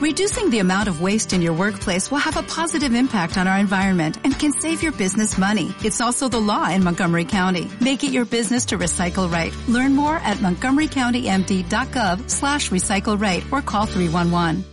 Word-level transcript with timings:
Reducing 0.00 0.48
the 0.48 0.60
amount 0.60 0.88
of 0.88 1.02
waste 1.02 1.34
in 1.34 1.42
your 1.42 1.52
workplace 1.52 2.10
will 2.10 2.24
have 2.24 2.38
a 2.38 2.42
positive 2.42 2.94
impact 2.94 3.36
on 3.36 3.46
our 3.46 3.58
environment 3.58 4.16
and 4.24 4.32
can 4.32 4.50
save 4.50 4.82
your 4.82 4.92
business 4.92 5.36
money. 5.36 5.74
It's 5.84 6.00
also 6.00 6.26
the 6.26 6.40
law 6.40 6.70
in 6.70 6.82
Montgomery 6.82 7.26
County. 7.26 7.70
Make 7.82 8.02
it 8.02 8.10
your 8.10 8.24
business 8.24 8.64
to 8.66 8.78
recycle 8.78 9.30
right. 9.30 9.54
Learn 9.68 9.94
more 9.94 10.16
at 10.16 10.38
montgomerycountymd.gov 10.38 12.30
slash 12.30 12.70
recycle 12.70 13.20
right 13.20 13.44
or 13.52 13.60
call 13.60 13.84
311. 13.84 14.64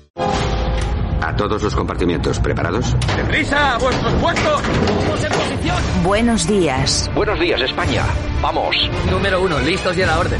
A 1.19 1.35
todos 1.35 1.61
los 1.61 1.75
compartimientos, 1.75 2.39
¿preparados? 2.39 2.95
¡Deprisa! 3.17 3.73
¡A 3.73 3.79
vuestros 3.79 4.13
puestos! 4.21 4.61
¡Todos 4.61 5.23
en 5.25 5.31
posición! 5.33 5.77
Buenos 6.05 6.47
días. 6.47 7.11
Buenos 7.13 7.37
días, 7.37 7.59
España. 7.59 8.05
Vamos. 8.41 8.77
Número 9.11 9.41
uno, 9.41 9.59
listos 9.59 9.97
y 9.97 10.03
a 10.03 10.07
la 10.07 10.19
orden. 10.19 10.39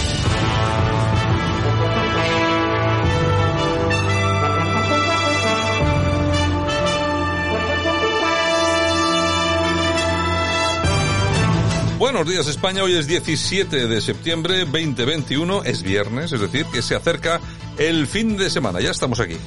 Buenos 12.01 12.27
días 12.27 12.47
España, 12.47 12.81
hoy 12.81 12.95
es 12.95 13.05
17 13.05 13.85
de 13.87 14.01
septiembre 14.01 14.65
2021, 14.65 15.63
es 15.65 15.83
viernes, 15.83 16.31
es 16.31 16.41
decir, 16.41 16.65
que 16.73 16.81
se 16.81 16.95
acerca 16.95 17.39
el 17.77 18.07
fin 18.07 18.37
de 18.37 18.49
semana, 18.49 18.81
ya 18.81 18.89
estamos 18.89 19.19
aquí. 19.19 19.37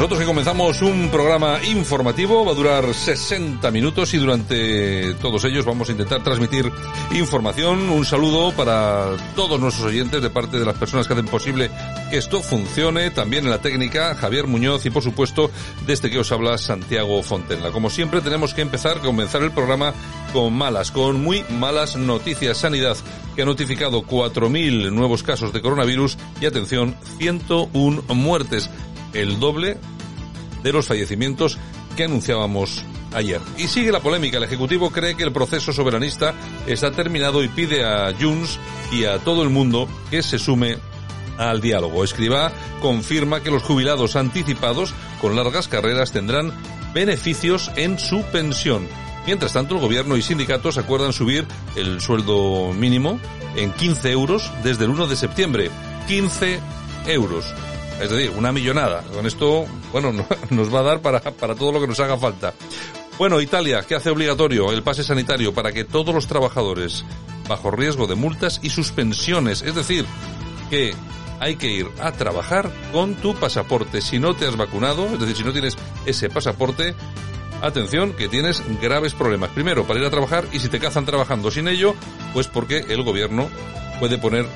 Nosotros 0.00 0.20
que 0.20 0.26
comenzamos 0.26 0.80
un 0.80 1.10
programa 1.10 1.62
informativo, 1.62 2.42
va 2.42 2.52
a 2.52 2.54
durar 2.54 2.94
60 2.94 3.70
minutos 3.70 4.14
y 4.14 4.16
durante 4.16 5.12
todos 5.16 5.44
ellos 5.44 5.66
vamos 5.66 5.90
a 5.90 5.92
intentar 5.92 6.22
transmitir 6.22 6.72
información. 7.12 7.90
Un 7.90 8.06
saludo 8.06 8.50
para 8.52 9.10
todos 9.36 9.60
nuestros 9.60 9.88
oyentes 9.88 10.22
de 10.22 10.30
parte 10.30 10.58
de 10.58 10.64
las 10.64 10.78
personas 10.78 11.06
que 11.06 11.12
hacen 11.12 11.26
posible 11.26 11.70
que 12.08 12.16
esto 12.16 12.40
funcione. 12.40 13.10
También 13.10 13.44
en 13.44 13.50
la 13.50 13.60
técnica, 13.60 14.14
Javier 14.14 14.46
Muñoz 14.46 14.86
y 14.86 14.90
por 14.90 15.02
supuesto, 15.02 15.50
desde 15.86 16.10
que 16.10 16.18
os 16.18 16.32
habla 16.32 16.56
Santiago 16.56 17.22
Fontenla. 17.22 17.70
Como 17.70 17.90
siempre, 17.90 18.22
tenemos 18.22 18.54
que 18.54 18.62
empezar, 18.62 19.00
comenzar 19.00 19.42
el 19.42 19.52
programa 19.52 19.92
con 20.32 20.54
malas, 20.54 20.92
con 20.92 21.22
muy 21.22 21.44
malas 21.50 21.96
noticias. 21.96 22.56
Sanidad 22.56 22.96
que 23.36 23.42
ha 23.42 23.44
notificado 23.44 24.02
4.000 24.02 24.90
nuevos 24.92 25.22
casos 25.22 25.52
de 25.52 25.60
coronavirus 25.60 26.16
y 26.40 26.46
atención, 26.46 26.96
101 27.18 28.02
muertes 28.14 28.70
el 29.12 29.40
doble 29.40 29.78
de 30.62 30.72
los 30.72 30.86
fallecimientos 30.86 31.58
que 31.96 32.04
anunciábamos 32.04 32.84
ayer. 33.14 33.40
Y 33.58 33.68
sigue 33.68 33.92
la 33.92 34.00
polémica. 34.00 34.38
El 34.38 34.44
Ejecutivo 34.44 34.90
cree 34.90 35.16
que 35.16 35.24
el 35.24 35.32
proceso 35.32 35.72
soberanista 35.72 36.34
está 36.66 36.90
terminado 36.92 37.42
y 37.42 37.48
pide 37.48 37.84
a 37.84 38.12
Junts 38.18 38.58
y 38.92 39.04
a 39.04 39.18
todo 39.18 39.42
el 39.42 39.50
mundo 39.50 39.88
que 40.10 40.22
se 40.22 40.38
sume 40.38 40.78
al 41.38 41.60
diálogo. 41.60 42.04
Escriba 42.04 42.52
confirma 42.80 43.42
que 43.42 43.50
los 43.50 43.62
jubilados 43.62 44.16
anticipados 44.16 44.94
con 45.20 45.36
largas 45.36 45.68
carreras 45.68 46.12
tendrán 46.12 46.52
beneficios 46.92 47.70
en 47.76 47.98
su 47.98 48.22
pensión. 48.24 48.86
Mientras 49.26 49.52
tanto, 49.52 49.74
el 49.74 49.80
gobierno 49.80 50.16
y 50.16 50.22
sindicatos 50.22 50.78
acuerdan 50.78 51.12
subir 51.12 51.46
el 51.76 52.00
sueldo 52.00 52.72
mínimo 52.72 53.20
en 53.54 53.72
15 53.72 54.10
euros 54.10 54.50
desde 54.64 54.84
el 54.84 54.90
1 54.90 55.06
de 55.06 55.16
septiembre. 55.16 55.70
15 56.08 56.58
euros 57.06 57.44
es 58.00 58.10
decir, 58.10 58.30
una 58.36 58.52
millonada. 58.52 59.02
Con 59.02 59.26
esto, 59.26 59.66
bueno, 59.92 60.12
nos 60.50 60.74
va 60.74 60.80
a 60.80 60.84
dar 60.84 61.00
para, 61.00 61.20
para 61.20 61.54
todo 61.54 61.72
lo 61.72 61.80
que 61.80 61.86
nos 61.86 62.00
haga 62.00 62.16
falta. 62.16 62.54
Bueno, 63.18 63.40
Italia, 63.40 63.82
que 63.82 63.94
hace 63.94 64.10
obligatorio 64.10 64.72
el 64.72 64.82
pase 64.82 65.04
sanitario 65.04 65.52
para 65.52 65.72
que 65.72 65.84
todos 65.84 66.14
los 66.14 66.26
trabajadores 66.26 67.04
bajo 67.48 67.70
riesgo 67.70 68.06
de 68.06 68.14
multas 68.14 68.60
y 68.62 68.70
suspensiones, 68.70 69.60
es 69.62 69.74
decir, 69.74 70.06
que 70.70 70.94
hay 71.40 71.56
que 71.56 71.68
ir 71.68 71.88
a 72.00 72.12
trabajar 72.12 72.70
con 72.92 73.16
tu 73.16 73.34
pasaporte. 73.34 74.00
Si 74.00 74.18
no 74.18 74.34
te 74.34 74.46
has 74.46 74.56
vacunado, 74.56 75.06
es 75.06 75.20
decir, 75.20 75.36
si 75.36 75.44
no 75.44 75.52
tienes 75.52 75.76
ese 76.06 76.30
pasaporte, 76.30 76.94
atención, 77.62 78.12
que 78.12 78.28
tienes 78.28 78.62
graves 78.80 79.14
problemas. 79.14 79.50
Primero, 79.50 79.86
para 79.86 80.00
ir 80.00 80.06
a 80.06 80.10
trabajar 80.10 80.46
y 80.52 80.60
si 80.60 80.68
te 80.68 80.78
cazan 80.78 81.06
trabajando 81.06 81.50
sin 81.50 81.68
ello, 81.68 81.94
pues 82.32 82.46
porque 82.46 82.84
el 82.88 83.02
gobierno 83.02 83.48
puede 83.98 84.18
poner 84.18 84.46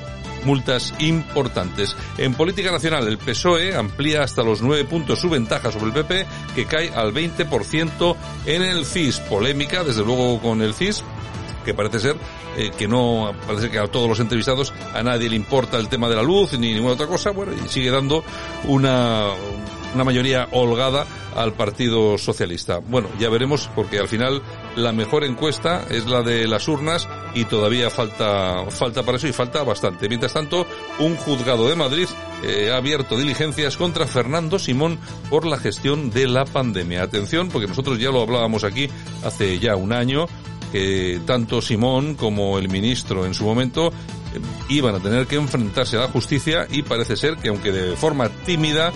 multas 0.45 0.93
importantes. 0.99 1.95
En 2.17 2.33
política 2.33 2.71
nacional, 2.71 3.07
el 3.07 3.17
PSOE 3.17 3.75
amplía 3.75 4.23
hasta 4.23 4.43
los 4.43 4.61
nueve 4.61 4.85
puntos 4.85 5.19
su 5.19 5.29
ventaja 5.29 5.71
sobre 5.71 5.87
el 5.87 5.93
PP, 5.93 6.25
que 6.55 6.65
cae 6.65 6.93
al 6.93 7.13
20% 7.13 8.15
en 8.45 8.61
el 8.61 8.85
CIS. 8.85 9.19
Polémica, 9.19 9.83
desde 9.83 10.03
luego, 10.03 10.39
con 10.39 10.61
el 10.61 10.73
CIS, 10.73 11.03
que 11.63 11.73
parece 11.73 11.99
ser 11.99 12.15
eh, 12.57 12.71
que 12.77 12.87
no, 12.87 13.33
parece 13.45 13.69
que 13.69 13.79
a 13.79 13.87
todos 13.87 14.07
los 14.07 14.19
entrevistados 14.21 14.73
a 14.93 15.03
nadie 15.03 15.29
le 15.29 15.35
importa 15.35 15.77
el 15.77 15.89
tema 15.89 16.07
de 16.07 16.15
la 16.15 16.23
luz 16.23 16.53
ni 16.53 16.73
ninguna 16.73 16.93
otra 16.93 17.07
cosa, 17.07 17.31
bueno, 17.31 17.51
y 17.53 17.67
sigue 17.67 17.91
dando 17.91 18.23
una, 18.63 19.27
una 19.95 20.03
mayoría 20.03 20.47
holgada 20.51 21.05
al 21.35 21.53
Partido 21.53 22.17
Socialista. 22.17 22.79
Bueno, 22.79 23.09
ya 23.19 23.29
veremos 23.29 23.69
porque 23.73 23.97
al 23.97 24.07
final 24.07 24.41
la 24.75 24.91
mejor 24.91 25.23
encuesta 25.23 25.85
es 25.89 26.05
la 26.05 26.21
de 26.21 26.47
las 26.47 26.67
urnas 26.67 27.07
y 27.33 27.45
todavía 27.45 27.89
falta 27.89 28.65
falta 28.69 29.03
para 29.03 29.17
eso 29.17 29.27
y 29.27 29.33
falta 29.33 29.63
bastante. 29.63 30.07
Mientras 30.07 30.33
tanto, 30.33 30.65
un 30.99 31.15
juzgado 31.15 31.67
de 31.67 31.75
Madrid 31.75 32.07
eh, 32.43 32.71
ha 32.71 32.77
abierto 32.77 33.17
diligencias 33.17 33.77
contra 33.77 34.05
Fernando 34.05 34.59
Simón 34.59 34.99
por 35.29 35.45
la 35.45 35.57
gestión 35.57 36.11
de 36.11 36.27
la 36.27 36.45
pandemia. 36.45 37.03
Atención, 37.03 37.49
porque 37.49 37.67
nosotros 37.67 37.97
ya 37.97 38.11
lo 38.11 38.21
hablábamos 38.21 38.63
aquí 38.63 38.89
hace 39.23 39.59
ya 39.59 39.75
un 39.75 39.93
año 39.93 40.27
que 40.71 41.21
tanto 41.25 41.61
Simón 41.61 42.15
como 42.15 42.59
el 42.59 42.67
ministro 42.67 43.25
en 43.25 43.33
su 43.33 43.45
momento 43.45 43.87
eh, 43.87 44.39
iban 44.69 44.95
a 44.95 44.99
tener 44.99 45.25
que 45.25 45.37
enfrentarse 45.37 45.95
a 45.95 46.01
la 46.01 46.07
justicia 46.09 46.67
y 46.69 46.81
parece 46.81 47.15
ser 47.15 47.37
que 47.37 47.49
aunque 47.49 47.71
de 47.71 47.95
forma 47.95 48.27
tímida 48.45 48.91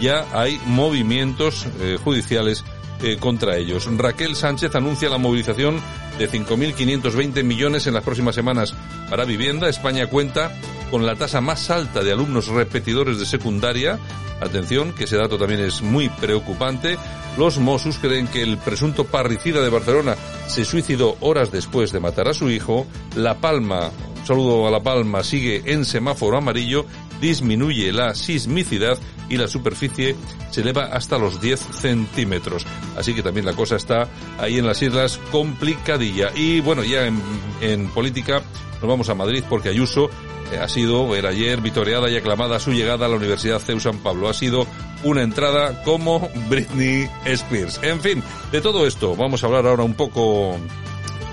ya 0.00 0.26
hay 0.32 0.60
movimientos 0.66 1.66
eh, 1.80 1.98
judiciales 2.02 2.64
eh, 3.02 3.16
contra 3.18 3.56
ellos. 3.56 3.88
Raquel 3.96 4.36
Sánchez 4.36 4.74
anuncia 4.74 5.08
la 5.08 5.18
movilización 5.18 5.80
de 6.18 6.30
5.520 6.30 7.42
millones 7.42 7.86
en 7.86 7.94
las 7.94 8.04
próximas 8.04 8.34
semanas 8.34 8.74
para 9.10 9.24
vivienda. 9.24 9.68
España 9.68 10.06
cuenta 10.06 10.52
con 10.90 11.04
la 11.04 11.16
tasa 11.16 11.40
más 11.40 11.70
alta 11.70 12.02
de 12.02 12.12
alumnos 12.12 12.48
repetidores 12.48 13.18
de 13.18 13.26
secundaria. 13.26 13.98
Atención, 14.40 14.92
que 14.92 15.04
ese 15.04 15.16
dato 15.16 15.38
también 15.38 15.60
es 15.60 15.82
muy 15.82 16.08
preocupante. 16.08 16.96
Los 17.36 17.58
Mossos 17.58 17.98
creen 17.98 18.28
que 18.28 18.42
el 18.42 18.58
presunto 18.58 19.04
parricida 19.04 19.60
de 19.60 19.70
Barcelona 19.70 20.16
se 20.46 20.64
suicidó 20.64 21.16
horas 21.20 21.50
después 21.50 21.92
de 21.92 22.00
matar 22.00 22.28
a 22.28 22.34
su 22.34 22.48
hijo. 22.48 22.86
La 23.16 23.34
Palma, 23.34 23.90
saludo 24.24 24.68
a 24.68 24.70
La 24.70 24.82
Palma, 24.82 25.24
sigue 25.24 25.62
en 25.66 25.84
semáforo 25.84 26.38
amarillo, 26.38 26.86
disminuye 27.24 27.90
la 27.90 28.14
sismicidad 28.14 28.98
y 29.30 29.38
la 29.38 29.48
superficie 29.48 30.14
se 30.50 30.60
eleva 30.60 30.84
hasta 30.92 31.16
los 31.16 31.40
10 31.40 31.58
centímetros. 31.58 32.66
Así 32.98 33.14
que 33.14 33.22
también 33.22 33.46
la 33.46 33.54
cosa 33.54 33.76
está 33.76 34.08
ahí 34.38 34.58
en 34.58 34.66
las 34.66 34.82
islas 34.82 35.18
complicadilla. 35.32 36.28
Y 36.34 36.60
bueno, 36.60 36.84
ya 36.84 37.06
en, 37.06 37.88
política 37.88 38.42
nos 38.74 38.88
vamos 38.90 39.08
a 39.08 39.14
Madrid 39.14 39.42
porque 39.48 39.70
Ayuso 39.70 40.10
eh, 40.52 40.58
ha 40.58 40.68
sido, 40.68 41.16
era 41.16 41.30
ayer, 41.30 41.62
vitoreada 41.62 42.10
y 42.10 42.16
aclamada 42.18 42.60
su 42.60 42.72
llegada 42.72 43.06
a 43.06 43.08
la 43.08 43.16
Universidad 43.16 43.58
CEU 43.58 43.80
San 43.80 44.00
Pablo. 44.00 44.28
Ha 44.28 44.34
sido 44.34 44.66
una 45.02 45.22
entrada 45.22 45.82
como 45.82 46.28
Britney 46.50 47.08
Spears. 47.24 47.80
En 47.82 48.02
fin, 48.02 48.22
de 48.52 48.60
todo 48.60 48.86
esto 48.86 49.16
vamos 49.16 49.42
a 49.42 49.46
hablar 49.46 49.66
ahora 49.66 49.82
un 49.82 49.94
poco 49.94 50.58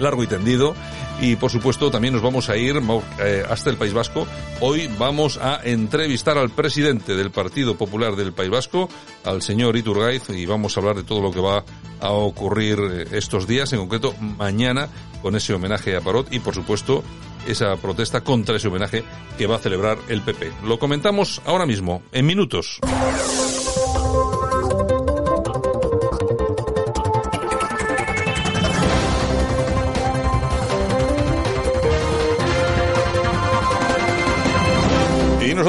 largo 0.01 0.23
y 0.23 0.27
tendido 0.27 0.75
y 1.21 1.35
por 1.35 1.51
supuesto 1.51 1.91
también 1.91 2.13
nos 2.13 2.23
vamos 2.23 2.49
a 2.49 2.57
ir 2.57 2.81
eh, 3.19 3.43
hasta 3.47 3.69
el 3.69 3.77
País 3.77 3.93
Vasco. 3.93 4.27
Hoy 4.59 4.89
vamos 4.97 5.37
a 5.37 5.59
entrevistar 5.63 6.37
al 6.37 6.49
presidente 6.49 7.15
del 7.15 7.31
Partido 7.31 7.75
Popular 7.75 8.15
del 8.15 8.33
País 8.33 8.49
Vasco, 8.49 8.89
al 9.23 9.41
señor 9.41 9.77
Iturgaiz, 9.77 10.29
y 10.29 10.45
vamos 10.45 10.75
a 10.75 10.79
hablar 10.79 10.95
de 10.95 11.03
todo 11.03 11.21
lo 11.21 11.31
que 11.31 11.39
va 11.39 11.63
a 11.99 12.11
ocurrir 12.11 12.79
eh, 12.79 13.05
estos 13.11 13.47
días, 13.47 13.71
en 13.73 13.79
concreto 13.79 14.15
mañana, 14.19 14.89
con 15.21 15.35
ese 15.35 15.53
homenaje 15.53 15.95
a 15.95 16.01
Parot 16.01 16.33
y 16.33 16.39
por 16.39 16.55
supuesto 16.55 17.03
esa 17.47 17.75
protesta 17.77 18.21
contra 18.21 18.55
ese 18.55 18.67
homenaje 18.67 19.03
que 19.37 19.47
va 19.47 19.55
a 19.55 19.59
celebrar 19.59 19.97
el 20.09 20.21
PP. 20.21 20.51
Lo 20.63 20.79
comentamos 20.79 21.41
ahora 21.45 21.65
mismo, 21.65 22.01
en 22.11 22.25
minutos. 22.25 22.79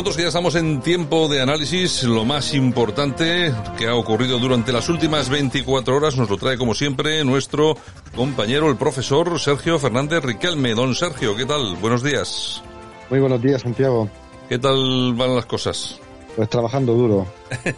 Nosotros 0.02 0.16
días 0.16 0.28
estamos 0.30 0.56
en 0.56 0.80
tiempo 0.80 1.28
de 1.28 1.40
análisis. 1.40 2.02
Lo 2.02 2.24
más 2.24 2.54
importante 2.54 3.54
que 3.78 3.86
ha 3.86 3.94
ocurrido 3.94 4.40
durante 4.40 4.72
las 4.72 4.88
últimas 4.88 5.28
24 5.28 5.96
horas 5.96 6.16
nos 6.16 6.28
lo 6.28 6.36
trae 6.38 6.58
como 6.58 6.74
siempre 6.74 7.24
nuestro 7.24 7.76
compañero, 8.12 8.68
el 8.68 8.74
profesor 8.74 9.38
Sergio 9.38 9.78
Fernández 9.78 10.24
Riquelme. 10.24 10.74
Don 10.74 10.96
Sergio, 10.96 11.36
¿qué 11.36 11.46
tal? 11.46 11.76
Buenos 11.76 12.02
días. 12.02 12.64
Muy 13.10 13.20
buenos 13.20 13.40
días, 13.40 13.62
Santiago. 13.62 14.08
¿Qué 14.48 14.58
tal 14.58 15.14
van 15.14 15.36
las 15.36 15.46
cosas? 15.46 16.00
Pues 16.34 16.48
trabajando 16.48 16.94
duro, 16.94 17.28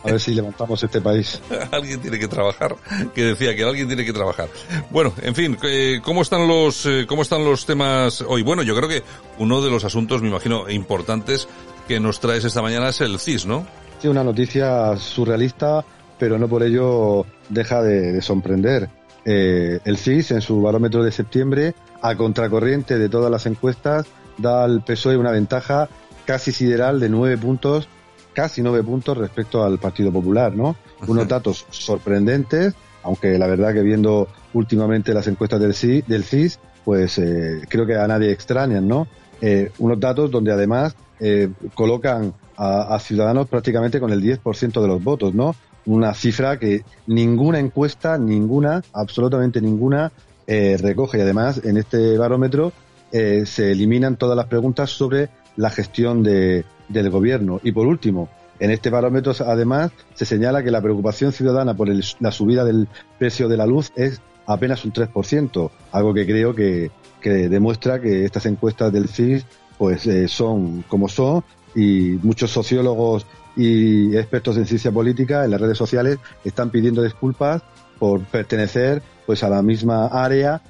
a 0.04 0.10
ver 0.12 0.20
si 0.20 0.32
levantamos 0.34 0.82
este 0.82 1.02
país. 1.02 1.42
alguien 1.72 2.00
tiene 2.00 2.18
que 2.18 2.28
trabajar, 2.28 2.74
que 3.14 3.22
decía 3.22 3.54
que 3.54 3.64
alguien 3.64 3.86
tiene 3.86 4.02
que 4.02 4.14
trabajar. 4.14 4.48
Bueno, 4.90 5.12
en 5.20 5.34
fin, 5.34 5.58
eh, 5.62 6.00
¿cómo 6.02 6.22
están 6.22 6.48
los 6.48 6.86
eh, 6.86 7.04
cómo 7.06 7.20
están 7.20 7.44
los 7.44 7.66
temas 7.66 8.22
hoy? 8.26 8.42
Bueno, 8.42 8.62
yo 8.62 8.74
creo 8.76 8.88
que 8.88 9.02
uno 9.38 9.60
de 9.60 9.70
los 9.70 9.84
asuntos, 9.84 10.22
me 10.22 10.28
imagino, 10.28 10.70
importantes 10.70 11.48
que 11.86 12.00
nos 12.00 12.20
traes 12.20 12.44
esta 12.44 12.62
mañana 12.62 12.88
es 12.88 13.00
el 13.00 13.18
CIS, 13.18 13.46
¿no? 13.46 13.66
Sí, 14.00 14.08
una 14.08 14.24
noticia 14.24 14.96
surrealista, 14.96 15.84
pero 16.18 16.38
no 16.38 16.48
por 16.48 16.62
ello 16.62 17.26
deja 17.48 17.82
de, 17.82 18.20
sorprender. 18.22 18.88
Eh, 19.24 19.80
el 19.84 19.96
CIS, 19.96 20.32
en 20.32 20.40
su 20.40 20.60
barómetro 20.60 21.02
de 21.02 21.12
septiembre, 21.12 21.74
a 22.02 22.14
contracorriente 22.16 22.98
de 22.98 23.08
todas 23.08 23.30
las 23.30 23.46
encuestas, 23.46 24.06
da 24.38 24.64
al 24.64 24.82
PSOE 24.84 25.16
una 25.16 25.30
ventaja 25.30 25.88
casi 26.24 26.52
sideral 26.52 27.00
de 27.00 27.08
nueve 27.08 27.38
puntos 27.38 27.88
casi 28.34 28.62
nueve 28.62 28.82
puntos 28.82 29.16
respecto 29.16 29.64
al 29.64 29.78
Partido 29.78 30.12
Popular, 30.12 30.54
¿no? 30.54 30.76
Unos 31.06 31.28
datos 31.28 31.66
sorprendentes, 31.70 32.74
aunque 33.02 33.38
la 33.38 33.46
verdad 33.46 33.72
que 33.72 33.82
viendo 33.82 34.28
últimamente 34.52 35.14
las 35.14 35.28
encuestas 35.28 35.60
del, 35.60 35.74
CIS, 35.74 36.06
del 36.06 36.24
CIS 36.24 36.58
pues 36.84 37.18
eh, 37.18 37.62
creo 37.68 37.86
que 37.86 37.96
a 37.96 38.06
nadie 38.06 38.30
extrañan, 38.30 38.86
¿no? 38.86 39.06
Eh, 39.40 39.70
unos 39.78 40.00
datos 40.00 40.30
donde 40.30 40.52
además 40.52 40.94
eh, 41.20 41.50
colocan 41.74 42.34
a, 42.56 42.98
Ciudadanos 43.00 43.48
prácticamente 43.48 43.98
con 43.98 44.10
el 44.10 44.22
10% 44.22 44.80
de 44.80 44.88
los 44.88 45.02
votos, 45.02 45.34
¿no? 45.34 45.54
Una 45.86 46.14
cifra 46.14 46.58
que 46.58 46.84
ninguna 47.06 47.58
encuesta, 47.58 48.16
ninguna, 48.16 48.82
absolutamente 48.92 49.60
ninguna, 49.60 50.12
recoge. 50.46 51.18
Y 51.18 51.20
además, 51.22 51.60
en 51.64 51.76
este 51.76 52.16
barómetro 52.16 52.72
se 53.10 53.72
eliminan 53.72 54.16
todas 54.16 54.36
las 54.36 54.46
preguntas 54.46 54.90
sobre 54.90 55.28
la 55.56 55.70
gestión 55.70 56.22
de, 56.22 56.64
del 56.88 57.10
gobierno. 57.10 57.60
Y 57.62 57.72
por 57.72 57.86
último, 57.86 58.28
en 58.58 58.70
este 58.70 58.90
barómetro, 58.90 59.32
además, 59.46 59.90
se 60.14 60.24
señala 60.24 60.62
que 60.62 60.70
la 60.70 60.80
preocupación 60.80 61.32
ciudadana 61.32 61.74
por 61.74 61.88
la 62.20 62.30
subida 62.30 62.64
del 62.64 62.88
precio 63.18 63.48
de 63.48 63.56
la 63.56 63.66
luz 63.66 63.92
es 63.96 64.20
apenas 64.46 64.84
un 64.84 64.92
3%, 64.92 65.70
algo 65.92 66.14
que 66.14 66.26
creo 66.26 66.54
que, 66.54 66.90
que 67.24 67.48
demuestra 67.48 68.02
que 68.02 68.26
estas 68.26 68.44
encuestas 68.44 68.92
del 68.92 69.08
CIS 69.08 69.46
pues 69.78 70.06
eh, 70.06 70.28
son 70.28 70.82
como 70.82 71.08
son 71.08 71.42
y 71.74 72.18
muchos 72.22 72.50
sociólogos 72.50 73.24
y 73.56 74.14
expertos 74.14 74.58
en 74.58 74.66
ciencia 74.66 74.92
política 74.92 75.42
en 75.42 75.52
las 75.52 75.60
redes 75.62 75.78
sociales 75.78 76.18
están 76.44 76.68
pidiendo 76.68 77.02
disculpas 77.02 77.62
por 77.98 78.20
pertenecer 78.24 79.02
pues 79.24 79.42
a 79.42 79.48
la 79.48 79.62
misma 79.62 80.08
área 80.08 80.60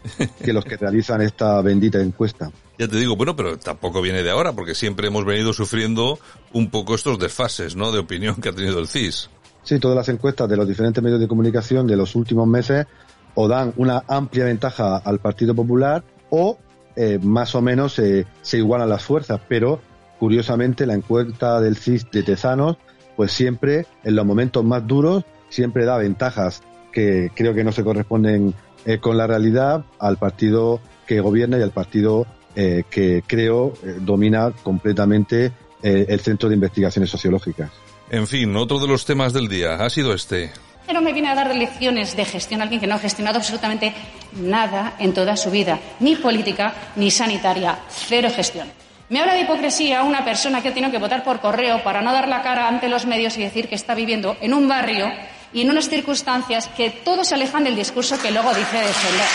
que 0.44 0.52
los 0.52 0.64
que 0.64 0.76
realizan 0.76 1.22
esta 1.22 1.60
bendita 1.60 2.00
encuesta. 2.00 2.52
Ya 2.76 2.88
te 2.88 2.96
digo, 2.96 3.14
bueno, 3.14 3.36
pero 3.36 3.56
tampoco 3.56 4.02
viene 4.02 4.24
de 4.24 4.30
ahora, 4.32 4.52
porque 4.52 4.74
siempre 4.74 5.06
hemos 5.06 5.24
venido 5.24 5.52
sufriendo 5.52 6.18
un 6.52 6.70
poco 6.70 6.96
estos 6.96 7.20
desfases, 7.20 7.76
¿no? 7.76 7.92
De 7.92 8.00
opinión 8.00 8.34
que 8.34 8.48
ha 8.48 8.52
tenido 8.52 8.80
el 8.80 8.88
CIS. 8.88 9.30
Sí, 9.62 9.78
todas 9.78 9.96
las 9.96 10.08
encuestas 10.08 10.48
de 10.48 10.56
los 10.56 10.66
diferentes 10.66 11.00
medios 11.00 11.20
de 11.20 11.28
comunicación 11.28 11.86
de 11.86 11.94
los 11.96 12.16
últimos 12.16 12.48
meses 12.48 12.84
o 13.36 13.46
dan 13.46 13.72
una 13.76 14.02
amplia 14.08 14.46
ventaja 14.46 14.96
al 14.96 15.20
Partido 15.20 15.54
Popular 15.54 16.02
o 16.30 16.58
eh, 16.96 17.18
más 17.22 17.54
o 17.54 17.62
menos 17.62 17.98
eh, 17.98 18.26
se 18.42 18.58
igualan 18.58 18.88
las 18.88 19.02
fuerzas, 19.02 19.40
pero 19.48 19.80
curiosamente 20.18 20.86
la 20.86 20.94
encuesta 20.94 21.60
del 21.60 21.76
CIS 21.76 22.10
de 22.10 22.22
Tezanos, 22.22 22.76
pues 23.16 23.32
siempre 23.32 23.86
en 24.04 24.16
los 24.16 24.24
momentos 24.24 24.64
más 24.64 24.86
duros, 24.86 25.24
siempre 25.48 25.84
da 25.84 25.98
ventajas 25.98 26.62
que 26.92 27.30
creo 27.34 27.54
que 27.54 27.64
no 27.64 27.72
se 27.72 27.84
corresponden 27.84 28.54
eh, 28.86 28.98
con 28.98 29.16
la 29.16 29.26
realidad 29.26 29.84
al 29.98 30.18
partido 30.18 30.80
que 31.06 31.20
gobierna 31.20 31.58
y 31.58 31.62
al 31.62 31.70
partido 31.70 32.26
eh, 32.54 32.84
que 32.90 33.22
creo 33.26 33.72
eh, 33.82 33.96
domina 34.00 34.52
completamente 34.62 35.52
el 35.82 36.18
Centro 36.20 36.48
de 36.48 36.54
Investigaciones 36.54 37.10
Sociológicas. 37.10 37.70
En 38.08 38.26
fin, 38.26 38.56
otro 38.56 38.78
de 38.78 38.86
los 38.86 39.04
temas 39.04 39.34
del 39.34 39.48
día 39.48 39.74
ha 39.84 39.90
sido 39.90 40.14
este. 40.14 40.50
Pero 40.86 41.00
me 41.00 41.12
viene 41.12 41.28
a 41.28 41.34
dar 41.34 41.54
lecciones 41.54 42.14
de 42.14 42.24
gestión 42.24 42.60
a 42.60 42.64
alguien 42.64 42.80
que 42.80 42.86
no 42.86 42.94
ha 42.94 42.98
gestionado 42.98 43.38
absolutamente 43.38 43.92
nada 44.32 44.94
en 44.98 45.14
toda 45.14 45.36
su 45.36 45.50
vida, 45.50 45.78
ni 46.00 46.16
política 46.16 46.74
ni 46.96 47.10
sanitaria, 47.10 47.78
cero 47.88 48.28
gestión. 48.34 48.70
Me 49.08 49.20
habla 49.20 49.34
de 49.34 49.42
hipocresía 49.42 50.02
una 50.02 50.24
persona 50.24 50.62
que 50.62 50.68
ha 50.68 50.74
tenido 50.74 50.90
que 50.90 50.98
votar 50.98 51.24
por 51.24 51.40
correo 51.40 51.82
para 51.82 52.02
no 52.02 52.12
dar 52.12 52.28
la 52.28 52.42
cara 52.42 52.68
ante 52.68 52.88
los 52.88 53.06
medios 53.06 53.36
y 53.36 53.42
decir 53.42 53.68
que 53.68 53.74
está 53.74 53.94
viviendo 53.94 54.36
en 54.40 54.54
un 54.54 54.66
barrio 54.66 55.10
y 55.52 55.62
en 55.62 55.70
unas 55.70 55.88
circunstancias 55.88 56.68
que 56.68 56.90
todos 56.90 57.28
se 57.28 57.34
alejan 57.34 57.64
del 57.64 57.76
discurso 57.76 58.20
que 58.20 58.30
luego 58.30 58.52
dice 58.54 58.78
defender. 58.78 59.26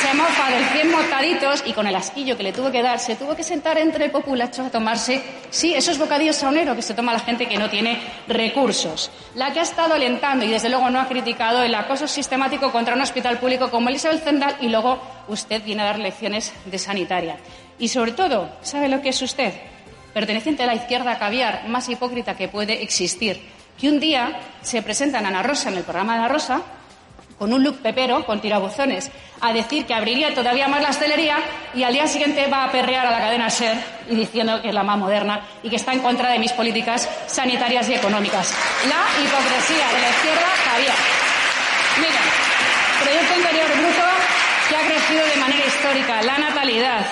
se 0.00 0.14
mofa 0.28 0.50
del 0.50 0.64
100 0.64 0.90
mortaditos 0.90 1.62
y 1.64 1.72
con 1.72 1.86
el 1.86 1.96
asquillo 1.96 2.36
que 2.36 2.42
le 2.42 2.52
tuvo 2.52 2.70
que 2.70 2.82
dar, 2.82 2.98
se 2.98 3.16
tuvo 3.16 3.34
que 3.34 3.42
sentar 3.42 3.78
entre 3.78 4.06
el 4.06 4.10
populacho 4.10 4.62
a 4.62 4.70
tomarse, 4.70 5.22
sí, 5.50 5.74
esos 5.74 5.98
bocadillos 5.98 6.36
saunero 6.36 6.76
que 6.76 6.82
se 6.82 6.94
toma 6.94 7.12
la 7.12 7.20
gente 7.20 7.46
que 7.46 7.56
no 7.56 7.70
tiene 7.70 7.98
recursos. 8.26 9.10
La 9.34 9.52
que 9.52 9.60
ha 9.60 9.62
estado 9.62 9.94
alentando 9.94 10.44
y 10.44 10.50
desde 10.50 10.68
luego 10.68 10.90
no 10.90 11.00
ha 11.00 11.08
criticado 11.08 11.62
el 11.62 11.74
acoso 11.74 12.06
sistemático 12.06 12.70
contra 12.70 12.94
un 12.94 13.00
hospital 13.00 13.38
público 13.38 13.70
como 13.70 13.88
Elizabeth 13.88 14.22
Zendal 14.22 14.56
y 14.60 14.68
luego 14.68 15.00
usted 15.28 15.62
viene 15.64 15.82
a 15.82 15.86
dar 15.86 15.98
lecciones 15.98 16.52
de 16.66 16.78
sanitaria. 16.78 17.36
Y 17.78 17.88
sobre 17.88 18.12
todo, 18.12 18.50
¿sabe 18.60 18.88
lo 18.88 19.00
que 19.00 19.10
es 19.10 19.22
usted? 19.22 19.54
Perteneciente 20.12 20.62
a 20.62 20.66
la 20.66 20.74
izquierda 20.74 21.18
caviar 21.18 21.68
más 21.68 21.88
hipócrita 21.88 22.36
que 22.36 22.48
puede 22.48 22.82
existir. 22.82 23.40
Que 23.80 23.88
un 23.88 24.00
día 24.00 24.40
se 24.60 24.82
presenta 24.82 25.20
en 25.20 25.26
Ana 25.26 25.42
Rosa, 25.42 25.70
en 25.70 25.78
el 25.78 25.84
programa 25.84 26.14
de 26.14 26.18
Ana 26.18 26.28
Rosa, 26.28 26.62
con 27.38 27.52
un 27.52 27.62
look 27.62 27.78
pepero, 27.78 28.26
con 28.26 28.40
tirabuzones, 28.40 29.10
a 29.40 29.52
decir 29.52 29.86
que 29.86 29.94
abriría 29.94 30.34
todavía 30.34 30.68
más 30.68 30.82
la 30.82 30.90
hostelería 30.90 31.38
y 31.74 31.84
al 31.84 31.92
día 31.92 32.06
siguiente 32.06 32.46
va 32.48 32.64
a 32.64 32.72
perrear 32.72 33.06
a 33.06 33.10
la 33.10 33.20
cadena 33.20 33.48
SER 33.48 33.76
y 34.10 34.16
diciendo 34.16 34.60
que 34.60 34.68
es 34.68 34.74
la 34.74 34.82
más 34.82 34.98
moderna 34.98 35.40
y 35.62 35.70
que 35.70 35.76
está 35.76 35.92
en 35.92 36.00
contra 36.00 36.30
de 36.30 36.38
mis 36.38 36.52
políticas 36.52 37.08
sanitarias 37.26 37.88
y 37.88 37.94
económicas. 37.94 38.52
La 38.88 39.22
hipocresía 39.22 39.86
de 39.94 40.00
la 40.00 40.10
izquierda 40.10 40.48
cabía. 40.64 40.94
Mira, 41.98 42.20
Proyecto 43.02 43.36
Interior 43.36 43.66
Bruto 43.78 44.08
que 44.68 44.76
ha 44.76 44.86
crecido 44.86 45.26
de 45.26 45.36
manera 45.36 45.66
histórica, 45.66 46.22
la 46.22 46.38
natalidad 46.38 47.06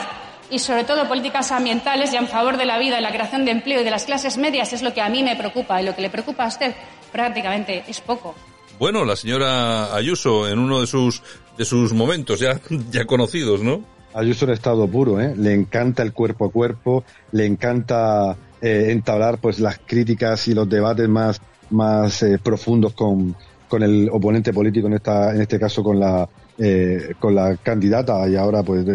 y 0.50 0.58
sobre 0.58 0.84
todo 0.84 1.08
políticas 1.08 1.50
ambientales 1.52 2.12
y 2.12 2.16
en 2.16 2.28
favor 2.28 2.56
de 2.56 2.66
la 2.66 2.78
vida 2.78 2.98
y 2.98 3.02
la 3.02 3.10
creación 3.10 3.44
de 3.44 3.52
empleo 3.52 3.80
y 3.80 3.84
de 3.84 3.90
las 3.90 4.04
clases 4.04 4.36
medias 4.36 4.72
es 4.72 4.82
lo 4.82 4.92
que 4.92 5.00
a 5.00 5.08
mí 5.08 5.22
me 5.22 5.36
preocupa 5.36 5.80
y 5.80 5.84
lo 5.84 5.94
que 5.94 6.02
le 6.02 6.10
preocupa 6.10 6.44
a 6.44 6.48
usted 6.48 6.74
prácticamente 7.12 7.84
es 7.88 8.00
poco. 8.00 8.34
Bueno, 8.78 9.06
la 9.06 9.16
señora 9.16 9.94
Ayuso 9.94 10.48
en 10.48 10.58
uno 10.58 10.80
de 10.80 10.86
sus 10.86 11.22
de 11.56 11.64
sus 11.64 11.94
momentos 11.94 12.40
ya 12.40 12.60
ya 12.90 13.06
conocidos, 13.06 13.62
¿no? 13.62 13.82
Ayuso 14.12 14.44
en 14.46 14.52
estado 14.52 14.86
puro, 14.88 15.20
¿eh? 15.20 15.34
Le 15.36 15.54
encanta 15.54 16.02
el 16.02 16.12
cuerpo 16.12 16.46
a 16.46 16.50
cuerpo, 16.50 17.04
le 17.32 17.46
encanta 17.46 18.36
eh, 18.60 18.88
entablar 18.90 19.38
pues 19.38 19.60
las 19.60 19.78
críticas 19.78 20.48
y 20.48 20.54
los 20.54 20.68
debates 20.68 21.08
más 21.08 21.40
más 21.70 22.22
eh, 22.22 22.38
profundos 22.42 22.92
con, 22.92 23.34
con 23.68 23.82
el 23.82 24.08
oponente 24.12 24.52
político 24.52 24.86
en 24.86 24.94
esta 24.94 25.34
en 25.34 25.40
este 25.40 25.58
caso 25.58 25.82
con 25.82 25.98
la 25.98 26.28
eh, 26.58 27.14
con 27.18 27.34
la 27.34 27.56
candidata 27.56 28.28
y 28.28 28.36
ahora 28.36 28.62
pues 28.62 28.86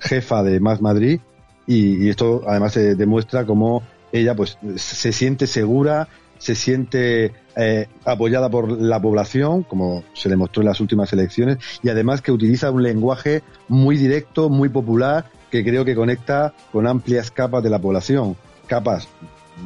jefa 0.00 0.42
de 0.42 0.58
Más 0.58 0.80
Madrid 0.80 1.20
y, 1.66 2.08
esto 2.08 2.42
además 2.46 2.72
se 2.72 2.94
demuestra 2.94 3.46
cómo 3.46 3.82
ella 4.10 4.34
pues 4.34 4.58
se 4.76 5.12
siente 5.12 5.46
segura 5.46 6.08
se 6.38 6.54
siente 6.54 7.32
eh, 7.56 7.88
apoyada 8.04 8.48
por 8.50 8.70
la 8.70 9.00
población, 9.00 9.62
como 9.62 10.04
se 10.12 10.28
demostró 10.28 10.62
en 10.62 10.68
las 10.68 10.80
últimas 10.80 11.12
elecciones, 11.12 11.58
y 11.82 11.88
además 11.88 12.22
que 12.22 12.32
utiliza 12.32 12.70
un 12.70 12.82
lenguaje 12.82 13.42
muy 13.68 13.96
directo, 13.96 14.48
muy 14.48 14.68
popular, 14.68 15.30
que 15.50 15.64
creo 15.64 15.84
que 15.84 15.94
conecta 15.94 16.52
con 16.72 16.86
amplias 16.86 17.30
capas 17.30 17.62
de 17.62 17.70
la 17.70 17.78
población, 17.78 18.36
capas 18.66 19.08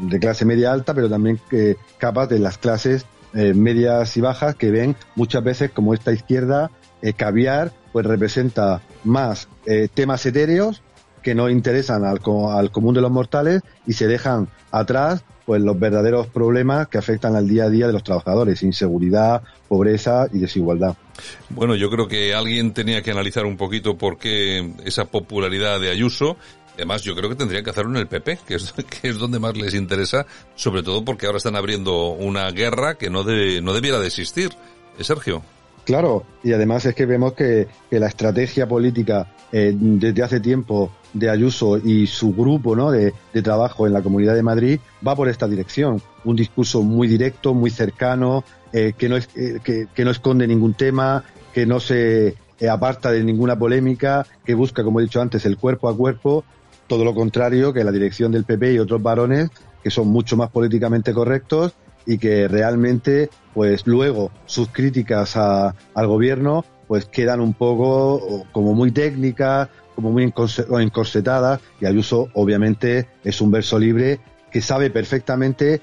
de 0.03 0.19
clase 0.19 0.45
media 0.45 0.73
alta, 0.73 0.95
pero 0.95 1.09
también 1.09 1.41
eh, 1.51 1.77
capas 1.97 2.29
de 2.29 2.39
las 2.39 2.59
clases 2.59 3.07
eh, 3.35 3.55
medias 3.55 4.17
y 4.17 4.21
bajas 4.21 4.55
que 4.55 4.71
ven 4.71 4.97
muchas 5.15 5.43
veces 5.43 5.71
como 5.71 5.95
esta 5.95 6.13
izquierda 6.13 6.71
eh, 7.01 7.13
caviar, 7.13 7.73
pues 7.93 8.05
representa 8.05 8.83
más 9.05 9.49
temas 9.95 10.25
etéreos 10.27 10.83
que 11.23 11.35
no 11.35 11.49
interesan 11.49 12.05
al, 12.05 12.21
al 12.51 12.71
común 12.71 12.95
de 12.95 13.01
los 13.01 13.11
mortales 13.11 13.63
y 13.87 13.93
se 13.93 14.07
dejan 14.07 14.49
atrás 14.71 15.25
pues 15.49 15.63
los 15.63 15.81
verdaderos 15.81 16.27
problemas 16.27 16.89
que 16.89 16.99
afectan 16.99 17.35
al 17.35 17.49
día 17.49 17.65
a 17.65 17.71
día 17.71 17.87
de 17.87 17.95
los 17.95 18.05
trabajadores, 18.05 18.63
inseguridad, 18.63 19.43
pobreza 19.67 20.27
y 20.31 20.41
desigualdad. 20.41 20.95
Bueno, 21.49 21.75
yo 21.75 21.89
creo 21.89 22.07
que 22.07 22.35
alguien 22.35 22.75
tenía 22.75 23.01
que 23.01 23.13
analizar 23.13 23.47
un 23.47 23.57
poquito 23.57 23.97
por 23.97 24.19
qué 24.19 24.75
esa 24.85 25.07
popularidad 25.07 25.81
de 25.81 25.91
Ayuso. 25.91 26.37
Además, 26.75 27.03
yo 27.03 27.17
creo 27.17 27.31
que 27.31 27.35
tendrían 27.35 27.65
que 27.65 27.71
hacerlo 27.71 27.93
en 27.93 27.97
el 27.97 28.09
PP, 28.09 28.41
que 28.47 28.57
es, 28.57 28.73
que 29.01 29.09
es 29.09 29.19
donde 29.19 29.39
más 29.39 29.57
les 29.57 29.73
interesa, 29.73 30.27
sobre 30.55 30.83
todo 30.83 31.03
porque 31.03 31.25
ahora 31.25 31.39
están 31.39 31.57
abriendo 31.57 32.11
una 32.11 32.51
guerra 32.51 32.97
que 32.97 33.09
no, 33.09 33.25
debe, 33.25 33.63
no 33.63 33.73
debiera 33.73 33.99
de 33.99 34.07
existir. 34.07 34.51
¿Eh, 34.99 35.05
Sergio? 35.05 35.43
Claro, 35.89 36.25
y 36.45 36.53
además 36.53 36.85
es 36.85 36.95
que 36.95 37.07
vemos 37.07 37.33
que, 37.33 37.67
la 37.91 38.09
estrategia 38.09 38.69
política 38.69 39.27
eh, 39.51 39.73
desde 39.75 40.23
hace 40.23 40.39
tiempo 40.39 40.93
de 41.15 41.31
Ayuso 41.31 41.79
y 41.79 42.07
su 42.07 42.35
grupo 42.35 42.77
¿no? 42.77 42.91
de, 42.91 43.15
trabajo 43.43 43.87
en 43.87 43.95
la 43.95 44.03
Comunidad 44.03 44.35
de 44.35 44.43
Madrid 44.43 44.81
va 45.07 45.17
por 45.17 45.31
esta 45.31 45.49
dirección. 45.49 46.03
Un 46.25 46.37
discurso 46.37 46.83
muy 46.83 47.09
directo, 47.09 47.55
muy 47.55 47.71
cercano, 47.71 48.45
eh, 48.71 48.93
que, 48.99 49.09
no 49.09 49.17
eh, 49.17 49.61
que, 49.65 50.05
no 50.05 50.11
esconde 50.11 50.47
ningún 50.47 50.75
tema, 50.75 51.25
que 51.55 51.65
no 51.65 51.81
se 51.81 52.35
aparta 52.71 53.11
de 53.11 53.25
ninguna 53.25 53.59
polémica, 53.59 54.27
que 54.45 54.53
busca, 54.53 54.85
como 54.85 55.01
he 55.01 55.05
dicho 55.05 55.23
antes, 55.23 55.47
el 55.47 55.57
cuerpo 55.57 55.89
a 55.89 55.97
cuerpo, 55.97 56.45
todo 56.87 57.03
lo 57.03 57.15
contrario 57.15 57.73
que 57.73 57.83
la 57.83 57.93
dirección 57.93 58.31
del 58.31 58.45
PP 58.45 58.75
y 58.75 58.79
otros 58.79 59.03
varones 59.03 59.49
que 59.83 59.91
son 59.91 60.09
mucho 60.09 60.37
más 60.37 60.51
políticamente 60.51 61.15
correctos 61.15 61.73
y 62.09 62.17
que 62.17 62.49
realmente, 62.49 63.29
pues 63.53 63.87
luego 63.87 64.33
sus 64.47 64.69
críticas 64.69 65.37
a, 65.37 65.75
al 65.95 66.07
gobierno, 66.07 66.65
pues 66.89 67.05
quedan 67.05 67.41
un 67.41 67.53
poco 67.53 68.47
como 68.51 68.73
muy 68.73 68.91
técnicas, 68.91 69.69
como 69.95 70.11
muy 70.11 70.33
encorsetadas 70.81 71.61
y 71.83 71.85
Ayuso 71.85 72.29
obviamente 72.33 73.09
es 73.25 73.43
un 73.43 73.51
verso 73.51 73.79
libre 73.79 74.21
que 74.51 74.63
sabe 74.63 74.89
perfectamente 74.89 75.83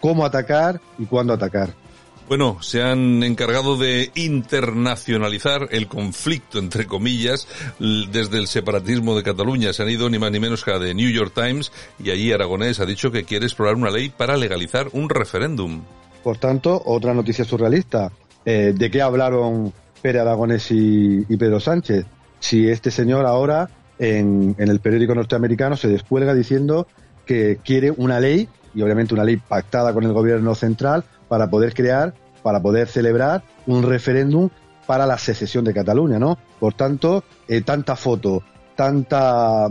cómo 0.00 0.24
atacar 0.24 0.80
y 0.98 1.06
cuándo 1.06 1.32
atacar. 1.32 1.83
Bueno, 2.26 2.56
se 2.62 2.82
han 2.82 3.22
encargado 3.22 3.76
de 3.76 4.10
internacionalizar 4.14 5.68
el 5.70 5.88
conflicto, 5.88 6.58
entre 6.58 6.86
comillas, 6.86 7.46
desde 7.78 8.38
el 8.38 8.46
separatismo 8.46 9.14
de 9.14 9.22
Cataluña. 9.22 9.74
Se 9.74 9.82
han 9.82 9.90
ido 9.90 10.08
ni 10.08 10.18
más 10.18 10.32
ni 10.32 10.40
menos 10.40 10.64
que 10.64 10.72
a 10.72 10.80
The 10.80 10.94
New 10.94 11.10
York 11.10 11.32
Times 11.34 11.70
y 12.02 12.10
allí 12.10 12.32
Aragonés 12.32 12.80
ha 12.80 12.86
dicho 12.86 13.12
que 13.12 13.24
quiere 13.24 13.44
explorar 13.44 13.74
una 13.74 13.90
ley 13.90 14.08
para 14.08 14.38
legalizar 14.38 14.88
un 14.92 15.10
referéndum. 15.10 15.82
Por 16.22 16.38
tanto, 16.38 16.80
otra 16.86 17.12
noticia 17.12 17.44
surrealista. 17.44 18.10
Eh, 18.46 18.72
¿De 18.74 18.90
qué 18.90 19.02
hablaron 19.02 19.72
Pere 20.00 20.20
Aragonés 20.20 20.70
y, 20.70 21.26
y, 21.28 21.36
Pedro 21.36 21.60
Sánchez? 21.60 22.06
Si 22.40 22.68
este 22.68 22.90
señor 22.90 23.26
ahora 23.26 23.68
en, 23.98 24.54
en 24.58 24.68
el 24.70 24.80
periódico 24.80 25.14
norteamericano 25.14 25.76
se 25.76 25.88
descuelga 25.88 26.32
diciendo 26.32 26.86
que 27.26 27.58
quiere 27.62 27.90
una 27.90 28.20
ley, 28.20 28.48
y 28.74 28.82
obviamente 28.82 29.14
una 29.14 29.24
ley 29.24 29.36
pactada 29.36 29.92
con 29.92 30.04
el 30.04 30.12
gobierno 30.12 30.54
central, 30.54 31.04
para 31.28 31.48
poder 31.48 31.74
crear, 31.74 32.14
para 32.42 32.60
poder 32.60 32.88
celebrar 32.88 33.42
un 33.66 33.82
referéndum 33.82 34.50
para 34.86 35.06
la 35.06 35.18
secesión 35.18 35.64
de 35.64 35.74
Cataluña, 35.74 36.18
¿no? 36.18 36.38
Por 36.60 36.74
tanto, 36.74 37.24
eh, 37.48 37.62
tanta 37.62 37.96
foto, 37.96 38.42
tanta 38.76 39.68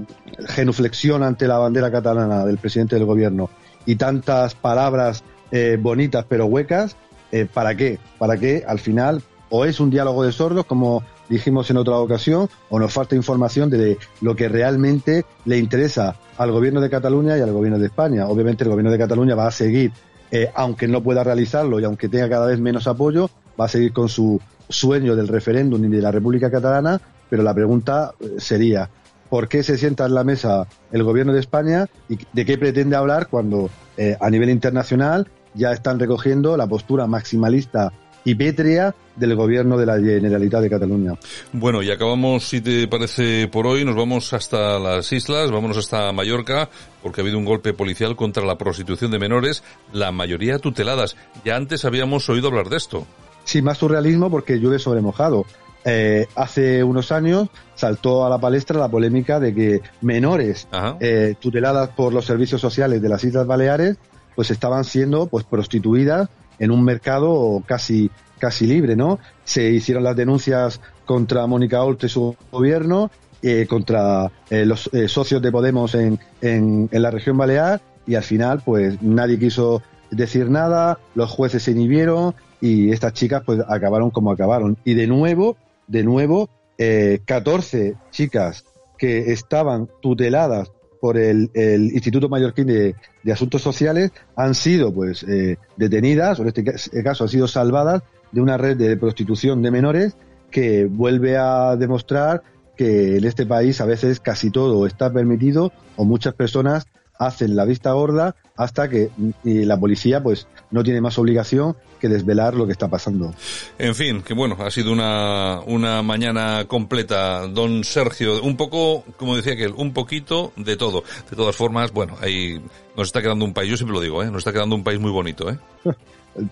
genuflexión 0.48 1.24
ante 1.24 1.48
la 1.48 1.58
bandera 1.58 1.92
catalana 1.92 2.46
del 2.46 2.58
presidente 2.58 2.96
del 2.96 3.06
gobierno 3.06 3.50
y 3.86 3.96
tantas 3.96 4.56
palabras 4.56 5.24
eh, 5.52 5.78
bonitas 5.80 6.26
pero 6.28 6.46
huecas, 6.46 6.96
eh, 7.32 7.48
¿para 7.52 7.76
qué? 7.76 8.00
Para 8.18 8.38
que 8.38 8.64
al 8.68 8.80
final 8.80 9.22
o 9.56 9.66
es 9.66 9.80
un 9.80 9.92
diálogo 9.92 10.24
de 10.24 10.32
sordos, 10.32 10.66
como 10.66 11.04
dijimos 11.30 11.70
en 11.70 11.78
otra 11.78 11.98
ocasión, 11.98 12.50
o 12.72 12.80
nos 12.80 12.92
falta 12.92 13.16
información 13.16 13.70
de 13.70 14.00
lo 14.20 14.36
que 14.36 14.50
realmente 14.50 15.26
le 15.46 15.60
interesa 15.60 16.16
al 16.38 16.52
gobierno 16.52 16.82
de 16.82 16.90
Cataluña 16.90 17.38
y 17.38 17.42
al 17.42 17.52
gobierno 17.52 17.78
de 17.78 17.86
España. 17.86 18.28
Obviamente 18.28 18.64
el 18.64 18.72
gobierno 18.72 18.90
de 18.90 18.98
Cataluña 18.98 19.36
va 19.36 19.46
a 19.46 19.52
seguir 19.52 19.92
eh, 20.32 20.50
aunque 20.56 20.88
no 20.88 21.02
pueda 21.04 21.24
realizarlo 21.24 21.80
y 21.80 21.84
aunque 21.84 22.10
tenga 22.10 22.30
cada 22.30 22.48
vez 22.48 22.60
menos 22.60 22.88
apoyo, 22.88 23.30
va 23.60 23.66
a 23.66 23.70
seguir 23.70 23.94
con 23.94 24.10
su 24.10 24.40
sueño 24.70 25.16
del 25.16 25.28
referéndum 25.28 25.84
y 25.86 25.90
de 25.90 26.02
la 26.02 26.12
República 26.12 26.50
Catalana, 26.50 27.00
pero 27.30 27.44
la 27.44 27.54
pregunta 27.54 28.14
sería, 28.38 28.90
¿por 29.30 29.48
qué 29.48 29.64
se 29.64 29.78
sienta 29.78 30.06
en 30.06 30.14
la 30.14 30.24
mesa 30.24 30.68
el 30.92 31.04
gobierno 31.04 31.34
de 31.34 31.40
España 31.40 31.88
y 32.10 32.18
de 32.32 32.46
qué 32.46 32.58
pretende 32.58 32.96
hablar 32.96 33.28
cuando 33.28 33.70
eh, 33.98 34.18
a 34.20 34.30
nivel 34.30 34.50
internacional 34.50 35.28
ya 35.54 35.72
están 35.72 36.00
recogiendo 36.00 36.58
la 36.58 36.68
postura 36.68 37.08
maximalista 37.08 37.92
y 38.26 38.36
pétrea 38.36 38.96
del 39.16 39.36
gobierno 39.36 39.78
de 39.78 39.86
la 39.86 40.00
Generalitat 40.00 40.62
de 40.62 40.70
Cataluña. 40.70 41.14
Bueno, 41.52 41.82
y 41.84 41.92
acabamos, 41.92 42.48
si 42.48 42.62
te 42.62 42.88
parece, 42.88 43.48
por 43.48 43.68
hoy. 43.68 43.86
Nos 43.86 43.96
vamos 43.96 44.34
hasta 44.34 44.80
las 44.80 45.12
islas, 45.12 45.52
vámonos 45.52 45.78
hasta 45.78 46.12
Mallorca, 46.12 46.70
porque 47.02 47.22
ha 47.22 47.24
habido 47.24 47.38
un 47.38 47.46
golpe 47.46 47.74
policial 47.74 48.16
contra 48.16 48.44
la 48.44 48.58
prostitución 48.58 49.12
de 49.12 49.20
menores, 49.20 49.64
la 49.92 50.12
mayoría 50.12 50.60
tuteladas. 50.60 51.16
Ya 51.46 51.56
antes 51.56 51.86
habíamos 51.86 52.30
oído 52.30 52.48
hablar 52.48 52.70
de 52.70 52.78
esto. 52.78 53.06
Sí, 53.44 53.62
más 53.62 53.78
surrealismo 53.78 54.32
porque 54.32 54.58
llueve 54.58 54.80
sobre 54.80 55.02
mojado. 55.02 55.46
Eh, 55.86 56.28
hace 56.36 56.82
unos 56.84 57.12
años 57.12 57.50
saltó 57.76 58.26
a 58.26 58.30
la 58.30 58.38
palestra 58.38 58.80
la 58.80 58.88
polémica 58.88 59.40
de 59.42 59.54
que 59.54 59.82
menores 60.00 60.66
eh, 61.02 61.36
tuteladas 61.42 61.90
por 61.90 62.14
los 62.14 62.26
servicios 62.26 62.62
sociales 62.62 63.02
de 63.02 63.10
las 63.10 63.22
Islas 63.26 63.46
Baleares 63.46 63.98
pues 64.34 64.50
estaban 64.50 64.86
siendo 64.86 65.28
pues 65.28 65.44
prostituidas 65.44 66.30
en 66.64 66.72
un 66.72 66.84
mercado 66.84 67.62
casi 67.66 68.10
casi 68.40 68.66
libre, 68.66 68.98
¿no? 68.98 69.20
Se 69.46 69.70
hicieron 69.70 70.04
las 70.04 70.18
denuncias 70.18 70.82
contra 71.06 71.48
Mónica 71.48 71.82
Oltre 71.82 72.08
y 72.08 72.10
su 72.10 72.36
gobierno, 72.52 73.10
eh, 73.42 73.68
contra 73.70 74.32
eh, 74.50 74.66
los 74.66 74.90
eh, 74.94 75.08
socios 75.08 75.42
de 75.42 75.52
Podemos 75.52 75.96
en, 75.96 76.20
en, 76.42 76.90
la 76.92 77.10
región 77.10 77.38
balear 77.38 77.82
y 78.06 78.16
al 78.16 78.24
final 78.24 78.62
pues 78.66 79.02
nadie 79.02 79.40
quiso 79.40 79.82
decir 80.12 80.50
nada, 80.50 81.00
los 81.16 81.30
jueces 81.30 81.64
se 81.64 81.72
inhibieron 81.72 82.36
y 82.60 82.92
estas 82.92 83.14
chicas 83.14 83.44
pues 83.46 83.62
acabaron 83.68 84.12
como 84.12 84.32
acabaron. 84.32 84.78
Y 84.84 84.94
de 84.94 85.08
nuevo, 85.08 85.56
de 85.88 86.04
nuevo, 86.04 86.50
14 86.78 87.96
chicas 88.12 88.66
que 88.98 89.32
estaban 89.32 89.88
tuteladas 90.02 90.70
por 91.00 91.18
el, 91.18 91.50
el 91.54 91.94
Instituto 91.94 92.28
Mallorquín 92.28 92.68
de, 92.68 92.96
de, 93.24 93.32
Asuntos 93.32 93.62
Sociales 93.62 94.12
han 94.36 94.56
sido 94.56 94.94
pues 94.94 95.24
eh, 95.24 95.58
detenidas, 95.78 96.40
o 96.40 96.44
en 96.44 96.50
este 96.50 96.64
caso 97.04 97.24
han 97.24 97.30
sido 97.30 97.48
salvadas 97.48 98.04
de 98.32 98.42
una 98.42 98.58
red 98.58 98.78
de 98.78 98.98
prostitución 98.98 99.62
de 99.62 99.72
menores 99.72 100.16
que 100.52 100.86
vuelve 100.86 101.38
a 101.38 101.76
demostrar 101.76 102.44
que 102.76 103.18
en 103.18 103.26
este 103.26 103.46
país 103.46 103.82
a 103.82 103.86
veces 103.86 104.20
casi 104.20 104.50
todo 104.50 104.86
está 104.86 105.12
permitido 105.12 105.72
o 105.96 106.06
muchas 106.06 106.34
personas 106.34 106.86
hacen 107.26 107.56
la 107.56 107.66
vista 107.66 107.92
gorda 107.94 108.36
hasta 108.56 108.90
que 108.90 109.10
la 109.44 109.80
policía 109.80 110.22
pues 110.22 110.48
no 110.72 110.84
tiene 110.84 111.02
más 111.02 111.18
obligación 111.18 111.76
que 112.00 112.10
desvelar 112.10 112.54
lo 112.54 112.66
que 112.66 112.74
está 112.74 112.90
pasando. 112.90 113.34
En 113.80 113.96
fin, 113.96 114.22
que 114.22 114.34
bueno, 114.34 114.58
ha 114.60 114.70
sido 114.70 114.92
una, 114.92 115.62
una 115.62 116.02
mañana 116.02 116.66
completa, 116.68 117.48
don 117.48 117.84
Sergio, 117.84 118.42
un 118.44 118.58
poco, 118.58 119.04
como 119.18 119.36
decía 119.36 119.56
que 119.56 119.68
un 119.68 119.94
poquito 119.94 120.52
de 120.58 120.76
todo. 120.76 121.04
De 121.30 121.36
todas 121.36 121.56
formas, 121.56 121.94
bueno, 121.94 122.18
ahí 122.22 122.62
nos 122.98 123.08
está 123.08 123.22
quedando 123.22 123.46
un 123.46 123.54
país, 123.54 123.70
yo 123.72 123.78
siempre 123.78 123.96
lo 123.96 124.02
digo, 124.02 124.22
¿eh? 124.22 124.28
nos 124.28 124.40
está 124.40 124.52
quedando 124.52 124.76
un 124.76 124.84
país 124.84 125.00
muy 125.00 125.12
bonito, 125.12 125.50
¿eh? 125.50 125.58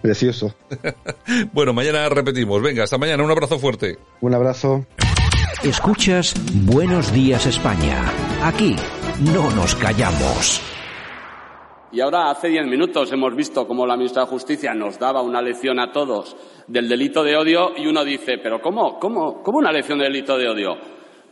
Precioso. 0.01 0.53
bueno, 1.53 1.73
mañana 1.73 2.07
repetimos. 2.09 2.61
Venga, 2.61 2.83
hasta 2.83 2.97
mañana. 2.97 3.23
Un 3.23 3.31
abrazo 3.31 3.57
fuerte. 3.59 3.97
Un 4.21 4.33
abrazo. 4.33 4.85
Escuchas 5.63 6.33
Buenos 6.53 7.11
Días 7.11 7.45
España. 7.45 8.11
Aquí 8.43 8.75
no 9.21 9.51
nos 9.51 9.75
callamos. 9.75 10.61
Y 11.91 11.99
ahora, 11.99 12.31
hace 12.31 12.47
diez 12.47 12.65
minutos, 12.65 13.11
hemos 13.11 13.35
visto 13.35 13.67
cómo 13.67 13.85
la 13.85 13.95
ministra 13.95 14.23
de 14.23 14.29
Justicia 14.29 14.73
nos 14.73 14.97
daba 14.97 15.21
una 15.21 15.41
lección 15.41 15.79
a 15.79 15.91
todos 15.91 16.35
del 16.67 16.89
delito 16.89 17.23
de 17.23 17.35
odio 17.35 17.73
y 17.77 17.85
uno 17.85 18.03
dice, 18.03 18.39
pero 18.39 18.61
¿cómo, 18.61 18.97
cómo, 18.97 19.43
cómo 19.43 19.59
una 19.59 19.71
lección 19.71 19.99
de 19.99 20.05
delito 20.05 20.37
de 20.37 20.49
odio? 20.49 20.77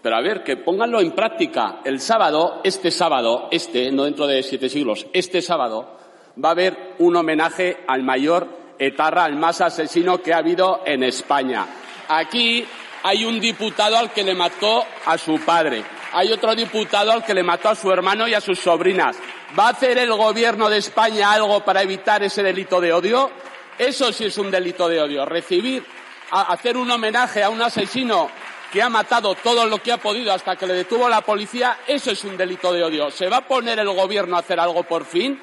Pero 0.01 0.15
a 0.15 0.21
ver, 0.21 0.43
que 0.43 0.57
pónganlo 0.57 0.99
en 0.99 1.13
práctica. 1.13 1.79
El 1.83 1.99
sábado, 1.99 2.61
este 2.63 2.91
sábado, 2.91 3.47
este, 3.51 3.91
no 3.91 4.03
dentro 4.03 4.27
de 4.27 4.43
siete 4.43 4.69
siglos, 4.69 5.07
este 5.13 5.41
sábado, 5.41 5.97
va 6.43 6.49
a 6.49 6.51
haber 6.51 6.95
un 6.99 7.15
homenaje 7.15 7.77
al 7.87 8.03
mayor 8.03 8.47
etarra, 8.77 9.23
al 9.23 9.35
más 9.35 9.61
asesino 9.61 10.21
que 10.21 10.33
ha 10.33 10.37
habido 10.37 10.81
en 10.85 11.03
España. 11.03 11.65
Aquí 12.07 12.65
hay 13.01 13.25
un 13.25 13.39
diputado 13.39 13.97
al 13.97 14.11
que 14.11 14.23
le 14.23 14.35
mató 14.35 14.83
a 15.05 15.17
su 15.17 15.39
padre. 15.39 15.83
Hay 16.13 16.31
otro 16.31 16.55
diputado 16.55 17.11
al 17.11 17.23
que 17.23 17.33
le 17.33 17.43
mató 17.43 17.69
a 17.69 17.75
su 17.75 17.91
hermano 17.91 18.27
y 18.27 18.33
a 18.33 18.41
sus 18.41 18.59
sobrinas. 18.59 19.17
¿Va 19.57 19.67
a 19.67 19.69
hacer 19.69 19.97
el 19.97 20.11
gobierno 20.11 20.69
de 20.69 20.77
España 20.77 21.31
algo 21.31 21.63
para 21.63 21.81
evitar 21.81 22.23
ese 22.23 22.41
delito 22.41 22.81
de 22.81 22.93
odio? 22.93 23.29
Eso 23.77 24.11
sí 24.11 24.25
es 24.25 24.37
un 24.37 24.49
delito 24.49 24.87
de 24.89 25.01
odio. 25.01 25.25
Recibir, 25.25 25.85
hacer 26.31 26.77
un 26.77 26.89
homenaje 26.89 27.43
a 27.43 27.49
un 27.49 27.61
asesino 27.61 28.29
que 28.71 28.81
ha 28.81 28.89
matado 28.89 29.35
todo 29.35 29.65
lo 29.65 29.79
que 29.79 29.91
ha 29.91 29.97
podido 29.97 30.31
hasta 30.31 30.55
que 30.55 30.67
le 30.67 30.73
detuvo 30.73 31.09
la 31.09 31.21
policía, 31.21 31.79
eso 31.87 32.11
es 32.11 32.23
un 32.23 32.37
delito 32.37 32.71
de 32.71 32.83
odio. 32.83 33.09
¿Se 33.09 33.27
va 33.27 33.37
a 33.37 33.47
poner 33.47 33.79
el 33.79 33.89
gobierno 33.89 34.35
a 34.35 34.39
hacer 34.39 34.59
algo 34.59 34.83
por 34.83 35.05
fin? 35.05 35.39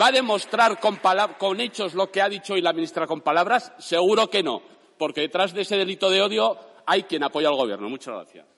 ¿Va 0.00 0.06
a 0.06 0.12
demostrar 0.12 0.78
con, 0.78 1.00
con, 1.38 1.60
hechos 1.60 1.94
lo 1.94 2.10
que 2.10 2.22
ha 2.22 2.28
dicho 2.28 2.54
hoy 2.54 2.62
la 2.62 2.72
ministra 2.72 3.06
con 3.06 3.20
palabras? 3.20 3.72
Seguro 3.78 4.30
que 4.30 4.42
no, 4.42 4.62
porque 4.98 5.22
detrás 5.22 5.52
de 5.52 5.62
ese 5.62 5.76
delito 5.76 6.08
de 6.10 6.22
odio 6.22 6.56
hay 6.86 7.02
quien 7.02 7.24
apoya 7.24 7.48
al 7.48 7.56
gobierno. 7.56 7.88
Muchas 7.88 8.14
gracias. 8.14 8.49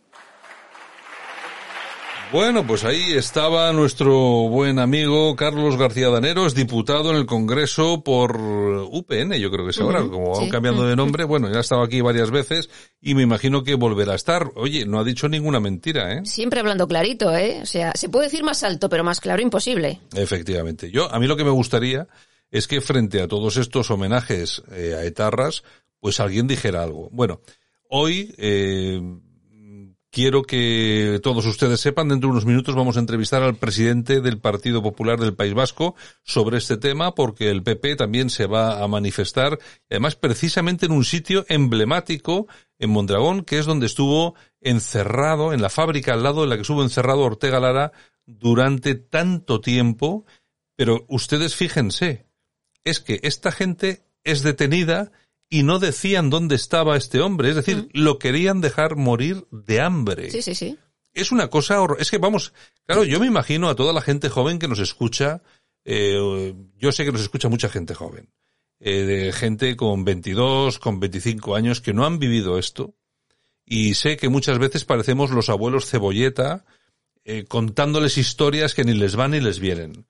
Bueno, 2.32 2.66
pues 2.66 2.82
ahí 2.84 3.12
estaba 3.12 3.70
nuestro 3.74 4.14
buen 4.48 4.78
amigo 4.78 5.36
Carlos 5.36 5.76
García 5.76 6.08
Daneros, 6.08 6.54
diputado 6.54 7.10
en 7.10 7.18
el 7.18 7.26
Congreso 7.26 8.02
por 8.02 8.38
UPN, 8.38 9.34
yo 9.34 9.50
creo 9.50 9.66
que 9.66 9.72
es 9.72 9.78
ahora, 9.78 10.00
como 10.00 10.36
sí. 10.36 10.48
cambiando 10.48 10.86
de 10.86 10.96
nombre. 10.96 11.24
Bueno, 11.24 11.50
ya 11.50 11.58
ha 11.58 11.60
estado 11.60 11.82
aquí 11.82 12.00
varias 12.00 12.30
veces 12.30 12.70
y 13.02 13.14
me 13.14 13.20
imagino 13.22 13.62
que 13.62 13.74
volverá 13.74 14.14
a 14.14 14.16
estar. 14.16 14.50
Oye, 14.54 14.86
no 14.86 14.98
ha 14.98 15.04
dicho 15.04 15.28
ninguna 15.28 15.60
mentira, 15.60 16.14
¿eh? 16.14 16.22
Siempre 16.24 16.60
hablando 16.60 16.88
clarito, 16.88 17.36
¿eh? 17.36 17.60
O 17.62 17.66
sea, 17.66 17.92
se 17.94 18.08
puede 18.08 18.26
decir 18.26 18.42
más 18.44 18.62
alto, 18.62 18.88
pero 18.88 19.04
más 19.04 19.20
claro 19.20 19.42
imposible. 19.42 20.00
Efectivamente. 20.16 20.90
Yo, 20.90 21.12
a 21.14 21.20
mí 21.20 21.26
lo 21.26 21.36
que 21.36 21.44
me 21.44 21.50
gustaría 21.50 22.08
es 22.50 22.66
que 22.66 22.80
frente 22.80 23.20
a 23.20 23.28
todos 23.28 23.58
estos 23.58 23.90
homenajes 23.90 24.62
eh, 24.72 24.96
a 24.98 25.04
etarras, 25.04 25.64
pues 26.00 26.18
alguien 26.18 26.46
dijera 26.46 26.82
algo. 26.82 27.10
Bueno, 27.12 27.42
hoy 27.90 28.34
eh, 28.38 29.02
quiero 30.12 30.42
que 30.42 31.18
todos 31.22 31.46
ustedes 31.46 31.80
sepan, 31.80 32.10
dentro 32.10 32.28
de 32.28 32.32
unos 32.32 32.44
minutos 32.44 32.74
vamos 32.74 32.96
a 32.96 33.00
entrevistar 33.00 33.42
al 33.42 33.56
presidente 33.56 34.20
del 34.20 34.38
Partido 34.38 34.82
Popular 34.82 35.18
del 35.18 35.34
País 35.34 35.54
Vasco 35.54 35.96
sobre 36.22 36.58
este 36.58 36.76
tema, 36.76 37.14
porque 37.14 37.50
el 37.50 37.62
PP 37.62 37.96
también 37.96 38.28
se 38.28 38.46
va 38.46 38.84
a 38.84 38.88
manifestar, 38.88 39.58
además 39.90 40.14
precisamente 40.14 40.84
en 40.84 40.92
un 40.92 41.04
sitio 41.04 41.46
emblemático 41.48 42.46
en 42.78 42.90
Mondragón, 42.90 43.42
que 43.42 43.58
es 43.58 43.64
donde 43.64 43.86
estuvo 43.86 44.34
encerrado, 44.60 45.54
en 45.54 45.62
la 45.62 45.70
fábrica 45.70 46.12
al 46.12 46.22
lado 46.22 46.44
en 46.44 46.50
la 46.50 46.56
que 46.56 46.62
estuvo 46.62 46.82
encerrado 46.82 47.22
Ortega 47.22 47.58
Lara 47.58 47.92
durante 48.26 48.94
tanto 48.94 49.62
tiempo, 49.62 50.26
pero 50.76 51.06
ustedes 51.08 51.56
fíjense, 51.56 52.26
es 52.84 53.00
que 53.00 53.18
esta 53.22 53.50
gente 53.50 54.04
es 54.24 54.42
detenida 54.42 55.10
y 55.52 55.64
no 55.64 55.78
decían 55.78 56.30
dónde 56.30 56.54
estaba 56.54 56.96
este 56.96 57.20
hombre, 57.20 57.50
es 57.50 57.56
decir, 57.56 57.90
lo 57.92 58.18
querían 58.18 58.62
dejar 58.62 58.96
morir 58.96 59.46
de 59.50 59.82
hambre. 59.82 60.30
Sí, 60.30 60.40
sí, 60.40 60.54
sí. 60.54 60.78
Es 61.12 61.30
una 61.30 61.48
cosa 61.48 61.78
horror... 61.82 61.98
Es 62.00 62.10
que 62.10 62.16
vamos, 62.16 62.54
claro, 62.86 63.04
yo 63.04 63.20
me 63.20 63.26
imagino 63.26 63.68
a 63.68 63.76
toda 63.76 63.92
la 63.92 64.00
gente 64.00 64.30
joven 64.30 64.58
que 64.58 64.66
nos 64.66 64.78
escucha, 64.78 65.42
eh, 65.84 66.54
yo 66.78 66.90
sé 66.90 67.04
que 67.04 67.12
nos 67.12 67.20
escucha 67.20 67.50
mucha 67.50 67.68
gente 67.68 67.92
joven, 67.92 68.32
eh, 68.80 69.02
de 69.02 69.32
gente 69.34 69.76
con 69.76 70.06
22, 70.06 70.78
con 70.78 71.00
25 71.00 71.54
años 71.54 71.82
que 71.82 71.92
no 71.92 72.06
han 72.06 72.18
vivido 72.18 72.58
esto, 72.58 72.94
y 73.66 73.92
sé 73.92 74.16
que 74.16 74.30
muchas 74.30 74.58
veces 74.58 74.86
parecemos 74.86 75.32
los 75.32 75.50
abuelos 75.50 75.84
cebolleta, 75.84 76.64
eh, 77.24 77.44
contándoles 77.44 78.16
historias 78.16 78.72
que 78.72 78.84
ni 78.84 78.94
les 78.94 79.16
van 79.16 79.32
ni 79.32 79.40
les 79.40 79.58
vienen. 79.58 80.06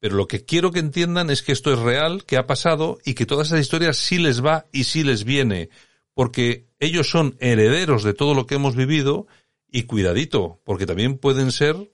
Pero 0.00 0.16
lo 0.16 0.26
que 0.26 0.44
quiero 0.44 0.72
que 0.72 0.80
entiendan 0.80 1.30
es 1.30 1.42
que 1.42 1.52
esto 1.52 1.72
es 1.72 1.78
real, 1.78 2.24
que 2.24 2.38
ha 2.38 2.46
pasado 2.46 2.98
y 3.04 3.14
que 3.14 3.26
todas 3.26 3.48
esas 3.48 3.60
historias 3.60 3.98
sí 3.98 4.18
les 4.18 4.44
va 4.44 4.66
y 4.72 4.84
sí 4.84 5.04
les 5.04 5.24
viene, 5.24 5.68
porque 6.14 6.66
ellos 6.78 7.08
son 7.08 7.36
herederos 7.38 8.02
de 8.02 8.14
todo 8.14 8.34
lo 8.34 8.46
que 8.46 8.54
hemos 8.56 8.74
vivido 8.74 9.26
y 9.70 9.84
cuidadito, 9.84 10.60
porque 10.64 10.86
también 10.86 11.18
pueden 11.18 11.52
ser 11.52 11.92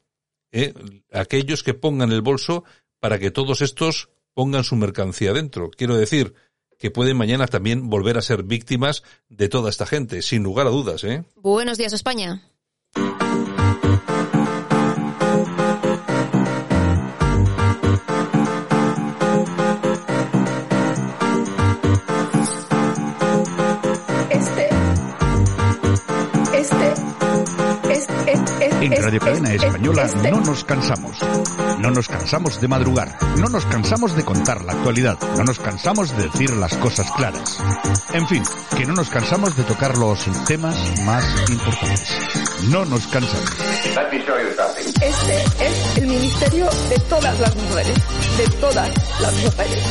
eh, 0.52 0.72
aquellos 1.12 1.62
que 1.62 1.74
pongan 1.74 2.12
el 2.12 2.22
bolso 2.22 2.64
para 3.00 3.18
que 3.18 3.30
todos 3.30 3.60
estos 3.60 4.08
pongan 4.32 4.64
su 4.64 4.76
mercancía 4.76 5.32
dentro. 5.32 5.70
Quiero 5.70 5.96
decir 5.96 6.34
que 6.78 6.90
pueden 6.90 7.16
mañana 7.16 7.46
también 7.46 7.88
volver 7.88 8.18
a 8.18 8.22
ser 8.22 8.42
víctimas 8.42 9.02
de 9.28 9.48
toda 9.48 9.70
esta 9.70 9.86
gente, 9.86 10.22
sin 10.22 10.42
lugar 10.42 10.66
a 10.66 10.70
dudas. 10.70 11.04
¿eh? 11.04 11.24
Buenos 11.36 11.78
días, 11.78 11.92
España. 11.92 12.42
En 28.86 29.02
Radio 29.02 29.18
Cadena 29.18 29.52
Española 29.52 30.08
no 30.30 30.40
nos 30.42 30.62
cansamos. 30.62 31.18
No 31.80 31.90
nos 31.90 32.06
cansamos 32.06 32.60
de 32.60 32.68
madrugar. 32.68 33.18
No 33.36 33.48
nos 33.48 33.66
cansamos 33.66 34.14
de 34.14 34.24
contar 34.24 34.64
la 34.64 34.74
actualidad. 34.74 35.18
No 35.36 35.42
nos 35.42 35.58
cansamos 35.58 36.16
de 36.16 36.22
decir 36.22 36.50
las 36.50 36.72
cosas 36.76 37.10
claras. 37.10 37.58
En 38.12 38.28
fin, 38.28 38.44
que 38.76 38.86
no 38.86 38.94
nos 38.94 39.10
cansamos 39.10 39.56
de 39.56 39.64
tocar 39.64 39.98
los 39.98 40.24
temas 40.46 40.76
más 41.02 41.24
importantes. 41.50 42.16
No 42.70 42.84
nos 42.84 43.08
cansamos. 43.08 43.50
Este 45.02 45.66
es 45.66 45.96
el 45.96 46.06
ministerio 46.06 46.66
de 46.88 46.98
todas 47.08 47.40
las 47.40 47.56
mujeres. 47.56 47.98
De 48.38 48.46
todas 48.60 49.20
las 49.20 49.34
mujeres. 49.42 49.82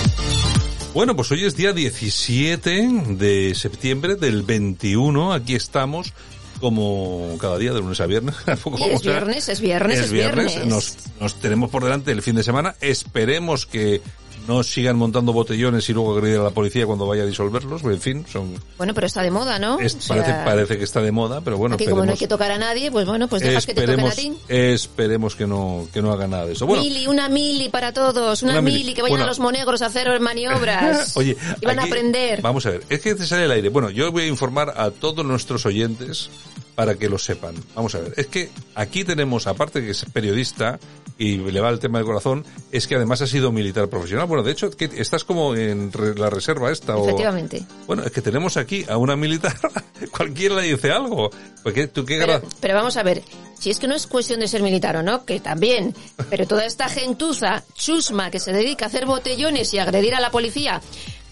Bueno, 0.94 1.14
pues 1.18 1.30
hoy 1.34 1.44
es 1.44 1.58
día 1.58 1.74
17 1.74 2.90
de 3.18 3.54
septiembre 3.56 4.16
del 4.16 4.44
21. 4.44 5.34
Aquí 5.34 5.54
estamos 5.54 6.14
como 6.60 7.38
cada 7.40 7.58
día 7.58 7.74
de 7.74 7.80
lunes 7.80 8.00
a 8.00 8.06
viernes. 8.06 8.36
es 8.48 9.02
viernes, 9.02 9.50
es 9.50 9.60
viernes, 9.60 10.00
es, 10.00 10.12
viernes. 10.12 10.66
Nos, 10.66 10.96
nos 11.20 11.36
tenemos 11.36 11.70
por 11.70 11.84
delante 11.84 12.12
el 12.12 12.22
fin 12.22 12.36
de 12.36 12.44
semana. 12.44 12.76
Esperemos 12.82 13.66
que 13.66 14.02
no 14.48 14.64
sigan 14.64 14.98
montando 14.98 15.34
botellones 15.34 15.88
y 15.90 15.94
luego 15.94 16.14
agredir 16.16 16.40
a 16.40 16.44
la 16.44 16.52
policía 16.52 16.86
cuando 16.86 17.08
vaya 17.08 17.24
a 17.24 17.26
disolverlos, 17.26 17.84
en 17.84 18.02
fin, 18.02 18.26
son... 18.32 18.54
Bueno, 18.78 18.94
pero 18.94 19.08
está 19.08 19.22
de 19.22 19.32
moda, 19.32 19.60
¿no? 19.60 19.78
parece, 19.78 20.34
parece 20.46 20.78
que 20.78 20.84
está 20.84 21.02
de 21.02 21.12
moda, 21.12 21.42
pero 21.42 21.58
bueno, 21.58 21.76
Aquí 21.76 21.86
como 21.86 22.06
no 22.06 22.12
hay 22.12 22.18
que 22.18 22.28
tocar 22.28 22.52
a 22.52 22.58
nadie, 22.58 22.92
pues 22.92 23.06
bueno, 23.06 23.28
pues 23.28 23.42
dejas 23.42 23.66
que 23.66 23.74
te 23.74 23.86
toquen 23.86 24.08
a 24.08 24.12
ti. 24.12 24.38
Esperemos 24.48 25.36
que 25.36 25.48
no, 25.48 25.88
que 25.94 26.02
no 26.02 26.12
haga 26.12 26.28
nada 26.28 26.46
de 26.46 26.54
eso. 26.54 26.66
Bueno, 26.66 26.84
mili, 26.84 27.08
una 27.08 27.30
mili 27.30 27.70
para 27.70 27.94
todos, 27.94 28.44
una, 28.44 28.62
mili, 28.62 28.94
que 28.94 29.02
vayan 29.02 29.22
a 29.22 29.26
los 29.26 29.40
monegros 29.40 29.82
a 29.82 29.88
hacer 29.88 30.20
maniobras. 30.20 31.16
Oye, 31.18 31.36
y 31.62 31.66
van 31.66 31.80
a 31.80 31.84
aprender. 31.84 32.42
Vamos 32.42 32.66
a 32.66 32.72
ver, 32.72 32.84
es 32.90 33.02
que 33.02 33.16
te 33.16 33.26
sale 33.26 33.46
el 33.46 33.52
aire. 33.52 33.70
Bueno, 33.70 33.90
yo 33.90 34.12
voy 34.12 34.24
a 34.24 34.28
informar 34.28 34.74
a 34.78 34.92
todos 34.92 35.26
nuestros 35.26 35.66
oyentes 35.66 36.30
para 36.76 36.96
que 36.96 37.10
lo 37.10 37.18
sepan. 37.18 37.56
Vamos 37.74 37.96
a 37.96 38.00
ver, 38.00 38.14
es 38.18 38.28
que 38.28 38.50
aquí 38.76 39.04
tenemos, 39.04 39.48
aparte 39.48 39.82
que 39.82 39.92
es 39.92 40.06
periodista 40.12 40.80
y 41.18 41.38
le 41.38 41.62
va 41.62 41.70
el 41.70 41.80
tema 41.80 42.00
del 42.00 42.06
corazón, 42.06 42.46
es 42.72 42.88
que 42.88 42.96
además 42.96 43.22
ha 43.22 43.28
sido 43.28 43.52
militar 43.52 43.88
profesional. 43.88 44.28
Bueno, 44.28 44.44
de 44.44 44.52
hecho, 44.52 44.70
que 44.72 44.90
estás 44.98 45.24
como 45.24 45.56
en 45.56 45.92
la 46.18 46.30
reserva 46.30 46.72
esta. 46.72 46.98
Efectivamente. 46.98 47.66
Bueno, 47.88 48.04
es 48.04 48.12
que 48.12 48.22
tenemos 48.22 48.58
aquí 48.58 48.86
a 48.90 48.98
una 48.98 49.16
militar, 49.16 49.56
cualquiera 50.12 50.56
le 50.56 50.64
dice 50.64 50.92
algo. 50.92 51.30
Porque, 51.64 51.88
¿tú 51.88 52.06
qué 52.06 52.20
pero, 52.20 52.42
pero 52.60 52.76
vamos 52.76 52.98
a 52.98 53.04
ver, 53.04 53.24
si 53.60 53.70
es 53.70 53.80
que 53.80 53.88
no 53.88 53.96
es 53.96 54.08
cuestión 54.08 54.40
de 54.40 54.48
ser 54.48 54.62
militar 54.62 54.98
o 54.98 55.04
no, 55.04 55.26
que 55.26 55.40
también, 55.40 55.96
pero 56.30 56.46
toda 56.46 56.66
esta 56.66 56.90
gentuza 56.90 57.64
chusma 57.74 58.30
que 58.30 58.40
se 58.40 58.52
dedica 58.52 58.86
a 58.86 58.88
hacer 58.90 59.06
botellones 59.06 59.74
y 59.74 59.80
agredir 59.80 60.16
a 60.16 60.20
la 60.20 60.32
policía, 60.32 60.82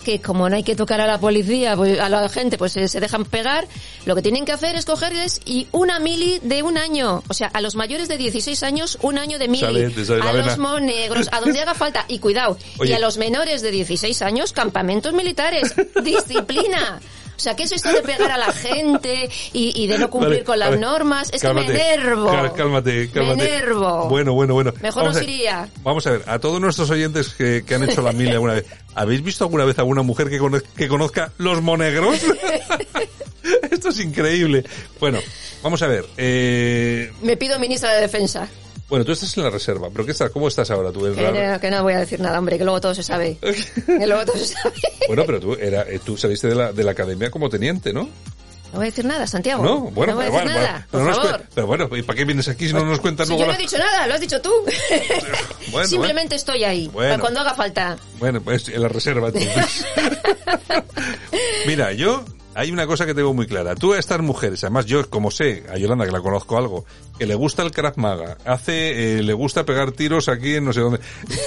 que 0.04 0.22
como 0.22 0.50
no 0.50 0.56
hay 0.56 0.64
que 0.64 0.76
tocar 0.76 1.02
a 1.02 1.08
la 1.08 1.20
policía, 1.20 1.76
pues, 1.76 2.00
a 2.00 2.10
la 2.10 2.28
gente, 2.30 2.58
pues 2.58 2.74
se, 2.74 3.00
dejan 3.00 3.26
pegar, 3.26 3.68
lo 4.06 4.16
que 4.16 4.22
tienen 4.22 4.46
que 4.46 4.52
hacer 4.52 4.76
es 4.76 4.86
cogerles 4.86 5.42
y 5.46 5.68
una 5.72 6.00
mili 6.00 6.40
de 6.44 6.64
un 6.64 6.78
año. 6.78 7.24
O 7.28 7.34
sea, 7.34 7.48
a 7.48 7.62
los 7.62 7.76
mayores 7.76 8.08
de 8.08 8.18
16 8.18 8.62
años, 8.64 8.98
un 9.02 9.18
año 9.18 9.40
de 9.40 9.48
mili. 9.48 9.66
a 9.66 10.34
los 10.34 10.58
monegros, 10.58 11.30
a 11.32 11.40
donde 11.40 11.62
haga 11.62 11.74
falta. 11.74 12.06
Y 12.08 12.20
cuidado. 12.20 12.58
Y 12.84 12.92
a 12.92 13.00
los 13.00 13.18
menores 13.18 13.62
de 13.62 13.72
16 13.72 14.22
años, 14.22 14.54
campamentos 14.54 15.14
militares. 15.14 15.74
Disciplina. 16.04 17.00
O 17.36 17.40
sea, 17.40 17.56
¿qué 17.56 17.64
es 17.64 17.72
esto 17.72 17.92
de 17.92 18.02
pegar 18.02 18.32
a 18.32 18.38
la 18.38 18.52
gente 18.52 19.30
y, 19.52 19.88
de 19.88 19.98
no 19.98 20.10
cumplir 20.10 20.44
con 20.44 20.60
las 20.60 20.80
normas? 20.80 21.30
Es 21.34 21.42
que 21.42 21.54
me 21.54 21.66
enervo. 21.66 22.28
Cálmate, 22.56 23.10
cálmate. 23.10 23.36
Me 23.36 23.56
enervo. 23.56 24.08
Bueno, 24.10 24.34
bueno, 24.34 24.54
bueno. 24.54 24.74
Mejor 24.82 25.04
vamos 25.04 25.18
nos 25.18 25.24
iría. 25.24 25.70
Vamos 25.84 26.06
a 26.08 26.12
ver, 26.12 26.24
a 26.28 26.40
todos 26.40 26.62
nuestros 26.62 26.90
oyentes 26.90 27.30
que, 27.30 27.64
han 27.74 27.84
hecho 27.84 28.02
la 28.02 28.12
mili 28.12 28.32
alguna 28.32 28.54
vez, 28.54 28.66
¿habéis 28.94 29.24
visto 29.24 29.44
alguna 29.44 29.66
vez 29.66 29.78
alguna 29.80 30.04
mujer 30.04 30.30
que, 30.30 30.40
que 30.76 30.88
conozca 30.88 31.32
los 31.38 31.62
monegros? 31.62 32.20
Esto 33.72 33.90
es 33.90 34.00
increíble. 34.00 34.64
Bueno, 35.00 35.20
vamos 35.62 35.82
a 35.82 35.88
ver. 35.88 36.06
Eh... 36.18 37.12
Me 37.22 37.36
pido 37.36 37.60
ministra 37.60 37.94
de 37.94 38.02
Defensa. 38.02 38.48
Bueno, 38.94 39.06
tú 39.06 39.12
estás 39.12 39.36
en 39.38 39.44
la 39.44 39.50
reserva, 39.50 39.90
pero 39.92 40.06
¿qué 40.06 40.12
estás? 40.12 40.30
¿Cómo 40.30 40.48
estás 40.48 40.70
ahora 40.70 40.92
tú? 40.92 41.00
Que, 41.16 41.32
no, 41.32 41.60
que 41.60 41.72
no 41.72 41.82
voy 41.82 41.94
a 41.94 42.00
decir 42.02 42.20
nada, 42.20 42.38
hombre, 42.38 42.60
que 42.60 42.64
luego 42.64 42.80
todo 42.80 42.94
se 42.94 43.02
sabe. 43.02 43.40
que 43.88 44.06
luego 44.06 44.24
todo 44.24 44.38
se 44.38 44.54
sabe. 44.54 44.76
bueno, 45.08 45.24
pero 45.26 45.40
tú, 45.40 45.54
era, 45.56 45.82
eh, 45.90 46.00
tú 46.06 46.16
saliste 46.16 46.50
de 46.50 46.54
la, 46.54 46.72
de 46.72 46.84
la 46.84 46.92
academia 46.92 47.32
como 47.32 47.50
teniente, 47.50 47.92
¿no? 47.92 48.04
No 48.04 48.10
voy 48.74 48.84
a 48.84 48.90
decir 48.92 49.04
nada, 49.06 49.26
Santiago. 49.26 49.64
No, 49.64 49.80
bueno, 49.90 50.14
no 50.14 50.18
voy 50.18 50.26
a 50.28 50.30
decir 50.30 50.44
bueno, 50.44 50.62
nada, 50.62 50.88
por 50.92 51.16
favor. 51.16 51.44
pero 51.56 51.66
bueno, 51.66 51.90
¿y 51.98 52.04
para 52.04 52.18
qué 52.18 52.26
vienes 52.26 52.48
aquí 52.50 52.68
si 52.68 52.74
no 52.74 52.86
nos 52.86 53.00
cuentas 53.00 53.28
si 53.28 53.34
luego? 53.34 53.46
Yo 53.46 53.52
no 53.52 53.58
he 53.58 53.62
dicho 53.64 53.80
nada, 53.80 54.06
lo 54.06 54.14
has 54.14 54.22
dicho 54.22 54.40
tú. 54.40 54.52
bueno, 55.72 55.88
Simplemente 55.88 56.36
estoy 56.36 56.64
ahí, 56.64 56.88
para 56.90 57.18
cuando 57.18 57.40
haga 57.40 57.56
falta. 57.56 57.98
Bueno, 58.20 58.42
pues 58.42 58.70
en 58.70 58.80
la 58.80 58.90
reserva 58.90 59.30
entonces. 59.30 59.88
Mira, 61.66 61.94
yo 61.94 62.24
hay 62.56 62.72
una 62.72 62.86
cosa 62.86 63.06
que 63.06 63.14
tengo 63.14 63.34
muy 63.34 63.48
clara. 63.48 63.76
Tú 63.76 63.94
a 63.94 64.00
estas 64.00 64.22
mujeres, 64.22 64.64
además 64.64 64.86
yo 64.86 65.10
como 65.10 65.32
sé, 65.32 65.64
a 65.72 65.78
Yolanda 65.78 66.06
que 66.06 66.12
la 66.12 66.22
conozco 66.22 66.58
algo, 66.58 66.86
que 67.18 67.26
le 67.26 67.36
gusta 67.36 67.64
el 67.64 67.72
Krav 67.72 67.98
Maga, 67.98 68.38
hace, 68.46 69.18
eh, 69.18 69.24
le 69.24 69.34
gusta 69.34 69.66
pegar 69.66 69.92
tiros 69.92 70.30
aquí 70.30 70.56
en 70.56 70.66
no 70.66 70.74
sé 70.74 70.82
dónde. 70.82 71.00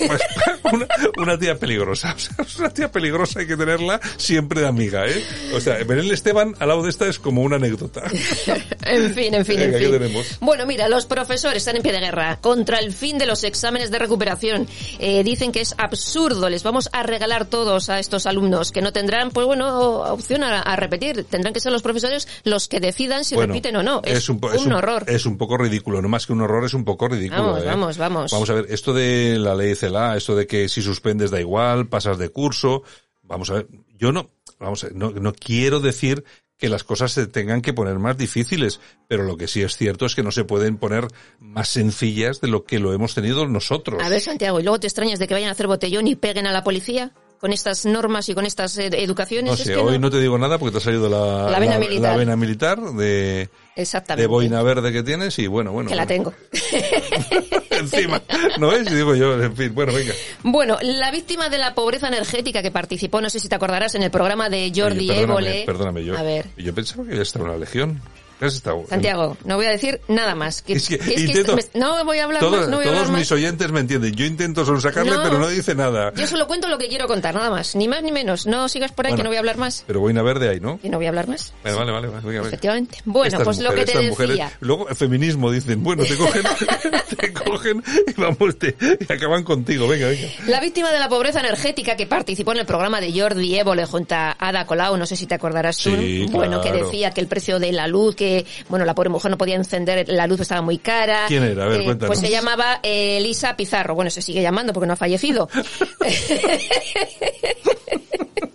Pues, 0.07 0.21
una, 0.73 0.87
una, 1.19 1.38
tía 1.38 1.57
peligrosa. 1.57 2.14
O 2.16 2.19
sea, 2.19 2.45
es 2.45 2.59
una 2.59 2.71
tía 2.71 2.90
peligrosa, 2.90 3.40
hay 3.40 3.47
que 3.47 3.57
tenerla 3.57 4.01
siempre 4.16 4.61
de 4.61 4.66
amiga, 4.66 5.07
¿eh? 5.07 5.23
O 5.55 5.61
sea, 5.61 5.77
Belén 5.85 6.11
Esteban 6.11 6.55
al 6.59 6.69
lado 6.69 6.83
de 6.83 6.90
esta 6.90 7.07
es 7.07 7.19
como 7.19 7.42
una 7.42 7.57
anécdota. 7.57 8.03
en 8.85 9.14
fin, 9.14 9.35
en 9.35 9.45
fin, 9.45 9.61
en 9.61 9.75
fin. 9.75 10.23
Bueno, 10.40 10.66
mira, 10.66 10.88
los 10.88 11.07
profesores 11.07 11.59
están 11.59 11.77
en 11.77 11.83
pie 11.83 11.92
de 11.92 12.01
guerra 12.01 12.38
contra 12.40 12.79
el 12.79 12.92
fin 12.92 13.19
de 13.19 13.27
los 13.27 13.45
exámenes 13.45 13.90
de 13.90 13.99
recuperación. 13.99 14.66
Eh, 14.99 15.23
dicen 15.25 15.53
que 15.53 15.61
es 15.61 15.75
absurdo, 15.79 16.49
les 16.49 16.62
vamos 16.62 16.88
a 16.92 17.03
regalar 17.03 17.47
todos 17.47 17.90
a 17.90 17.99
estos 17.99 18.27
alumnos 18.27 18.73
que 18.73 18.83
no 18.83 18.92
tendrán, 18.92 19.31
pues 19.31 19.47
bueno, 19.47 20.01
opción 20.12 20.42
a, 20.42 20.61
a 20.61 20.77
repetir. 20.77 20.95
Tendrán 20.98 21.52
que 21.52 21.61
ser 21.61 21.72
los 21.72 21.82
profesores 21.82 22.26
los 22.44 22.68
que 22.68 22.80
decidan 22.80 23.24
si 23.24 23.35
Bueno, 23.35 23.52
repiten 23.52 23.76
o 23.76 23.82
no. 23.82 24.00
Es, 24.04 24.28
un, 24.28 24.38
un, 24.42 24.54
es 24.54 24.66
un- 24.66 24.72
horror. 24.72 25.04
Es 25.06 25.26
un 25.26 25.37
poco 25.38 25.56
ridículo, 25.56 26.00
no 26.02 26.09
más 26.09 26.26
que 26.26 26.32
un 26.32 26.40
horror, 26.42 26.64
es 26.64 26.74
un 26.74 26.85
poco 26.85 27.09
ridículo. 27.09 27.42
Vamos, 27.42 27.62
¿eh? 27.62 27.66
vamos, 27.66 27.98
vamos. 27.98 28.32
Vamos 28.32 28.50
a 28.50 28.54
ver, 28.54 28.66
esto 28.70 28.92
de 28.92 29.38
la 29.38 29.54
ley 29.54 29.74
CELA, 29.74 30.16
esto 30.16 30.35
de 30.37 30.46
que 30.46 30.68
si 30.68 30.82
suspendes 30.82 31.30
da 31.30 31.40
igual, 31.40 31.88
pasas 31.88 32.18
de 32.18 32.28
curso, 32.30 32.82
vamos 33.22 33.50
a 33.50 33.54
ver, 33.54 33.66
yo 33.98 34.12
no, 34.12 34.30
vamos 34.59 34.82
a 34.85 34.88
ver, 34.88 34.96
no, 34.96 35.11
no 35.11 35.32
quiero 35.32 35.80
decir 35.80 36.24
que 36.59 36.70
las 36.70 36.85
cosas 36.85 37.12
se 37.12 37.26
tengan 37.26 37.61
que 37.61 37.74
poner 37.74 37.98
más 37.98 38.16
difíciles, 38.16 38.80
pero 39.09 39.24
lo 39.24 39.37
que 39.37 39.46
sí 39.46 39.61
es 39.61 39.76
cierto 39.76 40.06
es 40.06 40.14
que 40.14 40.22
no 40.22 40.32
se 40.32 40.44
pueden 40.44 40.78
poner 40.78 41.06
más 41.38 41.68
sencillas 41.68 42.40
de 42.40 42.48
lo 42.48 42.64
que 42.64 42.78
lo 42.78 42.94
hemos 42.94 43.14
tenido 43.14 43.46
nosotros. 43.46 44.02
A 44.02 44.09
ver, 44.09 44.22
Santiago, 44.22 44.59
¿y 44.59 44.62
luego 44.62 44.80
te 44.80 44.87
extrañas 44.87 45.18
de 45.18 45.28
que 45.28 45.35
vayan 45.35 45.50
a 45.50 45.52
hacer 45.52 45.66
botellón 45.66 46.06
y 46.06 46.14
peguen 46.16 46.46
a 46.46 46.52
la 46.52 46.64
policía? 46.64 47.12
Con 47.40 47.53
estas 47.53 47.85
normas 47.87 48.29
y 48.29 48.35
con 48.35 48.46
estas 48.46 48.77
eh, 48.79 48.88
educaciones. 48.92 49.46
No 49.46 49.55
es 49.55 49.61
sé, 49.61 49.72
que 49.75 49.77
hoy 49.77 49.94
no. 49.94 50.07
no 50.07 50.11
te 50.11 50.20
digo 50.20 50.38
nada 50.38 50.59
porque 50.59 50.72
te 50.72 50.79
ha 50.79 50.81
salido 50.81 51.09
la, 51.09 51.51
La 51.51 51.59
vena 51.59 51.79
militar. 51.79 52.12
la 52.12 52.16
vena 52.16 52.37
militar 52.37 52.81
de, 52.81 53.49
Exactamente. 53.75 54.22
de 54.22 54.27
boina 54.27 54.62
verde 54.62 54.92
que 54.92 55.03
tienes 55.03 55.38
y 55.38 55.46
bueno, 55.46 55.72
bueno. 55.72 55.90
que 55.90 55.96
la 55.96 56.07
bueno. 56.07 56.33
tengo. 56.33 56.35
Encima, 57.70 58.22
¿no 58.59 58.72
es? 58.72 58.90
Y 58.90 58.94
digo 58.94 59.14
yo, 59.14 59.40
en 59.42 59.55
fin, 59.55 59.75
bueno, 59.75 59.92
venga. 59.92 60.14
Bueno, 60.42 60.79
la 60.83 61.11
víctima 61.11 61.49
de 61.49 61.59
la 61.59 61.75
pobreza 61.75 62.09
energética 62.09 62.62
que 62.62 62.70
participó, 62.70 63.20
no 63.20 63.29
sé 63.31 63.38
si 63.38 63.49
te 63.49 63.55
acordarás, 63.55 63.94
en 63.94 64.03
el 64.03 64.11
programa 64.11 64.49
de 64.49 64.72
Jordi 64.75 65.11
Oye, 65.11 65.20
perdóname, 65.20 65.22
Évole. 65.22 65.62
Perdóname, 65.66 66.05
yo. 66.05 66.16
A 66.18 66.22
ver, 66.22 66.46
Yo 66.57 66.75
pensaba 66.75 67.05
que 67.05 67.16
ya 67.16 67.22
estaba 67.22 67.46
en 67.46 67.53
la 67.53 67.59
legión. 67.59 68.01
¿Qué 68.38 68.44
has 68.44 68.55
estado? 68.55 68.85
Santiago, 68.88 69.37
no 69.44 69.57
voy 69.57 69.66
a 69.66 69.70
decir 69.70 70.01
nada 70.09 70.35
más. 70.35 70.61
Que, 70.62 70.75
Es 70.75 70.88
que 70.88 70.99
que 70.99 71.14
es 71.14 71.16
que 71.16 71.27
intento- 71.27 71.57
me- 71.57 71.64
no 71.81 72.05
voy 72.05 72.18
a 72.18 72.25
hablar 72.25 72.40
Todos, 72.40 72.61
más, 72.61 72.68
no 72.68 72.77
voy 72.77 72.85
a 72.85 72.88
todos 72.88 72.99
hablar 73.05 73.18
mis 73.18 73.31
más. 73.31 73.33
oyentes 73.33 73.72
me 73.72 73.81
entienden. 73.81 74.14
Yo 74.14 74.25
intento 74.27 74.64
sonsacarle, 74.64 75.12
No. 75.12 75.22
pero 75.22 75.38
no 75.38 75.49
dice 75.49 75.75
nada. 75.75 76.12
Yo 76.14 76.27
solo 76.27 76.46
cuento 76.46 76.68
lo 76.68 76.77
que 76.79 76.88
quiero 76.88 77.07
contar, 77.07 77.35
nada 77.35 77.49
más. 77.51 77.75
Ni 77.77 77.88
más 77.88 78.03
ni 78.03 78.12
menos. 78.12 78.46
No 78.46 78.68
sigas 78.68 78.92
por 78.92 79.07
ahí 79.07 79.12
Bueno. 79.12 79.16
que 79.20 79.25
no 79.25 79.31
voy 79.31 79.37
a 79.37 79.40
hablar 79.40 79.57
más. 79.57 79.85
Pero 79.87 80.01
boina 80.01 80.22
verde 80.22 80.51
hay, 80.51 80.61
¿no? 80.61 80.79
Y 80.83 80.88
no 80.90 80.99
voy 80.99 81.07
a 81.07 81.09
hablar 81.09 81.29
más. 81.29 81.55
Vale, 81.64 81.77
vale, 81.92 82.09
vale. 82.09 82.38
Efectivamente. 82.40 82.99
Bueno, 83.07 83.27
Estas 83.29 83.44
pues 83.44 83.59
lo 83.61 83.70
que 83.70 83.85
te 83.85 83.92
estas 83.92 84.05
mujeres. 84.05 84.31
decía. 84.37 84.53
Luego, 84.61 84.87
feminismo, 84.94 85.51
dicen. 85.51 85.83
Bueno, 85.83 86.05
te 86.05 86.16
cogen, 86.16 86.42
te 87.18 87.33
cogen 87.33 87.83
y 88.07 88.20
vamos, 88.20 88.59
te, 88.59 88.77
y 89.09 89.12
acaban 89.12 89.44
contigo. 89.44 89.88
Venga, 89.88 90.09
venga. 90.09 90.29
La 90.46 90.61
víctima 90.61 90.90
de 90.92 90.99
la 90.99 91.09
pobreza 91.09 91.40
energética 91.40 91.96
que 91.96 92.07
participó 92.07 92.53
en 92.53 92.59
el 92.59 92.66
programa 92.66 93.01
de 93.01 93.18
Jordi 93.18 93.57
Évole 93.59 93.87
junto 93.87 94.14
a 94.14 94.37
Ada 94.38 94.66
Colau, 94.66 94.96
no 94.99 95.07
sé 95.07 95.16
si 95.16 95.27
te 95.27 95.35
acordarás 95.35 95.79
tú. 95.79 95.90
Sí, 95.96 96.27
bueno, 96.31 96.61
que 96.61 96.72
decía 96.72 97.12
que 97.12 97.20
el 97.22 97.29
precio 97.29 97.59
de 97.59 97.72
la 97.72 97.87
luz, 97.88 98.14
que, 98.14 98.26
bueno, 98.69 98.85
la 98.85 98.95
pobre 98.95 99.11
mujer 99.11 99.31
no 99.31 99.39
podía 99.39 99.57
encender, 99.57 100.09
la 100.09 100.27
luz 100.27 100.41
estaba 100.41 100.62
muy 100.62 100.79
cara. 100.79 101.25
¿Quién 101.29 101.43
era? 101.45 101.65
A 101.65 101.69
ver, 101.69 101.83
Eh. 101.83 102.07
Pues 102.07 102.21
se 102.21 102.31
llamaba 102.31 102.81
eh, 102.83 103.19
Elisa 103.19 103.57
Pizarro. 103.57 103.95
Bueno, 103.95 104.11
se 104.11 104.23
sigue 104.23 104.43
llamando 104.43 104.73
porque 104.73 104.87
no 104.87 104.93
ha 104.95 104.97
fallecido. 104.97 105.49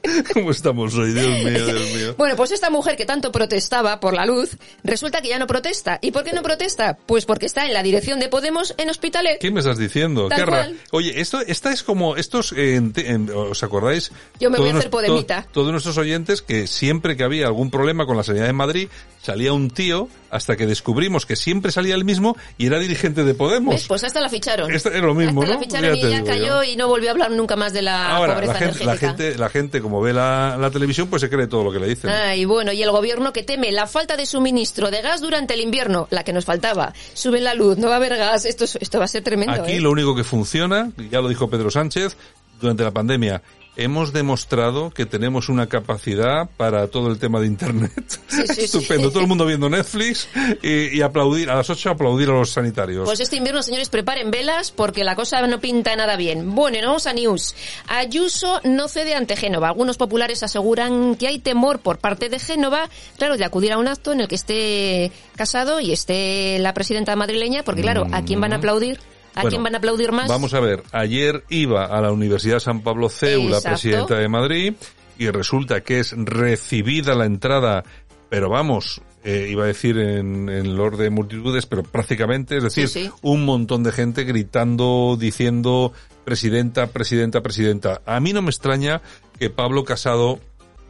¿Cómo 0.34 0.52
estamos 0.52 0.96
hoy? 0.96 1.14
Dios 1.14 1.28
mío, 1.28 1.66
Dios 1.66 1.94
mío. 1.94 2.16
Bueno, 2.18 2.36
pues 2.36 2.52
esta 2.52 2.70
mujer 2.70 2.96
que 2.98 3.06
tanto 3.06 3.32
protestaba 3.32 4.00
por 4.00 4.14
la 4.14 4.26
luz, 4.26 4.58
resulta 4.84 5.22
que 5.22 5.30
ya 5.30 5.40
no 5.40 5.48
protesta. 5.48 6.00
¿Y 6.02 6.12
por 6.12 6.24
qué 6.24 6.34
no 6.34 6.42
protesta? 6.42 6.98
Pues 7.06 7.26
porque 7.26 7.46
está 7.46 7.66
en 7.68 7.74
la 7.74 7.84
dirección 7.84 8.20
de 8.20 8.28
Podemos 8.30 8.74
en 8.78 8.90
Hospitalet. 8.90 9.40
¿Qué 9.40 9.52
me 9.52 9.60
estás 9.60 9.78
diciendo? 9.78 10.28
Tal 10.30 10.40
Qué. 10.40 10.80
Oye, 10.92 11.22
esto, 11.22 11.42
esta 11.46 11.72
es 11.72 11.84
como 11.84 12.16
estos, 12.16 12.52
eh, 12.54 12.76
en- 12.76 12.94
en- 12.98 13.30
¿os 13.30 13.62
acordáis? 13.64 14.12
Yo 14.40 14.50
me 14.50 14.58
voy 14.58 14.70
a 14.70 14.78
hacer 14.78 14.90
podemita. 14.90 15.44
to- 15.44 15.50
todos 15.52 15.72
nuestros 15.72 15.98
oyentes 15.98 16.42
que 16.42 16.68
siempre 16.68 17.16
que 17.16 17.24
había 17.24 17.46
algún 17.48 17.70
problema 17.70 18.06
con 18.06 18.18
la 18.18 18.24
sanidad 18.24 18.50
en 18.50 18.56
Madrid, 18.56 18.88
salía 19.22 19.54
un 19.54 19.70
tío 19.70 20.08
hasta 20.32 20.56
que 20.56 20.65
descubrimos 20.65 21.26
que 21.26 21.36
siempre 21.36 21.72
salía 21.72 21.94
el 21.94 22.06
mismo 22.06 22.36
y 22.58 22.65
era 22.67 22.80
dirigente 22.80 23.24
de 23.24 23.34
Podemos. 23.34 23.76
¿Ves? 23.76 23.86
Pues 23.88 24.04
hasta 24.04 24.20
la 24.22 24.30
ficharon. 24.30 24.72
Esta 24.74 24.89
es 24.89 25.02
lo 25.02 25.13
mismo, 25.13 25.41
Hasta 25.44 25.54
¿no? 25.54 25.60
la 25.60 25.65
ficharon 25.65 25.96
Ya 25.96 26.08
y 26.08 26.12
ya 26.12 26.24
cayó 26.24 26.63
yo. 26.63 26.63
y 26.63 26.76
no 26.76 26.88
volvió 26.88 27.10
a 27.10 27.12
hablar 27.12 27.32
nunca 27.32 27.56
más 27.56 27.74
de 27.74 27.82
la 27.82 28.15
Ahora, 28.15 28.34
pobreza 28.36 28.54
la 28.54 28.60
gente, 28.60 28.78
la 28.80 28.84
energética. 28.94 29.24
gente, 29.24 29.38
la 29.38 29.50
gente 29.50 29.82
como 29.82 30.02
ve 30.02 30.13
la, 30.13 30.58
la 30.60 30.72
televisión, 30.72 31.08
pues 31.10 31.22
se 31.22 31.30
cree 31.30 31.48
todo 31.48 31.63
lo 31.63 31.72
que 31.72 31.80
le 31.80 31.88
dicen. 31.88 32.10
Ay, 32.10 32.46
bueno, 32.46 32.72
y 32.72 32.82
el 32.82 32.91
gobierno 32.91 33.34
que 33.34 33.44
teme 33.44 33.72
la 33.72 33.88
falta 33.88 34.15
de 34.17 34.26
suministro 34.26 34.89
de 34.89 35.02
gas 35.02 35.22
durante 35.22 35.54
el 35.54 35.62
invierno, 35.62 36.08
la 36.12 36.24
que 36.24 36.34
nos 36.34 36.46
faltaba. 36.46 36.94
Sube 37.13 37.41
la 37.41 37.54
luz, 37.54 37.78
no 37.78 37.88
va 37.88 37.94
a 37.94 37.98
haber 37.98 38.15
gas, 38.17 38.46
esto, 38.46 38.63
es- 38.63 38.78
esto 38.80 39.00
va 39.00 39.06
a 39.06 39.08
ser 39.10 39.24
tremendo. 39.24 39.54
Aquí 39.62 39.74
¿eh? 39.74 39.82
lo 39.82 39.91
único 39.91 40.15
que 40.15 40.24
funciona, 40.24 40.91
ya 41.12 41.20
lo 41.22 41.28
dijo 41.28 41.50
Pedro 41.50 41.70
Sánchez, 41.70 42.15
durante 42.60 42.84
la 42.84 42.91
pandemia, 42.91 43.41
hemos 43.76 44.14
demostrado 44.14 44.92
que 44.92 45.06
tenemos 45.06 45.50
una 45.50 45.68
capacidad 45.68 46.50
para 46.58 46.88
todo 46.88 47.10
el 47.10 47.20
tema 47.20 47.40
de 47.40 47.48
Internet. 47.48 47.92
sí, 48.28 48.44
sí. 48.48 48.62
Estupendo. 48.62 49.10
Todo 49.10 49.22
el 49.22 49.28
mundo 49.28 49.46
viendo 49.46 49.70
Netflix 49.70 50.28
y, 50.62 50.98
y 50.98 51.02
aplaudir, 51.02 51.50
a 51.50 51.56
las 51.56 51.70
8 51.70 51.92
aplaudir 51.92 52.30
a 52.30 52.34
los 52.34 52.52
sanitarios. 52.52 53.06
Pues 53.06 53.20
este 53.20 53.38
invierno, 53.38 53.64
señores, 53.64 53.90
preparen 53.90 54.32
velas 54.32 54.72
porque 54.72 55.04
la 55.04 55.16
cosa 55.16 55.46
no 55.48 55.60
pinta 55.60 55.96
nada 55.96 56.16
bien. 56.16 56.54
Bueno, 56.56 56.78
y 56.78 56.82
vamos 56.82 57.08
a 57.08 57.14
news. 57.14 57.56
Ayuso 57.88 58.60
no 58.64 58.88
cede 58.88 59.16
ante 59.16 59.36
Génova. 59.36 59.70
Algunos 59.70 59.98
populares 59.98 60.44
aseguran 60.44 61.16
que 61.16 61.28
hay 61.28 61.40
temor 61.40 61.80
por 61.80 61.98
parte 61.98 62.30
de 62.30 62.40
Génova, 62.40 62.90
claro, 63.18 63.38
de 63.38 63.46
acudir 63.46 63.72
a 63.72 63.78
un 63.78 63.88
acto 63.88 64.12
en 64.12 64.22
el 64.22 64.28
que 64.28 64.36
esté 64.36 65.12
casado 65.36 65.80
y 65.80 65.92
esté 65.92 66.60
la 66.60 66.74
presidenta 66.74 67.16
madrileña, 67.16 67.64
porque 67.64 67.82
claro, 67.82 68.08
¿a 68.12 68.24
quién 68.24 68.42
van 68.42 68.54
a 68.54 68.58
aplaudir? 68.58 69.00
¿A 69.34 69.41
Bueno, 69.44 69.50
quién 69.50 69.63
van 69.63 69.76
a 69.76 69.78
aplaudir 69.78 70.12
más? 70.12 70.28
Vamos 70.28 70.54
a 70.54 70.60
ver, 70.60 70.84
ayer 70.91 71.44
iba 71.50 71.86
a 71.86 72.02
la 72.02 72.12
Universidad 72.12 72.60
San 72.60 72.82
Pablo 72.82 73.10
CEU, 73.10 73.50
la 73.50 73.62
presidenta 73.62 74.15
de 74.15 74.28
Madrid, 74.28 74.74
y 75.17 75.30
resulta 75.30 75.82
que 75.82 76.00
es 76.00 76.13
recibida 76.17 77.15
la 77.15 77.26
entrada, 77.26 77.84
pero 78.30 78.50
vamos, 78.50 79.02
eh, 79.24 79.48
iba 79.50 79.63
a 79.63 79.67
decir 79.67 79.98
en, 80.00 80.50
en 80.50 80.76
Lord 80.76 80.98
de 80.98 81.10
multitudes, 81.10 81.65
pero 81.65 81.84
prácticamente, 81.84 82.58
es 82.58 82.63
decir, 82.63 82.88
Sí, 82.89 83.06
sí. 83.06 83.12
un 83.22 83.46
montón 83.46 83.84
de 83.84 83.91
gente 83.91 84.24
gritando, 84.24 85.15
diciendo, 85.20 85.94
presidenta, 86.26 86.88
presidenta, 86.88 87.41
presidenta. 87.41 88.02
A 88.06 88.20
mí 88.20 88.34
no 88.34 88.41
me 88.41 88.50
extraña 88.50 89.02
que 89.39 89.50
Pablo 89.50 89.84
Casado 89.84 90.39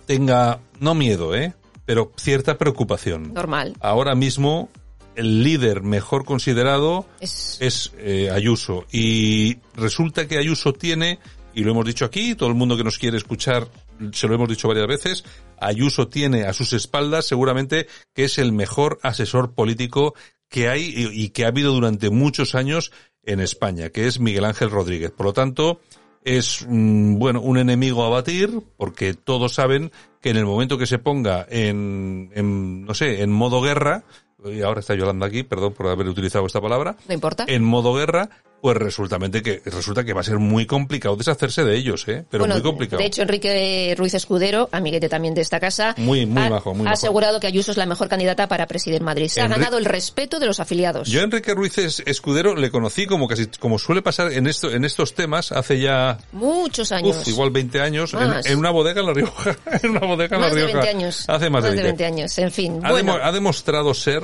tenga, 0.05 0.59
no 0.79 0.95
miedo, 0.95 1.35
¿eh? 1.35 1.53
Pero 1.85 2.11
cierta 2.17 2.57
preocupación. 2.57 3.33
Normal. 3.33 3.75
Ahora 3.81 4.15
mismo, 4.15 4.69
el 5.15 5.43
líder 5.43 5.81
mejor 5.83 6.25
considerado 6.25 7.05
Es- 7.19 7.57
es 7.59 7.91
eh, 7.97 8.29
Ayuso. 8.31 8.85
Y 8.91 9.57
resulta 9.75 10.27
que 10.27 10.37
Ayuso 10.37 10.73
tiene, 10.73 11.19
y 11.53 11.63
lo 11.63 11.71
hemos 11.71 11.85
dicho 11.85 12.05
aquí, 12.05 12.35
todo 12.35 12.49
el 12.49 12.55
mundo 12.55 12.77
que 12.77 12.83
nos 12.83 12.97
quiere 12.97 13.17
escuchar, 13.17 13.67
se 14.13 14.27
lo 14.27 14.35
hemos 14.35 14.49
dicho 14.49 14.67
varias 14.67 14.87
veces, 14.87 15.23
Ayuso 15.59 16.07
tiene 16.07 16.43
a 16.45 16.53
sus 16.53 16.73
espaldas 16.73 17.25
seguramente 17.25 17.87
que 18.15 18.23
es 18.23 18.37
el 18.37 18.51
mejor 18.51 18.99
asesor 19.03 19.53
político 19.53 20.15
que 20.49 20.67
hay 20.69 20.83
y, 20.83 21.23
y 21.25 21.29
que 21.29 21.45
ha 21.45 21.49
habido 21.49 21.71
durante 21.73 22.09
muchos 22.09 22.55
años 22.55 22.91
en 23.23 23.39
España, 23.39 23.89
que 23.89 24.07
es 24.07 24.19
Miguel 24.19 24.45
Ángel 24.45 24.71
Rodríguez. 24.71 25.11
Por 25.11 25.27
lo 25.27 25.33
tanto, 25.33 25.79
es 26.23 26.65
mm, 26.67 27.17
bueno 27.19 27.41
un 27.41 27.57
enemigo 27.57 28.03
a 28.03 28.09
batir 28.09 28.61
porque 28.77 29.13
todos 29.13 29.53
saben 29.53 29.91
que 30.21 30.29
en 30.31 30.37
el 30.37 30.45
momento 30.45 30.77
que 30.77 30.87
se 30.87 30.99
ponga 30.99 31.45
en, 31.49 32.31
en 32.35 32.83
no 32.85 32.93
sé 32.93 33.21
en 33.21 33.31
modo 33.31 33.61
guerra 33.61 34.03
y 34.45 34.61
ahora 34.61 34.79
está 34.79 34.95
Yolanda 34.95 35.25
aquí 35.27 35.43
perdón 35.43 35.73
por 35.73 35.87
haber 35.87 36.07
utilizado 36.07 36.45
esta 36.45 36.61
palabra 36.61 36.95
No 37.07 37.13
importa. 37.13 37.45
en 37.47 37.63
modo 37.63 37.93
guerra 37.93 38.29
pues 38.61 38.77
resultamente 38.77 39.41
que 39.41 39.61
resulta 39.65 40.03
que 40.03 40.13
va 40.13 40.21
a 40.21 40.23
ser 40.23 40.37
muy 40.37 40.65
complicado 40.67 41.15
deshacerse 41.15 41.63
de 41.65 41.75
ellos 41.75 42.07
eh 42.07 42.23
pero 42.29 42.43
Bueno, 42.43 42.55
muy 42.55 42.61
complicado 42.63 42.99
De 42.99 43.07
hecho, 43.07 43.23
Enrique 43.23 43.95
Ruiz 43.97 44.13
Escudero, 44.13 44.69
amiguete 44.71 45.09
también 45.09 45.33
de 45.33 45.41
esta 45.41 45.59
casa, 45.59 45.95
Muy- 45.97 46.25
muy 46.27 46.43
ha, 46.43 46.49
majo, 46.49 46.73
muy 46.75 46.87
ha 46.87 46.91
asegurado 46.91 47.39
que 47.39 47.47
Ayuso 47.47 47.71
es 47.71 47.77
la 47.77 47.85
mejor 47.87 48.07
candidata 48.07 48.47
para 48.47 48.67
presidir 48.67 49.01
Madrid. 49.01 49.27
Se 49.29 49.41
ha 49.41 49.47
ganado 49.47 49.77
el 49.79 49.85
respeto 49.85 50.39
de 50.39 50.45
los 50.45 50.59
afiliados. 50.59 51.07
yo 51.09 51.21
a 51.21 51.23
Enrique 51.23 51.53
Ruiz 51.55 51.77
Es- 51.79 52.03
Escudero 52.05 52.55
le 52.55 52.69
conocí 52.69 53.05
como 53.07 53.27
casi 53.27 53.47
como 53.47 53.79
suele 53.79 54.01
pasar 54.01 54.31
en 54.31 54.45
esto 54.47 54.71
en 54.71 54.85
estos 54.85 55.15
temas 55.15 55.51
hace 55.51 55.79
ya 55.79 56.19
Muchos 56.31 56.91
años. 56.91 57.17
Uf, 57.17 57.27
igual 57.27 57.49
20 57.49 57.81
años 57.81 58.13
en, 58.13 58.27
Más. 58.27 58.45
en 58.45 58.59
una 58.59 58.69
bodega 58.69 59.01
en 59.01 59.07
La 59.07 59.13
Rioja. 59.13 59.55
en 59.81 59.89
una 59.89 60.01
bodega 60.01 60.35
en 60.35 60.41
más 60.41 60.49
La 60.51 60.55
de 60.55 60.65
Rioja. 60.67 60.79
20 60.81 60.89
años. 60.89 61.25
Hace 61.27 61.49
más, 61.49 61.63
de 61.63 61.71
20. 61.81 62.05
años. 62.05 62.37
En 62.37 62.51
fin, 62.51 62.79
Ha, 62.83 62.91
bueno. 62.91 63.17
ha 63.21 63.31
demostrado 63.31 63.93
ser, 63.95 64.23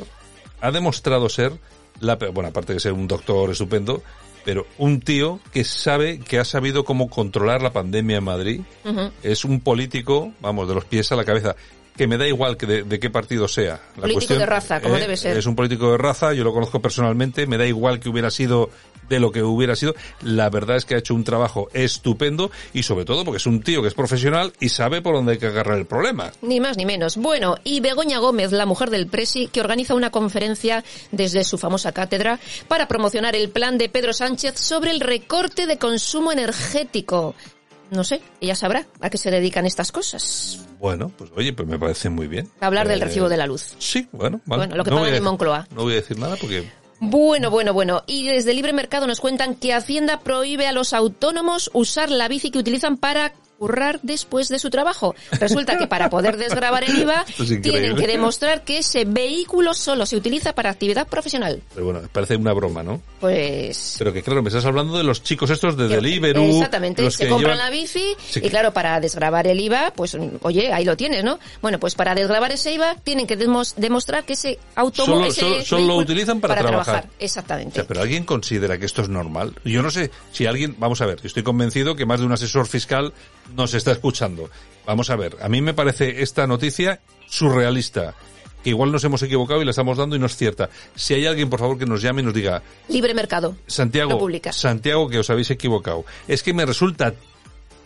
ha 0.62 0.72
demostrado 0.72 1.28
ser, 1.30 1.54
la, 2.00 2.16
bueno, 2.16 2.50
aparte 2.50 2.74
de 2.74 2.80
ser 2.80 2.94
un 2.94 3.08
doctor 3.08 3.50
estupendo, 3.50 4.04
pero 4.48 4.66
un 4.78 5.02
tío 5.02 5.42
que 5.52 5.66
sabe, 5.66 6.20
que 6.20 6.40
ha 6.40 6.46
sabido 6.46 6.86
cómo 6.86 7.10
controlar 7.10 7.62
la 7.62 7.74
pandemia 7.74 8.20
en 8.20 8.24
Madrid. 8.24 8.62
Es 9.22 9.44
un 9.44 9.60
político, 9.60 10.32
vamos, 10.40 10.70
de 10.70 10.74
los 10.74 10.86
pies 10.86 11.12
a 11.12 11.18
la 11.18 11.26
cabeza. 11.26 11.58
Que 11.98 12.08
me 12.08 12.16
da 12.16 12.26
igual 12.26 12.56
que 12.56 12.66
de, 12.66 12.84
de 12.84 12.98
qué 12.98 13.10
partido 13.10 13.50
sea. 13.50 13.82
La 13.98 14.04
Político 14.04 14.36
de 14.36 14.46
raza, 14.46 14.80
como 14.80 14.96
debe 14.96 15.18
ser. 15.18 15.36
Es 15.36 15.48
un 15.48 15.56
político 15.58 15.92
de 15.92 15.98
raza, 15.98 16.32
yo 16.32 16.46
lo 16.46 16.54
conozco 16.54 16.82
personalmente, 16.82 17.46
me 17.46 17.58
da 17.58 17.66
igual 17.66 18.00
que 18.00 18.08
hubiera 18.08 18.32
sido 18.32 18.70
de 19.10 19.20
lo 19.20 19.32
que 19.32 19.44
hubiera 19.44 19.76
sido. 19.76 19.96
La 20.22 20.50
verdad 20.50 20.78
es 20.78 20.86
que 20.86 20.96
ha 20.96 20.98
hecho 20.98 21.14
un 21.16 21.24
trabajo 21.24 21.70
estupendo 21.74 22.52
y 22.74 22.84
sobre 22.84 23.06
todo 23.06 23.24
porque 23.26 23.38
es 23.38 23.46
un 23.46 23.62
tío 23.62 23.82
que 23.82 23.88
es 23.88 23.94
profesional 23.94 24.54
y 24.60 24.70
sabe 24.70 25.02
por 25.02 25.16
dónde 25.16 25.34
hay 25.34 25.38
que 25.38 25.48
agarrar 25.48 25.78
el 25.78 25.86
problema. 25.86 26.32
Ni 26.42 26.60
más 26.60 26.78
ni 26.78 26.86
menos. 26.86 27.18
Bueno, 27.18 27.58
y 27.64 27.80
Begoña 27.80 28.20
Gómez, 28.20 28.52
la 28.52 28.66
mujer 28.66 28.90
del 28.90 29.08
Presi, 29.08 29.48
que 29.48 29.62
organiza 29.62 29.96
una 29.96 30.12
conferencia 30.12 30.84
desde 31.12 31.44
su 31.44 31.58
famosa 31.58 31.92
cátedra 31.92 32.40
para 32.68 32.88
promocionar 32.88 33.36
el 33.36 33.50
plan 33.50 33.78
de 33.78 33.90
Pedro 33.90 34.14
Sánchez 34.14 34.60
sobre 34.60 34.92
el 34.92 35.00
recorte 35.00 35.68
de 35.68 35.78
consumo 35.78 36.32
energético. 36.32 37.36
No 37.90 38.04
sé, 38.04 38.22
ella 38.42 38.54
sabrá 38.56 38.86
a 39.00 39.10
qué 39.10 39.18
se 39.18 39.32
dedican 39.32 39.66
estas 39.66 39.94
cosas. 39.94 40.60
Bueno, 40.78 41.10
pues 41.18 41.32
oye, 41.36 41.54
pues 41.54 41.68
me 41.70 41.80
parece 41.80 42.10
muy 42.10 42.28
bien. 42.28 42.50
Hablar 42.60 42.88
del 42.88 43.02
Eh, 43.02 43.06
recibo 43.06 43.30
de 43.30 43.38
la 43.38 43.48
luz. 43.48 43.76
Sí, 43.80 44.08
bueno, 44.12 44.42
vale. 44.46 44.64
Bueno, 44.66 44.76
lo 44.76 44.84
que 44.84 44.90
No 44.92 44.98
pagan 44.98 45.14
en 45.16 45.24
Moncloa. 45.24 45.68
No 45.74 45.84
voy 45.84 45.94
a 45.94 45.96
decir 45.96 46.20
nada 46.20 46.36
porque 46.36 46.70
Bueno, 47.00 47.52
bueno, 47.52 47.74
bueno. 47.74 48.04
Y 48.08 48.28
desde 48.28 48.54
Libre 48.54 48.74
Mercado 48.74 49.06
nos 49.06 49.20
cuentan 49.20 49.56
que 49.56 49.74
Hacienda 49.74 50.20
prohíbe 50.20 50.68
a 50.68 50.72
los 50.72 50.94
autónomos 50.94 51.70
usar 51.74 52.10
la 52.10 52.28
bici 52.28 52.50
que 52.50 52.60
utilizan 52.60 52.98
para 52.98 53.34
currar 53.58 54.00
después 54.04 54.50
de 54.50 54.60
su 54.60 54.70
trabajo. 54.70 55.16
Resulta 55.40 55.78
que 55.78 55.88
para 55.88 56.10
poder 56.10 56.38
desgravar 56.38 56.84
el 56.84 56.98
IVA 57.00 57.26
es 57.40 57.62
tienen 57.62 57.96
que 57.96 58.08
demostrar 58.08 58.64
que 58.64 58.80
ese 58.80 59.06
vehículo 59.06 59.74
solo 59.74 60.06
se 60.06 60.16
utiliza 60.16 60.54
para 60.54 60.70
actividad 60.70 61.08
profesional. 61.08 61.62
Pero 61.74 61.86
bueno, 61.86 62.02
parece 62.12 62.36
una 62.36 62.54
broma, 62.54 62.84
¿no? 62.84 63.02
Pues 63.20 63.96
Pero 63.98 64.14
que 64.14 64.22
claro, 64.22 64.42
me 64.42 64.50
estás 64.50 64.66
hablando 64.66 64.98
de 64.98 65.04
los 65.04 65.24
chicos 65.24 65.50
estos 65.50 65.76
de 65.76 65.88
Deliveroo. 65.88 66.44
Exactamente, 66.44 67.02
los 67.02 67.16
se 67.16 67.24
que 67.24 67.30
compran 67.30 67.58
llevan- 67.58 67.66
la 67.66 67.70
bici 67.70 68.16
Sí. 68.30 68.42
y 68.44 68.50
claro, 68.50 68.72
para 68.74 69.00
desgravar 69.00 69.48
el 69.48 69.60
IVA, 69.60 69.92
pues 69.96 70.16
oye, 70.42 70.72
ahí 70.72 70.86
lo 70.86 70.96
tienes, 70.96 71.24
¿no? 71.24 71.40
Bueno, 71.62 71.80
pues 71.80 71.96
para 71.96 72.14
desgravar 72.16 72.52
ese 72.52 72.74
IVA 72.74 72.96
tienen 73.04 73.26
que 73.28 73.38
demos- 73.38 73.74
demostrar 73.76 74.24
que 74.24 74.34
ese 74.34 74.60
automóvil 74.76 75.32
Solo- 75.32 75.54
solo- 75.56 75.66
solo 75.66 75.88
lo 75.88 75.96
utilizan 75.98 76.40
para 76.40 76.56
trabajar. 76.58 77.06
O 77.08 77.24
Exactamente. 77.24 77.76
sea, 77.76 77.86
pero 77.88 78.02
alguien 78.02 78.24
considera 78.24 78.78
que 78.78 78.86
esto 78.86 79.02
es 79.02 79.10
normal. 79.10 79.56
Yo 79.66 79.82
no 79.82 79.90
sé 79.92 80.12
si 80.32 80.46
alguien, 80.46 80.76
vamos 80.78 81.02
a 81.02 81.06
ver, 81.06 81.20
estoy 81.24 81.44
convencido 81.44 81.96
que 81.96 82.06
más 82.06 82.20
de 82.20 82.26
un 82.26 82.32
asesor 82.34 82.68
fiscal 82.68 83.14
nos 83.56 83.74
está 83.74 83.92
escuchando. 83.92 84.50
Vamos 84.86 85.10
a 85.10 85.16
ver, 85.16 85.38
a 85.42 85.50
mí 85.50 85.62
me 85.62 85.74
parece 85.74 86.22
esta 86.22 86.48
noticia 86.48 87.02
surrealista. 87.28 88.16
Que 88.64 88.72
igual 88.72 88.92
nos 88.92 89.04
hemos 89.04 89.22
equivocado 89.22 89.62
y 89.62 89.66
la 89.66 89.72
estamos 89.72 89.98
dando 89.98 90.16
y 90.16 90.20
no 90.20 90.26
es 90.26 90.36
cierta. 90.36 90.70
Si 90.96 91.14
hay 91.14 91.26
alguien, 91.26 91.50
por 91.50 91.60
favor, 91.60 91.78
que 91.78 91.86
nos 91.86 92.02
llame 92.02 92.22
y 92.22 92.26
nos 92.26 92.34
diga, 92.34 92.62
Libre 92.90 93.14
mercado. 93.14 93.56
Santiago. 93.68 94.20
Santiago, 94.52 95.08
que 95.08 95.20
os 95.20 95.30
habéis 95.30 95.52
equivocado. 95.52 96.06
Es 96.28 96.42
que 96.42 96.54
me 96.54 96.66
resulta 96.66 97.14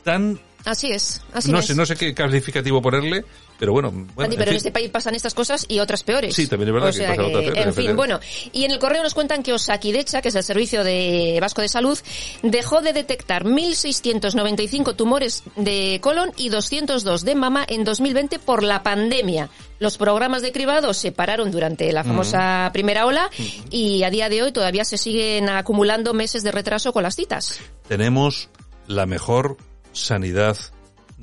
tan 0.04 0.40
Así 0.66 0.92
es, 0.92 1.22
así 1.34 1.52
no 1.52 1.60
es. 1.60 1.66
sé, 1.66 1.76
no 1.76 1.86
sé 1.86 1.96
qué 1.96 2.14
calificativo 2.14 2.82
ponerle, 2.82 3.26
pero 3.58 3.72
bueno, 3.72 3.90
bueno 3.90 4.12
Andy, 4.18 4.36
en 4.36 4.40
pero 4.40 4.52
en 4.52 4.58
este 4.58 4.72
país 4.72 4.90
pasan 4.90 5.16
estas 5.16 5.34
cosas 5.34 5.66
y 5.68 5.80
otras 5.80 6.04
peores. 6.04 6.36
Sí, 6.36 6.46
también 6.48 6.70
es 6.70 6.74
verdad 6.74 6.90
O 6.90 6.92
que 6.92 6.98
sea 7.00 7.10
pasan 7.10 7.26
otras 7.26 7.44
peores, 7.46 7.66
En 7.66 7.74
fin, 7.74 7.96
bueno. 7.96 8.20
Y 8.52 8.66
en 8.66 8.72
el 8.72 8.78
correo 8.78 9.02
nos 9.02 9.16
cuentan 9.16 9.42
que 9.42 9.54
Osakidecha, 9.54 10.22
que 10.22 10.30
es 10.30 10.36
el 10.36 10.44
Servicio 10.44 10.84
de 10.84 11.40
Vasco 11.42 11.62
de 11.62 11.68
Salud, 11.68 11.98
dejó 12.44 12.82
de 12.82 12.94
detectar 12.94 13.44
1.695 13.44 14.96
tumores 14.96 15.44
de 15.56 16.00
colon 16.02 16.32
y 16.38 16.50
202 16.50 17.26
de 17.26 17.36
mama 17.36 17.66
en 17.68 17.84
2020 17.84 18.38
por 18.38 18.62
la 18.62 18.84
pandemia. 18.84 19.50
Los 19.80 19.98
programas 19.98 20.44
de 20.44 20.52
cribado 20.52 20.94
se 20.94 21.12
pararon 21.12 21.50
durante 21.50 21.92
la 21.92 22.04
famosa 22.04 22.70
primera 22.72 23.08
ola 23.08 23.32
y 23.72 24.04
a 24.04 24.12
día 24.12 24.30
de 24.30 24.44
hoy 24.44 24.52
todavía 24.52 24.86
se 24.86 25.00
siguen 25.00 25.50
acumulando 25.50 26.14
meses 26.14 26.44
de 26.44 26.52
retraso 26.52 26.94
con 26.94 27.02
las 27.02 27.16
citas. 27.16 27.60
tenemos 27.88 28.50
la 28.88 29.06
mejor 29.08 29.58
sanidad 29.94 30.58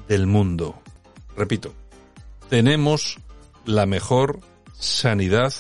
del 0.09 0.27
mundo. 0.27 0.81
Repito, 1.37 1.75
tenemos 2.49 3.19
la 3.65 3.87
mejor 3.87 4.41
sanidad 4.79 5.53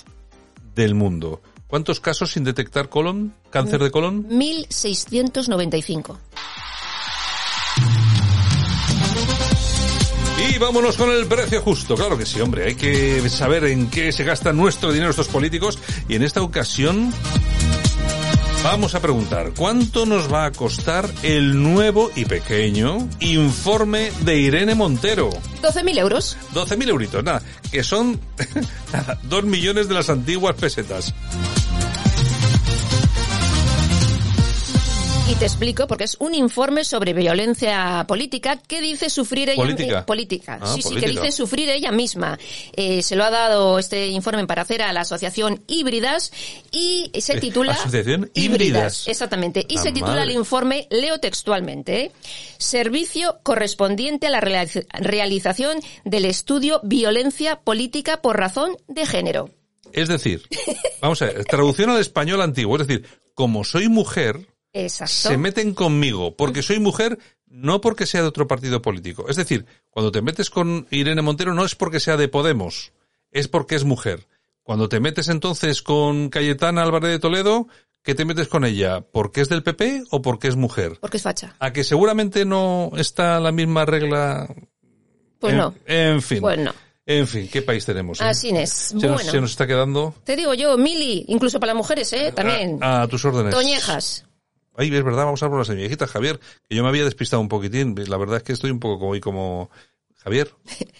del 0.74 0.94
mundo. 0.94 1.42
¿Cuántos 1.66 2.00
casos 2.00 2.32
sin 2.32 2.44
detectar 2.44 2.88
colon? 2.88 3.34
¿Cáncer 3.50 3.82
de 3.82 3.90
colon? 3.90 4.28
1.695. 4.28 6.16
Y 10.48 10.56
vámonos 10.58 10.96
con 10.96 11.10
el 11.10 11.26
precio 11.26 11.60
justo. 11.60 11.94
Claro 11.94 12.16
que 12.16 12.24
sí, 12.24 12.40
hombre. 12.40 12.64
Hay 12.64 12.74
que 12.74 13.28
saber 13.28 13.64
en 13.64 13.90
qué 13.90 14.12
se 14.12 14.24
gasta 14.24 14.52
nuestro 14.52 14.92
dinero 14.92 15.10
estos 15.10 15.28
políticos. 15.28 15.78
Y 16.08 16.14
en 16.14 16.22
esta 16.22 16.42
ocasión 16.42 17.12
vamos 18.62 18.94
a 18.94 19.00
preguntar, 19.00 19.52
¿cuánto 19.56 20.06
nos 20.06 20.32
va 20.32 20.46
a 20.46 20.52
costar 20.52 21.08
el 21.22 21.62
nuevo 21.62 22.10
y 22.14 22.24
pequeño 22.24 23.08
informe 23.20 24.10
de 24.22 24.38
Irene 24.38 24.74
Montero? 24.74 25.30
12.000 25.62 25.98
euros. 25.98 26.36
12.000 26.54 26.88
euritos, 26.88 27.24
nada, 27.24 27.42
que 27.70 27.82
son 27.82 28.20
nada, 28.92 29.18
2 29.24 29.44
millones 29.44 29.88
de 29.88 29.94
las 29.94 30.10
antiguas 30.10 30.56
pesetas. 30.56 31.14
Y 35.30 35.34
te 35.34 35.44
explico, 35.44 35.86
porque 35.86 36.04
es 36.04 36.16
un 36.20 36.34
informe 36.34 36.84
sobre 36.84 37.12
violencia 37.12 38.02
política 38.08 38.56
que 38.66 38.80
dice 38.80 39.10
sufrir 39.10 39.50
ella 39.50 39.62
¿Política? 39.62 39.98
eh, 40.00 40.02
política. 40.04 40.58
Ah, 40.60 40.72
sí, 40.74 40.80
sí, 40.80 40.94
que 40.96 41.06
dice 41.08 41.32
sufrir 41.32 41.68
ella 41.68 41.92
misma. 41.92 42.38
Eh, 42.74 43.02
se 43.02 43.14
lo 43.14 43.24
ha 43.24 43.30
dado 43.30 43.78
este 43.78 44.06
informe 44.08 44.46
para 44.46 44.62
hacer 44.62 44.80
a 44.80 44.90
la 44.94 45.02
asociación 45.02 45.62
Híbridas 45.66 46.32
y 46.72 47.10
se 47.20 47.34
Eh, 47.34 47.40
titula 47.40 47.72
Asociación 47.72 48.30
Híbridas. 48.32 49.06
Exactamente. 49.06 49.66
Y 49.68 49.76
La 49.76 49.82
se 49.82 49.92
titula 49.92 50.12
madre. 50.12 50.24
el 50.24 50.30
informe, 50.38 50.86
leo 50.90 51.18
textualmente, 51.20 52.04
¿eh? 52.04 52.12
Servicio 52.56 53.38
correspondiente 53.42 54.28
a 54.28 54.30
la 54.30 54.40
realiz- 54.40 54.86
realización 54.92 55.78
del 56.06 56.24
estudio 56.24 56.80
Violencia 56.84 57.60
política 57.60 58.22
por 58.22 58.38
razón 58.38 58.76
de 58.88 59.04
género. 59.04 59.50
Es 59.92 60.08
decir, 60.08 60.42
vamos 61.02 61.20
a 61.20 61.26
ver, 61.26 61.44
traducción 61.44 61.90
al 61.90 62.00
español 62.00 62.40
antiguo, 62.40 62.76
es 62.80 62.86
decir, 62.86 63.06
como 63.34 63.62
soy 63.64 63.88
mujer, 63.88 64.46
Exacto. 64.72 65.12
se 65.30 65.36
meten 65.38 65.74
conmigo 65.74 66.36
porque 66.36 66.62
soy 66.62 66.78
mujer, 66.78 67.18
no 67.46 67.80
porque 67.80 68.06
sea 68.06 68.22
de 68.22 68.28
otro 68.28 68.46
partido 68.46 68.82
político. 68.82 69.28
Es 69.28 69.36
decir, 69.36 69.66
cuando 69.90 70.12
te 70.12 70.22
metes 70.22 70.50
con 70.50 70.86
Irene 70.90 71.22
Montero 71.22 71.54
no 71.54 71.64
es 71.64 71.74
porque 71.74 72.00
sea 72.00 72.16
de 72.16 72.28
Podemos, 72.28 72.92
es 73.30 73.48
porque 73.48 73.74
es 73.74 73.84
mujer. 73.84 74.26
Cuando 74.62 74.88
te 74.88 75.00
metes 75.00 75.28
entonces 75.28 75.80
con 75.82 76.28
Cayetana 76.28 76.82
Álvarez 76.82 77.10
de 77.10 77.18
Toledo, 77.18 77.68
¿qué 78.02 78.14
te 78.14 78.26
metes 78.26 78.48
con 78.48 78.66
ella? 78.66 79.00
¿Porque 79.00 79.40
es 79.40 79.48
del 79.48 79.62
PP 79.62 80.04
o 80.10 80.20
porque 80.20 80.48
es 80.48 80.56
mujer? 80.56 80.98
Porque 81.00 81.16
es 81.16 81.22
facha. 81.22 81.56
A 81.58 81.72
que 81.72 81.84
seguramente 81.84 82.44
no 82.44 82.90
está 82.96 83.40
la 83.40 83.50
misma 83.50 83.86
regla. 83.86 84.46
Pues 85.38 85.54
en, 85.54 85.58
no. 85.58 85.74
En 85.86 86.20
fin. 86.20 86.40
Pues 86.42 86.58
no. 86.58 86.74
En 87.06 87.26
fin, 87.26 87.48
¿qué 87.50 87.62
país 87.62 87.86
tenemos? 87.86 88.20
eh? 88.20 88.24
Así 88.24 88.50
es. 88.50 88.70
Se, 88.70 88.94
Bueno. 88.96 89.12
nos, 89.12 89.22
se 89.24 89.40
nos 89.40 89.50
está 89.52 89.66
quedando 89.66 90.14
Te 90.24 90.36
digo 90.36 90.52
yo, 90.52 90.76
Mili, 90.76 91.24
incluso 91.28 91.58
para 91.58 91.72
las 91.72 91.78
mujeres, 91.78 92.12
¿eh? 92.12 92.32
También. 92.36 92.78
a, 92.82 93.00
a 93.02 93.08
tus 93.08 93.24
órdenes. 93.24 93.54
Toñejas. 93.54 94.26
Ay, 94.78 94.94
es 94.94 95.04
verdad, 95.04 95.24
vamos 95.24 95.42
a 95.42 95.48
por 95.50 95.58
las 95.58 95.68
viejitas, 95.74 96.08
Javier, 96.10 96.38
que 96.68 96.76
yo 96.76 96.82
me 96.82 96.88
había 96.88 97.04
despistado 97.04 97.40
un 97.40 97.48
poquitín. 97.48 97.94
La 98.08 98.16
verdad 98.16 98.36
es 98.38 98.42
que 98.44 98.52
estoy 98.52 98.70
un 98.70 98.80
poco 98.80 98.98
como 99.00 99.10
hoy 99.10 99.20
como 99.20 99.70
Javier. 100.22 100.50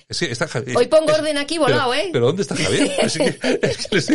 Es 0.09 0.19
que 0.19 0.31
está 0.33 0.49
Javier. 0.49 0.77
Hoy 0.77 0.87
pongo 0.89 1.13
es- 1.13 1.19
orden 1.21 1.39
aquí 1.39 1.55
pero- 1.59 1.69
volado, 1.77 1.95
¿eh? 1.95 2.11
Pero 2.13 2.27
¿dónde 2.27 2.43
está 2.43 2.57
Javier? 2.57 2.91
Es 3.03 3.17
que, 3.17 3.39
es 3.63 3.87
que 3.87 3.95
les- 3.97 4.11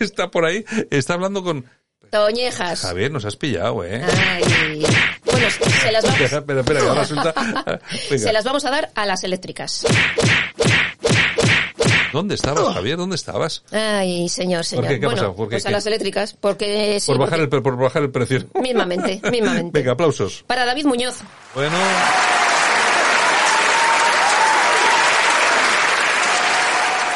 está 0.00 0.30
por 0.30 0.44
ahí, 0.44 0.64
está 0.90 1.14
hablando 1.14 1.42
con 1.44 1.64
Toñejas. 2.10 2.80
Javier, 2.82 3.10
nos 3.10 3.24
has 3.24 3.36
pillado, 3.36 3.82
¿eh? 3.84 4.02
Ay. 4.04 4.84
Bueno, 5.24 5.46
se 5.50 5.90
las, 5.90 6.04
vamos, 6.04 6.20
Espera, 6.20 6.38
espera, 6.40 6.60
espera, 6.60 6.80
que 6.80 6.86
ahora 6.86 7.00
resulta... 7.00 7.32
Venga, 8.10 8.18
se 8.24 8.32
las 8.32 8.44
vamos 8.44 8.64
a 8.64 8.70
dar 8.70 8.90
a 8.94 9.06
las 9.06 9.24
eléctricas. 9.24 9.84
¿Dónde 12.14 12.34
estabas, 12.36 12.72
Javier? 12.72 12.96
¿Dónde 12.96 13.16
estabas? 13.16 13.62
Ay, 13.70 14.28
señor, 14.30 14.64
señor. 14.64 14.86
qué? 14.88 14.98
¿Qué 15.00 15.04
ha 15.04 15.08
bueno, 15.08 15.16
pasado? 15.20 15.36
¿Por 15.36 15.48
qué? 15.48 15.54
pues 15.56 15.66
a 15.66 15.68
¿Qué? 15.68 15.72
las 15.74 15.86
eléctricas, 15.86 16.32
porque 16.40 16.98
sí, 17.00 17.12
por, 17.12 17.18
bajar 17.18 17.40
el, 17.40 17.48
porque- 17.50 17.62
por 17.62 17.76
bajar 17.76 18.02
el 18.02 18.10
precio. 18.10 18.46
mismamente, 18.54 19.20
mismamente. 19.30 19.78
Venga, 19.78 19.92
aplausos. 19.92 20.42
Para 20.46 20.64
David 20.64 20.86
Muñoz. 20.86 21.16
Bueno, 21.54 21.76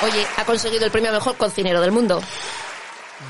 Oye, 0.03 0.25
ha 0.37 0.45
conseguido 0.45 0.85
el 0.85 0.93
premio 0.93 1.11
a 1.11 1.15
mejor 1.15 1.37
cocinero 1.37 1.81
del 1.81 1.91
mundo. 1.91 2.21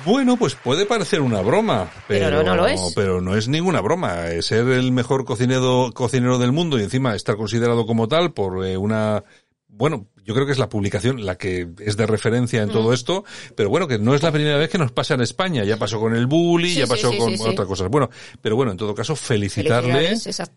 Bueno, 0.05 0.37
pues 0.37 0.55
puede 0.55 0.85
parecer 0.85 1.23
una 1.23 1.41
broma, 1.41 1.91
pero, 2.07 2.27
Pero 2.27 2.37
no- 2.43 2.51
no 2.51 2.57
lo 2.57 2.67
es. 2.67 2.93
Pero 2.95 3.23
no 3.23 3.35
es 3.37 3.49
ninguna 3.49 3.81
broma. 3.81 4.27
Eh, 4.29 4.43
Ser 4.43 4.69
el 4.69 4.93
mejor 4.93 5.25
cocinero, 5.25 5.91
cocinero 5.95 6.39
del 6.39 6.53
mundo 6.53 6.79
y 6.79 6.83
encima 6.83 7.15
estar 7.15 7.37
considerado 7.37 7.87
como 7.87 8.07
tal 8.07 8.33
por 8.35 8.67
eh, 8.67 8.77
una, 8.77 9.25
bueno, 9.67 10.07
yo 10.29 10.35
creo 10.35 10.45
que 10.45 10.53
es 10.53 10.59
la 10.59 10.69
publicación 10.69 11.25
la 11.25 11.37
que 11.39 11.67
es 11.81 11.97
de 11.97 12.07
referencia 12.07 12.61
en 12.63 12.69
Mm. 12.69 12.73
todo 12.73 12.93
esto, 12.93 13.25
pero 13.57 13.71
bueno, 13.71 13.89
que 13.89 13.99
no 13.99 14.15
es 14.15 14.23
la 14.23 14.31
primera 14.31 14.59
vez 14.59 14.69
que 14.69 14.77
nos 14.77 14.93
pasa 14.93 15.15
en 15.15 15.23
España. 15.23 15.65
Ya 15.65 15.79
pasó 15.79 15.99
con 15.99 16.15
el 16.15 16.27
bully, 16.27 16.69
Sí, 16.75 16.79
ya 16.81 16.87
pasó 16.87 17.11
sí, 17.11 17.17
con 17.17 17.35
sí, 17.37 17.43
otras 17.47 17.67
cosas. 17.67 17.89
Bueno, 17.89 18.11
pero 18.43 18.55
bueno, 18.55 18.73
en 18.73 18.77
todo 18.79 18.95
caso, 18.95 19.17
felicitarle. 19.17 20.13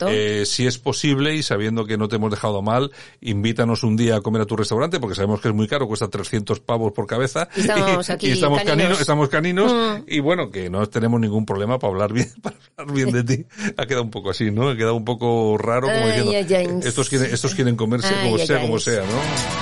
Eh, 0.09 0.45
si 0.45 0.67
es 0.67 0.77
posible 0.77 1.33
y 1.35 1.41
sabiendo 1.41 1.85
que 1.85 1.97
no 1.97 2.09
te 2.09 2.17
hemos 2.17 2.31
dejado 2.31 2.61
mal, 2.61 2.91
invítanos 3.21 3.83
un 3.83 3.95
día 3.95 4.17
a 4.17 4.21
comer 4.21 4.41
a 4.41 4.45
tu 4.45 4.57
restaurante 4.57 4.99
porque 4.99 5.15
sabemos 5.15 5.39
que 5.39 5.47
es 5.47 5.53
muy 5.53 5.67
caro, 5.69 5.87
cuesta 5.87 6.09
300 6.09 6.59
pavos 6.59 6.91
por 6.91 7.07
cabeza. 7.07 7.47
Y 7.55 7.61
estamos 7.61 8.09
aquí 8.09 8.27
y 8.27 8.31
estamos 8.31 8.59
caninos. 8.59 8.77
caninos, 8.77 8.99
estamos 9.01 9.29
caninos 9.29 9.71
Mm. 9.71 10.03
y 10.07 10.19
bueno, 10.19 10.51
que 10.51 10.69
no 10.69 10.85
tenemos 10.89 11.19
ningún 11.21 11.45
problema 11.45 11.79
para 11.79 11.93
hablar 11.93 12.11
bien, 12.13 12.29
para 12.41 12.57
hablar 12.77 12.93
bien 12.95 13.11
de 13.11 13.23
ti. 13.23 13.45
Ha 13.77 13.85
quedado 13.85 14.03
un 14.03 14.11
poco 14.11 14.31
así, 14.31 14.51
¿no? 14.51 14.67
Ha 14.69 14.75
quedado 14.75 14.95
un 14.95 15.05
poco 15.05 15.57
raro 15.57 15.87
como 15.87 16.07
diciendo, 16.07 16.31
ay, 16.35 16.53
ay. 16.53 16.79
estos 16.83 17.07
quieren, 17.07 17.33
estos 17.33 17.55
quieren 17.55 17.75
comerse 17.77 18.13
como 18.23 18.37
sea, 18.37 18.59
como 18.61 18.79
sea, 18.79 19.01
¿no? 19.01 19.60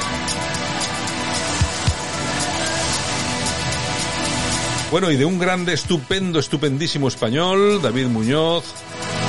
Bueno, 4.92 5.12
y 5.12 5.18
de 5.18 5.26
un 5.26 5.38
grande, 5.38 5.74
estupendo, 5.74 6.40
estupendísimo 6.40 7.08
español, 7.08 7.80
David 7.80 8.08
Muñoz, 8.08 8.64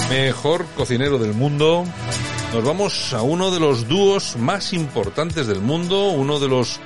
mejor 0.09 0.65
cocinero 0.75 1.19
del 1.19 1.35
mundo, 1.35 1.85
nos 2.55 2.65
vamos 2.65 3.13
a 3.13 3.21
uno 3.21 3.51
de 3.51 3.61
los 3.61 3.87
dúos 3.87 4.37
más 4.37 4.73
importantes 4.73 5.47
del 5.47 5.61
mundo, 5.61 6.09
uno 6.09 6.41
de 6.41 6.49
los 6.49 6.81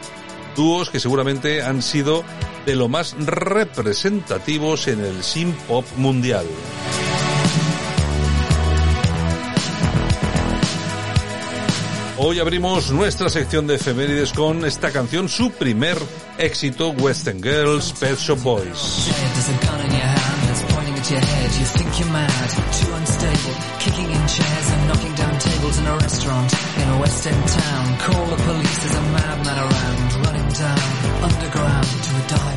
dúos 0.57 0.91
que 0.91 0.99
seguramente 0.99 1.63
han 1.63 1.83
sido 1.83 2.25
de 2.67 2.75
lo 2.75 2.89
más 2.89 3.15
representativos 3.19 4.89
en 4.89 5.05
el 5.05 5.23
synth 5.23 5.57
pop 5.69 5.87
mundial. 5.97 6.45
Hoy 12.27 12.41
abrimos 12.41 12.91
nuestra 12.91 13.29
sección 13.29 13.67
de 13.67 13.75
efemérides 13.75 14.33
con 14.33 14.65
esta 14.65 14.91
canción, 14.91 15.29
su 15.29 15.51
primer 15.51 15.99
éxito, 16.39 16.89
Western 16.89 17.43
Girls, 17.43 17.93
Pet 18.01 18.17
Shop 18.17 18.43
Boys. 18.43 19.11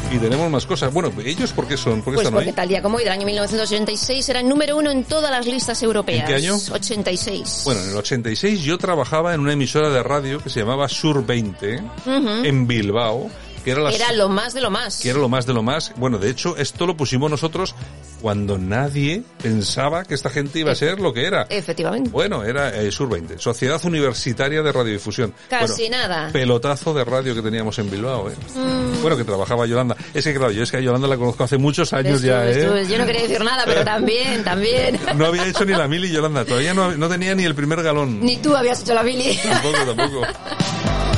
Y 0.10 0.20
tenemos 0.20 0.50
más 0.50 0.66
cosas. 0.66 0.94
Bueno, 0.94 1.12
¿ellos 1.24 1.52
por 1.52 1.68
qué 1.68 1.76
son? 1.76 2.02
¿Por 2.02 2.14
qué 2.14 2.16
Pues 2.16 2.20
están 2.28 2.34
porque 2.34 2.50
hoy? 2.50 2.56
tal 2.56 2.68
día 2.70 2.82
como 2.82 2.98
hoy, 2.98 3.04
del 3.04 3.12
año 3.12 3.26
1986, 3.26 4.30
era 4.30 4.40
el 4.40 4.48
número 4.48 4.78
uno 4.78 4.90
en 4.90 5.04
todas 5.04 5.30
las 5.30 5.46
listas 5.46 5.84
europeas. 5.84 6.22
¿En 6.22 6.28
qué 6.28 6.36
año? 6.36 6.56
86. 6.72 7.64
Bueno, 7.66 7.82
en 7.84 7.90
el 7.90 7.98
86 7.98 8.62
yo 8.62 8.78
trabajaba 8.78 9.34
en 9.34 9.42
una 9.42 9.54
emisora 9.54 9.90
de 9.90 10.02
radio 10.02 10.42
que 10.42 10.50
se 10.50 10.62
llamaba 10.62 10.88
Sur 10.88 11.26
20 11.26 11.76
Ujú. 12.06 12.30
en 12.46 12.68
Bilbao, 12.68 13.30
que 13.68 13.72
era, 13.72 13.90
Era 13.90 14.14
lo 14.14 14.30
más 14.30 14.54
de 14.54 14.62
lo 14.62 14.72
más. 14.72 15.02
que 15.02 15.10
era 15.10 15.20
lo 15.20 15.28
más 15.28 15.46
de 15.46 15.54
lo 15.54 15.62
más. 15.62 15.92
Bueno, 15.98 16.20
de 16.20 16.30
hecho, 16.30 16.56
esto 16.56 16.86
lo 16.88 16.96
pusimos 16.96 17.30
nosotros 17.30 17.76
cuando 18.22 18.58
nadie 18.58 19.24
pensaba 19.44 20.06
que 20.06 20.14
esta 20.14 20.30
gente 20.30 20.60
iba 20.60 20.72
a 20.72 20.76
ser 20.76 21.02
lo 21.02 21.12
que 21.14 21.26
era. 21.26 21.48
Efectivamente. 21.50 22.10
Bueno, 22.10 22.46
era 22.46 22.74
eh, 22.74 22.90
Sur 22.94 23.10
20, 23.10 23.40
Sociedad 23.40 23.84
Universitaria 23.84 24.64
de 24.64 24.72
Radiodifusión. 24.72 25.34
Casi 25.50 25.90
Bueno, 25.90 25.98
nada. 25.98 26.32
Pelotazo 26.32 26.94
de 26.94 27.04
radio 27.04 27.36
que 27.36 27.42
teníamos 27.42 27.78
en 27.80 27.92
Bilbao, 27.92 28.30
¿eh? 28.30 28.36
Mm. 28.56 29.02
Bueno, 29.02 29.18
que 29.18 29.26
trabajaba 29.26 29.66
Yolanda. 29.66 29.98
Es 30.14 30.24
que 30.24 30.34
claro, 30.34 30.54
yo 30.54 30.64
es 30.64 30.72
que 30.72 30.78
a 30.78 30.80
Yolanda 30.80 31.10
la 31.10 31.18
conozco 31.18 31.44
hace 31.44 31.58
muchos 31.58 31.92
años 31.92 32.22
ya, 32.22 32.50
¿eh? 32.50 32.88
Yo 32.90 32.98
no 32.98 33.06
quería 33.06 33.24
decir 33.24 33.44
nada, 33.44 33.64
pero 33.66 33.84
también, 33.84 34.46
también. 34.46 34.98
No 35.18 35.26
había 35.26 35.46
hecho 35.46 35.66
ni 35.66 35.74
la 35.74 35.90
mili 35.90 36.10
Yolanda, 36.10 36.46
todavía 36.46 36.74
no, 36.74 36.96
no 36.96 37.10
tenía 37.10 37.36
ni 37.36 37.44
el 37.44 37.54
primer 37.54 37.84
galón. 37.84 38.22
Ni 38.22 38.38
tú 38.38 38.56
habías 38.56 38.82
hecho 38.82 38.94
la 38.94 39.04
Billy. 39.04 39.38
Tampoco, 39.44 39.94
tampoco. 39.94 40.22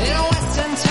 in 0.00 0.12
a 0.12 0.22
western 0.22 0.74
town. 0.76 0.87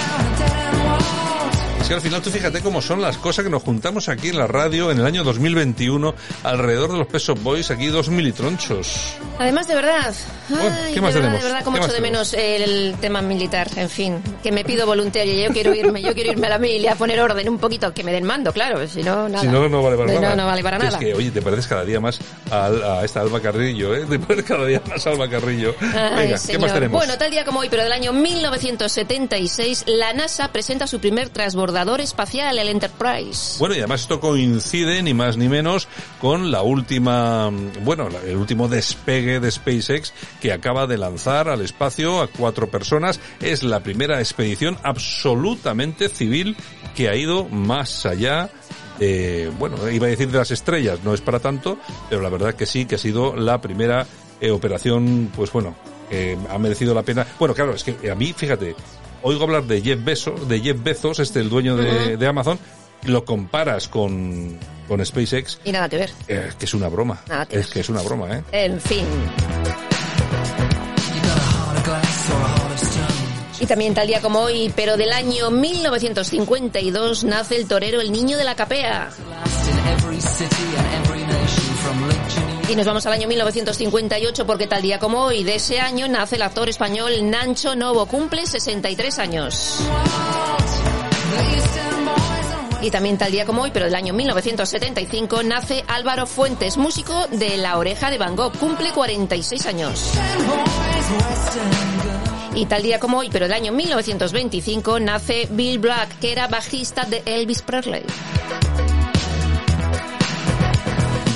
Es 1.88 1.90
que 1.92 1.96
al 1.96 2.02
final 2.02 2.22
tú 2.22 2.30
fíjate 2.30 2.60
cómo 2.60 2.82
son 2.82 3.02
las 3.02 3.18
cosas 3.18 3.46
que 3.46 3.50
nos 3.50 3.64
juntamos 3.64 4.10
aquí 4.10 4.28
en 4.28 4.38
la 4.38 4.46
radio 4.46 4.92
en 4.92 5.00
el 5.00 5.06
año 5.06 5.24
2021 5.24 6.14
alrededor 6.44 6.92
de 6.92 6.98
los 6.98 7.08
Pesos 7.08 7.42
Boys, 7.42 7.72
aquí 7.72 7.88
dos 7.88 8.10
militronchos. 8.10 9.14
Además, 9.40 9.70
de 9.70 9.76
verdad. 9.76 10.14
Ay, 10.50 10.94
¿qué 10.94 11.00
más 11.00 11.14
de 11.14 11.22
verdad, 11.22 11.36
tenemos? 11.38 11.44
De 11.44 11.48
verdad, 11.50 11.64
como 11.64 11.78
¿Qué 11.78 11.84
echo 11.86 11.94
de 11.94 12.02
menos 12.02 12.34
el 12.34 12.96
tema 13.00 13.22
militar. 13.22 13.70
En 13.78 13.90
fin, 13.90 14.22
que 14.44 14.52
me 14.52 14.66
pido 14.66 14.86
voluntario. 14.86 15.34
Yo 15.48 15.54
quiero 15.54 15.74
irme, 15.74 16.02
yo 16.02 16.14
quiero 16.14 16.34
irme 16.34 16.48
a 16.48 16.50
la 16.50 16.58
mili 16.60 16.88
a 16.90 16.96
poner 16.96 17.22
orden 17.22 17.48
un 17.48 17.58
poquito, 17.58 17.94
que 17.94 18.04
me 18.04 18.12
den 18.12 18.26
mando, 18.26 18.52
claro. 18.52 18.86
Si 18.86 19.02
no, 19.02 19.30
nada. 19.30 19.40
Si 19.44 19.48
no, 19.48 19.70
no 19.70 19.82
vale 19.82 19.96
para 19.96 20.12
No, 20.12 20.20
nada. 20.20 20.36
no 20.36 20.46
vale 20.46 20.64
para 20.64 20.76
Es 20.80 20.84
nada. 20.84 21.00
que, 21.00 21.14
oye, 21.14 21.32
te 21.32 21.42
pareces 21.42 21.68
cada 21.68 21.86
día 21.86 22.02
más 22.02 22.20
al- 22.52 22.84
a, 22.84 23.06
esta 23.06 23.22
Alba 23.22 23.40
Carrillo, 23.40 23.96
¿eh? 23.96 24.06
Te 24.10 24.20
pareces 24.20 24.44
cada 24.44 24.66
día 24.66 24.82
más 24.90 25.08
a 25.08 25.12
Alba 25.12 25.30
Carrillo. 25.30 25.74
Ay, 25.80 26.26
Venga, 26.28 26.38
¿qué 26.46 26.58
más 26.60 26.74
tenemos? 26.74 27.00
Bueno, 27.00 27.18
tal 27.18 27.32
día 27.32 27.46
como 27.46 27.60
hoy, 27.62 27.70
pero 27.70 27.84
del 27.84 27.94
año 27.94 28.12
1976, 28.12 29.86
la 29.88 30.12
NASA 30.12 30.52
presenta 30.52 30.86
su 30.86 31.00
primer 31.00 31.30
transbordador 31.30 31.77
espacial, 31.78 32.58
el 32.58 32.70
Enterprise. 32.70 33.60
Bueno, 33.60 33.76
y 33.76 33.78
además 33.78 34.02
esto 34.02 34.20
coincide 34.20 35.04
ni 35.04 35.14
más 35.14 35.38
ni 35.38 35.48
menos 35.48 35.88
con 36.20 36.50
la 36.50 36.64
última, 36.64 37.52
bueno, 37.84 38.10
el 38.26 38.36
último 38.36 38.68
despegue 38.68 39.40
de 39.40 39.52
SpaceX 39.52 40.12
que 40.42 40.52
acaba 40.52 40.88
de 40.88 40.98
lanzar 40.98 41.50
al 41.50 41.62
espacio 41.62 42.22
a 42.22 42.28
cuatro 42.28 42.68
personas. 42.72 43.20
Es 43.42 43.62
la 43.62 43.82
primera 43.82 44.20
expedición 44.20 44.76
absolutamente 44.82 46.10
civil 46.10 46.58
que 46.96 47.10
ha 47.10 47.16
ido 47.16 47.46
más 47.46 48.08
allá 48.08 48.50
de, 48.98 49.52
bueno, 49.60 49.76
iba 49.90 50.08
a 50.08 50.10
decir 50.10 50.32
de 50.32 50.40
las 50.40 50.50
estrellas, 50.50 51.00
no 51.04 51.14
es 51.14 51.22
para 51.22 51.40
tanto, 51.40 51.78
pero 52.10 52.24
la 52.24 52.30
verdad 52.30 52.56
que 52.56 52.66
sí, 52.66 52.86
que 52.86 52.96
ha 52.96 53.00
sido 53.00 53.36
la 53.36 53.62
primera 53.62 54.08
eh, 54.42 54.50
operación, 54.50 55.32
pues 55.36 55.52
bueno, 55.52 55.76
que 56.10 56.38
ha 56.50 56.58
merecido 56.58 56.96
la 56.96 57.04
pena. 57.04 57.28
Bueno, 57.38 57.54
claro, 57.54 57.74
es 57.74 57.84
que 57.84 58.10
a 58.10 58.16
mí, 58.16 58.34
fíjate, 58.34 58.76
oigo 59.24 59.44
hablar 59.44 59.64
de 59.64 59.82
Jeff 59.82 60.04
Bezos, 60.04 60.48
de 60.48 60.60
Jeff 60.60 60.78
Bezos, 60.84 61.20
este 61.20 61.40
el 61.40 61.50
dueño 61.50 61.76
de, 61.76 61.90
Ujú. 62.14 62.18
de 62.18 62.28
Amazon, 62.28 62.60
lo 63.04 63.24
comparas 63.26 63.88
con, 63.88 64.58
con 64.88 65.06
SpaceX, 65.06 65.60
Y 65.66 65.72
nada 65.72 65.88
que 65.90 65.98
ver. 65.98 66.12
eh, 66.28 66.50
que 66.58 66.66
es 66.66 66.74
una 66.74 66.88
broma. 66.90 67.22
Nada 67.28 67.46
que 67.46 67.60
Es 67.60 67.68
que 67.68 67.80
es 67.82 67.90
una 67.90 68.02
broma, 68.02 68.38
¿eh? 68.38 68.44
En 68.52 68.80
fin. 68.82 69.06
Y 73.60 73.66
también 73.66 73.94
tal 73.96 74.06
día 74.08 74.22
como 74.22 74.40
hoy, 74.42 74.72
pero 74.76 74.98
del 74.98 75.12
año 75.12 75.50
1952, 75.50 77.24
nace 77.24 77.56
el 77.56 77.68
torero 77.68 78.02
El 78.02 78.12
Niño 78.12 78.38
de 78.38 78.44
la 78.44 78.56
Capea. 78.56 79.10
Y 82.70 82.76
nos 82.76 82.86
vamos 82.86 83.06
al 83.06 83.14
año 83.14 83.30
1958 83.30 84.46
porque 84.46 84.68
tal 84.68 84.82
día 84.82 85.00
como 85.00 85.24
hoy 85.24 85.46
de 85.46 85.56
ese 85.56 85.80
año 85.80 86.08
nace 86.10 86.36
el 86.36 86.42
actor 86.42 86.68
español 86.68 87.14
Nancho 87.30 87.76
Novo, 87.76 88.06
cumple 88.08 88.46
63 88.46 89.20
años. 89.20 89.80
Y 92.82 92.92
también 92.92 93.18
tal 93.18 93.32
día 93.32 93.46
como 93.46 93.62
hoy, 93.62 93.72
pero 93.72 93.86
del 93.86 93.96
año 93.96 94.14
1975, 94.14 95.44
nace 95.44 95.84
Álvaro 95.88 96.28
Fuentes, 96.28 96.78
músico 96.78 97.28
de 97.32 97.58
La 97.58 97.78
Oreja 97.78 98.12
de 98.12 98.18
Van 98.18 98.36
Gogh, 98.36 98.58
cumple 98.58 98.92
46 98.92 99.66
años. 99.66 100.12
Y 102.54 102.66
tal 102.66 102.84
día 102.84 103.00
como 103.00 103.20
hoy, 103.20 103.30
pero 103.32 103.46
del 103.46 103.54
año 103.54 103.72
1925, 103.72 105.00
nace 105.00 105.48
Bill 105.52 105.80
Bragg, 105.80 106.10
que 106.20 106.34
era 106.34 106.48
bajista 106.48 107.06
de 107.06 107.24
Elvis 107.26 107.62
Presley. 107.62 108.04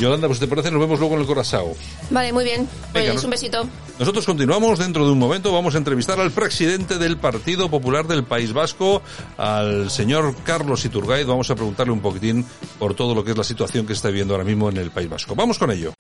Yolanda, 0.02 0.28
pues 0.28 0.40
te 0.40 0.48
parece, 0.48 0.72
nos 0.72 0.80
vemos 0.82 1.00
luego 1.00 1.16
en 1.16 1.22
el 1.22 1.28
Corazao. 1.28 1.76
Vale, 2.10 2.34
muy 2.34 2.44
bien. 2.44 2.68
Pues 2.92 3.14
nos- 3.14 3.24
un 3.24 3.30
besito. 3.30 3.68
Nosotros 4.00 4.26
continuamos 4.26 4.80
dentro 4.80 5.06
de 5.06 5.12
un 5.12 5.20
momento. 5.20 5.54
Vamos 5.54 5.76
a 5.76 5.78
entrevistar 5.78 6.20
al 6.20 6.32
presidente 6.32 6.98
del 6.98 7.18
Partido 7.18 7.70
Popular 7.70 8.08
del 8.08 8.24
País 8.24 8.52
Vasco, 8.52 9.02
al 9.38 9.92
señor 9.92 10.36
Carlos 10.44 10.84
Iturgaiz. 10.86 11.26
Vamos 11.28 11.50
a 11.52 11.56
preguntarle 11.56 11.94
un 11.94 12.02
poquitín 12.02 12.46
por 12.80 12.96
todo 12.96 13.14
lo 13.14 13.24
que 13.24 13.32
es 13.32 13.38
la 13.38 13.44
situación 13.44 13.86
que 13.86 13.94
está 13.94 14.08
viviendo 14.10 14.34
ahora 14.34 14.44
mismo 14.44 14.70
en 14.70 14.78
el 14.78 14.90
País 14.92 15.10
Vasco. 15.10 15.36
Vamos 15.36 15.60
con 15.60 15.70
ello. 15.72 15.94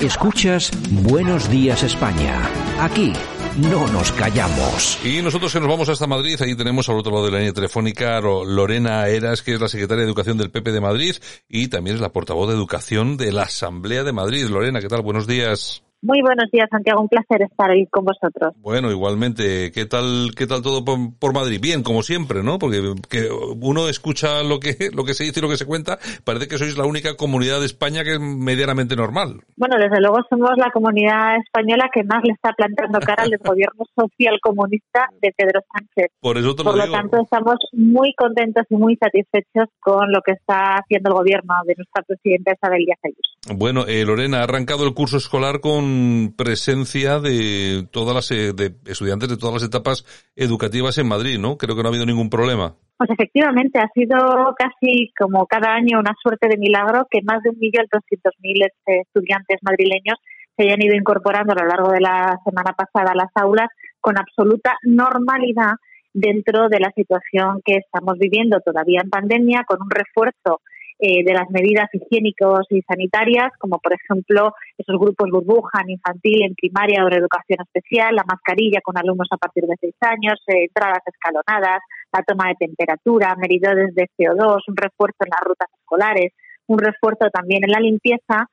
Escuchas 0.00 0.70
Buenos 0.90 1.48
Días 1.50 1.82
España. 1.82 2.48
Aquí 2.80 3.12
no 3.56 3.86
nos 3.88 4.12
callamos. 4.12 4.98
Y 5.04 5.22
nosotros 5.22 5.52
que 5.52 5.60
nos 5.60 5.68
vamos 5.68 5.88
hasta 5.88 6.06
Madrid, 6.06 6.40
ahí 6.40 6.54
tenemos 6.54 6.88
al 6.88 6.98
otro 6.98 7.12
lado 7.12 7.26
de 7.26 7.32
la 7.32 7.38
línea 7.38 7.52
telefónica 7.52 8.20
Lorena 8.20 9.08
Eras, 9.08 9.42
que 9.42 9.54
es 9.54 9.60
la 9.60 9.68
secretaria 9.68 10.02
de 10.02 10.08
Educación 10.08 10.36
del 10.36 10.50
PP 10.50 10.72
de 10.72 10.80
Madrid 10.80 11.16
y 11.48 11.68
también 11.68 11.96
es 11.96 12.02
la 12.02 12.12
portavoz 12.12 12.48
de 12.48 12.54
Educación 12.54 13.16
de 13.16 13.32
la 13.32 13.42
Asamblea 13.42 14.04
de 14.04 14.12
Madrid. 14.12 14.46
Lorena, 14.46 14.80
¿qué 14.80 14.88
tal? 14.88 15.02
Buenos 15.02 15.26
días. 15.26 15.85
Muy 16.06 16.22
buenos 16.22 16.48
días, 16.52 16.68
Santiago. 16.70 17.00
Un 17.00 17.08
placer 17.08 17.42
estar 17.42 17.68
ahí 17.68 17.84
con 17.86 18.04
vosotros. 18.04 18.54
Bueno, 18.62 18.92
igualmente, 18.92 19.72
¿qué 19.72 19.86
tal, 19.86 20.30
qué 20.36 20.46
tal 20.46 20.62
todo 20.62 20.84
por, 20.84 20.96
por 21.18 21.34
Madrid? 21.34 21.58
Bien, 21.60 21.82
como 21.82 22.04
siempre, 22.04 22.44
¿no? 22.44 22.60
Porque 22.60 22.80
que 23.10 23.28
uno 23.60 23.88
escucha 23.88 24.44
lo 24.44 24.60
que, 24.60 24.76
lo 24.94 25.02
que 25.02 25.14
se 25.14 25.24
dice 25.24 25.40
y 25.40 25.42
lo 25.42 25.48
que 25.48 25.56
se 25.56 25.66
cuenta, 25.66 25.98
parece 26.22 26.46
que 26.46 26.58
sois 26.58 26.78
la 26.78 26.86
única 26.86 27.16
comunidad 27.16 27.58
de 27.58 27.66
España 27.66 28.04
que 28.04 28.12
es 28.14 28.20
medianamente 28.20 28.94
normal. 28.94 29.42
Bueno, 29.56 29.74
desde 29.82 30.00
luego 30.00 30.18
somos 30.30 30.52
la 30.58 30.70
comunidad 30.70 31.38
española 31.44 31.90
que 31.92 32.04
más 32.04 32.22
le 32.22 32.34
está 32.34 32.52
plantando 32.52 33.00
cara 33.00 33.24
al 33.24 33.36
gobierno 33.44 33.84
social 33.98 34.38
comunista 34.40 35.08
de 35.20 35.34
Pedro 35.36 35.60
Sánchez. 35.74 36.12
Por 36.20 36.38
eso 36.38 36.54
te 36.54 36.62
Por 36.62 36.74
lo 36.74 36.78
lo 36.78 36.84
digo. 36.84 36.96
tanto, 36.98 37.20
estamos 37.20 37.56
muy 37.72 38.14
contentos 38.14 38.62
y 38.70 38.76
muy 38.76 38.94
satisfechos 38.94 39.66
con 39.80 40.12
lo 40.12 40.20
que 40.24 40.38
está 40.38 40.76
haciendo 40.76 41.10
el 41.10 41.16
gobierno 41.16 41.54
de 41.66 41.74
nuestra 41.76 42.04
presidenta 42.06 42.52
Isabel 42.52 42.84
Díaz 42.86 43.00
Ayuso. 43.02 43.58
Bueno, 43.58 43.86
eh, 43.88 44.04
Lorena, 44.04 44.38
ha 44.40 44.44
arrancado 44.44 44.86
el 44.86 44.94
curso 44.94 45.16
escolar 45.16 45.60
con 45.60 45.95
presencia 46.36 47.18
de 47.20 47.86
todas 47.90 48.14
las 48.14 48.30
eh, 48.30 48.52
de 48.54 48.74
estudiantes 48.86 49.28
de 49.28 49.36
todas 49.36 49.54
las 49.54 49.64
etapas 49.64 50.04
educativas 50.36 50.98
en 50.98 51.08
Madrid, 51.08 51.38
¿no? 51.38 51.56
Creo 51.56 51.76
que 51.76 51.82
no 51.82 51.88
ha 51.88 51.92
habido 51.92 52.06
ningún 52.06 52.30
problema. 52.30 52.74
Pues 52.96 53.10
efectivamente, 53.10 53.78
ha 53.78 53.90
sido 53.94 54.16
casi 54.56 55.12
como 55.18 55.46
cada 55.46 55.74
año 55.74 55.98
una 55.98 56.14
suerte 56.22 56.48
de 56.48 56.56
milagro 56.56 57.06
que 57.10 57.20
más 57.22 57.42
de 57.42 57.50
1.200.000 57.50 58.66
este, 58.66 59.00
estudiantes 59.00 59.58
madrileños 59.62 60.18
se 60.56 60.64
hayan 60.64 60.82
ido 60.82 60.94
incorporando 60.94 61.52
a 61.52 61.62
lo 61.62 61.68
largo 61.68 61.92
de 61.92 62.00
la 62.00 62.38
semana 62.44 62.72
pasada 62.72 63.12
a 63.12 63.16
las 63.16 63.30
aulas 63.34 63.68
con 64.00 64.18
absoluta 64.18 64.78
normalidad 64.82 65.74
dentro 66.14 66.68
de 66.70 66.80
la 66.80 66.90
situación 66.92 67.60
que 67.62 67.76
estamos 67.76 68.18
viviendo 68.18 68.60
todavía 68.60 69.00
en 69.04 69.10
pandemia, 69.10 69.64
con 69.66 69.82
un 69.82 69.90
refuerzo 69.90 70.62
eh, 70.98 71.24
de 71.24 71.32
las 71.34 71.48
medidas 71.50 71.88
higiénicos 71.92 72.66
y 72.70 72.80
sanitarias, 72.82 73.52
como 73.58 73.78
por 73.78 73.92
ejemplo 73.92 74.54
esos 74.78 74.98
grupos 74.98 75.30
burbuja 75.30 75.82
en 75.82 75.90
infantil, 75.90 76.44
en 76.44 76.54
primaria 76.54 77.04
o 77.04 77.08
en 77.08 77.18
educación 77.18 77.58
especial, 77.60 78.16
la 78.16 78.24
mascarilla 78.26 78.80
con 78.82 78.96
alumnos 78.96 79.28
a 79.30 79.36
partir 79.36 79.64
de 79.64 79.76
seis 79.80 79.94
años, 80.00 80.40
eh, 80.48 80.64
entradas 80.64 81.02
escalonadas, 81.06 81.80
la 82.12 82.22
toma 82.22 82.48
de 82.48 82.66
temperatura, 82.66 83.36
medidores 83.36 83.94
de 83.94 84.08
CO2, 84.16 84.62
un 84.68 84.76
refuerzo 84.76 85.18
en 85.20 85.30
las 85.30 85.44
rutas 85.44 85.68
escolares, 85.78 86.32
un 86.66 86.78
refuerzo 86.78 87.30
también 87.30 87.62
en 87.64 87.72
la 87.72 87.80
limpieza 87.80 88.48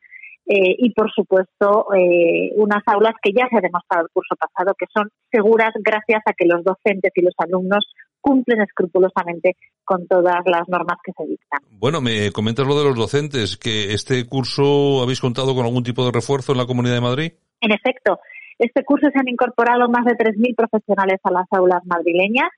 eh, 0.46 0.76
y, 0.78 0.94
por 0.94 1.12
supuesto, 1.12 1.88
eh, 1.96 2.52
unas 2.56 2.84
aulas 2.88 3.14
que 3.22 3.32
ya 3.32 3.48
se 3.50 3.58
ha 3.58 3.62
demostrado 3.62 4.04
el 4.06 4.12
curso 4.12 4.36
pasado 4.36 4.76
que 4.78 4.88
son 4.94 5.10
seguras 5.32 5.72
gracias 5.76 6.22
a 6.26 6.34
que 6.34 6.46
los 6.46 6.64
docentes 6.64 7.12
y 7.16 7.22
los 7.22 7.34
alumnos 7.38 7.86
cumplen 8.20 8.62
escrupulosamente 8.62 9.56
con 9.84 10.08
todas 10.08 10.42
las 10.46 10.68
normas 10.68 10.98
que 11.04 11.12
se 11.18 11.26
dictan. 11.26 11.62
Bueno, 11.72 12.02
me 12.02 12.32
comentas 12.32 12.68
lo 12.68 12.78
de 12.78 12.86
los 12.86 12.96
docentes, 12.96 13.58
que 13.58 13.94
este 13.94 14.26
curso 14.28 15.02
habéis 15.02 15.22
contado 15.22 15.56
con 15.56 15.66
algún 15.66 15.84
tipo 15.84 16.06
de 16.06 16.12
refuerzo 16.12 16.52
en 16.52 16.58
la 16.58 16.66
Comunidad 16.66 16.96
de 16.96 17.02
Madrid. 17.02 17.34
En 17.62 17.72
efecto, 17.72 18.20
este 18.60 18.84
curso 18.84 19.08
se 19.12 19.20
han 19.20 19.28
incorporado 19.28 19.90
más 19.90 20.06
de 20.06 20.14
3.000 20.14 20.56
profesionales 20.56 21.20
a 21.24 21.32
las 21.32 21.48
aulas 21.52 21.82
madrileñas 21.86 22.50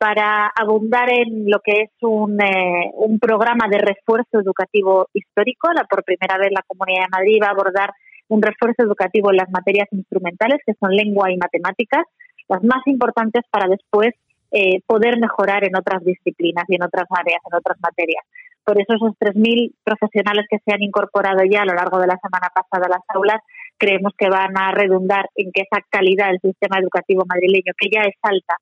para 0.00 0.46
abundar 0.56 1.10
en 1.12 1.44
lo 1.44 1.60
que 1.60 1.82
es 1.82 1.90
un, 2.00 2.40
eh, 2.40 2.90
un 2.94 3.18
programa 3.18 3.68
de 3.70 3.76
refuerzo 3.76 4.40
educativo 4.40 5.08
histórico. 5.12 5.70
La, 5.74 5.84
por 5.84 6.04
primera 6.04 6.38
vez 6.38 6.48
la 6.52 6.64
Comunidad 6.66 7.04
de 7.04 7.10
Madrid 7.12 7.38
va 7.42 7.48
a 7.48 7.50
abordar 7.50 7.90
un 8.28 8.40
refuerzo 8.40 8.82
educativo 8.82 9.30
en 9.30 9.36
las 9.36 9.50
materias 9.50 9.88
instrumentales, 9.92 10.62
que 10.64 10.72
son 10.80 10.96
lengua 10.96 11.30
y 11.30 11.36
matemáticas, 11.36 12.06
las 12.48 12.64
más 12.64 12.80
importantes 12.86 13.44
para 13.50 13.68
después 13.68 14.14
eh, 14.52 14.80
poder 14.86 15.20
mejorar 15.20 15.64
en 15.64 15.76
otras 15.76 16.02
disciplinas 16.02 16.64
y 16.68 16.76
en 16.76 16.82
otras 16.82 17.04
áreas, 17.10 17.42
en 17.44 17.58
otras 17.58 17.76
materias. 17.82 18.24
Por 18.64 18.80
eso 18.80 18.94
esos 18.94 19.12
3.000 19.20 19.74
profesionales 19.84 20.46
que 20.48 20.60
se 20.64 20.72
han 20.72 20.82
incorporado 20.82 21.44
ya 21.44 21.60
a 21.60 21.66
lo 21.66 21.74
largo 21.74 21.98
de 21.98 22.06
la 22.06 22.18
semana 22.24 22.48
pasada 22.54 22.86
a 22.86 22.96
las 22.96 23.04
aulas, 23.08 23.42
creemos 23.76 24.14
que 24.16 24.30
van 24.30 24.56
a 24.56 24.72
redundar 24.72 25.28
en 25.34 25.52
que 25.52 25.60
esa 25.60 25.84
calidad 25.90 26.28
del 26.28 26.40
sistema 26.40 26.78
educativo 26.78 27.24
madrileño, 27.28 27.74
que 27.76 27.90
ya 27.92 28.00
es 28.08 28.16
alta, 28.22 28.56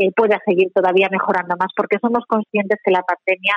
eh, 0.00 0.10
pueda 0.16 0.40
seguir 0.46 0.72
todavía 0.74 1.08
mejorando 1.10 1.54
más, 1.58 1.68
porque 1.76 1.98
somos 2.00 2.24
conscientes 2.26 2.78
que 2.82 2.90
la 2.90 3.02
pandemia 3.02 3.54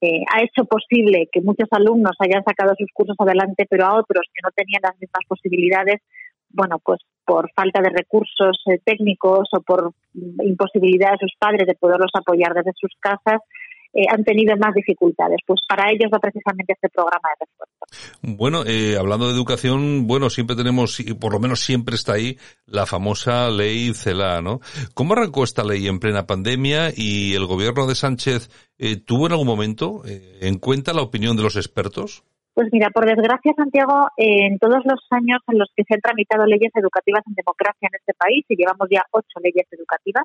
eh, 0.00 0.22
ha 0.32 0.42
hecho 0.42 0.64
posible 0.64 1.28
que 1.32 1.42
muchos 1.42 1.68
alumnos 1.72 2.16
hayan 2.20 2.44
sacado 2.44 2.72
sus 2.78 2.88
cursos 2.94 3.16
adelante, 3.18 3.66
pero 3.68 3.86
a 3.86 3.98
otros 3.98 4.24
que 4.32 4.40
no 4.42 4.50
tenían 4.54 4.80
las 4.82 4.98
mismas 5.00 5.24
posibilidades, 5.28 6.00
bueno, 6.48 6.78
pues 6.78 7.00
por 7.26 7.50
falta 7.52 7.82
de 7.82 7.90
recursos 7.90 8.62
eh, 8.66 8.78
técnicos 8.84 9.48
o 9.52 9.60
por 9.60 9.92
mm, 10.14 10.42
imposibilidad 10.42 11.12
de 11.12 11.18
sus 11.18 11.34
padres 11.38 11.66
de 11.66 11.74
poderlos 11.74 12.10
apoyar 12.14 12.54
desde 12.54 12.72
sus 12.76 12.94
casas, 13.00 13.40
eh, 13.92 14.06
han 14.08 14.24
tenido 14.24 14.56
más 14.56 14.74
dificultades. 14.74 15.38
Pues 15.46 15.60
para 15.68 15.90
ellos 15.90 16.10
va 16.12 16.18
precisamente 16.18 16.72
este 16.72 16.88
programa 16.88 17.28
de 17.34 17.46
refuerzo. 17.46 17.79
Bueno, 18.22 18.64
eh, 18.66 18.96
hablando 18.98 19.26
de 19.26 19.34
educación, 19.34 20.06
bueno, 20.06 20.30
siempre 20.30 20.56
tenemos, 20.56 21.00
y 21.00 21.14
por 21.14 21.32
lo 21.32 21.40
menos 21.40 21.60
siempre 21.60 21.94
está 21.94 22.14
ahí, 22.14 22.38
la 22.66 22.86
famosa 22.86 23.50
ley 23.50 23.92
CELA, 23.94 24.40
¿no? 24.40 24.60
¿Cómo 24.94 25.14
arrancó 25.14 25.44
esta 25.44 25.64
ley 25.64 25.86
en 25.88 25.98
plena 25.98 26.26
pandemia 26.26 26.90
y 26.94 27.34
el 27.34 27.46
gobierno 27.46 27.86
de 27.86 27.94
Sánchez 27.94 28.50
eh, 28.78 28.96
tuvo 28.96 29.26
en 29.26 29.32
algún 29.32 29.46
momento 29.46 30.02
en 30.04 30.58
cuenta 30.58 30.92
la 30.92 31.02
opinión 31.02 31.36
de 31.36 31.42
los 31.42 31.56
expertos? 31.56 32.22
Pues 32.54 32.68
mira, 32.72 32.90
por 32.90 33.06
desgracia, 33.06 33.52
Santiago, 33.56 34.08
en 34.16 34.58
todos 34.58 34.84
los 34.84 35.00
años 35.10 35.40
en 35.48 35.58
los 35.58 35.68
que 35.74 35.84
se 35.84 35.94
han 35.94 36.00
tramitado 36.00 36.44
leyes 36.46 36.72
educativas 36.74 37.22
en 37.26 37.34
democracia 37.34 37.88
en 37.90 37.98
este 37.98 38.12
país, 38.14 38.44
y 38.48 38.56
llevamos 38.56 38.88
ya 38.90 39.02
ocho 39.12 39.40
leyes 39.42 39.66
educativas, 39.70 40.24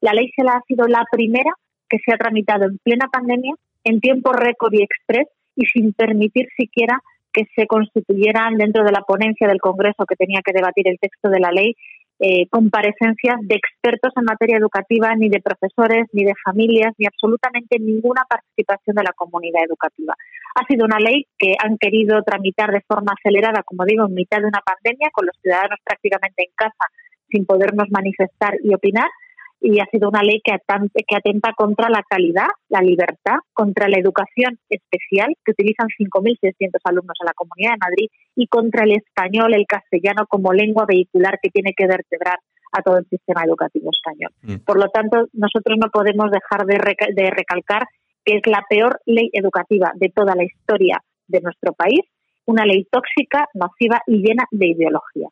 la 0.00 0.12
ley 0.12 0.30
CELA 0.34 0.54
ha 0.54 0.62
sido 0.66 0.86
la 0.86 1.04
primera 1.10 1.52
que 1.88 1.98
se 2.04 2.12
ha 2.12 2.18
tramitado 2.18 2.64
en 2.64 2.78
plena 2.78 3.06
pandemia, 3.10 3.54
en 3.84 4.00
tiempo 4.00 4.32
récord 4.32 4.72
y 4.72 4.82
express 4.82 5.28
y 5.56 5.66
sin 5.66 5.92
permitir 5.92 6.48
siquiera 6.56 7.00
que 7.32 7.44
se 7.56 7.66
constituyeran 7.66 8.56
dentro 8.56 8.84
de 8.84 8.92
la 8.92 9.02
ponencia 9.02 9.48
del 9.48 9.60
Congreso 9.60 10.04
que 10.06 10.16
tenía 10.16 10.40
que 10.44 10.52
debatir 10.52 10.86
el 10.88 10.98
texto 10.98 11.30
de 11.30 11.40
la 11.40 11.50
ley 11.50 11.74
eh, 12.20 12.46
comparecencias 12.50 13.34
de 13.42 13.56
expertos 13.56 14.12
en 14.14 14.24
materia 14.24 14.56
educativa, 14.56 15.12
ni 15.16 15.28
de 15.28 15.40
profesores, 15.40 16.06
ni 16.12 16.22
de 16.22 16.34
familias, 16.44 16.92
ni 16.98 17.06
absolutamente 17.06 17.80
ninguna 17.80 18.22
participación 18.28 18.94
de 18.94 19.02
la 19.02 19.12
comunidad 19.12 19.64
educativa. 19.64 20.14
Ha 20.54 20.66
sido 20.66 20.84
una 20.84 21.00
ley 21.00 21.26
que 21.36 21.56
han 21.58 21.78
querido 21.78 22.22
tramitar 22.22 22.70
de 22.70 22.84
forma 22.86 23.14
acelerada, 23.18 23.64
como 23.64 23.84
digo, 23.84 24.06
en 24.06 24.14
mitad 24.14 24.38
de 24.38 24.46
una 24.46 24.60
pandemia, 24.60 25.10
con 25.12 25.26
los 25.26 25.34
ciudadanos 25.42 25.80
prácticamente 25.82 26.44
en 26.44 26.52
casa 26.54 26.86
sin 27.28 27.46
podernos 27.46 27.90
manifestar 27.90 28.54
y 28.62 28.72
opinar, 28.74 29.08
y 29.62 29.78
ha 29.78 29.86
sido 29.86 30.08
una 30.08 30.22
ley 30.22 30.40
que, 30.42 30.52
que 31.06 31.16
atenta 31.16 31.52
contra 31.56 31.88
la 31.88 32.02
calidad, 32.02 32.48
la 32.68 32.80
libertad, 32.80 33.36
contra 33.52 33.88
la 33.88 33.98
educación 33.98 34.58
especial, 34.68 35.34
que 35.44 35.52
utilizan 35.52 35.86
5.600 35.86 36.80
alumnos 36.84 37.16
en 37.20 37.26
la 37.26 37.32
Comunidad 37.34 37.72
de 37.72 37.86
Madrid, 37.86 38.08
y 38.34 38.48
contra 38.48 38.84
el 38.84 38.92
español, 38.92 39.54
el 39.54 39.66
castellano 39.66 40.26
como 40.28 40.52
lengua 40.52 40.84
vehicular 40.86 41.38
que 41.40 41.50
tiene 41.50 41.74
que 41.76 41.86
vertebrar 41.86 42.38
a 42.72 42.82
todo 42.82 42.98
el 42.98 43.06
sistema 43.06 43.44
educativo 43.44 43.90
español. 43.92 44.32
Mm. 44.42 44.64
Por 44.64 44.78
lo 44.78 44.88
tanto, 44.88 45.28
nosotros 45.32 45.78
no 45.78 45.90
podemos 45.90 46.30
dejar 46.30 46.66
de, 46.66 46.78
de 47.14 47.30
recalcar 47.30 47.86
que 48.24 48.36
es 48.36 48.42
la 48.46 48.64
peor 48.68 49.00
ley 49.06 49.30
educativa 49.32 49.92
de 49.94 50.08
toda 50.08 50.34
la 50.34 50.44
historia 50.44 51.02
de 51.28 51.40
nuestro 51.40 51.72
país, 51.72 52.00
una 52.46 52.64
ley 52.64 52.86
tóxica, 52.90 53.46
nociva 53.54 54.02
y 54.06 54.18
llena 54.18 54.44
de 54.50 54.66
ideología. 54.68 55.28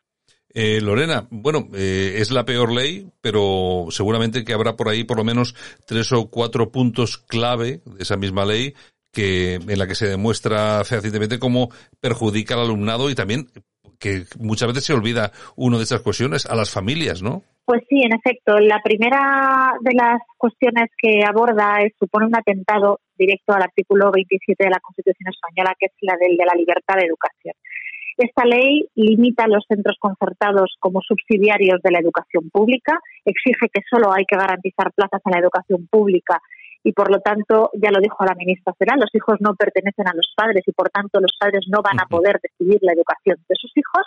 Eh, 0.53 0.81
Lorena, 0.81 1.27
bueno, 1.31 1.69
eh, 1.75 2.15
es 2.17 2.31
la 2.31 2.45
peor 2.45 2.73
ley, 2.73 3.09
pero 3.21 3.87
seguramente 3.91 4.45
que 4.45 4.53
habrá 4.53 4.77
por 4.77 4.89
ahí 4.89 5.05
por 5.05 5.17
lo 5.17 5.25
menos 5.25 5.55
tres 5.87 6.13
o 6.13 6.29
cuatro 6.29 6.71
puntos 6.71 7.19
clave 7.19 7.81
de 7.85 8.03
esa 8.03 8.17
misma 8.17 8.45
ley 8.45 8.75
que 9.13 9.55
en 9.55 9.79
la 9.79 9.87
que 9.87 9.95
se 9.95 10.09
demuestra 10.09 10.85
fehacientemente 10.85 11.39
cómo 11.39 11.71
perjudica 12.01 12.55
al 12.55 12.63
alumnado 12.63 13.11
y 13.11 13.15
también 13.15 13.49
que 13.99 14.25
muchas 14.39 14.69
veces 14.69 14.85
se 14.85 14.95
olvida 14.95 15.31
uno 15.57 15.77
de 15.77 15.85
esas 15.85 16.01
cuestiones 16.01 16.47
a 16.47 16.57
las 16.57 16.73
familias, 16.73 17.23
¿no? 17.23 17.43
Pues 17.65 17.83
sí, 17.89 18.03
en 18.03 18.15
efecto. 18.15 18.59
La 18.59 18.81
primera 18.83 19.75
de 19.81 19.95
las 19.95 20.21
cuestiones 20.39 20.91
que 20.99 21.23
aborda 21.23 21.83
es, 21.85 21.93
supone 21.99 22.27
un 22.27 22.37
atentado 22.37 22.99
directo 23.17 23.53
al 23.53 23.63
artículo 23.63 24.11
27 24.11 24.65
de 24.65 24.71
la 24.71 24.81
Constitución 24.81 25.29
española, 25.29 25.77
que 25.79 25.87
es 25.87 25.93
la 26.01 26.17
del 26.17 26.37
de 26.37 26.47
la 26.47 26.55
libertad 26.55 26.97
de 26.97 27.07
educación. 27.07 27.55
Esta 28.21 28.45
ley 28.45 28.87
limita 28.97 29.45
a 29.45 29.49
los 29.49 29.65
centros 29.67 29.97
concertados 29.99 30.77
como 30.79 31.01
subsidiarios 31.01 31.81
de 31.83 31.91
la 31.91 32.01
educación 32.01 32.51
pública, 32.51 33.01
exige 33.25 33.71
que 33.73 33.81
solo 33.89 34.13
hay 34.13 34.27
que 34.27 34.37
garantizar 34.37 34.93
plazas 34.93 35.23
en 35.25 35.33
la 35.33 35.39
educación 35.39 35.87
pública 35.87 36.39
y 36.85 36.93
por 36.93 37.11
lo 37.11 37.21
tanto, 37.21 37.71
ya 37.73 37.91
lo 37.91 37.99
dijo 37.99 38.23
la 38.27 38.35
ministra 38.35 38.75
Federal, 38.75 39.01
los 39.01 39.15
hijos 39.15 39.37
no 39.41 39.55
pertenecen 39.55 40.07
a 40.07 40.13
los 40.15 40.35
padres 40.37 40.63
y 40.67 40.73
por 40.73 40.91
tanto 40.91 41.19
los 41.19 41.33
padres 41.41 41.65
no 41.69 41.81
van 41.81 41.99
a 41.99 42.05
poder 42.05 42.41
decidir 42.43 42.79
la 42.83 42.93
educación 42.93 43.39
de 43.49 43.55
sus 43.57 43.73
hijos. 43.75 44.05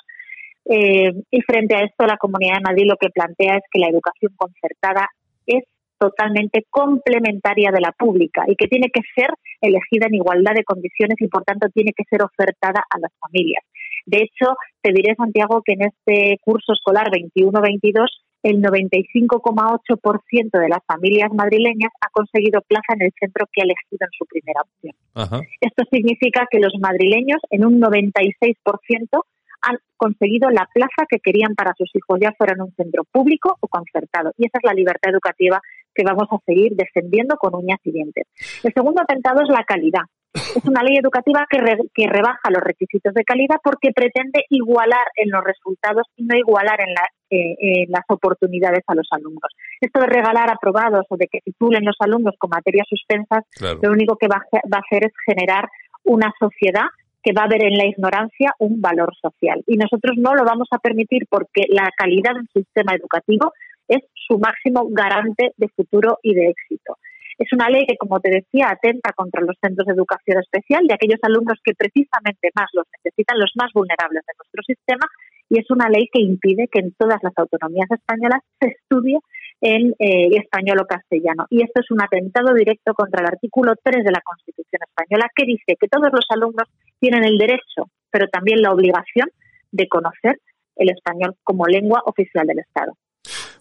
Eh, 0.66 1.14
y 1.32 1.42
frente 1.42 1.76
a 1.76 1.82
esto, 1.82 2.06
la 2.06 2.18
Comunidad 2.18 2.58
de 2.58 2.70
Madrid 2.70 2.86
lo 2.88 2.98
que 2.98 3.10
plantea 3.10 3.58
es 3.58 3.64
que 3.72 3.80
la 3.80 3.90
educación 3.90 4.32
concertada 4.38 5.10
es 5.48 5.64
totalmente 5.98 6.66
complementaria 6.70 7.72
de 7.72 7.82
la 7.82 7.92
pública 7.94 8.44
y 8.48 8.56
que 8.56 8.68
tiene 8.68 8.90
que 8.94 9.02
ser 9.16 9.30
elegida 9.60 10.06
en 10.06 10.16
igualdad 10.16 10.54
de 10.54 10.64
condiciones 10.64 11.18
y 11.20 11.28
por 11.30 11.44
tanto 11.44 11.68
tiene 11.74 11.94
que 11.96 12.04
ser 12.10 12.22
ofertada 12.22 12.84
a 12.90 13.00
las 13.00 13.12
familias. 13.20 13.64
De 14.06 14.18
hecho, 14.18 14.56
te 14.82 14.92
diré, 14.92 15.16
Santiago, 15.16 15.62
que 15.64 15.74
en 15.74 15.84
este 15.84 16.38
curso 16.44 16.74
escolar 16.74 17.10
21-22 17.12 18.08
el 18.44 18.62
95,8% 18.62 20.60
de 20.60 20.70
las 20.70 20.80
familias 20.86 21.32
madrileñas 21.34 21.92
ha 22.02 22.10
conseguido 22.12 22.62
plaza 22.62 22.94
en 22.96 23.04
el 23.04 23.14
centro 23.18 23.48
que 23.52 23.62
ha 23.62 23.64
elegido 23.64 24.06
en 24.06 24.12
su 24.12 24.26
primera 24.26 24.62
opción. 24.62 25.42
Esto 25.62 25.84
significa 25.90 26.46
que 26.52 26.60
los 26.60 26.74
madrileños, 26.80 27.40
en 27.50 27.66
un 27.66 27.80
96%, 27.80 29.24
han 29.62 29.78
conseguido 29.96 30.50
la 30.50 30.68
plaza 30.74 31.08
que 31.10 31.20
querían 31.20 31.56
para 31.56 31.74
sus 31.78 31.90
hijos, 31.96 32.20
ya 32.22 32.34
fuera 32.38 32.54
en 32.54 32.64
un 32.64 32.74
centro 32.76 33.06
público 33.10 33.58
o 33.62 33.68
concertado. 33.70 34.34
Y 34.38 34.48
esa 34.48 34.58
es 34.58 34.66
la 34.66 34.74
libertad 34.74 35.12
educativa 35.12 35.62
que 35.96 36.04
vamos 36.04 36.28
a 36.30 36.38
seguir 36.46 36.74
defendiendo 36.76 37.38
con 37.38 37.56
uñas 37.56 37.80
y 37.86 37.92
dientes. 37.94 38.26
El 38.62 38.74
segundo 38.74 39.02
atentado 39.02 39.42
es 39.42 39.48
la 39.48 39.64
calidad. 39.64 40.04
Es 40.34 40.66
una 40.66 40.82
ley 40.82 40.98
educativa 40.98 41.46
que, 41.50 41.60
que 41.94 42.08
rebaja 42.08 42.50
los 42.50 42.64
requisitos 42.64 43.14
de 43.14 43.24
calidad 43.24 43.58
porque 43.64 43.92
pretende 43.94 44.46
igualar 44.50 45.06
en 45.16 45.30
los 45.30 45.44
resultados 45.44 46.08
y 46.16 46.24
no 46.24 46.36
igualar 46.36 46.80
en, 46.82 46.96
eh, 47.30 47.86
las 47.88 48.04
oportunidades 48.10 48.84
a 48.88 48.96
los 48.96 49.08
alumnos. 49.12 49.52
Esto 49.80 50.00
de 50.00 50.08
regalar 50.08 50.50
aprobados 50.50 51.06
o 51.10 51.18
de 51.18 51.28
que 51.28 51.40
titulen 51.42 51.86
los 51.86 51.96
alumnos 52.00 52.36
con 52.38 52.50
materias 52.50 52.88
suspensas, 52.90 53.44
lo 53.82 53.92
único 53.92 54.18
que 54.18 54.28
va 54.28 54.38
a 54.38 54.80
hacer 54.80 55.06
es 55.06 55.14
generar 55.26 55.70
una 56.04 56.34
sociedad 56.40 56.86
que 57.24 57.34
va 57.34 57.44
a 57.44 57.48
ver 57.48 57.64
en 57.64 57.78
la 57.78 57.86
ignorancia 57.86 58.54
un 58.60 58.82
valor 58.82 59.16
social. 59.22 59.64
Y 59.66 59.78
nosotros 59.78 60.18
no 60.18 60.36
lo 60.36 60.44
vamos 60.44 60.68
a 60.72 60.80
permitir 60.80 61.26
porque 61.30 61.64
la 61.70 61.90
calidad 61.98 62.34
del 62.36 62.50
sistema 62.54 62.94
educativo 62.94 63.54
es 63.88 64.04
su 64.14 64.38
máximo 64.40 64.88
garante 64.90 65.54
de 65.58 65.70
futuro 65.70 66.20
y 66.22 66.34
de 66.34 66.50
éxito. 66.50 66.98
Es 67.38 67.52
una 67.52 67.70
ley 67.70 67.86
que, 67.88 67.98
como 67.98 68.20
te 68.20 68.30
decía, 68.30 68.70
atenta 68.70 69.12
contra 69.14 69.42
los 69.42 69.56
centros 69.62 69.88
de 69.88 69.94
educación 69.94 70.40
especial 70.40 70.86
de 70.88 70.94
aquellos 70.94 71.20
alumnos 71.24 71.60
que 71.64 71.74
precisamente 71.74 72.50
más 72.56 72.70
los 72.74 72.86
necesitan, 72.98 73.40
los 73.40 73.52
más 73.56 73.72
vulnerables 73.74 74.24
de 74.26 74.34
nuestro 74.38 74.62
sistema, 74.64 75.06
y 75.50 75.60
es 75.60 75.70
una 75.70 75.90
ley 75.90 76.10
que 76.12 76.22
impide 76.22 76.68
que 76.72 76.80
en 76.80 76.94
todas 76.94 77.20
las 77.22 77.34
autonomías 77.38 77.90
españolas 77.92 78.42
se 78.60 78.70
estudie 78.70 79.20
en 79.62 79.96
eh, 80.00 80.36
español 80.38 80.80
o 80.82 80.88
castellano. 80.88 81.46
Y 81.50 81.64
esto 81.64 81.82
es 81.82 81.92
un 81.92 82.02
atentado 82.02 82.54
directo 82.54 82.94
contra 82.94 83.22
el 83.22 83.28
artículo 83.28 83.74
3 83.82 84.04
de 84.04 84.12
la 84.12 84.22
Constitución 84.22 84.82
española 84.88 85.30
que 85.36 85.46
dice 85.46 85.78
que 85.80 85.88
todos 85.88 86.10
los 86.12 86.26
alumnos 86.30 86.68
tienen 87.00 87.24
el 87.24 87.38
derecho, 87.38 87.90
pero 88.12 88.28
también 88.28 88.62
la 88.62 88.72
obligación 88.72 89.30
de 89.72 89.88
conocer 89.88 90.40
el 90.76 90.90
español 90.90 91.36
como 91.44 91.66
lengua 91.66 92.02
oficial 92.06 92.46
del 92.48 92.60
Estado. 92.60 92.94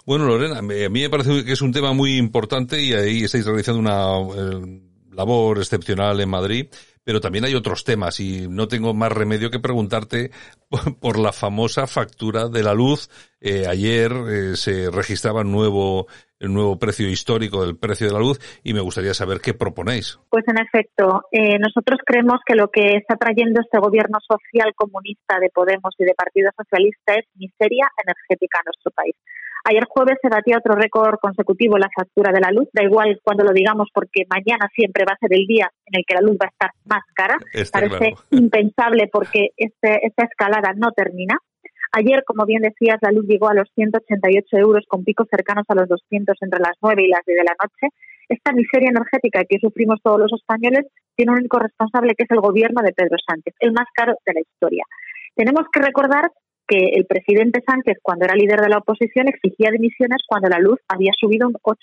Bueno, 0.05 0.27
Lorena, 0.27 0.59
a 0.59 0.63
mí 0.63 0.89
me 0.89 1.11
parece 1.11 1.45
que 1.45 1.53
es 1.53 1.63
un 1.63 1.73
tema 1.73 1.93
muy 1.93 2.17
importante 2.17 2.83
y 2.83 2.93
ahí 2.93 3.23
estáis 3.23 3.47
realizando 3.47 3.79
una 3.79 4.19
eh, 4.35 4.81
labor 5.13 5.59
excepcional 5.59 6.21
en 6.21 6.29
Madrid, 6.29 6.67
pero 7.05 7.21
también 7.21 7.45
hay 7.45 7.55
otros 7.55 7.85
temas 7.85 8.19
y 8.19 8.49
no 8.49 8.67
tengo 8.67 8.95
más 8.95 9.13
remedio 9.13 9.49
que 9.49 9.61
preguntarte 9.61 10.33
por 11.01 11.21
la 11.21 11.31
famosa 11.31 11.87
factura 11.87 12.49
de 12.49 12.65
la 12.65 12.75
luz. 12.75 13.11
Eh, 13.41 13.67
ayer 13.69 14.11
eh, 14.11 14.57
se 14.57 14.91
registraba 14.91 15.45
nuevo, 15.45 16.09
el 16.41 16.53
nuevo 16.53 16.81
precio 16.81 17.09
histórico 17.09 17.65
del 17.65 17.77
precio 17.77 18.09
de 18.09 18.13
la 18.13 18.19
luz 18.19 18.41
y 18.65 18.75
me 18.75 18.81
gustaría 18.81 19.15
saber 19.15 19.39
qué 19.41 19.55
proponéis. 19.55 20.19
Pues 20.31 20.43
en 20.49 20.59
efecto, 20.59 21.23
nosotros 21.61 22.01
creemos 22.05 22.41
que 22.45 22.57
lo 22.57 22.73
que 22.73 22.97
está 22.97 23.15
trayendo 23.15 23.61
este 23.61 23.79
gobierno 23.79 24.19
social 24.21 24.75
comunista 24.75 25.39
de 25.39 25.49
Podemos 25.51 25.95
y 25.97 26.05
de 26.05 26.15
Partido 26.15 26.51
Socialista 26.57 27.15
es 27.15 27.27
miseria 27.37 27.87
energética 28.05 28.59
a 28.59 28.67
nuestro 28.67 28.91
país. 28.91 29.15
Ayer 29.65 29.85
jueves 29.89 30.19
se 30.21 30.29
batía 30.29 30.59
otro 30.59 30.75
récord 30.75 31.19
consecutivo 31.21 31.79
la 31.79 31.89
factura 31.95 32.33
de 32.33 32.41
la 32.41 32.51
luz. 32.51 32.69
Da 32.73 32.83
igual 32.83 33.21
cuando 33.23 33.45
lo 33.45 33.53
digamos 33.53 33.89
porque 33.95 34.25
mañana 34.29 34.69
siempre 34.75 35.05
va 35.09 35.15
a 35.15 35.19
ser 35.19 35.33
el 35.33 35.47
día 35.47 35.71
en 35.87 36.01
el 36.01 36.05
que 36.07 36.15
la 36.15 36.21
luz 36.21 36.37
va 36.41 36.47
a 36.47 36.49
estar 36.49 36.71
más 36.85 37.03
cara. 37.15 37.37
Parece 37.73 38.15
impensable 38.31 39.09
porque 39.13 39.51
este, 39.57 40.07
esta 40.07 40.25
escalada 40.25 40.73
no 40.75 40.91
termina. 40.93 41.39
Ayer, 41.93 42.25
como 42.25 42.47
bien 42.47 42.63
decías, 42.63 42.97
la 43.03 43.13
luz 43.13 43.27
llegó 43.29 43.49
a 43.49 43.55
los 43.55 43.69
188 43.75 44.57
euros 44.57 44.85
con 44.89 45.05
picos 45.05 45.29
cercanos 45.31 45.67
a 45.69 45.75
los 45.75 45.89
200 45.89 46.37
entre 46.41 46.59
las 46.59 46.73
9 46.81 47.03
y 47.05 47.09
las 47.09 47.21
10 47.27 47.39
de 47.39 47.45
la 47.45 47.55
noche. 47.63 47.95
Esta 48.29 48.53
miseria 48.53 48.89
energética 48.89 49.45
que 49.45 49.59
sufrimos 49.61 50.01
todos 50.03 50.19
los 50.19 50.33
españoles 50.33 50.87
tiene 51.15 51.33
un 51.33 51.39
único 51.39 51.59
responsable 51.59 52.15
que 52.15 52.25
es 52.25 52.31
el 52.31 52.41
gobierno 52.41 52.81
de 52.83 52.95
Pedro 52.95 53.17
Sánchez, 53.27 53.55
el 53.61 53.73
más 53.73 53.87
caro 53.95 54.15
de 54.25 54.33
la 54.33 54.41
historia. 54.41 54.85
Tenemos 55.37 55.67
que 55.71 55.83
recordar 55.83 56.31
que 56.73 56.97
el 56.97 57.05
presidente 57.05 57.63
Sánchez, 57.67 57.99
cuando 58.01 58.25
era 58.25 58.35
líder 58.35 58.61
de 58.61 58.71
la 58.71 58.79
oposición, 58.79 59.29
exigía 59.29 59.71
dimisiones 59.71 60.23
cuando 60.27 60.49
la 60.49 60.59
luz 60.59 60.81
había 60.89 61.13
subido 61.21 61.49
un 61.49 61.55
8%. 61.55 61.75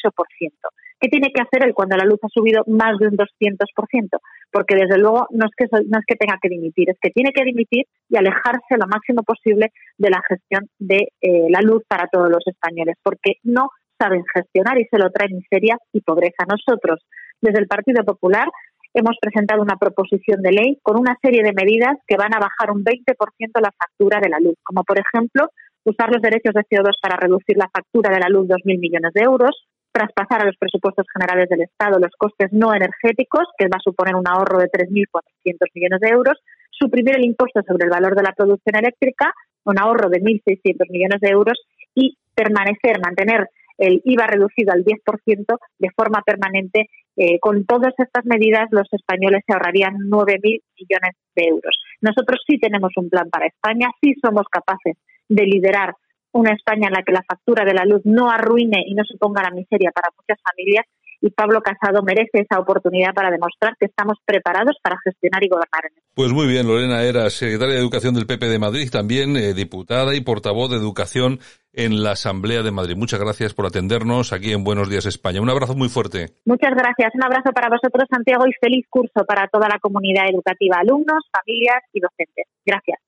¿Qué 0.99 1.09
tiene 1.09 1.31
que 1.31 1.41
hacer 1.41 1.63
él 1.63 1.75
cuando 1.75 1.95
la 1.95 2.05
luz 2.05 2.17
ha 2.23 2.27
subido 2.33 2.63
más 2.65 2.97
de 2.97 3.07
un 3.07 3.15
200%? 3.15 4.17
Porque 4.51 4.75
desde 4.75 4.97
luego 4.97 5.27
no 5.29 5.45
es 5.45 5.51
que, 5.55 5.65
no 5.71 5.99
es 5.99 6.05
que 6.07 6.15
tenga 6.15 6.39
que 6.41 6.49
dimitir, 6.49 6.89
es 6.89 6.97
que 6.99 7.11
tiene 7.11 7.31
que 7.31 7.45
dimitir 7.45 7.85
y 8.09 8.17
alejarse 8.17 8.77
lo 8.79 8.87
máximo 8.87 9.21
posible 9.21 9.71
de 9.97 10.09
la 10.09 10.21
gestión 10.27 10.67
de 10.79 11.09
eh, 11.21 11.45
la 11.49 11.61
luz 11.61 11.83
para 11.87 12.07
todos 12.07 12.29
los 12.29 12.45
españoles, 12.47 12.95
porque 13.03 13.33
no 13.43 13.69
saben 13.99 14.23
gestionar 14.33 14.79
y 14.79 14.85
se 14.85 14.97
lo 14.97 15.11
traen 15.11 15.37
miseria 15.37 15.77
y 15.93 16.01
pobreza. 16.01 16.45
Nosotros, 16.49 17.05
desde 17.41 17.59
el 17.59 17.67
Partido 17.67 18.03
Popular, 18.03 18.47
hemos 18.93 19.15
presentado 19.21 19.61
una 19.61 19.77
proposición 19.77 20.41
de 20.41 20.51
ley 20.51 20.79
con 20.81 20.99
una 20.99 21.17
serie 21.21 21.43
de 21.43 21.53
medidas 21.53 21.97
que 22.07 22.17
van 22.17 22.33
a 22.33 22.39
bajar 22.39 22.71
un 22.71 22.83
20% 22.83 23.15
la 23.61 23.71
factura 23.77 24.19
de 24.19 24.29
la 24.29 24.39
luz, 24.39 24.55
como 24.63 24.83
por 24.83 24.99
ejemplo 24.99 25.49
usar 25.83 26.09
los 26.11 26.21
derechos 26.21 26.53
de 26.53 26.63
CO2 26.63 26.93
para 27.01 27.17
reducir 27.17 27.57
la 27.57 27.69
factura 27.73 28.13
de 28.13 28.19
la 28.19 28.29
luz 28.29 28.47
2.000 28.47 28.79
millones 28.79 29.13
de 29.13 29.21
euros, 29.21 29.55
traspasar 29.91 30.41
a 30.41 30.45
los 30.45 30.57
presupuestos 30.57 31.05
generales 31.13 31.49
del 31.49 31.61
Estado 31.61 31.99
los 31.99 32.11
costes 32.17 32.51
no 32.51 32.73
energéticos, 32.73 33.47
que 33.57 33.67
va 33.67 33.77
a 33.77 33.83
suponer 33.83 34.15
un 34.15 34.27
ahorro 34.27 34.59
de 34.59 34.69
3.400 34.69 35.55
millones 35.73 35.99
de 35.99 36.09
euros, 36.09 36.37
suprimir 36.71 37.17
el 37.17 37.25
impuesto 37.25 37.61
sobre 37.67 37.85
el 37.85 37.89
valor 37.89 38.15
de 38.15 38.23
la 38.23 38.33
producción 38.33 38.75
eléctrica, 38.75 39.33
un 39.65 39.79
ahorro 39.79 40.09
de 40.09 40.21
1.600 40.21 40.89
millones 40.89 41.19
de 41.21 41.29
euros 41.29 41.59
y 41.95 42.17
permanecer, 42.35 42.99
mantener 43.03 43.49
el 43.79 44.01
IVA 44.05 44.27
reducido 44.27 44.73
al 44.73 44.83
10% 44.83 45.57
de 45.79 45.89
forma 45.95 46.21
permanente. 46.21 46.89
Eh, 47.15 47.39
con 47.39 47.65
todas 47.65 47.93
estas 47.97 48.25
medidas, 48.25 48.67
los 48.71 48.87
españoles 48.91 49.41
se 49.45 49.53
ahorrarían 49.53 49.95
9.000 50.09 50.39
millones 50.41 51.15
de 51.35 51.43
euros. 51.47 51.81
Nosotros 52.01 52.39
sí 52.47 52.59
tenemos 52.59 52.91
un 52.95 53.09
plan 53.09 53.29
para 53.29 53.47
España, 53.47 53.89
sí 54.01 54.13
somos 54.23 54.45
capaces 54.51 54.95
de 55.27 55.43
liderar 55.43 55.95
una 56.31 56.53
España 56.53 56.87
en 56.87 56.93
la 56.93 57.03
que 57.03 57.11
la 57.11 57.23
factura 57.27 57.65
de 57.65 57.73
la 57.73 57.85
luz 57.85 58.01
no 58.05 58.29
arruine 58.29 58.83
y 58.85 58.93
no 58.93 59.03
suponga 59.03 59.41
la 59.41 59.51
miseria 59.51 59.91
para 59.91 60.09
muchas 60.15 60.37
familias 60.43 60.85
y 61.21 61.29
Pablo 61.31 61.61
Casado 61.61 62.01
merece 62.03 62.39
esa 62.39 62.59
oportunidad 62.59 63.13
para 63.13 63.31
demostrar 63.31 63.75
que 63.79 63.87
estamos 63.87 64.17
preparados 64.25 64.75
para 64.81 64.97
gestionar 65.03 65.43
y 65.43 65.49
gobernar 65.49 65.83
Pues 66.13 66.31
muy 66.31 66.47
bien, 66.47 66.67
Lorena 66.67 67.03
era 67.03 67.29
secretaria 67.29 67.75
de 67.75 67.81
Educación 67.81 68.13
del 68.13 68.25
PP 68.25 68.47
de 68.47 68.59
Madrid, 68.59 68.89
también 68.91 69.35
eh, 69.35 69.53
diputada 69.53 70.15
y 70.15 70.21
portavoz 70.21 70.69
de 70.69 70.77
Educación 70.77 71.39
en 71.73 72.03
la 72.03 72.11
Asamblea 72.11 72.63
de 72.63 72.71
Madrid. 72.71 72.95
Muchas 72.95 73.19
gracias 73.19 73.53
por 73.53 73.65
atendernos 73.65 74.33
aquí 74.33 74.51
en 74.51 74.63
Buenos 74.63 74.89
Días 74.89 75.05
España. 75.05 75.41
Un 75.41 75.49
abrazo 75.49 75.75
muy 75.75 75.89
fuerte. 75.89 76.27
Muchas 76.45 76.71
gracias. 76.71 77.13
Un 77.15 77.23
abrazo 77.23 77.51
para 77.53 77.69
vosotros, 77.69 78.05
Santiago, 78.09 78.45
y 78.47 78.53
feliz 78.59 78.85
curso 78.89 79.25
para 79.27 79.47
toda 79.47 79.67
la 79.67 79.79
comunidad 79.79 80.29
educativa, 80.29 80.77
alumnos, 80.79 81.23
familias 81.31 81.83
y 81.93 81.99
docentes. 81.99 82.45
Gracias. 82.65 82.99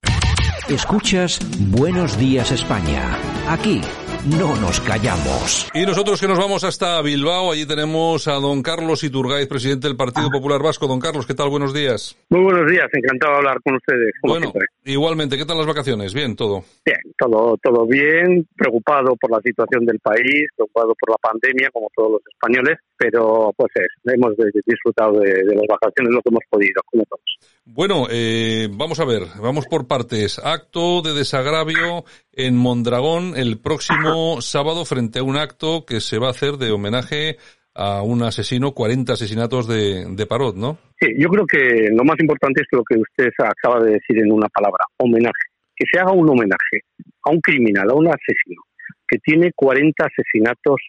Escuchas 0.70 1.40
Buenos 1.72 2.18
Días 2.18 2.52
España. 2.52 3.18
Aquí 3.50 3.82
no 4.26 4.56
nos 4.58 4.80
callamos. 4.82 5.70
Y 5.74 5.84
nosotros 5.86 6.22
que 6.22 6.28
nos 6.28 6.38
vamos 6.38 6.64
hasta 6.64 7.02
Bilbao, 7.02 7.52
allí 7.52 7.66
tenemos 7.66 8.28
a 8.28 8.34
don 8.34 8.62
Carlos 8.62 9.04
Iturgaiz, 9.04 9.48
presidente 9.48 9.88
del 9.88 9.98
Partido 9.98 10.30
Popular 10.30 10.62
Vasco. 10.62 10.88
Don 10.88 11.00
Carlos, 11.00 11.26
¿qué 11.26 11.34
tal? 11.34 11.50
Buenos 11.50 11.74
días. 11.74 12.16
Muy 12.30 12.44
buenos 12.44 12.70
días, 12.70 12.88
encantado 12.94 13.34
de 13.34 13.38
hablar 13.40 13.58
con 13.64 13.76
ustedes. 13.76 14.14
bueno, 14.22 14.54
igualmente, 14.86 15.38
¿qué 15.38 15.46
tal 15.46 15.58
las 15.58 15.66
vacaciones? 15.66 16.14
Bien, 16.14 16.36
todo. 16.36 16.64
Bien, 16.86 17.00
todo, 17.18 17.58
todo 17.64 17.88
bien, 17.88 18.48
preocupado 18.56 19.16
por 19.16 19.32
la 19.32 19.40
situación 19.44 19.86
del 19.86 20.00
país, 20.00 20.48
preocupado 20.56 20.94
por 21.00 21.10
la 21.10 21.18
pandemia, 21.18 21.70
como 21.72 21.88
todos 21.96 22.12
los 22.14 22.22
españoles, 22.32 22.78
pero 22.98 23.52
pues 23.58 23.72
es, 23.76 24.14
hemos 24.14 24.34
disfrutado 24.66 25.20
de, 25.20 25.44
las 25.46 25.68
vacaciones 25.68 26.14
lo 26.14 26.22
que 26.22 26.30
hemos 26.30 26.44
podido, 26.50 26.82
como 26.86 27.04
todos. 27.06 27.22
Bueno, 27.64 28.08
eh, 28.10 28.68
vamos 28.72 29.00
a 29.00 29.06
ver, 29.06 29.22
vamos 29.40 29.68
por 29.68 29.88
partes. 29.88 30.40
Acto 30.44 31.04
de 31.04 31.14
desagravio 31.14 32.06
en 32.34 32.58
Mondragón 32.58 33.34
el 33.38 33.60
próximo 33.60 34.42
sábado 34.42 34.84
frente 34.84 35.20
a 35.20 35.24
un 35.24 35.38
acto 35.38 35.86
que 35.86 36.02
se 36.02 36.18
va 36.18 36.28
a 36.28 36.32
hacer 36.32 36.54
de 36.54 36.72
homenaje 36.72 37.38
a 37.76 38.02
un 38.02 38.24
asesino, 38.24 38.72
40 38.74 39.14
asesinatos 39.14 39.68
de, 39.68 40.06
de 40.10 40.28
¿no? 40.56 40.80
Sí, 41.00 41.14
yo 41.18 41.30
creo 41.30 41.46
que 41.46 41.90
lo 41.92 42.04
más 42.04 42.20
importante 42.20 42.62
es 42.62 42.68
lo 42.72 42.84
que 42.84 42.98
usted 43.00 43.30
acaba 43.38 43.80
de 43.84 43.94
decir 43.94 44.18
en 44.18 44.32
una 44.32 44.48
palabra, 44.50 44.84
homenaje. 44.98 45.54
Que 45.76 45.86
se 45.92 46.00
haga 46.00 46.12
un 46.12 46.30
homenaje 46.30 46.82
a 47.24 47.32
un 47.32 47.40
criminal, 47.42 47.90
a 47.92 47.94
un 47.94 48.08
asesino, 48.08 48.62
que 49.08 49.20
tiene 49.20 49.52
40 49.56 50.04
asesinatos 50.04 50.82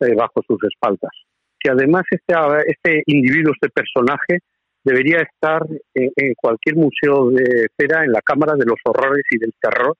eh, 0.00 0.14
bajo 0.14 0.42
sus 0.46 0.58
espaldas. 0.62 1.10
Que 1.58 1.70
además 1.70 2.04
este, 2.10 2.34
este 2.66 3.02
individuo, 3.06 3.52
este 3.54 3.70
personaje, 3.70 4.40
debería 4.84 5.18
estar 5.22 5.62
en, 5.94 6.34
cualquier 6.34 6.76
museo 6.76 7.30
de 7.30 7.68
cera 7.76 8.04
en 8.04 8.12
la 8.12 8.22
Cámara 8.22 8.54
de 8.56 8.64
los 8.64 8.78
Horrores 8.84 9.24
y 9.30 9.38
del 9.38 9.52
Terror 9.60 9.94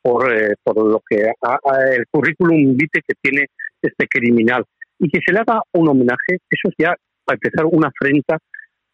por, 0.00 0.32
eh, 0.32 0.54
por 0.62 0.76
lo 0.76 1.00
que 1.08 1.22
el 1.22 2.06
currículum 2.10 2.76
vitae 2.76 3.02
que 3.06 3.14
tiene 3.20 3.46
este 3.80 4.06
criminal. 4.08 4.64
Y 4.98 5.08
que 5.08 5.20
se 5.24 5.32
le 5.32 5.40
haga 5.40 5.62
un 5.72 5.88
homenaje, 5.88 6.38
eso 6.48 6.68
es 6.68 6.74
ya, 6.78 6.94
para 7.24 7.36
empezar, 7.36 7.66
una 7.66 7.88
afrenta 7.88 8.38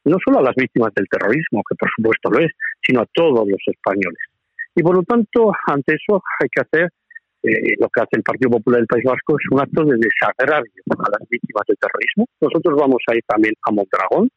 no 0.04 0.16
solo 0.24 0.38
a 0.38 0.42
las 0.42 0.54
víctimas 0.56 0.92
del 0.94 1.06
terrorismo, 1.08 1.62
que 1.68 1.76
por 1.76 1.90
supuesto 1.94 2.30
lo 2.30 2.40
es, 2.40 2.52
sino 2.82 3.02
a 3.02 3.06
todos 3.12 3.46
los 3.46 3.60
españoles. 3.66 4.24
Y 4.74 4.82
por 4.82 4.96
lo 4.96 5.02
tanto, 5.02 5.52
ante 5.66 5.94
eso 5.94 6.22
hay 6.40 6.48
que 6.48 6.62
hacer 6.62 6.88
eh, 7.42 7.74
lo 7.78 7.88
que 7.88 8.00
hace 8.00 8.16
el 8.16 8.22
Partido 8.22 8.50
Popular 8.50 8.80
del 8.80 8.86
País 8.86 9.04
Vasco 9.04 9.36
es 9.38 9.46
un 9.50 9.60
acto 9.60 9.84
de 9.84 9.96
desagravio 9.98 10.72
a 10.88 11.10
las 11.18 11.28
víctimas 11.28 11.62
del 11.68 11.76
terrorismo. 11.78 12.26
Nosotros 12.40 12.78
vamos 12.78 13.02
a 13.06 13.14
ir 13.14 13.22
también 13.26 13.54
a 13.62 13.70
Mondragón 13.70 14.28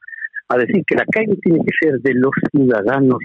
a 0.51 0.57
decir 0.57 0.83
que 0.85 0.95
la 0.95 1.05
calle 1.05 1.37
tiene 1.41 1.59
que 1.59 1.71
ser 1.79 1.99
de 1.99 2.13
los 2.13 2.31
ciudadanos 2.51 3.19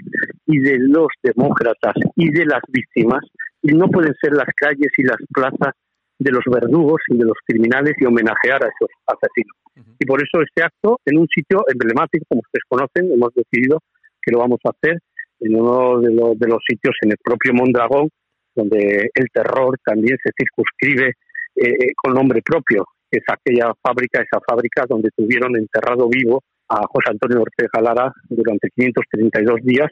y 0.45 0.59
de 0.59 0.79
los 0.79 1.07
demócratas 1.21 1.95
y 2.15 2.31
de 2.31 2.45
las 2.45 2.61
víctimas 2.69 3.21
y 3.61 3.73
no 3.73 3.87
pueden 3.87 4.13
ser 4.21 4.33
las 4.33 4.47
calles 4.55 4.91
y 4.97 5.03
las 5.03 5.17
plazas 5.33 5.73
de 6.19 6.31
los 6.31 6.43
verdugos 6.49 7.01
y 7.09 7.17
de 7.17 7.25
los 7.25 7.37
criminales 7.45 7.93
y 7.99 8.05
homenajear 8.05 8.63
a 8.63 8.67
esos 8.67 8.89
asesinos. 9.05 9.55
Y 9.99 10.05
por 10.05 10.21
eso 10.21 10.41
este 10.41 10.63
acto, 10.63 10.99
en 11.05 11.19
un 11.19 11.27
sitio 11.27 11.63
emblemático, 11.67 12.25
como 12.29 12.41
ustedes 12.41 12.63
conocen, 12.67 13.11
hemos 13.11 13.33
decidido 13.35 13.79
que 14.21 14.31
lo 14.31 14.39
vamos 14.39 14.59
a 14.65 14.69
hacer 14.69 14.99
en 15.39 15.55
uno 15.55 15.99
de 15.99 16.13
los, 16.13 16.39
de 16.39 16.47
los 16.47 16.59
sitios 16.67 16.95
en 17.01 17.11
el 17.11 17.17
propio 17.23 17.53
Mondragón, 17.53 18.09
donde 18.55 19.09
el 19.13 19.27
terror 19.31 19.77
también 19.85 20.17
se 20.23 20.31
circunscribe 20.35 21.09
eh, 21.09 21.13
eh, 21.55 21.93
con 21.95 22.13
nombre 22.13 22.41
propio, 22.41 22.85
que 23.11 23.19
es 23.19 23.25
aquella 23.27 23.71
fábrica, 23.81 24.21
esa 24.21 24.41
fábrica 24.47 24.85
donde 24.89 25.09
tuvieron 25.15 25.55
enterrado 25.55 26.09
vivo 26.09 26.41
a 26.69 26.81
José 26.87 27.11
Antonio 27.11 27.41
Ortega 27.41 27.81
Lara 27.81 28.13
durante 28.29 28.69
532 28.75 29.61
días 29.63 29.91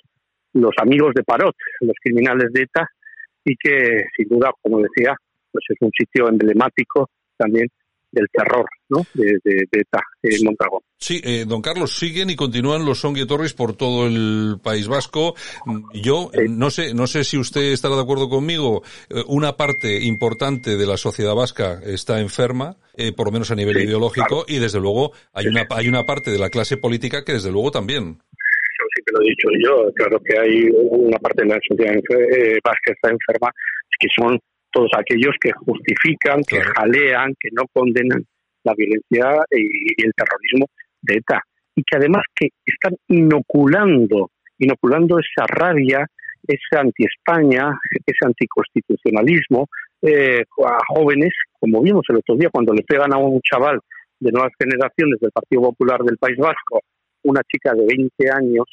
los 0.53 0.71
amigos 0.81 1.13
de 1.13 1.23
Parot, 1.23 1.55
los 1.81 1.95
criminales 2.01 2.51
de 2.53 2.61
ETA, 2.63 2.87
y 3.43 3.55
que 3.57 4.05
sin 4.15 4.29
duda, 4.29 4.51
como 4.61 4.79
decía, 4.79 5.15
pues 5.51 5.65
es 5.69 5.77
un 5.81 5.91
sitio 5.91 6.29
emblemático 6.29 7.09
también 7.37 7.67
del 8.15 8.27
terror 8.31 8.65
¿no? 8.89 9.05
de, 9.13 9.37
de, 9.43 9.67
ETA 9.71 10.01
en 10.23 10.45
Mondragón. 10.45 10.81
Sí, 10.97 11.21
eh, 11.23 11.45
don 11.45 11.61
Carlos, 11.61 11.97
siguen 11.97 12.29
y 12.29 12.35
continúan 12.35 12.85
los 12.85 13.01
Torres 13.27 13.53
por 13.53 13.75
todo 13.75 14.07
el 14.07 14.57
País 14.63 14.87
Vasco. 14.87 15.35
Yo 15.93 16.31
no 16.49 16.69
sé, 16.71 16.93
no 16.93 17.05
sé 17.05 17.23
si 17.23 17.37
usted 17.37 17.73
estará 17.73 17.95
de 17.95 18.01
acuerdo 18.01 18.29
conmigo. 18.29 18.81
Eh, 19.09 19.21
una 19.27 19.57
parte 19.57 20.03
importante 20.03 20.77
de 20.77 20.87
la 20.87 20.97
sociedad 20.97 21.35
vasca 21.35 21.81
está 21.85 22.19
enferma, 22.19 22.77
eh, 22.95 23.11
por 23.11 23.27
lo 23.27 23.31
menos 23.31 23.51
a 23.51 23.55
nivel 23.55 23.77
ideológico, 23.77 24.45
y 24.47 24.57
desde 24.59 24.79
luego 24.79 25.11
hay 25.33 25.47
una 25.47 25.67
hay 25.69 25.87
una 25.87 26.05
parte 26.05 26.31
de 26.31 26.39
la 26.39 26.49
clase 26.49 26.77
política 26.77 27.23
que 27.23 27.33
desde 27.33 27.51
luego 27.51 27.71
también. 27.71 28.15
Yo 28.15 28.85
sí 28.95 29.01
que 29.05 29.11
lo 29.13 29.21
he 29.21 29.29
dicho 29.29 29.47
yo. 29.63 29.93
Claro 29.93 30.19
que 30.23 30.39
hay 30.39 30.69
una 30.89 31.17
parte 31.19 31.43
de 31.43 31.49
la 31.49 31.59
sociedad 31.67 31.93
vasca 32.63 32.79
que 32.85 32.93
está 32.93 33.09
enferma, 33.09 33.51
que 33.99 34.07
son 34.15 34.39
todos 34.75 34.91
aquellos 34.97 35.33
que 35.39 35.51
justifican, 35.53 36.41
que 36.43 36.59
jalean, 36.59 37.33
que 37.39 37.47
no 37.53 37.63
condenan 37.71 38.25
la 38.65 38.73
violencia 38.75 39.45
y 39.51 40.03
el 40.03 40.11
terrorismo 40.13 40.67
de 41.01 41.15
ETA. 41.15 41.41
Y 41.75 41.83
que 41.83 41.95
además 41.95 42.23
que 42.35 42.49
están 42.65 42.95
inoculando, 43.07 44.31
inoculando 44.59 45.17
esa 45.17 45.47
rabia, 45.47 46.05
ese 46.45 46.77
anti-España, 46.77 47.71
ese 48.05 48.25
anticonstitucionalismo 48.25 49.67
eh, 50.01 50.43
a 50.65 50.77
jóvenes, 50.93 51.33
como 51.57 51.81
vimos 51.81 52.03
el 52.09 52.17
otro 52.17 52.35
día 52.35 52.49
cuando 52.51 52.73
le 52.73 52.83
pegan 52.83 53.13
a 53.13 53.17
un 53.17 53.39
chaval 53.41 53.79
de 54.19 54.31
nuevas 54.31 54.51
generaciones 54.59 55.19
del 55.21 55.31
Partido 55.31 55.61
Popular 55.61 56.01
del 56.01 56.17
País 56.17 56.37
Vasco, 56.37 56.81
una 57.23 57.41
chica 57.49 57.73
de 57.73 57.85
20 57.85 58.29
años, 58.29 58.65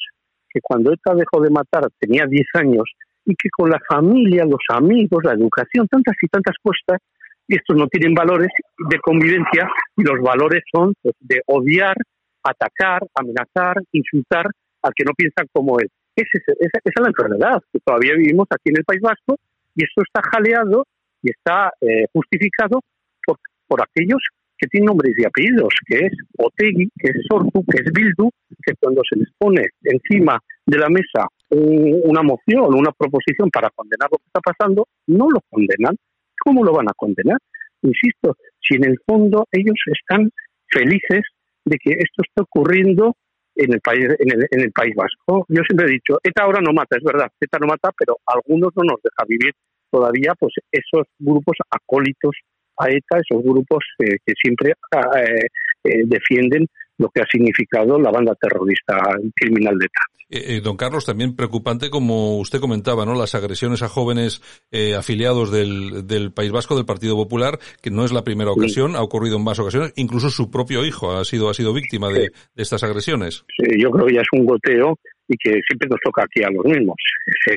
que 0.49 0.59
cuando 0.61 0.91
ETA 0.91 1.15
dejó 1.15 1.41
de 1.41 1.49
matar 1.49 1.87
tenía 1.97 2.25
10 2.25 2.45
años 2.55 2.83
y 3.25 3.35
que 3.35 3.49
con 3.49 3.69
la 3.69 3.79
familia, 3.87 4.45
los 4.45 4.61
amigos, 4.69 5.23
la 5.23 5.33
educación, 5.33 5.87
tantas 5.87 6.15
y 6.21 6.27
tantas 6.27 6.55
cosas, 6.61 7.01
estos 7.47 7.75
no 7.75 7.87
tienen 7.87 8.13
valores 8.13 8.49
de 8.77 8.99
convivencia 8.99 9.69
y 9.97 10.03
los 10.03 10.19
valores 10.21 10.63
son 10.73 10.93
pues, 11.01 11.15
de 11.19 11.41
odiar, 11.47 11.95
atacar, 12.43 13.01
amenazar, 13.15 13.77
insultar 13.91 14.47
al 14.81 14.93
que 14.95 15.03
no 15.05 15.11
piensan 15.13 15.47
como 15.51 15.79
él. 15.79 15.87
Esa, 16.15 16.37
es 16.37 16.93
la 17.01 17.07
enfermedad 17.07 17.61
que 17.71 17.79
todavía 17.79 18.15
vivimos 18.15 18.47
aquí 18.51 18.69
en 18.69 18.77
el 18.77 18.83
País 18.85 19.01
Vasco 19.01 19.37
y 19.75 19.83
esto 19.83 20.03
está 20.03 20.21
jaleado 20.31 20.85
y 21.21 21.31
está 21.31 21.71
eh, 21.81 22.05
justificado 22.13 22.81
por, 23.25 23.37
por 23.67 23.81
aquellos 23.81 24.21
que 24.57 24.67
tienen 24.67 24.87
nombres 24.87 25.13
y 25.17 25.25
apellidos, 25.25 25.73
que 25.87 26.05
es 26.05 26.13
Otegui, 26.37 26.87
que 26.97 27.09
es 27.09 27.25
Sortu, 27.27 27.63
que 27.65 27.81
es 27.83 27.91
Bildu, 27.91 28.29
que 28.63 28.73
cuando 28.79 29.01
se 29.09 29.19
les 29.19 29.29
pone 29.37 29.65
encima 29.83 30.39
de 30.65 30.77
la 30.77 30.89
mesa 30.89 31.27
un- 31.53 32.01
una 32.03 32.21
moción, 32.23 32.73
una 32.75 32.91
proposición 32.91 33.49
para 33.51 33.69
condenar 33.69 34.09
lo 34.11 34.17
que 34.17 34.25
está 34.27 34.41
pasando, 34.41 34.87
no 35.07 35.29
lo 35.29 35.39
condenan. 35.49 35.95
¿Cómo 36.43 36.63
lo 36.63 36.73
van 36.73 36.89
a 36.89 36.93
condenar? 36.95 37.37
Insisto, 37.81 38.35
si 38.61 38.75
en 38.75 38.85
el 38.85 38.97
fondo 39.05 39.45
ellos 39.51 39.75
están 39.87 40.29
felices 40.69 41.21
de 41.65 41.77
que 41.77 41.91
esto 41.91 42.23
está 42.27 42.43
ocurriendo 42.43 43.15
en 43.55 43.73
el 43.73 43.81
país 43.81 44.05
en 44.19 44.31
el, 44.31 44.47
en 44.49 44.61
el 44.61 44.71
país 44.71 44.95
vasco. 44.95 45.45
Yo 45.47 45.61
siempre 45.67 45.85
he 45.87 45.91
dicho, 45.91 46.17
ETA 46.23 46.43
ahora 46.43 46.59
no 46.61 46.73
mata, 46.73 46.97
es 46.97 47.03
verdad, 47.03 47.27
ETA 47.39 47.59
no 47.61 47.67
mata, 47.67 47.91
pero 47.97 48.17
algunos 48.25 48.71
no 48.75 48.83
nos 48.83 48.99
deja 49.03 49.23
vivir 49.27 49.53
todavía 49.91 50.33
pues 50.39 50.53
esos 50.71 51.05
grupos 51.19 51.55
acólitos 51.69 52.35
a 52.79 52.89
ETA, 52.89 53.19
esos 53.21 53.43
grupos 53.43 53.83
eh, 53.99 54.17
que 54.25 54.33
siempre 54.41 54.73
ah, 54.95 55.21
eh, 55.21 55.47
eh, 55.83 56.03
defienden 56.05 56.65
lo 56.97 57.09
que 57.09 57.21
ha 57.21 57.25
significado 57.31 57.99
la 57.99 58.11
banda 58.11 58.35
terrorista 58.35 58.97
criminal 59.35 59.77
de 59.77 59.85
ETA. 59.85 60.01
Eh, 60.29 60.55
eh, 60.57 60.61
don 60.61 60.77
Carlos, 60.77 61.05
también 61.05 61.35
preocupante, 61.35 61.89
como 61.89 62.39
usted 62.39 62.59
comentaba, 62.59 63.05
¿no? 63.05 63.13
Las 63.13 63.35
agresiones 63.35 63.83
a 63.83 63.89
jóvenes 63.89 64.41
eh, 64.71 64.95
afiliados 64.95 65.51
del, 65.51 66.07
del 66.07 66.31
País 66.31 66.51
Vasco, 66.51 66.75
del 66.75 66.85
Partido 66.85 67.15
Popular, 67.15 67.59
que 67.81 67.91
no 67.91 68.03
es 68.03 68.11
la 68.11 68.23
primera 68.23 68.51
ocasión, 68.51 68.95
ha 68.95 69.01
ocurrido 69.01 69.37
en 69.37 69.43
más 69.43 69.59
ocasiones, 69.59 69.93
incluso 69.95 70.29
su 70.29 70.49
propio 70.49 70.85
hijo 70.85 71.11
ha 71.11 71.25
sido, 71.25 71.49
ha 71.49 71.53
sido 71.53 71.73
víctima 71.73 72.09
de, 72.09 72.31
de 72.55 72.63
estas 72.63 72.83
agresiones. 72.83 73.45
Sí, 73.57 73.79
yo 73.79 73.91
creo 73.91 74.07
que 74.07 74.15
ya 74.15 74.21
es 74.21 74.39
un 74.39 74.45
goteo 74.45 74.97
y 75.27 75.35
que 75.37 75.59
siempre 75.67 75.87
nos 75.89 75.99
toca 76.03 76.23
aquí 76.23 76.43
a 76.43 76.49
los 76.49 76.65
mismos. 76.65 76.95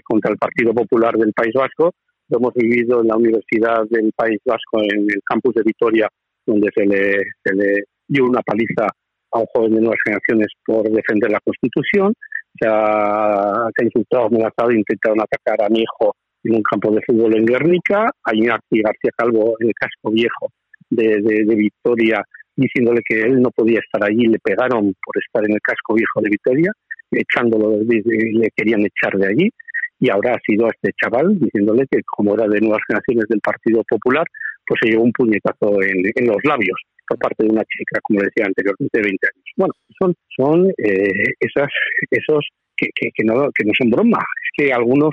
Contra 0.04 0.32
el 0.32 0.38
Partido 0.38 0.74
Popular 0.74 1.14
del 1.16 1.32
País 1.32 1.54
Vasco, 1.54 1.92
lo 2.28 2.38
hemos 2.38 2.54
vivido 2.54 3.00
en 3.00 3.08
la 3.08 3.16
Universidad 3.16 3.84
del 3.88 4.12
País 4.14 4.40
Vasco, 4.44 4.82
en 4.82 5.02
el 5.02 5.20
campus 5.24 5.54
de 5.54 5.62
Vitoria, 5.64 6.08
donde 6.44 6.68
se 6.74 6.84
le, 6.84 7.22
se 7.42 7.54
le 7.54 7.84
dio 8.06 8.24
una 8.24 8.42
paliza 8.42 8.86
a 9.32 9.40
un 9.40 9.46
joven 9.54 9.74
de 9.74 9.80
nuevas 9.80 9.98
generaciones 10.04 10.48
por 10.64 10.82
defender 10.90 11.30
la 11.30 11.40
Constitución. 11.40 12.14
Se 12.58 12.68
ha, 12.68 13.68
se 13.74 13.82
ha 13.82 13.84
insultado, 13.84 14.26
amenazado 14.26 14.72
intentaron 14.72 15.20
atacar 15.20 15.60
a 15.62 15.68
mi 15.68 15.80
hijo 15.80 16.14
en 16.44 16.56
un 16.56 16.62
campo 16.62 16.90
de 16.90 17.02
fútbol 17.06 17.36
en 17.36 17.44
Guernica, 17.44 18.06
a 18.24 18.34
Iñaki 18.34 18.82
García 18.82 19.10
Calvo 19.16 19.56
en 19.60 19.68
el 19.68 19.74
casco 19.74 20.10
viejo 20.10 20.50
de, 20.90 21.20
de, 21.20 21.44
de 21.44 21.54
Vitoria, 21.54 22.22
diciéndole 22.54 23.02
que 23.04 23.20
él 23.20 23.42
no 23.42 23.50
podía 23.50 23.80
estar 23.80 24.02
allí, 24.08 24.26
le 24.26 24.38
pegaron 24.38 24.94
por 25.04 25.22
estar 25.22 25.44
en 25.44 25.52
el 25.52 25.60
casco 25.60 25.94
viejo 25.94 26.20
de 26.22 26.30
Vitoria, 26.30 26.72
echándolo, 27.10 27.76
le 27.82 28.48
querían 28.56 28.80
echar 28.80 29.18
de 29.18 29.26
allí, 29.26 29.50
y 29.98 30.10
ahora 30.10 30.34
ha 30.34 30.40
sido 30.46 30.66
a 30.66 30.70
este 30.70 30.92
chaval 31.00 31.38
diciéndole 31.38 31.86
que 31.90 32.00
como 32.06 32.34
era 32.34 32.46
de 32.46 32.60
nuevas 32.60 32.80
generaciones 32.86 33.24
del 33.28 33.40
Partido 33.40 33.82
Popular, 33.88 34.24
pues 34.66 34.78
se 34.82 34.90
llevó 34.90 35.04
un 35.04 35.12
puñetazo 35.12 35.82
en, 35.82 36.10
en 36.14 36.26
los 36.26 36.38
labios 36.44 36.78
por 37.08 37.18
parte 37.18 37.44
de 37.44 37.50
una 37.50 37.64
chica, 37.64 38.00
como 38.02 38.20
decía 38.20 38.46
anteriormente, 38.46 38.98
de 38.98 39.02
20 39.02 39.26
años. 39.26 39.44
Bueno, 39.56 39.74
son, 39.98 40.14
son 40.36 40.70
eh, 40.78 41.34
esas, 41.40 41.68
esos 42.10 42.48
que, 42.76 42.88
que, 42.94 43.10
que 43.14 43.24
no, 43.24 43.50
que 43.52 43.64
no 43.64 43.72
son 43.76 43.90
broma. 43.90 44.18
Es 44.18 44.50
que 44.56 44.72
algunos, 44.72 45.10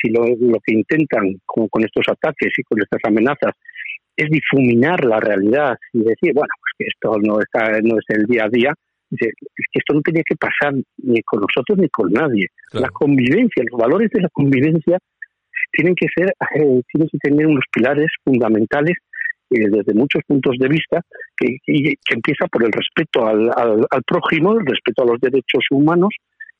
si 0.00 0.10
lo, 0.10 0.24
lo 0.24 0.58
que 0.64 0.74
intentan 0.74 1.34
con, 1.44 1.68
con 1.68 1.84
estos 1.84 2.04
ataques 2.08 2.52
y 2.56 2.62
con 2.62 2.80
estas 2.80 3.00
amenazas 3.04 3.52
es 4.16 4.28
difuminar 4.30 5.04
la 5.04 5.20
realidad 5.20 5.76
y 5.92 6.00
decir, 6.00 6.32
bueno, 6.34 6.52
pues 6.60 6.72
que 6.78 6.84
esto 6.88 7.18
no, 7.20 7.40
está, 7.40 7.80
no 7.82 7.98
es 7.98 8.04
el 8.08 8.26
día 8.26 8.44
a 8.44 8.48
día, 8.48 8.74
es 9.10 9.66
que 9.70 9.78
esto 9.78 9.94
no 9.94 10.00
tenía 10.00 10.22
que 10.24 10.36
pasar 10.36 10.74
ni 10.98 11.22
con 11.22 11.40
nosotros 11.40 11.78
ni 11.78 11.88
con 11.88 12.10
nadie. 12.12 12.46
La 12.72 12.88
convivencia, 12.88 13.62
los 13.70 13.78
valores 13.78 14.10
de 14.10 14.22
la 14.22 14.28
convivencia 14.32 14.98
tienen 15.72 15.94
que 15.94 16.06
ser, 16.14 16.28
eh, 16.28 16.82
tienen 16.92 17.08
que 17.10 17.18
tener 17.18 17.46
unos 17.46 17.64
pilares 17.72 18.08
fundamentales 18.24 18.96
desde 19.60 19.94
muchos 19.94 20.22
puntos 20.26 20.56
de 20.58 20.68
vista 20.68 21.00
que, 21.36 21.56
empieza 22.10 22.46
por 22.46 22.64
el 22.64 22.72
respeto 22.72 23.26
al, 23.26 23.50
al- 23.56 23.86
al 23.90 24.02
prójimo, 24.06 24.52
el 24.58 24.66
respeto 24.66 25.02
a 25.02 25.06
los 25.06 25.20
derechos 25.20 25.64
humanos 25.70 26.10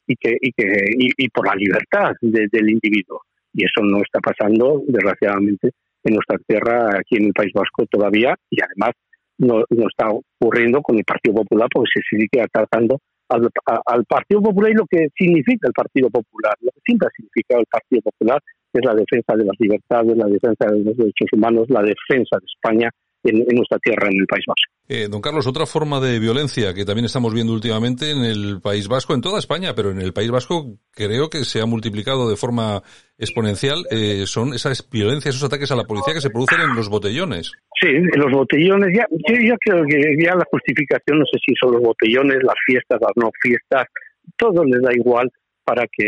y 0.07 0.16
que 0.16 0.36
y 0.40 0.53
que 0.53 0.66
y, 0.99 1.28
por 1.28 1.47
la 1.47 1.55
libertad 1.55 2.12
de- 2.20 2.49
del 2.51 2.70
individuo. 2.70 3.20
Y 3.55 3.64
eso 3.64 3.82
no 3.82 3.99
está 3.99 4.18
pasando, 4.20 4.82
desgraciadamente, 4.86 5.70
en 6.05 6.14
nuestra 6.14 6.38
tierra, 6.47 6.90
aquí 6.99 7.16
en 7.16 7.26
el 7.26 7.32
País 7.32 7.53
Vasco 7.55 7.84
todavía, 7.90 8.34
y 8.51 8.59
además 8.62 8.93
no, 9.38 9.62
no 9.70 9.86
está 9.88 10.09
ocurriendo 10.09 10.80
con 10.82 10.97
el 10.97 11.05
Partido 11.05 11.36
Popular, 11.36 11.68
porque 11.72 11.90
se 11.95 12.16
sigue 12.16 12.40
atacando 12.43 12.99
al, 13.28 13.49
al 13.86 14.05
Partido 14.07 14.43
Popular 14.43 14.70
y 14.72 14.74
lo 14.74 14.86
que 14.86 15.09
significa 15.16 15.68
el 15.68 15.72
Partido 15.72 16.09
Popular, 16.11 16.55
lo 16.61 16.70
que 16.72 16.80
siempre 16.84 17.09
ha 17.09 17.11
significado 17.16 17.61
el 17.61 17.66
Partido 17.70 18.03
Popular 18.03 18.40
es 18.74 18.84
la 18.84 18.94
defensa 18.94 19.34
de 19.36 19.44
las 19.44 19.56
libertades, 19.58 20.16
la 20.16 20.26
defensa 20.26 20.66
de 20.70 20.84
los 20.84 20.96
derechos 20.96 21.28
humanos, 21.32 21.66
la 21.68 21.82
defensa 21.82 22.36
de 22.38 22.46
España 22.46 22.90
en, 23.24 23.36
en 23.36 23.56
nuestra 23.56 23.78
tierra, 23.78 24.08
en 24.10 24.20
el 24.20 24.26
País 24.26 24.44
Vasco. 24.46 24.72
Eh, 24.88 25.08
don 25.08 25.20
Carlos, 25.22 25.46
otra 25.46 25.64
forma 25.64 26.00
de 26.00 26.18
violencia 26.18 26.74
que 26.74 26.84
también 26.84 27.06
estamos 27.06 27.32
viendo 27.32 27.52
últimamente 27.52 28.10
en 28.10 28.24
el 28.24 28.60
País 28.60 28.88
Vasco, 28.88 29.14
en 29.14 29.20
toda 29.20 29.38
España, 29.38 29.74
pero 29.74 29.90
en 29.90 30.00
el 30.00 30.12
País 30.12 30.30
Vasco 30.30 30.76
creo 30.90 31.30
que 31.30 31.44
se 31.44 31.60
ha 31.60 31.66
multiplicado 31.66 32.28
de 32.28 32.36
forma 32.36 32.82
exponencial, 33.16 33.86
eh, 33.90 34.26
son 34.26 34.52
esas 34.54 34.88
violencias, 34.90 35.36
esos 35.36 35.46
ataques 35.46 35.70
a 35.70 35.76
la 35.76 35.84
policía 35.84 36.14
que 36.14 36.20
se 36.20 36.30
producen 36.30 36.60
en 36.60 36.74
los 36.74 36.88
botellones. 36.88 37.52
Sí, 37.80 37.88
en 37.88 38.20
los 38.20 38.32
botellones, 38.32 38.90
ya, 38.94 39.06
yo, 39.10 39.34
yo 39.40 39.54
creo 39.60 39.84
que 39.86 40.16
ya 40.22 40.34
la 40.34 40.44
justificación, 40.50 41.20
no 41.20 41.24
sé 41.26 41.38
si 41.46 41.54
son 41.60 41.72
los 41.72 41.82
botellones, 41.82 42.42
las 42.42 42.56
fiestas, 42.66 43.00
las 43.00 43.12
no 43.16 43.30
fiestas, 43.40 43.86
todo 44.36 44.64
les 44.64 44.82
da 44.82 44.92
igual 44.92 45.30
para 45.64 45.84
que 45.90 46.06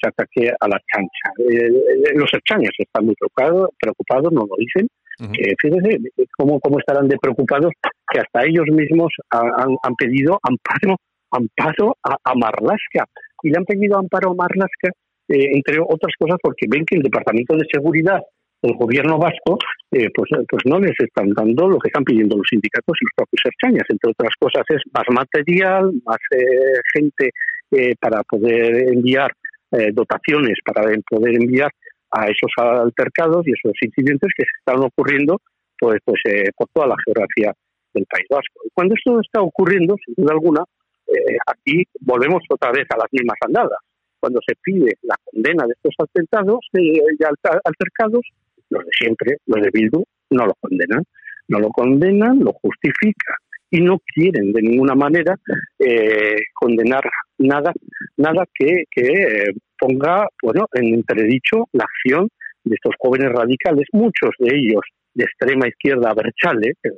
se 0.00 0.08
ataque 0.08 0.50
a 0.60 0.68
la 0.68 0.78
chancha. 0.92 1.28
Eh, 1.50 1.66
eh, 1.66 2.12
los 2.14 2.30
extraños 2.32 2.70
están 2.78 3.06
muy 3.06 3.14
preocupados, 3.14 3.70
preocupados 3.80 4.32
no 4.32 4.40
lo 4.48 4.56
dicen. 4.58 4.88
Eh, 5.34 5.54
fíjense 5.60 5.98
cómo, 6.36 6.60
cómo 6.60 6.78
estarán 6.78 7.08
de 7.08 7.16
preocupados 7.18 7.72
que 8.12 8.20
hasta 8.20 8.44
ellos 8.46 8.66
mismos 8.70 9.12
ha- 9.30 9.62
han, 9.62 9.76
han 9.82 9.94
pedido 9.96 10.38
amparo, 10.42 10.96
amparo 11.32 11.96
a, 12.04 12.16
a 12.22 12.34
Marlaska. 12.34 13.04
Y 13.42 13.50
le 13.50 13.58
han 13.58 13.64
pedido 13.64 13.98
amparo 13.98 14.30
a 14.30 14.34
Marlaska, 14.34 14.88
eh, 15.28 15.46
entre 15.54 15.78
otras 15.80 16.12
cosas, 16.18 16.38
porque 16.42 16.66
ven 16.68 16.84
que 16.86 16.96
el 16.96 17.02
Departamento 17.02 17.56
de 17.56 17.66
Seguridad 17.72 18.20
del 18.62 18.74
gobierno 18.74 19.18
vasco 19.18 19.56
eh, 19.92 20.08
pues, 20.14 20.28
pues 20.48 20.62
no 20.66 20.80
les 20.80 20.94
están 20.98 21.30
dando 21.30 21.68
lo 21.68 21.78
que 21.78 21.88
están 21.88 22.02
pidiendo 22.02 22.36
los 22.36 22.46
sindicatos 22.50 22.96
y 23.00 23.04
los 23.04 23.12
propios 23.16 23.42
erchañas. 23.44 23.86
Entre 23.88 24.10
otras 24.10 24.32
cosas 24.40 24.64
es 24.68 24.82
más 24.92 25.04
material, 25.12 25.92
más 26.04 26.18
eh, 26.34 26.78
gente 26.94 27.30
eh, 27.70 27.94
para 28.00 28.22
poder 28.22 28.88
enviar 28.92 29.30
eh, 29.72 29.90
dotaciones, 29.92 30.58
para 30.64 30.82
poder 31.08 31.34
enviar 31.34 31.70
a 32.10 32.26
esos 32.26 32.50
altercados 32.56 33.46
y 33.46 33.52
esos 33.52 33.76
incidentes 33.82 34.30
que 34.36 34.44
se 34.44 34.58
están 34.60 34.82
ocurriendo 34.82 35.40
pues, 35.78 36.00
pues 36.04 36.20
eh, 36.24 36.50
por 36.56 36.68
toda 36.72 36.88
la 36.88 36.96
geografía 37.04 37.52
del 37.94 38.06
País 38.06 38.26
Vasco. 38.30 38.60
Y 38.64 38.70
cuando 38.72 38.94
esto 38.94 39.20
está 39.20 39.40
ocurriendo, 39.42 39.96
sin 40.04 40.14
duda 40.16 40.32
alguna, 40.32 40.64
eh, 41.06 41.36
aquí 41.46 41.84
volvemos 42.00 42.42
otra 42.48 42.72
vez 42.72 42.86
a 42.90 42.96
las 42.96 43.06
mismas 43.12 43.36
andadas. 43.46 43.78
Cuando 44.20 44.40
se 44.46 44.54
pide 44.62 44.94
la 45.02 45.16
condena 45.24 45.64
de 45.66 45.74
estos 45.74 45.94
atentados 45.98 46.60
eh, 46.72 47.00
y 47.18 47.24
alta- 47.24 47.60
altercados, 47.62 48.22
los 48.70 48.84
de 48.84 48.90
siempre, 48.98 49.36
los 49.46 49.62
de 49.62 49.70
Bildu, 49.72 50.02
no 50.30 50.46
lo 50.46 50.54
condenan. 50.60 51.04
No 51.48 51.60
lo 51.60 51.70
condenan, 51.70 52.40
lo 52.40 52.52
justifican 52.52 53.36
y 53.70 53.80
no 53.80 53.98
quieren 54.14 54.52
de 54.52 54.62
ninguna 54.62 54.94
manera 54.94 55.36
eh, 55.78 56.36
condenar 56.54 57.02
nada 57.38 57.72
nada 58.16 58.44
que, 58.54 58.84
eh, 58.96 59.52
ponga 59.78 60.26
bueno 60.42 60.66
en 60.74 60.94
entredicho 60.94 61.68
la 61.72 61.84
acción 61.84 62.28
de 62.64 62.74
estos 62.74 62.94
jóvenes 62.98 63.30
radicales, 63.32 63.86
muchos 63.92 64.30
de 64.38 64.54
ellos 64.54 64.82
de 65.14 65.24
extrema 65.24 65.68
izquierda, 65.68 66.14
Berchale, 66.14 66.74
eh, 66.82 66.90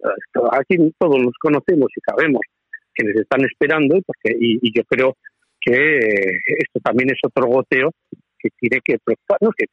aquí 0.52 0.76
todos 0.98 1.22
los 1.22 1.32
conocemos 1.40 1.88
y 1.96 2.00
sabemos 2.04 2.40
que 2.94 3.06
les 3.06 3.16
están 3.16 3.44
esperando 3.44 4.00
porque, 4.04 4.36
y, 4.38 4.58
yo 4.76 4.82
creo 4.84 5.16
que 5.60 5.98
eh, 5.98 6.38
esto 6.58 6.80
también 6.82 7.10
es 7.10 7.18
otro 7.22 7.46
goteo 7.46 7.90
que 8.38 8.48
tiene 8.58 8.80
que 8.84 8.96
preocupar, 9.04 9.38
no, 9.42 9.50
que, 9.56 9.66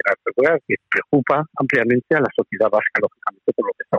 que 0.68 0.76
preocupa 0.90 1.44
ampliamente 1.58 2.16
a 2.16 2.20
la 2.20 2.30
sociedad 2.36 2.70
vasca, 2.70 3.00
lógicamente, 3.02 3.52
por 3.56 3.66
lo 3.66 3.72
que 3.78 3.84
está. 3.84 3.98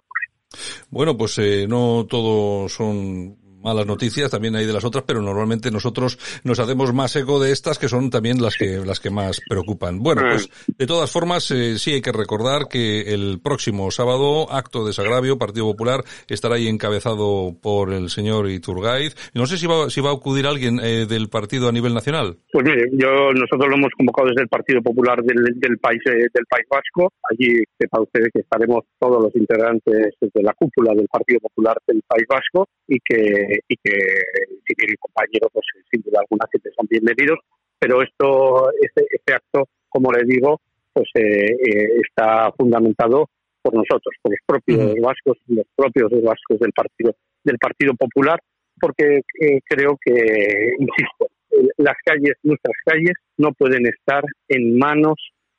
Bueno, 0.90 1.16
pues 1.16 1.38
eh, 1.38 1.66
no 1.68 2.06
todo 2.08 2.68
son 2.68 3.36
malas 3.62 3.86
noticias, 3.86 4.30
también 4.30 4.56
hay 4.56 4.66
de 4.66 4.72
las 4.72 4.84
otras, 4.84 5.04
pero 5.06 5.22
normalmente 5.22 5.70
nosotros 5.70 6.18
nos 6.44 6.58
hacemos 6.58 6.92
más 6.92 7.14
eco 7.16 7.40
de 7.40 7.52
estas 7.52 7.78
que 7.78 7.88
son 7.88 8.10
también 8.10 8.40
las 8.42 8.56
que 8.56 8.78
las 8.84 9.00
que 9.00 9.10
más 9.10 9.40
preocupan. 9.48 9.98
Bueno, 9.98 10.22
pues 10.28 10.48
de 10.66 10.86
todas 10.86 11.10
formas 11.10 11.50
eh, 11.50 11.78
sí 11.78 11.92
hay 11.92 12.02
que 12.02 12.12
recordar 12.12 12.68
que 12.68 13.12
el 13.12 13.40
próximo 13.42 13.90
sábado 13.90 14.50
acto 14.52 14.82
de 14.82 14.88
desagravio 14.88 15.38
Partido 15.38 15.66
Popular 15.66 16.04
estará 16.28 16.56
ahí 16.56 16.68
encabezado 16.68 17.54
por 17.60 17.92
el 17.92 18.10
señor 18.10 18.48
Iturgaiz. 18.48 19.14
No 19.34 19.46
sé 19.46 19.56
si 19.56 19.66
va 19.66 19.90
si 19.90 20.00
va 20.00 20.10
a 20.10 20.14
acudir 20.14 20.46
alguien 20.46 20.80
eh, 20.80 21.06
del 21.06 21.28
partido 21.28 21.68
a 21.68 21.72
nivel 21.72 21.94
nacional. 21.94 22.36
Pues 22.52 22.64
mire, 22.64 22.88
yo 22.92 23.32
nosotros 23.32 23.68
lo 23.68 23.76
hemos 23.76 23.92
convocado 23.96 24.28
desde 24.28 24.42
el 24.42 24.48
Partido 24.48 24.82
Popular 24.82 25.22
del, 25.22 25.44
del 25.56 25.78
país 25.78 26.00
eh, 26.06 26.28
del 26.32 26.46
País 26.48 26.66
Vasco. 26.70 27.12
Allí 27.30 27.62
sepa 27.78 28.00
usted 28.00 28.24
que 28.32 28.40
estaremos 28.40 28.84
todos 28.98 29.22
los 29.22 29.34
integrantes 29.34 30.14
de 30.20 30.42
la 30.42 30.52
cúpula 30.54 30.94
del 30.94 31.08
Partido 31.08 31.40
Popular 31.40 31.76
del 31.86 32.02
País 32.06 32.26
Vasco 32.28 32.66
y 32.86 32.98
que 33.04 33.47
y 33.68 33.76
que 33.76 33.92
si 34.66 34.74
viene 34.76 34.92
el 34.92 34.98
compañero, 34.98 35.48
pues 35.52 35.64
sin 35.90 36.02
duda 36.02 36.20
alguna 36.20 36.46
siempre 36.50 36.72
son 36.76 36.86
bienvenidos. 36.88 37.38
Pero 37.78 38.02
esto, 38.02 38.70
este, 38.80 39.06
este 39.10 39.34
acto, 39.34 39.68
como 39.88 40.12
le 40.12 40.24
digo, 40.24 40.60
pues 40.92 41.08
eh, 41.14 41.52
eh, 41.52 42.00
está 42.06 42.52
fundamentado 42.56 43.28
por 43.62 43.74
nosotros, 43.74 44.14
por 44.22 44.32
los 44.32 44.40
propios 44.46 44.94
vascos, 45.00 45.38
los 45.46 45.66
propios 45.76 46.10
vascos 46.22 46.58
del 46.58 46.72
Partido 46.72 47.14
del 47.44 47.58
Partido 47.58 47.94
Popular, 47.94 48.38
porque 48.80 49.20
eh, 49.40 49.60
creo 49.64 49.96
que, 50.04 50.74
insisto, 50.78 51.28
eh, 51.50 51.68
las 51.78 51.96
calles, 52.04 52.34
nuestras 52.42 52.76
calles, 52.84 53.14
no 53.36 53.52
pueden 53.52 53.86
estar 53.86 54.24
en 54.48 54.78
manos 54.78 55.14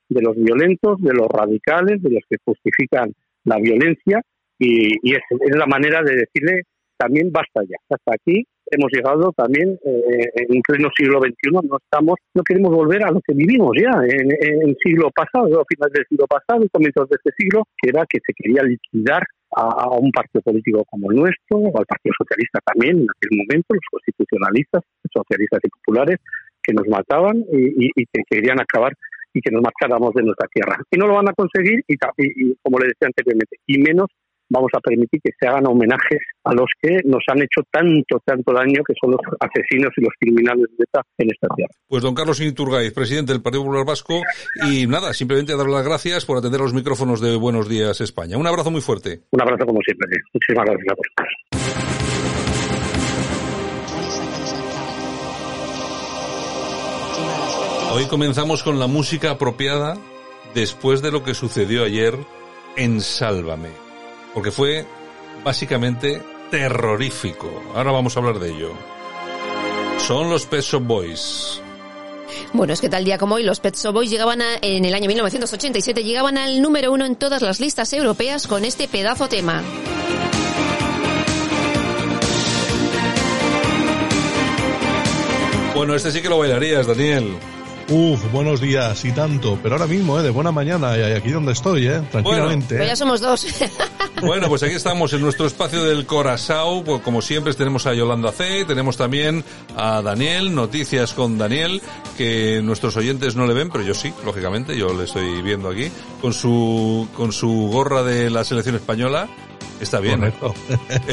de 0.09 0.21
los 0.21 0.35
violentos, 0.35 1.01
de 1.01 1.13
los 1.13 1.27
radicales, 1.27 2.01
de 2.01 2.11
los 2.11 2.23
que 2.29 2.37
justifican 2.43 3.13
la 3.45 3.57
violencia 3.57 4.21
y, 4.57 4.93
y 5.03 5.15
es, 5.15 5.21
es 5.29 5.55
la 5.55 5.65
manera 5.65 6.01
de 6.01 6.15
decirle 6.15 6.63
también 7.00 7.32
basta 7.32 7.62
ya, 7.64 7.78
hasta 7.89 8.14
aquí 8.14 8.45
hemos 8.72 8.91
llegado 8.91 9.32
también 9.36 9.80
eh, 9.86 10.30
en 10.36 10.62
pleno 10.62 10.89
siglo 10.95 11.20
XXI, 11.20 11.68
no 11.68 11.78
estamos, 11.78 12.16
no 12.34 12.43
queremos 12.43 12.72
volver 12.72 13.04
a 13.04 13.12
lo 13.12 13.22
que 13.22 13.34
vivimos 13.34 13.72
ya 13.80 13.91
en, 14.04 14.32
el 14.32 14.78
siglo 14.84 15.10
pasado, 15.12 15.62
a 15.62 15.66
finales 15.66 15.93
del 15.93 16.06
siglo 16.10 16.28
pasado 16.28 16.64
y 16.64 16.70
comienzos 16.70 17.10
de 17.10 17.16
este 17.16 17.32
siglo, 17.38 17.64
que 17.82 17.89
era 17.89 18.06
que 18.08 18.20
se 18.26 18.34
quería 18.36 18.64
liquidar 18.64 19.24
a, 19.56 19.89
un 19.89 20.12
partido 20.12 20.41
político 20.41 20.86
como 20.86 21.12
el 21.12 21.18
nuestro, 21.18 21.58
o 21.58 21.78
al 21.80 21.86
Partido 21.86 22.14
Socialista 22.18 22.60
también 22.66 23.00
en 23.00 23.08
aquel 23.10 23.38
momento, 23.38 23.74
los 23.74 23.88
constitucionalistas, 23.91 24.84
socialistas 25.12 25.60
y 25.64 25.70
populares, 25.70 26.18
que 26.62 26.74
nos 26.74 26.88
mataban 26.88 27.43
y, 27.52 27.89
que 27.95 28.22
querían 28.30 28.62
acabar 28.62 28.93
y 29.34 29.41
que 29.41 29.52
nos 29.52 29.62
marcháramos 29.62 30.14
de 30.14 30.24
nuestra 30.24 30.47
tierra. 30.54 30.78
Y 30.91 30.97
no 30.97 31.08
lo 31.08 31.16
van 31.16 31.30
a 31.30 31.34
conseguir, 31.34 31.84
y, 31.88 31.95
y 31.95 32.56
como 32.62 32.78
le 32.78 32.88
decía 32.88 33.08
anteriormente, 33.08 33.58
y 33.66 33.80
menos 33.80 34.08
vamos 34.50 34.72
a 34.76 34.80
permitir 34.80 35.20
que 35.24 35.32
se 35.39 35.47
hagan 35.47 35.68
homenajes 35.68 36.20
a 36.43 36.54
los 36.54 36.68
que 36.82 37.00
nos 37.06 37.24
han 37.28 37.39
hecho 37.39 37.62
tanto, 37.72 38.20
tanto 38.26 38.54
daño, 38.54 38.82
que 38.86 38.93
son 39.00 39.12
los 39.12 39.22
asesinos 39.39 39.91
y 39.97 40.02
los 40.02 40.14
criminales 40.20 40.66
de 40.78 40.84
esta, 40.84 41.02
en 41.18 41.30
esta 41.32 41.47
tierra. 41.56 41.74
Pues 41.88 42.04
don 42.04 42.16
Carlos 42.16 42.41
Iturgaiz, 42.41 42.93
presidente 42.93 43.32
del 43.34 43.41
Partido 43.41 43.64
Popular 43.64 43.86
Vasco, 43.86 44.22
y 44.70 44.88
nada, 44.88 45.14
simplemente 45.14 45.56
dar 45.56 45.68
las 45.68 45.86
gracias 45.86 46.26
por 46.26 46.38
atender 46.38 46.60
los 46.60 46.74
micrófonos 46.74 47.22
de 47.22 47.36
Buenos 47.36 47.70
Días 47.70 48.02
España. 48.02 48.38
Un 48.38 48.47
abrazo 48.47 48.72
muy 48.72 48.82
fuerte. 48.82 49.22
Un 49.32 49.41
abrazo 49.41 49.66
como 49.66 49.80
siempre. 49.82 50.08
Muchísimas 50.34 50.66
gracias 50.66 50.97
Hoy 57.91 58.06
comenzamos 58.06 58.62
con 58.62 58.78
la 58.80 58.86
música 58.86 59.32
apropiada 59.32 59.97
después 60.54 61.02
de 61.02 61.12
lo 61.12 61.24
que 61.24 61.34
sucedió 61.34 61.84
ayer 61.84 62.14
en 62.78 63.02
Sálvame 63.02 63.88
porque 64.34 64.51
fue 64.51 64.86
básicamente 65.43 66.21
terrorífico. 66.51 67.63
Ahora 67.75 67.91
vamos 67.91 68.15
a 68.15 68.19
hablar 68.19 68.39
de 68.39 68.49
ello. 68.49 68.73
Son 69.97 70.30
los 70.30 70.45
Pet 70.45 70.61
Shop 70.61 70.84
Boys. 70.84 71.61
Bueno, 72.53 72.73
es 72.73 72.82
que 72.82 72.89
tal 72.89 73.05
día 73.05 73.17
como 73.17 73.36
hoy 73.36 73.43
los 73.43 73.59
Pet 73.59 73.75
Shop 73.75 73.93
Boys 73.93 74.09
llegaban 74.09 74.41
en 74.61 74.86
el 74.86 74.93
año 74.93 75.07
1987 75.07 76.03
llegaban 76.03 76.38
al 76.38 76.61
número 76.61 76.91
uno 76.91 77.05
en 77.05 77.15
todas 77.15 77.41
las 77.41 77.59
listas 77.59 77.91
europeas 77.93 78.47
con 78.47 78.65
este 78.65 78.88
pedazo 78.88 79.27
tema. 79.27 79.63
Bueno, 85.75 85.95
este 85.95 86.11
sí 86.11 86.21
que 86.21 86.30
lo 86.30 86.39
bailarías, 86.39 86.88
Daniel. 86.88 87.38
Uf, 87.91 88.31
buenos 88.31 88.61
días 88.61 89.03
y 89.03 89.11
tanto, 89.11 89.57
pero 89.63 89.73
ahora 89.73 89.87
mismo, 89.87 90.19
¿eh? 90.19 90.21
de 90.21 90.29
buena 90.29 90.51
mañana, 90.51 90.95
y 90.95 91.01
aquí 91.01 91.31
donde 91.31 91.53
estoy, 91.53 91.87
¿eh? 91.87 92.01
tranquilamente. 92.11 92.75
Bueno, 92.75 92.77
pues 92.77 92.87
ya 92.87 92.95
somos 92.95 93.19
dos. 93.19 93.47
bueno, 94.21 94.47
pues 94.47 94.61
aquí 94.61 94.75
estamos 94.75 95.11
en 95.13 95.21
nuestro 95.21 95.47
espacio 95.47 95.83
del 95.83 96.05
Corazao, 96.05 96.83
pues 96.83 97.01
como 97.01 97.19
siempre 97.23 97.51
tenemos 97.55 97.87
a 97.87 97.95
Yolanda 97.95 98.31
C, 98.31 98.63
tenemos 98.65 98.95
también 98.95 99.43
a 99.75 100.03
Daniel, 100.03 100.53
noticias 100.53 101.15
con 101.15 101.39
Daniel, 101.39 101.81
que 102.15 102.61
nuestros 102.63 102.95
oyentes 102.95 103.35
no 103.35 103.47
le 103.47 103.55
ven, 103.55 103.71
pero 103.71 103.83
yo 103.83 103.95
sí, 103.95 104.13
lógicamente, 104.23 104.77
yo 104.77 104.93
le 104.93 105.05
estoy 105.05 105.41
viendo 105.41 105.67
aquí, 105.67 105.89
con 106.21 106.35
su, 106.35 107.07
con 107.15 107.31
su 107.31 107.69
gorra 107.71 108.03
de 108.03 108.29
la 108.29 108.43
selección 108.43 108.75
española, 108.75 109.27
Está 109.80 109.99
bien. 109.99 110.23
¿eh? 110.23 110.34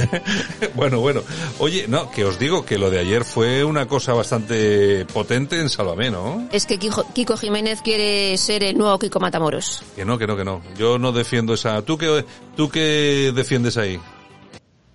bueno, 0.75 1.01
bueno. 1.01 1.23
Oye, 1.59 1.87
no, 1.89 2.11
que 2.11 2.25
os 2.25 2.39
digo 2.39 2.65
que 2.65 2.79
lo 2.79 2.91
de 2.91 2.99
ayer 2.99 3.25
fue 3.25 3.65
una 3.65 3.87
cosa 3.87 4.13
bastante 4.13 5.05
potente 5.07 5.61
en 5.61 5.69
Salvamé, 5.69 6.11
¿no? 6.11 6.49
Es 6.53 6.67
que 6.67 6.79
Kiko, 6.79 7.37
Jiménez 7.37 7.81
quiere 7.83 8.37
ser 8.39 8.65
el 8.65 8.77
nuevo 8.77 8.99
Kiko 8.99 9.21
Matamoros. 9.21 9.83
Que 9.95 10.05
no, 10.05 10.19
que 10.19 10.27
no, 10.27 10.37
que 10.37 10.45
no. 10.45 10.63
Yo 10.77 10.99
no 10.99 11.13
defiendo 11.13 11.55
esa... 11.55 11.83
¿Tú 11.83 11.97
qué, 11.97 12.25
tú 12.57 12.69
qué 12.69 13.33
defiendes 13.35 13.77
ahí? 13.77 14.01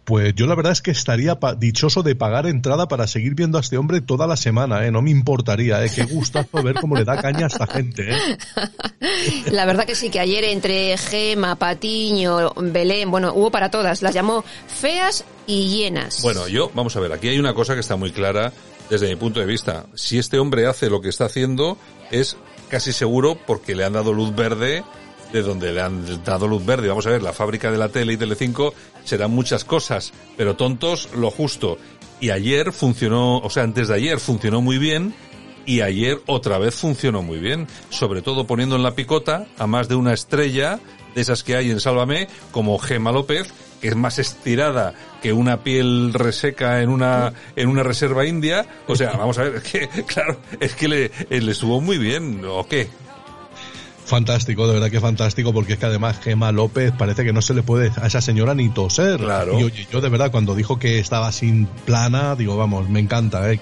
Pues 0.04 0.34
yo 0.36 0.48
la 0.48 0.56
verdad 0.56 0.72
es 0.72 0.82
que 0.82 0.92
estaría 0.92 1.38
dichoso 1.58 2.02
de 2.02 2.16
pagar 2.16 2.48
entrada 2.48 2.88
para 2.88 3.08
seguir 3.08 3.36
viendo 3.36 3.58
a 3.58 3.62
este 3.62 3.78
hombre 3.78 4.02
toda 4.02 4.26
la 4.26 4.36
semana, 4.36 4.86
¿eh? 4.86 4.92
No 4.92 5.02
me 5.02 5.12
importaría, 5.12 5.84
¿eh? 5.86 5.92
Qué 5.94 6.04
gustazo 6.04 6.64
ver 6.64 6.76
cómo 6.76 6.96
le 6.96 7.06
da 7.06 7.22
caña 7.22 7.46
a 7.46 7.48
esta 7.48 7.68
gente, 7.68 8.12
¿eh? 8.12 8.38
La 9.52 9.66
verdad 9.66 9.86
que 9.86 9.96
sí, 9.96 10.10
que 10.10 10.20
ayer 10.20 10.44
entre 10.46 10.98
Gema, 10.98 11.56
Patiño, 11.56 12.54
Belén, 12.56 13.12
bueno, 13.12 13.34
hubo 13.34 13.52
para 13.52 13.70
todas. 13.70 14.02
Las 14.02 14.14
llamó 14.14 14.44
feas 14.68 15.24
y 15.46 15.70
llenas. 15.70 16.22
Bueno, 16.24 16.48
yo, 16.48 16.72
vamos 16.74 16.96
a 16.96 17.00
ver, 17.00 17.14
aquí 17.14 17.28
hay 17.28 17.40
una 17.40 17.54
cosa 17.54 17.76
que 17.76 17.82
está 17.82 17.96
muy 17.96 18.12
clara 18.12 18.52
desde 18.90 19.08
mi 19.08 19.16
punto 19.16 19.40
de 19.40 19.46
vista. 19.46 19.86
Si 19.94 20.18
este 20.18 20.40
hombre 20.40 20.66
hace 20.66 20.90
lo 20.90 21.02
que 21.02 21.10
está 21.10 21.26
haciendo, 21.26 21.78
es 22.10 22.38
casi 22.70 22.92
seguro 22.92 23.38
porque 23.46 23.76
le 23.76 23.86
han 23.86 23.94
dado 23.94 24.14
luz 24.14 24.36
verde 24.36 24.84
de 25.32 25.42
donde 25.42 25.72
le 25.72 25.82
han 25.82 26.24
dado 26.24 26.48
luz 26.48 26.66
verde. 26.66 26.88
Vamos 26.88 27.08
a 27.08 27.12
ver, 27.12 27.22
la 27.22 27.34
fábrica 27.34 27.72
de 27.72 27.78
la 27.78 27.90
tele 27.90 28.14
y 28.14 28.18
Telecinco 28.18 28.74
serán 29.04 29.32
muchas 29.32 29.64
cosas, 29.64 30.14
pero 30.38 30.56
tontos 30.56 31.10
lo 31.16 31.32
justo. 31.32 31.78
Y 32.20 32.30
ayer 32.30 32.72
funcionó, 32.72 33.40
o 33.40 33.50
sea, 33.50 33.64
antes 33.64 33.88
de 33.88 33.96
ayer 33.96 34.20
funcionó 34.20 34.62
muy 34.62 34.78
bien 34.78 35.14
y 35.66 35.82
ayer 35.82 36.20
otra 36.28 36.58
vez 36.58 36.76
funcionó 36.76 37.22
muy 37.22 37.40
bien, 37.40 37.68
sobre 37.90 38.22
todo 38.22 38.46
poniendo 38.46 38.76
en 38.76 38.84
la 38.84 38.96
picota 38.96 39.48
a 39.58 39.68
más 39.68 39.88
de 39.88 39.96
una 39.96 40.14
estrella 40.14 40.80
de 41.16 41.22
esas 41.22 41.44
que 41.44 41.56
hay 41.56 41.72
en 41.72 41.80
Sálvame, 41.80 42.28
como 42.52 42.78
Gema 42.78 43.12
López, 43.12 43.52
que 43.82 43.90
es 43.90 43.96
más 43.96 44.20
estirada 44.20 44.94
que 45.22 45.34
una 45.34 45.64
piel 45.64 46.14
reseca 46.14 46.82
en 46.82 46.90
una 46.90 47.34
en 47.56 47.68
una 47.68 47.84
reserva 47.84 48.26
india. 48.26 48.66
O 48.88 48.96
sea, 48.96 49.12
vamos 49.14 49.38
a 49.38 49.44
ver, 49.44 49.56
es 49.64 49.64
que 49.64 49.88
claro, 50.06 50.38
es 50.60 50.74
que 50.76 50.88
le, 50.88 51.12
le 51.30 51.52
estuvo 51.52 51.82
muy 51.82 51.98
bien, 51.98 52.44
¿o 52.46 52.68
qué? 52.68 52.88
Fantástico, 54.06 54.68
de 54.68 54.74
verdad 54.74 54.90
que 54.90 55.00
fantástico, 55.00 55.54
porque 55.54 55.74
es 55.74 55.80
que 55.80 55.86
además 55.86 56.20
Gema 56.20 56.52
López 56.52 56.92
parece 56.98 57.24
que 57.24 57.34
no 57.34 57.42
se 57.42 57.54
le 57.54 57.64
puede 57.64 57.92
a 58.02 58.08
esa 58.08 58.22
señora 58.22 58.54
ni 58.54 58.70
toser. 58.70 59.20
Claro. 59.20 59.60
Y 59.60 59.64
oye, 59.64 59.88
yo 59.92 60.02
de 60.02 60.10
verdad 60.10 60.32
cuando 60.32 60.56
dijo 60.56 60.80
que 60.80 61.00
estaba 61.00 61.32
sin 61.32 61.66
plana, 61.66 62.36
digo, 62.36 62.58
vamos, 62.58 62.90
me 62.90 63.00
encanta, 63.00 63.52
eh. 63.52 63.60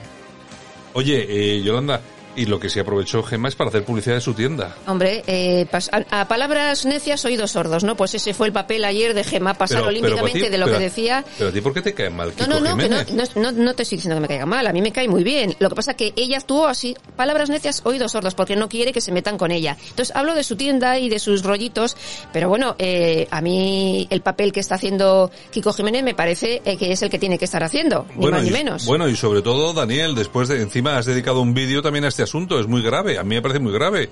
Oye, 0.93 1.25
eh, 1.29 1.61
Yolanda, 1.61 2.01
y 2.35 2.45
lo 2.45 2.59
que 2.59 2.69
se 2.69 2.79
aprovechó 2.79 3.23
Gemma 3.23 3.49
es 3.49 3.55
para 3.55 3.69
hacer 3.69 3.83
publicidad 3.83 4.15
de 4.15 4.21
su 4.21 4.33
tienda. 4.33 4.75
Hombre, 4.87 5.23
eh, 5.27 5.67
a, 6.11 6.27
palabras 6.27 6.85
necias, 6.85 7.23
oídos 7.25 7.51
sordos, 7.51 7.83
¿no? 7.83 7.95
Pues 7.95 8.13
ese 8.15 8.33
fue 8.33 8.47
el 8.47 8.53
papel 8.53 8.85
ayer 8.85 9.13
de 9.13 9.23
Gemma, 9.23 9.53
pasar 9.53 9.83
olímpicamente 9.83 10.49
de 10.49 10.57
lo 10.57 10.67
que 10.67 10.79
decía. 10.79 11.23
Pero 11.37 11.49
a 11.49 11.53
ti, 11.53 11.61
¿por 11.61 11.73
qué 11.73 11.81
te 11.81 11.93
cae 11.93 12.09
mal? 12.09 12.31
Kiko 12.31 12.47
no, 12.47 12.59
no, 12.59 12.75
no, 12.75 13.51
no, 13.51 13.73
te 13.75 13.83
estoy 13.83 13.97
diciendo 13.97 14.15
que 14.15 14.21
me 14.21 14.27
caiga 14.27 14.45
mal, 14.45 14.67
a 14.67 14.73
mí 14.73 14.81
me 14.81 14.91
cae 14.91 15.07
muy 15.07 15.23
bien. 15.23 15.55
Lo 15.59 15.69
que 15.69 15.75
pasa 15.75 15.91
es 15.91 15.97
que 15.97 16.13
ella 16.15 16.37
actuó 16.37 16.67
así, 16.67 16.95
palabras 17.15 17.49
necias, 17.49 17.81
oídos 17.85 18.11
sordos, 18.11 18.35
porque 18.35 18.55
no 18.55 18.69
quiere 18.69 18.93
que 18.93 19.01
se 19.01 19.11
metan 19.11 19.37
con 19.37 19.51
ella. 19.51 19.77
Entonces 19.89 20.15
hablo 20.15 20.35
de 20.35 20.43
su 20.43 20.55
tienda 20.55 20.99
y 20.99 21.09
de 21.09 21.19
sus 21.19 21.43
rollitos, 21.43 21.97
pero 22.31 22.49
bueno, 22.49 22.75
eh, 22.79 23.27
a 23.31 23.41
mí 23.41 24.07
el 24.09 24.21
papel 24.21 24.51
que 24.51 24.59
está 24.59 24.75
haciendo 24.75 25.31
Kiko 25.51 25.73
Jiménez 25.73 26.03
me 26.03 26.13
parece 26.13 26.61
eh, 26.65 26.77
que 26.77 26.91
es 26.91 27.01
el 27.01 27.09
que 27.09 27.19
tiene 27.19 27.37
que 27.37 27.45
estar 27.45 27.63
haciendo, 27.63 28.05
ni 28.15 28.27
más 28.27 28.43
ni 28.43 28.51
menos. 28.51 28.85
Bueno, 28.85 29.07
y 29.07 29.15
sobre 29.15 29.41
todo, 29.41 29.73
Daniel, 29.73 30.15
después 30.15 30.47
de, 30.47 30.61
encima 30.61 30.97
has 30.97 31.05
dedicado 31.05 31.41
un 31.41 31.53
vídeo 31.53 31.81
también 31.81 32.05
a 32.05 32.07
este 32.09 32.18
asunto, 32.23 32.59
es 32.59 32.67
muy 32.67 32.81
grave 32.81 33.17
a 33.17 33.23
mí 33.23 33.35
me 33.35 33.41
parece 33.41 33.59
muy 33.59 33.73
grave, 33.73 34.09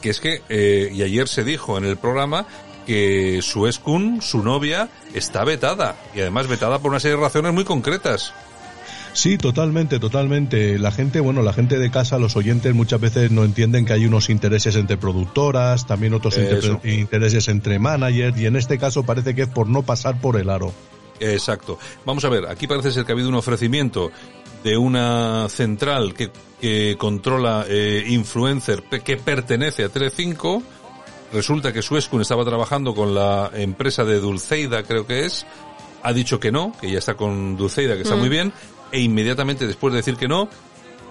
que 0.00 0.10
es 0.10 0.20
que, 0.20 0.42
eh, 0.48 0.90
y 0.92 1.02
ayer 1.02 1.28
se 1.28 1.44
dijo 1.44 1.78
en 1.78 1.84
el 1.84 1.96
programa, 1.96 2.46
que 2.86 3.40
su 3.42 3.66
escun, 3.66 4.22
su 4.22 4.42
novia, 4.42 4.88
está 5.14 5.44
vetada, 5.44 5.96
y 6.14 6.20
además 6.20 6.48
vetada 6.48 6.78
por 6.78 6.90
una 6.90 7.00
serie 7.00 7.16
de 7.16 7.22
razones 7.22 7.52
muy 7.52 7.64
concretas. 7.64 8.32
Sí, 9.12 9.36
totalmente, 9.36 9.98
totalmente. 9.98 10.78
La 10.78 10.90
gente, 10.90 11.20
bueno, 11.20 11.42
la 11.42 11.52
gente 11.52 11.78
de 11.78 11.90
casa, 11.90 12.18
los 12.18 12.36
oyentes 12.36 12.74
muchas 12.74 13.00
veces 13.00 13.30
no 13.30 13.44
entienden 13.44 13.84
que 13.84 13.92
hay 13.92 14.06
unos 14.06 14.30
intereses 14.30 14.76
entre 14.76 14.96
productoras, 14.96 15.86
también 15.86 16.14
otros 16.14 16.38
intereses 16.84 17.48
entre 17.48 17.78
managers, 17.78 18.38
y 18.38 18.46
en 18.46 18.56
este 18.56 18.78
caso 18.78 19.02
parece 19.02 19.34
que 19.34 19.42
es 19.42 19.48
por 19.48 19.66
no 19.66 19.82
pasar 19.82 20.20
por 20.20 20.36
el 20.36 20.48
aro. 20.48 20.72
Exacto. 21.20 21.78
Vamos 22.04 22.24
a 22.24 22.28
ver, 22.28 22.46
aquí 22.46 22.66
parece 22.66 22.92
ser 22.92 23.04
que 23.04 23.12
ha 23.12 23.14
habido 23.14 23.28
un 23.28 23.34
ofrecimiento 23.34 24.10
de 24.62 24.76
una 24.76 25.48
central 25.48 26.14
que, 26.14 26.30
que 26.60 26.96
controla 26.98 27.64
eh, 27.68 28.04
influencer 28.08 28.82
que 28.82 29.16
pertenece 29.16 29.84
a 29.84 29.88
Telecinco. 29.88 30.62
Resulta 31.32 31.72
que 31.72 31.82
Suescun 31.82 32.22
estaba 32.22 32.44
trabajando 32.44 32.94
con 32.94 33.14
la 33.14 33.50
empresa 33.54 34.04
de 34.04 34.18
Dulceida, 34.18 34.82
creo 34.82 35.06
que 35.06 35.26
es. 35.26 35.46
Ha 36.02 36.12
dicho 36.12 36.40
que 36.40 36.50
no, 36.50 36.72
que 36.80 36.90
ya 36.90 36.98
está 36.98 37.14
con 37.14 37.56
Dulceida, 37.56 37.96
que 37.96 38.02
está 38.02 38.16
mm. 38.16 38.20
muy 38.20 38.28
bien. 38.28 38.52
E 38.92 39.00
inmediatamente 39.00 39.66
después 39.66 39.92
de 39.92 39.98
decir 39.98 40.16
que 40.16 40.28
no, 40.28 40.48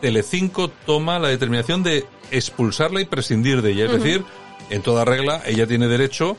Telecinco 0.01 0.69
toma 0.69 1.19
la 1.19 1.27
determinación 1.27 1.83
de 1.83 2.05
expulsarla 2.31 3.01
y 3.01 3.05
prescindir 3.05 3.61
de 3.61 3.71
ella. 3.71 3.85
Es 3.85 3.91
decir, 3.91 4.23
en 4.69 4.81
toda 4.81 5.05
regla, 5.05 5.41
ella 5.45 5.67
tiene 5.67 5.87
derecho 5.87 6.37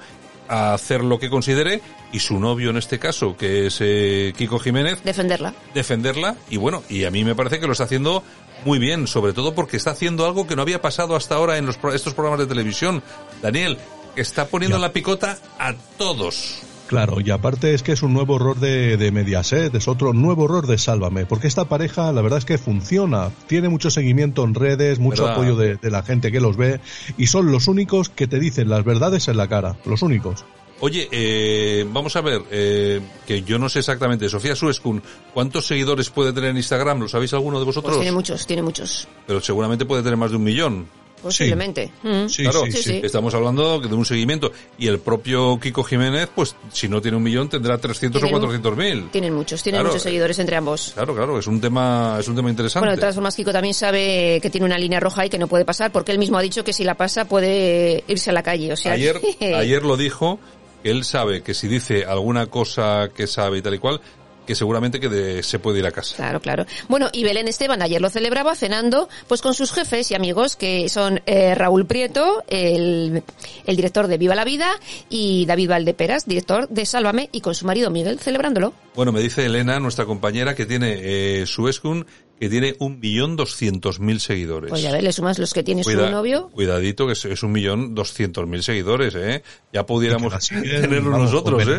a 0.48 0.74
hacer 0.74 1.04
lo 1.04 1.18
que 1.18 1.30
considere 1.30 1.82
y 2.12 2.20
su 2.20 2.40
novio 2.40 2.70
en 2.70 2.78
este 2.78 2.98
caso, 2.98 3.36
que 3.36 3.66
es 3.66 3.78
eh, 3.80 4.32
Kiko 4.36 4.58
Jiménez. 4.58 5.02
Defenderla. 5.04 5.54
Defenderla 5.74 6.36
y 6.50 6.56
bueno, 6.56 6.82
y 6.88 7.04
a 7.04 7.10
mí 7.10 7.24
me 7.24 7.34
parece 7.34 7.60
que 7.60 7.66
lo 7.66 7.72
está 7.72 7.84
haciendo 7.84 8.22
muy 8.64 8.78
bien, 8.78 9.06
sobre 9.06 9.32
todo 9.32 9.54
porque 9.54 9.76
está 9.76 9.90
haciendo 9.92 10.26
algo 10.26 10.46
que 10.46 10.56
no 10.56 10.62
había 10.62 10.82
pasado 10.82 11.16
hasta 11.16 11.34
ahora 11.34 11.58
en 11.58 11.66
los, 11.66 11.78
estos 11.94 12.14
programas 12.14 12.40
de 12.40 12.46
televisión. 12.46 13.02
Daniel, 13.42 13.78
está 14.16 14.46
poniendo 14.48 14.78
la 14.78 14.92
picota 14.92 15.38
a 15.58 15.74
todos. 15.96 16.62
Claro, 16.88 17.20
y 17.20 17.30
aparte 17.30 17.74
es 17.74 17.82
que 17.82 17.92
es 17.92 18.02
un 18.02 18.14
nuevo 18.14 18.36
error 18.36 18.58
de, 18.58 18.96
de 18.96 19.12
Mediaset, 19.12 19.74
es 19.74 19.88
otro 19.88 20.14
nuevo 20.14 20.46
error 20.46 20.66
de 20.66 20.78
Sálvame, 20.78 21.26
porque 21.26 21.46
esta 21.46 21.66
pareja 21.66 22.10
la 22.12 22.22
verdad 22.22 22.38
es 22.38 22.46
que 22.46 22.56
funciona, 22.56 23.30
tiene 23.46 23.68
mucho 23.68 23.90
seguimiento 23.90 24.42
en 24.42 24.54
redes, 24.54 24.98
mucho 24.98 25.24
¿Verdad? 25.24 25.36
apoyo 25.36 25.56
de, 25.56 25.76
de 25.76 25.90
la 25.90 26.02
gente 26.02 26.32
que 26.32 26.40
los 26.40 26.56
ve, 26.56 26.80
y 27.18 27.26
son 27.26 27.52
los 27.52 27.68
únicos 27.68 28.08
que 28.08 28.26
te 28.26 28.40
dicen 28.40 28.70
las 28.70 28.84
verdades 28.84 29.28
en 29.28 29.36
la 29.36 29.48
cara, 29.48 29.76
los 29.84 30.00
únicos. 30.00 30.46
Oye, 30.80 31.08
eh, 31.10 31.84
vamos 31.88 32.14
a 32.14 32.20
ver, 32.20 32.42
eh, 32.50 33.00
que 33.26 33.42
yo 33.42 33.58
no 33.58 33.68
sé 33.68 33.80
exactamente, 33.80 34.28
Sofía 34.28 34.54
Suescun, 34.54 35.02
¿cuántos 35.34 35.66
seguidores 35.66 36.08
puede 36.10 36.32
tener 36.32 36.50
en 36.50 36.56
Instagram? 36.56 37.00
¿Lo 37.00 37.08
sabéis 37.08 37.32
alguno 37.32 37.58
de 37.58 37.64
vosotros? 37.64 37.94
Pues 37.94 38.00
tiene 38.00 38.14
muchos, 38.14 38.46
tiene 38.46 38.62
muchos. 38.62 39.08
Pero 39.26 39.40
seguramente 39.40 39.84
puede 39.84 40.02
tener 40.02 40.16
más 40.16 40.30
de 40.30 40.36
un 40.36 40.44
millón. 40.44 40.86
Posiblemente. 41.22 41.90
Mm. 42.02 42.26
claro, 42.26 42.64
sí, 42.66 42.72
sí. 42.72 43.00
estamos 43.02 43.34
hablando 43.34 43.80
de 43.80 43.94
un 43.94 44.04
seguimiento. 44.04 44.52
Y 44.78 44.86
el 44.86 45.00
propio 45.00 45.58
Kiko 45.58 45.82
Jiménez, 45.82 46.28
pues 46.32 46.54
si 46.72 46.88
no 46.88 47.02
tiene 47.02 47.16
un 47.16 47.22
millón, 47.22 47.48
tendrá 47.48 47.76
300 47.78 48.22
o 48.22 48.26
Tienen- 48.26 48.40
400 48.40 48.76
mil. 48.76 49.10
Tienen 49.10 49.34
muchos, 49.34 49.62
tienen 49.62 49.80
Claro, 49.80 49.88
muchos 49.90 50.02
seguidores 50.02 50.38
entre 50.38 50.56
ambos. 50.56 50.92
Claro, 50.94 51.14
claro, 51.14 51.38
es 51.38 51.46
un 51.46 51.60
tema, 51.60 52.18
es 52.20 52.28
un 52.28 52.36
tema 52.36 52.50
interesante. 52.50 52.86
Bueno, 52.86 52.94
de 52.94 53.00
todas 53.00 53.14
formas, 53.14 53.34
Kiko 53.34 53.52
también 53.52 53.74
sabe 53.74 54.38
que 54.40 54.50
tiene 54.50 54.64
una 54.66 54.78
línea 54.78 55.00
roja 55.00 55.26
y 55.26 55.28
que 55.28 55.38
no 55.38 55.48
puede 55.48 55.64
pasar, 55.64 55.90
porque 55.90 56.12
él 56.12 56.18
mismo 56.18 56.38
ha 56.38 56.42
dicho 56.42 56.62
que 56.62 56.72
si 56.72 56.84
la 56.84 56.94
pasa 56.94 57.24
puede 57.24 58.04
irse 58.06 58.30
a 58.30 58.32
la 58.32 58.42
calle. 58.44 58.72
O 58.72 58.76
sea, 58.76 58.92
ayer, 58.92 59.20
ayer 59.56 59.82
lo 59.82 59.96
dijo, 59.96 60.38
él 60.84 61.04
sabe 61.04 61.42
que 61.42 61.54
si 61.54 61.68
dice 61.68 62.04
alguna 62.04 62.46
cosa 62.46 63.10
que 63.14 63.26
sabe 63.26 63.58
y 63.58 63.62
tal 63.62 63.74
y 63.74 63.78
cual, 63.78 64.00
que 64.46 64.54
seguramente 64.54 64.98
que 64.98 65.10
de- 65.10 65.42
se 65.42 65.58
puede 65.58 65.78
ir 65.80 65.84
a 65.86 65.90
casa. 65.90 66.16
Claro, 66.16 66.40
claro. 66.40 66.64
Bueno, 66.88 67.10
y 67.12 67.22
Belén 67.22 67.48
Esteban 67.48 67.82
ayer 67.82 68.00
lo 68.00 68.08
celebraba 68.08 68.54
cenando 68.54 69.06
pues 69.26 69.42
con 69.42 69.52
sus 69.52 69.72
jefes 69.72 70.10
y 70.10 70.14
amigos 70.14 70.56
que 70.56 70.88
son 70.88 71.20
eh, 71.26 71.54
Raúl 71.54 71.84
Prieto, 71.84 72.42
el, 72.48 73.22
el 73.66 73.76
director 73.76 74.06
de 74.06 74.16
Viva 74.16 74.34
la 74.34 74.44
Vida, 74.46 74.70
y 75.10 75.44
David 75.44 75.68
Valdeperas, 75.68 76.26
director 76.26 76.66
de 76.70 76.86
Sálvame, 76.86 77.28
y 77.30 77.42
con 77.42 77.54
su 77.54 77.66
marido 77.66 77.90
Miguel 77.90 78.18
celebrándolo. 78.20 78.72
Bueno, 78.94 79.12
me 79.12 79.20
dice 79.20 79.44
Elena, 79.44 79.78
nuestra 79.80 80.06
compañera, 80.06 80.54
que 80.54 80.64
tiene 80.64 80.96
eh, 80.98 81.44
Suescun, 81.46 82.06
que 82.38 82.48
tiene 82.48 82.76
un 82.78 83.00
millón 83.00 83.36
doscientos 83.36 83.98
mil 84.00 84.20
seguidores. 84.20 84.70
Pues 84.70 84.82
ya 84.82 84.92
ves, 84.92 85.02
le 85.02 85.12
sumas 85.12 85.38
los 85.38 85.52
que 85.52 85.62
tiene 85.62 85.82
Cuida- 85.82 86.06
su 86.06 86.12
novio. 86.12 86.48
Cuidadito, 86.52 87.06
que 87.06 87.12
es, 87.12 87.42
un 87.42 87.52
millón 87.52 87.94
doscientos 87.94 88.46
mil 88.46 88.62
seguidores, 88.62 89.14
¿eh? 89.16 89.42
Ya 89.72 89.84
pudiéramos 89.86 90.32
tenerlo 90.48 91.10
vamos, 91.10 91.30
nosotros, 91.32 91.66
¿eh? 91.66 91.78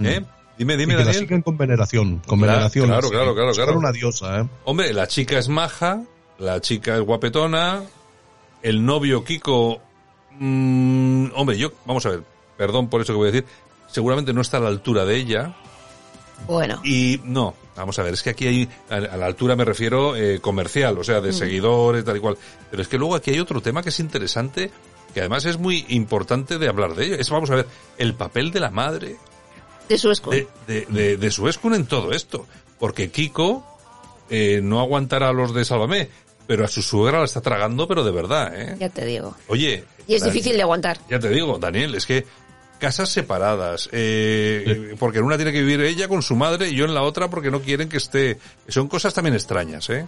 ¿Eh? 0.00 0.24
Dime, 0.58 0.76
dime, 0.76 0.94
y 0.94 0.96
que 0.96 1.00
la 1.00 1.04
Daniel. 1.06 1.22
siguen 1.22 1.42
con 1.42 1.56
veneración, 1.58 2.18
con 2.26 2.38
Claro, 2.38 2.52
veneración. 2.52 2.86
claro, 2.86 3.02
la 3.02 3.10
claro, 3.10 3.34
claro, 3.34 3.50
Es 3.50 3.56
claro. 3.56 3.78
una 3.78 3.92
diosa, 3.92 4.40
¿eh? 4.40 4.48
Hombre, 4.64 4.92
la 4.92 5.06
chica 5.08 5.38
es 5.38 5.48
maja, 5.48 6.02
la 6.38 6.60
chica 6.60 6.96
es 6.96 7.00
guapetona, 7.02 7.82
el 8.62 8.84
novio 8.84 9.24
Kiko, 9.24 9.80
mm, 10.38 11.26
hombre, 11.34 11.58
yo, 11.58 11.72
vamos 11.86 12.04
a 12.06 12.10
ver, 12.10 12.22
perdón 12.56 12.88
por 12.88 13.00
eso 13.00 13.12
que 13.12 13.16
voy 13.18 13.28
a 13.28 13.32
decir, 13.32 13.48
seguramente 13.88 14.32
no 14.32 14.40
está 14.40 14.58
a 14.58 14.60
la 14.60 14.68
altura 14.68 15.04
de 15.04 15.16
ella. 15.16 15.54
Bueno. 16.46 16.80
Y 16.84 17.20
no, 17.24 17.54
vamos 17.76 17.98
a 17.98 18.02
ver, 18.02 18.14
es 18.14 18.22
que 18.22 18.30
aquí 18.30 18.46
hay, 18.46 18.68
a, 18.90 19.00
la 19.00 19.26
altura 19.26 19.56
me 19.56 19.64
refiero 19.64 20.16
eh, 20.16 20.40
comercial, 20.40 20.98
o 20.98 21.04
sea, 21.04 21.20
de 21.20 21.30
Mm. 21.30 21.34
seguidores, 21.34 22.04
tal 22.04 22.16
y 22.16 22.20
cual. 22.20 22.36
Pero 22.70 22.82
es 22.82 22.88
que 22.88 22.98
luego 22.98 23.14
aquí 23.14 23.30
hay 23.30 23.40
otro 23.40 23.60
tema 23.60 23.82
que 23.82 23.88
es 23.90 24.00
interesante, 24.00 24.70
que 25.14 25.20
además 25.20 25.44
es 25.44 25.58
muy 25.58 25.84
importante 25.88 26.58
de 26.58 26.68
hablar 26.68 26.94
de 26.94 27.06
ello. 27.06 27.14
Es, 27.16 27.30
vamos 27.30 27.50
a 27.50 27.56
ver, 27.56 27.66
el 27.98 28.14
papel 28.14 28.50
de 28.50 28.60
la 28.60 28.70
madre 28.70 29.16
De 29.88 29.98
su 29.98 30.10
esco. 30.10 30.30
de, 30.30 30.46
de, 30.66 30.86
de, 30.86 31.16
de 31.16 31.76
en 31.76 31.86
todo 31.86 32.12
esto. 32.12 32.46
Porque 32.78 33.10
Kiko 33.10 33.64
eh, 34.30 34.60
no 34.62 34.80
aguantará 34.80 35.28
a 35.28 35.32
los 35.32 35.54
de 35.54 35.64
Sálvame, 35.64 36.08
pero 36.46 36.64
a 36.64 36.68
su 36.68 36.82
suegra 36.82 37.18
la 37.18 37.24
está 37.24 37.40
tragando, 37.40 37.86
pero 37.86 38.02
de 38.04 38.10
verdad, 38.10 38.52
¿eh? 38.54 38.76
Ya 38.78 38.88
te 38.88 39.04
digo. 39.04 39.36
Oye. 39.48 39.84
Y 40.06 40.14
es 40.14 40.24
difícil 40.24 40.56
de 40.56 40.62
aguantar. 40.62 40.98
Ya 41.08 41.18
te 41.18 41.28
digo, 41.28 41.58
Daniel, 41.58 41.94
es 41.94 42.06
que 42.06 42.26
casas 42.82 43.10
separadas, 43.10 43.88
eh, 43.92 44.96
porque 44.98 45.18
en 45.18 45.24
una 45.24 45.36
tiene 45.36 45.52
que 45.52 45.60
vivir 45.62 45.80
ella 45.82 46.08
con 46.08 46.20
su 46.20 46.34
madre 46.34 46.68
y 46.70 46.74
yo 46.74 46.84
en 46.84 46.94
la 46.94 47.02
otra 47.02 47.30
porque 47.30 47.52
no 47.52 47.60
quieren 47.60 47.88
que 47.88 47.98
esté... 47.98 48.38
Son 48.66 48.88
cosas 48.88 49.14
también 49.14 49.34
extrañas, 49.36 49.88
¿eh? 49.88 50.04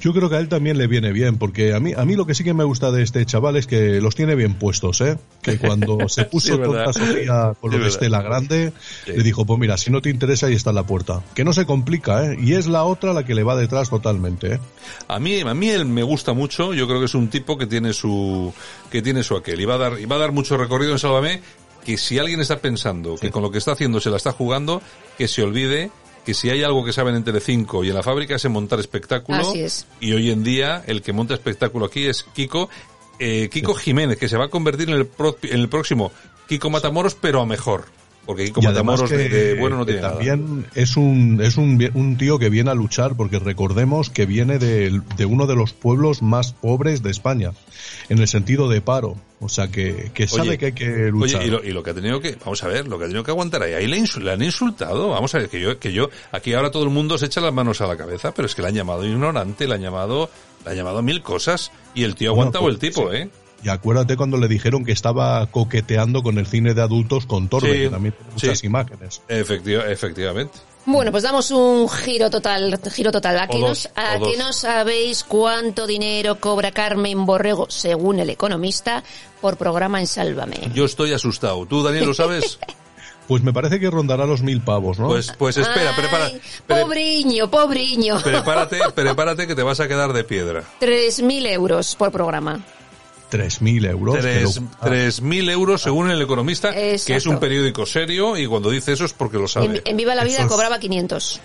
Yo 0.00 0.12
creo 0.12 0.28
que 0.28 0.36
a 0.36 0.40
él 0.40 0.48
también 0.48 0.76
le 0.76 0.86
viene 0.86 1.12
bien, 1.12 1.38
porque 1.38 1.72
a 1.72 1.78
mí, 1.80 1.92
a 1.96 2.04
mí 2.04 2.16
lo 2.16 2.26
que 2.26 2.34
sí 2.34 2.42
que 2.42 2.52
me 2.52 2.64
gusta 2.64 2.90
de 2.90 3.02
este 3.02 3.24
chaval 3.24 3.56
es 3.56 3.66
que 3.66 4.00
los 4.00 4.14
tiene 4.14 4.34
bien 4.34 4.54
puestos, 4.54 5.00
¿eh? 5.02 5.18
Que 5.40 5.56
cuando 5.60 6.08
se 6.08 6.24
puso 6.24 6.56
Sí, 6.56 6.62
tonta 6.62 6.92
Sofía 6.92 7.52
con 7.60 7.70
Sí, 7.70 7.76
lo 7.78 7.84
de. 7.84 7.88
Estela 7.90 8.22
Grande, 8.22 8.72
Sí. 9.04 9.12
le 9.12 9.22
dijo, 9.22 9.46
pues 9.46 9.60
mira, 9.60 9.76
si 9.76 9.90
no 9.90 10.00
te 10.02 10.10
interesa, 10.10 10.46
ahí 10.46 10.54
está 10.54 10.72
la 10.72 10.84
puerta. 10.84 11.22
Que 11.34 11.44
no 11.44 11.52
se 11.52 11.64
complica, 11.64 12.26
¿eh? 12.32 12.36
Y 12.40 12.54
es 12.54 12.66
la 12.66 12.84
otra 12.84 13.12
la 13.12 13.24
que 13.24 13.34
le 13.34 13.44
va 13.44 13.56
detrás 13.56 13.88
totalmente, 13.88 14.54
¿eh? 14.54 14.60
A 15.08 15.20
mí, 15.20 15.40
a 15.40 15.54
mí 15.54 15.68
él 15.68 15.84
me 15.84 16.02
gusta 16.02 16.32
mucho, 16.32 16.74
yo 16.74 16.88
creo 16.88 16.98
que 16.98 17.06
es 17.06 17.14
un 17.14 17.28
tipo 17.28 17.56
que 17.56 17.66
tiene 17.66 17.92
su, 17.92 18.52
que 18.90 19.00
tiene 19.00 19.22
su 19.22 19.36
aquel. 19.36 19.60
Y 19.60 19.64
va 19.64 19.74
a 19.74 19.78
dar, 19.78 20.00
y 20.00 20.06
va 20.06 20.16
a 20.16 20.20
dar 20.20 20.32
mucho 20.32 20.56
recorrido 20.56 20.92
en 20.92 20.98
Sálvame, 20.98 21.40
que 21.84 21.96
si 21.96 22.18
alguien 22.18 22.40
está 22.40 22.58
pensando 22.58 23.16
que 23.16 23.30
con 23.30 23.42
lo 23.42 23.50
que 23.50 23.58
está 23.58 23.72
haciendo 23.72 24.00
se 24.00 24.10
la 24.10 24.16
está 24.16 24.32
jugando, 24.32 24.80
que 25.18 25.28
se 25.28 25.42
olvide 25.42 25.90
que 26.24 26.32
si 26.34 26.48
hay 26.48 26.62
algo 26.62 26.84
que 26.84 26.92
saben 26.94 27.14
en 27.14 27.22
Telecinco 27.24 27.84
y 27.84 27.88
en 27.90 27.94
la 27.94 28.02
fábrica 28.02 28.36
es 28.36 28.44
en 28.46 28.52
montar 28.52 28.80
espectáculo. 28.80 29.38
Así 29.50 29.60
es. 29.60 29.86
Y 30.00 30.12
hoy 30.12 30.30
en 30.30 30.42
día 30.42 30.82
el 30.86 31.02
que 31.02 31.12
monta 31.12 31.34
espectáculo 31.34 31.84
aquí 31.86 32.06
es 32.06 32.22
Kiko, 32.22 32.70
eh, 33.18 33.48
Kiko 33.52 33.74
Jiménez, 33.74 34.16
que 34.16 34.28
se 34.28 34.38
va 34.38 34.46
a 34.46 34.48
convertir 34.48 34.88
en 34.88 34.96
el, 34.96 35.06
pro- 35.06 35.36
en 35.42 35.60
el 35.60 35.68
próximo 35.68 36.10
Kiko 36.48 36.70
Matamoros, 36.70 37.14
pero 37.14 37.42
a 37.42 37.46
mejor. 37.46 37.84
Porque 38.26 38.44
además 38.44 38.64
Matamoros 38.64 39.10
que, 39.10 39.16
de, 39.16 39.28
de 39.28 39.60
bueno 39.60 39.76
no 39.76 39.84
tiene 39.84 40.00
nada. 40.00 40.14
también 40.14 40.66
es 40.74 40.96
un 40.96 41.40
es 41.42 41.56
un, 41.56 41.90
un 41.94 42.16
tío 42.16 42.38
que 42.38 42.48
viene 42.48 42.70
a 42.70 42.74
luchar 42.74 43.16
porque 43.16 43.38
recordemos 43.38 44.10
que 44.10 44.26
viene 44.26 44.58
de, 44.58 45.00
de 45.16 45.26
uno 45.26 45.46
de 45.46 45.56
los 45.56 45.72
pueblos 45.72 46.22
más 46.22 46.52
pobres 46.52 47.02
de 47.02 47.10
España 47.10 47.52
en 48.08 48.18
el 48.18 48.28
sentido 48.28 48.68
de 48.68 48.80
paro 48.80 49.16
o 49.40 49.48
sea 49.50 49.68
que, 49.68 50.10
que 50.14 50.26
sabe 50.26 50.50
Oye, 50.50 50.58
que 50.58 50.66
hay 50.66 50.72
que 50.72 51.10
luchar 51.10 51.40
Oye, 51.40 51.48
y 51.48 51.50
lo, 51.50 51.64
y 51.64 51.72
lo 51.72 51.82
que 51.82 51.90
ha 51.90 51.94
tenido 51.94 52.18
que, 52.18 52.36
vamos 52.42 52.62
a 52.64 52.68
ver, 52.68 52.88
lo 52.88 52.98
que 52.98 53.04
ha 53.04 53.08
tenido 53.08 53.24
que 53.24 53.30
aguantar 53.30 53.62
ahí, 53.62 53.74
ahí 53.74 53.86
le, 53.86 54.30
han 54.30 54.42
insultado, 54.42 55.10
vamos 55.10 55.34
a 55.34 55.38
ver, 55.38 55.50
que 55.50 55.60
yo, 55.60 55.78
que 55.78 55.92
yo, 55.92 56.08
aquí 56.32 56.54
ahora 56.54 56.70
todo 56.70 56.84
el 56.84 56.88
mundo 56.90 57.18
se 57.18 57.26
echa 57.26 57.42
las 57.42 57.52
manos 57.52 57.82
a 57.82 57.86
la 57.86 57.96
cabeza, 57.98 58.32
pero 58.32 58.46
es 58.46 58.54
que 58.54 58.62
le 58.62 58.68
han 58.68 58.74
llamado 58.74 59.04
ignorante, 59.04 59.68
le 59.68 59.74
han 59.74 59.82
llamado, 59.82 60.30
le 60.64 60.70
han 60.70 60.76
llamado 60.78 61.02
mil 61.02 61.20
cosas, 61.22 61.72
y 61.94 62.04
el 62.04 62.14
tío 62.14 62.30
ha 62.30 62.34
Bueno, 62.34 62.52
aguantado 62.52 62.64
pues, 62.64 62.74
el 62.74 62.80
tipo, 62.80 63.10
sí. 63.10 63.16
¿eh? 63.18 63.28
Y 63.64 63.68
acuérdate 63.70 64.16
cuando 64.16 64.36
le 64.36 64.46
dijeron 64.46 64.84
que 64.84 64.92
estaba 64.92 65.46
coqueteando 65.46 66.22
con 66.22 66.38
el 66.38 66.46
cine 66.46 66.74
de 66.74 66.82
adultos 66.82 67.26
con 67.26 67.48
Torbe 67.48 67.72
Sí, 67.72 67.78
que 67.84 67.88
también 67.88 68.14
tiene 68.14 68.30
muchas 68.32 68.58
sí. 68.58 68.66
imágenes 68.66 69.22
Efectiva- 69.28 69.90
efectivamente. 69.90 70.58
Bueno, 70.86 71.10
pues 71.10 71.22
damos 71.22 71.50
un 71.50 71.88
giro 71.88 72.28
total, 72.28 72.78
giro 72.92 73.10
total. 73.10 73.38
¿A 73.38 73.46
que, 73.48 73.58
dos, 73.58 73.68
nos, 73.68 73.90
a 73.96 74.18
que 74.18 74.36
no 74.36 74.52
sabéis 74.52 75.24
cuánto 75.24 75.86
dinero 75.86 76.38
cobra 76.40 76.72
Carmen 76.72 77.24
Borrego, 77.24 77.66
según 77.70 78.18
el 78.20 78.28
economista, 78.28 79.02
por 79.40 79.56
programa 79.56 79.98
en 80.00 80.06
Sálvame? 80.06 80.70
Yo 80.74 80.84
estoy 80.84 81.14
asustado. 81.14 81.64
¿Tú, 81.64 81.82
Daniel, 81.82 82.04
lo 82.04 82.12
sabes? 82.12 82.58
pues 83.28 83.42
me 83.42 83.54
parece 83.54 83.80
que 83.80 83.88
rondará 83.88 84.26
los 84.26 84.42
mil 84.42 84.60
pavos 84.60 84.98
¿no? 84.98 85.06
Pues, 85.08 85.32
pues 85.38 85.56
espera, 85.56 85.92
Ay, 85.96 85.96
prepara, 85.96 86.30
pre- 86.66 86.82
Pobriño, 86.82 87.50
pobriño. 87.50 88.20
prepárate, 88.22 88.78
prepárate 88.94 89.46
que 89.46 89.54
te 89.54 89.62
vas 89.62 89.80
a 89.80 89.88
quedar 89.88 90.12
de 90.12 90.24
piedra. 90.24 90.64
3.000 90.82 91.46
euros 91.50 91.96
por 91.96 92.12
programa. 92.12 92.60
Tres 93.30 93.60
mil 93.62 93.84
euros 93.84 94.16
que 94.16 94.20
Tres, 94.22 94.60
lo- 94.60 94.68
tres 94.82 95.20
mil 95.22 95.48
euros 95.50 95.82
según 95.82 96.10
el 96.10 96.20
economista, 96.22 96.72
que 96.72 96.94
es 96.94 97.26
un 97.26 97.38
periódico 97.40 97.86
serio, 97.86 98.36
y 98.36 98.46
cuando 98.46 98.70
dice 98.70 98.92
eso 98.92 99.04
es 99.04 99.12
porque 99.12 99.38
lo 99.38 99.48
sabe. 99.48 99.66
En, 99.66 99.82
en 99.84 99.96
Viva 99.96 100.14
la 100.14 100.24
Vida 100.24 100.46
cobraba 100.46 100.78
500. 100.78 101.40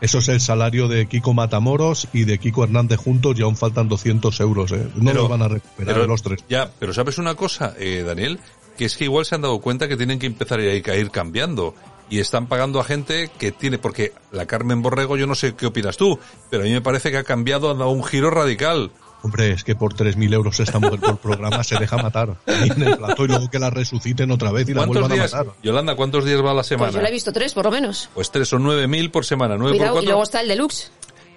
Eso 0.00 0.18
es 0.18 0.28
el 0.28 0.40
salario 0.40 0.88
de 0.88 1.06
Kiko 1.06 1.34
Matamoros 1.34 2.08
y 2.14 2.24
de 2.24 2.38
Kiko 2.38 2.64
Hernández 2.64 2.98
juntos 2.98 3.38
y 3.38 3.42
aún 3.42 3.54
faltan 3.56 3.86
200 3.88 4.40
euros, 4.40 4.72
¿eh? 4.72 4.86
No 4.96 5.10
Pero- 5.10 5.20
los 5.22 5.28
van 5.30 5.42
a 5.42 5.48
recuperar 5.48 5.94
pero- 5.94 6.06
los 6.06 6.22
tres. 6.22 6.42
Ya, 6.48 6.70
pero 6.78 6.94
¿sabes 6.94 7.18
una 7.18 7.34
cosa, 7.34 7.74
eh, 7.78 8.02
Daniel? 8.06 8.40
Que 8.78 8.86
es 8.86 8.96
que 8.96 9.04
igual 9.04 9.26
se 9.26 9.34
han 9.34 9.42
dado 9.42 9.60
cuenta 9.60 9.88
que 9.88 9.98
tienen 9.98 10.18
que 10.18 10.24
empezar 10.26 10.58
a 10.58 10.64
ir, 10.64 10.90
a 10.90 10.96
ir 10.96 11.10
cambiando. 11.10 11.74
Y 12.08 12.18
están 12.18 12.46
pagando 12.48 12.80
a 12.80 12.84
gente 12.84 13.30
que 13.38 13.52
tiene, 13.52 13.78
porque 13.78 14.12
la 14.32 14.46
Carmen 14.46 14.80
Borrego, 14.82 15.16
yo 15.18 15.26
no 15.28 15.34
sé 15.34 15.54
qué 15.54 15.66
opinas 15.66 15.96
tú, 15.98 16.18
pero 16.50 16.62
a 16.62 16.66
mí 16.66 16.72
me 16.72 16.80
parece 16.80 17.10
que 17.10 17.18
ha 17.18 17.22
cambiado, 17.24 17.70
ha 17.70 17.74
dado 17.74 17.90
un 17.90 18.02
giro 18.02 18.30
radical. 18.30 18.90
Hombre, 19.22 19.52
es 19.52 19.64
que 19.64 19.74
por 19.74 19.94
3.000 19.94 20.32
euros 20.32 20.58
esta 20.60 20.78
mujer 20.78 20.98
por 21.00 21.18
programa 21.18 21.62
se 21.62 21.76
deja 21.78 21.96
matar. 21.98 22.36
Ahí 22.46 22.70
en 22.74 22.82
el 22.82 22.96
plató 22.96 23.24
y 23.24 23.28
luego 23.28 23.50
que 23.50 23.58
la 23.58 23.68
resuciten 23.70 24.30
otra 24.30 24.50
vez 24.50 24.68
y 24.68 24.72
la 24.72 24.78
¿Cuántos 24.86 25.00
vuelvan 25.02 25.18
días, 25.18 25.34
a 25.34 25.38
matar. 25.44 25.54
Yolanda, 25.62 25.94
cuántos 25.94 26.24
días 26.24 26.42
va 26.44 26.52
a 26.52 26.54
la 26.54 26.60
Pues 26.62 26.70
yo 26.70 26.76
semana? 26.78 27.02
le 27.02 27.08
he 27.08 27.12
visto 27.12 27.32
tres, 27.32 27.52
por 27.52 27.64
lo 27.66 27.70
menos. 27.70 28.08
Pues 28.14 28.30
tres, 28.30 28.48
son 28.48 28.62
nueve 28.62 28.86
mil 28.86 29.10
por 29.10 29.24
semana, 29.26 29.56
nueve 29.58 29.76
Cuidado, 29.76 29.94
por 29.96 30.02
y 30.02 30.06
luego 30.06 30.22
está 30.22 30.40
el 30.40 30.48
deluxe. 30.48 30.90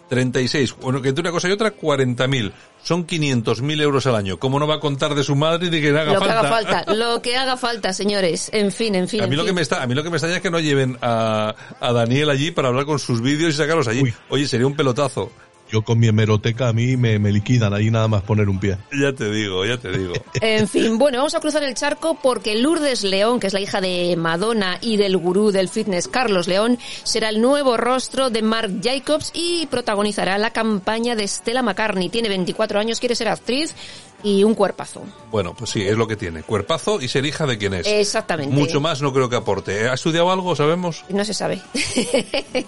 36. 0.10 0.76
Bueno, 0.82 1.02
que 1.02 1.10
entre 1.10 1.22
una 1.22 1.32
cosa 1.32 1.50
y 1.50 1.52
otra, 1.54 1.76
40.000. 1.76 2.52
Son 2.84 3.08
500.000 3.08 3.82
euros 3.82 4.06
al 4.06 4.16
año. 4.16 4.38
¿Cómo 4.38 4.60
no 4.60 4.68
va 4.68 4.76
a 4.76 4.80
contar 4.80 5.16
de 5.16 5.24
su 5.24 5.36
madre 5.36 5.68
y 5.68 5.70
de 5.70 5.82
que 5.82 5.92
le 5.92 6.00
haga 6.00 6.14
lo 6.14 6.20
que 6.20 6.26
falta? 6.26 6.40
haga 6.40 6.50
falta, 6.50 6.94
lo 6.94 7.22
que 7.22 7.36
haga 7.38 7.58
falta, 7.58 7.94
señores. 7.94 8.50
En 8.54 8.72
fin, 8.72 8.94
en 8.96 9.08
fin. 9.08 9.22
A 9.24 9.28
mí 9.28 9.32
en 9.32 9.38
lo 9.38 9.44
que 9.44 9.50
fin. 9.50 9.56
me 9.56 9.62
está, 9.62 9.82
a 9.82 9.88
mí 9.88 9.96
lo 9.96 10.04
que 10.04 10.10
me 10.10 10.18
extraña 10.18 10.36
es 10.36 10.42
que 10.42 10.52
no 10.52 10.60
lleven 10.60 10.98
a, 11.02 11.56
a 11.80 11.94
Daniel 11.94 12.30
allí 12.30 12.52
para 12.52 12.68
hablar 12.68 12.86
con 12.86 13.00
sus 13.00 13.22
vídeos 13.22 13.56
y 13.56 13.58
sacarlos 13.58 13.88
allí. 13.88 14.02
Uy. 14.04 14.14
Oye, 14.30 14.46
sería 14.48 14.68
un 14.68 14.76
pelotazo. 14.76 15.32
Yo 15.74 15.82
con 15.82 15.98
mi 15.98 16.08
hemeroteca 16.08 16.68
a 16.68 16.74
mí 16.74 16.98
me, 16.98 17.18
me 17.18 17.32
liquidan 17.32 17.74
ahí 17.74 17.90
nada 17.90 18.08
más 18.08 18.22
poner 18.22 18.48
un 18.48 18.60
pie. 18.60 18.78
Ya 18.92 19.12
te 19.12 19.32
digo, 19.32 19.66
ya 19.66 19.78
te 19.78 19.92
digo. 19.92 20.14
En 20.42 20.68
fin, 20.68 21.00
bueno, 21.00 21.18
vamos 21.18 21.34
a 21.34 21.40
cruzar 21.40 21.64
el 21.64 21.74
charco 21.74 22.16
porque 22.22 22.54
Lourdes 22.54 23.04
León, 23.04 23.40
que 23.40 23.48
es 23.48 23.54
la 23.54 23.60
hija 23.60 23.82
de 23.82 24.16
Madonna 24.16 24.78
y 24.82 24.98
del 24.98 25.18
gurú 25.18 25.50
del 25.50 25.70
fitness 25.70 26.08
Carlos 26.08 26.48
León, 26.48 26.78
será 27.04 27.30
el 27.30 27.42
nuevo 27.42 27.76
rostro 27.76 28.30
de 28.30 28.44
Marc 28.44 28.72
Jacobs 28.84 29.32
y 29.34 29.66
protagonizará 29.66 30.38
la 30.38 30.52
campaña 30.52 31.16
de 31.16 31.28
Stella 31.28 31.64
McCartney. 31.64 32.10
Tiene 32.10 32.30
24 32.30 32.80
años, 32.80 33.00
quiere 33.00 33.16
ser 33.16 33.30
actriz 33.30 33.74
y 34.24 34.44
un 34.44 34.56
cuerpazo. 34.56 35.04
Bueno, 35.30 35.54
pues 35.54 35.72
sí, 35.72 35.82
es 35.82 35.98
lo 35.98 36.08
que 36.08 36.16
tiene. 36.16 36.44
Cuerpazo 36.44 37.02
y 37.02 37.08
ser 37.08 37.26
hija 37.26 37.46
de 37.46 37.58
quien 37.58 37.74
es. 37.74 37.88
Exactamente. 37.88 38.56
Mucho 38.56 38.80
más 38.82 39.02
no 39.02 39.14
creo 39.14 39.30
que 39.30 39.36
aporte. 39.36 39.90
¿Ha 39.90 39.94
estudiado 39.94 40.32
algo, 40.32 40.56
sabemos? 40.56 41.04
No 41.10 41.24
se 41.26 41.34
sabe. 41.34 41.62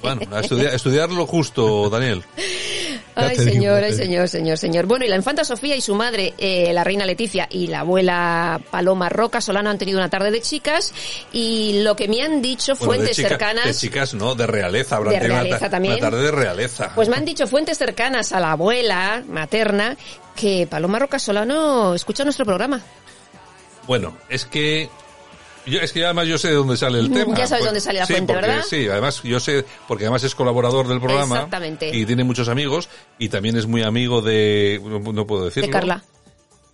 Bueno, 0.01 0.21
a 0.35 0.41
estudiar, 0.41 0.73
estudiarlo 0.73 1.25
justo, 1.25 1.89
Daniel. 1.89 2.23
Ay, 3.15 3.35
señor, 3.37 3.83
ay, 3.83 3.93
señor, 3.93 4.27
señor, 4.27 4.57
señor. 4.57 4.85
Bueno, 4.87 5.05
y 5.05 5.07
la 5.07 5.15
infanta 5.15 5.43
Sofía 5.45 5.75
y 5.75 5.81
su 5.81 5.95
madre, 5.95 6.33
eh, 6.37 6.73
la 6.73 6.83
reina 6.83 7.05
Leticia 7.05 7.47
y 7.49 7.67
la 7.67 7.79
abuela 7.79 8.59
Paloma 8.71 9.07
Roca 9.09 9.39
Solano 9.39 9.69
han 9.69 9.77
tenido 9.77 9.97
una 9.99 10.09
tarde 10.09 10.31
de 10.31 10.41
chicas 10.41 10.93
y 11.31 11.81
lo 11.83 11.95
que 11.95 12.07
me 12.09 12.21
han 12.21 12.41
dicho 12.41 12.75
Bueno, 12.75 12.91
de 12.91 12.97
fuentes 12.97 13.15
chica- 13.15 13.29
cercanas... 13.29 13.65
De 13.65 13.73
chicas, 13.73 14.13
no, 14.13 14.35
de 14.35 14.47
realeza. 14.47 14.97
Habrán 14.97 15.13
De 15.19 15.25
una 15.25 15.35
realeza 15.41 15.59
ta- 15.59 15.69
también. 15.69 15.93
Una 15.95 16.01
tarde 16.09 16.23
de 16.23 16.31
realeza. 16.31 16.91
Pues 16.93 17.07
me 17.09 17.15
han 17.15 17.25
dicho 17.25 17.47
fuentes 17.47 17.77
cercanas 17.77 18.33
a 18.33 18.39
la 18.39 18.51
abuela 18.51 19.23
materna 19.27 19.95
que 20.35 20.67
Paloma 20.69 20.99
Roca 20.99 21.17
Solano 21.17 21.95
escucha 21.95 22.23
nuestro 22.25 22.45
programa. 22.45 22.81
Bueno, 23.87 24.17
es 24.29 24.45
que... 24.45 24.89
Yo, 25.65 25.79
es 25.79 25.91
que 25.91 26.03
además 26.05 26.27
yo 26.27 26.37
sé 26.37 26.49
de 26.49 26.53
dónde 26.55 26.77
sale 26.77 26.99
el 26.99 27.09
Mm, 27.09 27.13
tema. 27.13 27.37
ya 27.37 27.47
sabes 27.47 27.61
Pues- 27.61 27.65
dónde 27.65 27.81
sale 27.81 27.99
la 27.99 28.05
sí, 28.05 28.13
fuente, 28.13 28.33
porque- 28.33 28.47
¿verdad? 28.47 28.63
Sí, 28.69 28.87
además 28.87 29.21
yo 29.23 29.39
sé, 29.39 29.65
porque 29.87 30.03
además 30.05 30.23
es 30.23 30.35
colaborador 30.35 30.87
del 30.87 30.99
programa. 30.99 31.35
Exactamente. 31.35 31.89
Y 31.95 32.05
tiene 32.05 32.23
muchos 32.23 32.47
amigos 32.49 32.87
y 33.17 33.29
también 33.29 33.57
es 33.57 33.65
muy 33.65 33.81
amigo 33.83 34.21
de... 34.21 34.79
No, 34.83 34.99
no 35.11 35.25
puedo 35.27 35.45
decirlo. 35.45 35.67
De 35.67 35.71
Carla. 35.73 36.03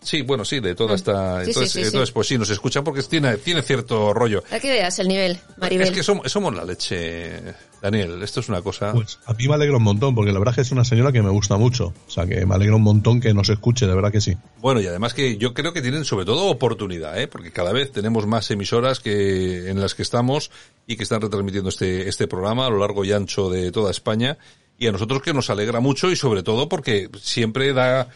Sí, 0.04 0.24
bueno, 0.24 0.44
sí, 0.44 0.60
de 0.60 0.74
toda 0.74 0.96
esta... 0.96 1.40
Sí, 1.40 1.46
sí, 1.46 1.50
entonces, 1.52 1.72
sí, 1.72 1.80
sí. 1.80 1.86
entonces, 1.86 2.12
pues 2.12 2.28
sí, 2.28 2.38
nos 2.38 2.50
escucha 2.50 2.84
porque 2.84 3.04
tiene, 3.04 3.38
tiene 3.38 3.62
cierto 3.62 4.14
rollo. 4.14 4.42
Para 4.42 4.60
que 4.60 4.72
veas 4.72 4.98
el 4.98 5.08
nivel, 5.08 5.38
Maribel. 5.58 5.88
Es 5.88 5.94
que 5.94 6.02
somos, 6.02 6.32
somos 6.32 6.56
la 6.56 6.66
leche, 6.66 7.40
Daniel. 7.80 8.22
Esto 8.24 8.40
es 8.40 8.50
una 8.50 8.64
cosa... 8.64 8.94
Pues 8.94 9.20
a 9.26 9.34
mí 9.34 9.48
me 9.48 9.54
alegra 9.54 9.78
un 9.78 9.84
montón, 9.84 10.16
porque 10.16 10.32
la 10.32 10.40
verdad 10.40 10.56
que 10.56 10.62
es 10.62 10.72
una 10.72 10.84
señora 10.84 11.12
que 11.12 11.22
me 11.22 11.30
gusta 11.30 11.56
mucho. 11.58 11.94
O 12.08 12.10
sea, 12.10 12.26
que 12.26 12.44
me 12.48 12.56
alegra 12.56 12.76
un 12.78 12.82
montón 12.82 13.22
que 13.22 13.32
nos 13.36 13.50
escuche, 13.50 13.86
de 13.86 13.94
verdad 13.94 14.12
que 14.12 14.22
sí. 14.22 14.36
Bueno, 14.60 14.82
y 14.82 14.88
además 14.88 15.14
que 15.14 15.38
yo 15.38 15.54
creo 15.54 15.72
que 15.72 15.84
tienen 15.84 16.04
sobre 16.04 16.26
todo 16.26 16.48
oportunidad, 16.48 17.20
¿eh? 17.22 17.28
porque 17.28 17.52
cada 17.52 17.72
vez 17.72 17.92
tenemos 17.92 18.26
más 18.26 18.50
emisoras 18.50 19.00
que 19.00 19.70
en 19.70 19.80
las 19.80 19.94
que 19.94 20.02
estamos 20.02 20.50
y 20.88 20.96
que 20.96 21.04
están 21.04 21.22
retransmitiendo 21.22 21.70
este, 21.70 22.10
este 22.10 22.28
programa 22.28 22.66
a 22.66 22.70
lo 22.72 22.80
largo 22.80 23.06
y 23.06 23.12
ancho 23.12 23.52
de 23.52 23.72
toda 23.72 23.92
España. 23.92 24.40
Y 24.80 24.88
a 24.88 24.92
nosotros 24.92 25.22
que 25.22 25.32
nos 25.32 25.52
alegra 25.52 25.80
mucho 25.80 26.10
y 26.10 26.16
sobre 26.16 26.42
todo 26.42 26.68
porque 26.68 27.08
siempre 27.22 27.72
da, 27.72 28.10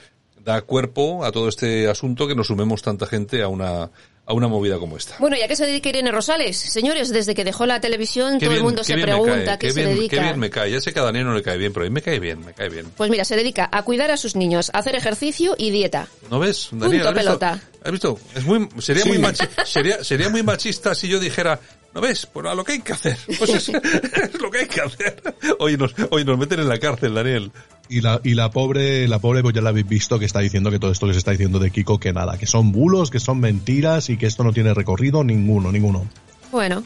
da 0.45 0.61
cuerpo 0.61 1.25
a 1.25 1.31
todo 1.31 1.49
este 1.49 1.87
asunto 1.89 2.27
que 2.27 2.35
nos 2.35 2.47
sumemos 2.47 2.81
tanta 2.83 3.07
gente 3.07 3.41
a 3.41 3.47
una, 3.47 3.89
a 4.27 4.33
una 4.33 4.47
movida 4.47 4.77
como 4.77 4.95
esta. 4.95 5.15
Bueno, 5.19 5.35
¿y 5.35 5.41
a 5.41 5.47
qué 5.47 5.55
se 5.55 5.65
dedica 5.65 5.89
Irene 5.89 6.11
Rosales? 6.11 6.55
Señores, 6.55 7.09
desde 7.09 7.33
que 7.33 7.43
dejó 7.43 7.65
la 7.65 7.81
televisión, 7.81 8.33
Qué 8.39 8.45
todo 8.45 8.51
bien- 8.51 8.57
el 8.59 8.63
mundo 8.63 8.81
qué 8.83 8.93
se 8.93 9.01
pregunta 9.01 9.57
qué 9.57 9.67
qué 9.67 9.73
se 9.73 9.79
bien- 9.83 9.95
dedica. 9.95 10.15
Qué 10.17 10.21
bien 10.23 10.39
me 10.39 10.49
cae. 10.51 10.71
Ya 10.71 10.79
sé 10.79 10.93
que 10.93 10.99
a 10.99 11.03
Daniel 11.03 11.25
no 11.25 11.33
le 11.33 11.41
cae 11.41 11.57
bien, 11.57 11.73
pero 11.73 11.85
a 11.85 11.89
mí 11.89 11.93
me 11.93 12.01
cae 12.03 12.19
bien, 12.19 12.45
me 12.45 12.53
cae 12.53 12.69
bien. 12.69 12.85
Pues 12.95 13.09
mira, 13.09 13.25
se 13.25 13.35
dedica 13.35 13.67
a 13.71 13.81
cuidar 13.81 14.11
a 14.11 14.17
sus 14.17 14.35
niños, 14.35 14.69
a 14.73 14.77
hacer 14.79 14.95
ejercicio 14.95 15.55
y 15.57 15.71
dieta. 15.71 16.07
¿No 16.29 16.37
ves? 16.39 16.67
Daniel, 16.71 17.01
Punto 17.01 17.09
¿has 17.09 17.13
visto? 17.15 17.39
pelota. 17.39 17.61
¿Has 17.83 17.91
visto? 17.91 18.19
Es 18.35 18.43
muy, 18.45 18.69
sería, 18.79 19.03
Sí. 19.03 19.09
muy 19.09 19.17
machi- 19.17 19.49
sería, 19.65 20.03
sería 20.03 20.29
muy 20.29 20.43
machista 20.43 20.93
si 20.93 21.07
yo 21.07 21.19
dijera, 21.19 21.59
¿no 21.95 22.01
ves? 22.01 22.27
Pues 22.31 22.45
a 22.45 22.53
lo 22.53 22.63
que 22.63 22.73
hay 22.73 22.79
que 22.79 22.91
hacer. 22.93 23.17
Pues 23.39 23.49
es, 23.49 23.69
es 23.69 24.41
lo 24.41 24.51
que 24.51 24.59
hay 24.59 24.67
que 24.67 24.81
hacer. 24.81 25.15
Hoy 25.59 25.77
nos, 25.77 25.95
hoy 26.11 26.25
nos 26.25 26.37
meten 26.37 26.59
en 26.59 26.67
la 26.67 26.77
cárcel, 26.77 27.13
Daniel. 27.15 27.51
Y 27.87 28.01
la, 28.01 28.19
y 28.23 28.33
la 28.33 28.51
pobre, 28.51 29.07
la 29.07 29.19
pobre, 29.19 29.41
pues 29.41 29.55
ya 29.55 29.61
la 29.61 29.69
habéis 29.69 29.87
visto 29.87 30.19
que 30.19 30.25
está 30.25 30.39
diciendo 30.39 30.71
que 30.71 30.79
todo 30.79 30.91
esto 30.91 31.07
que 31.07 31.13
se 31.13 31.19
está 31.19 31.31
diciendo 31.31 31.57
de 31.57 31.71
Kiko, 31.71 31.99
que 31.99 32.11
nada, 32.11 32.37
que 32.37 32.47
son 32.47 32.71
bulos, 32.71 33.09
que 33.11 33.19
son 33.19 33.39
mentiras 33.39 34.09
y 34.09 34.17
que 34.17 34.25
esto 34.25 34.43
no 34.43 34.51
tiene 34.51 34.73
recorrido 34.73 35.23
ninguno, 35.23 35.71
ninguno. 35.71 36.05
Bueno, 36.51 36.83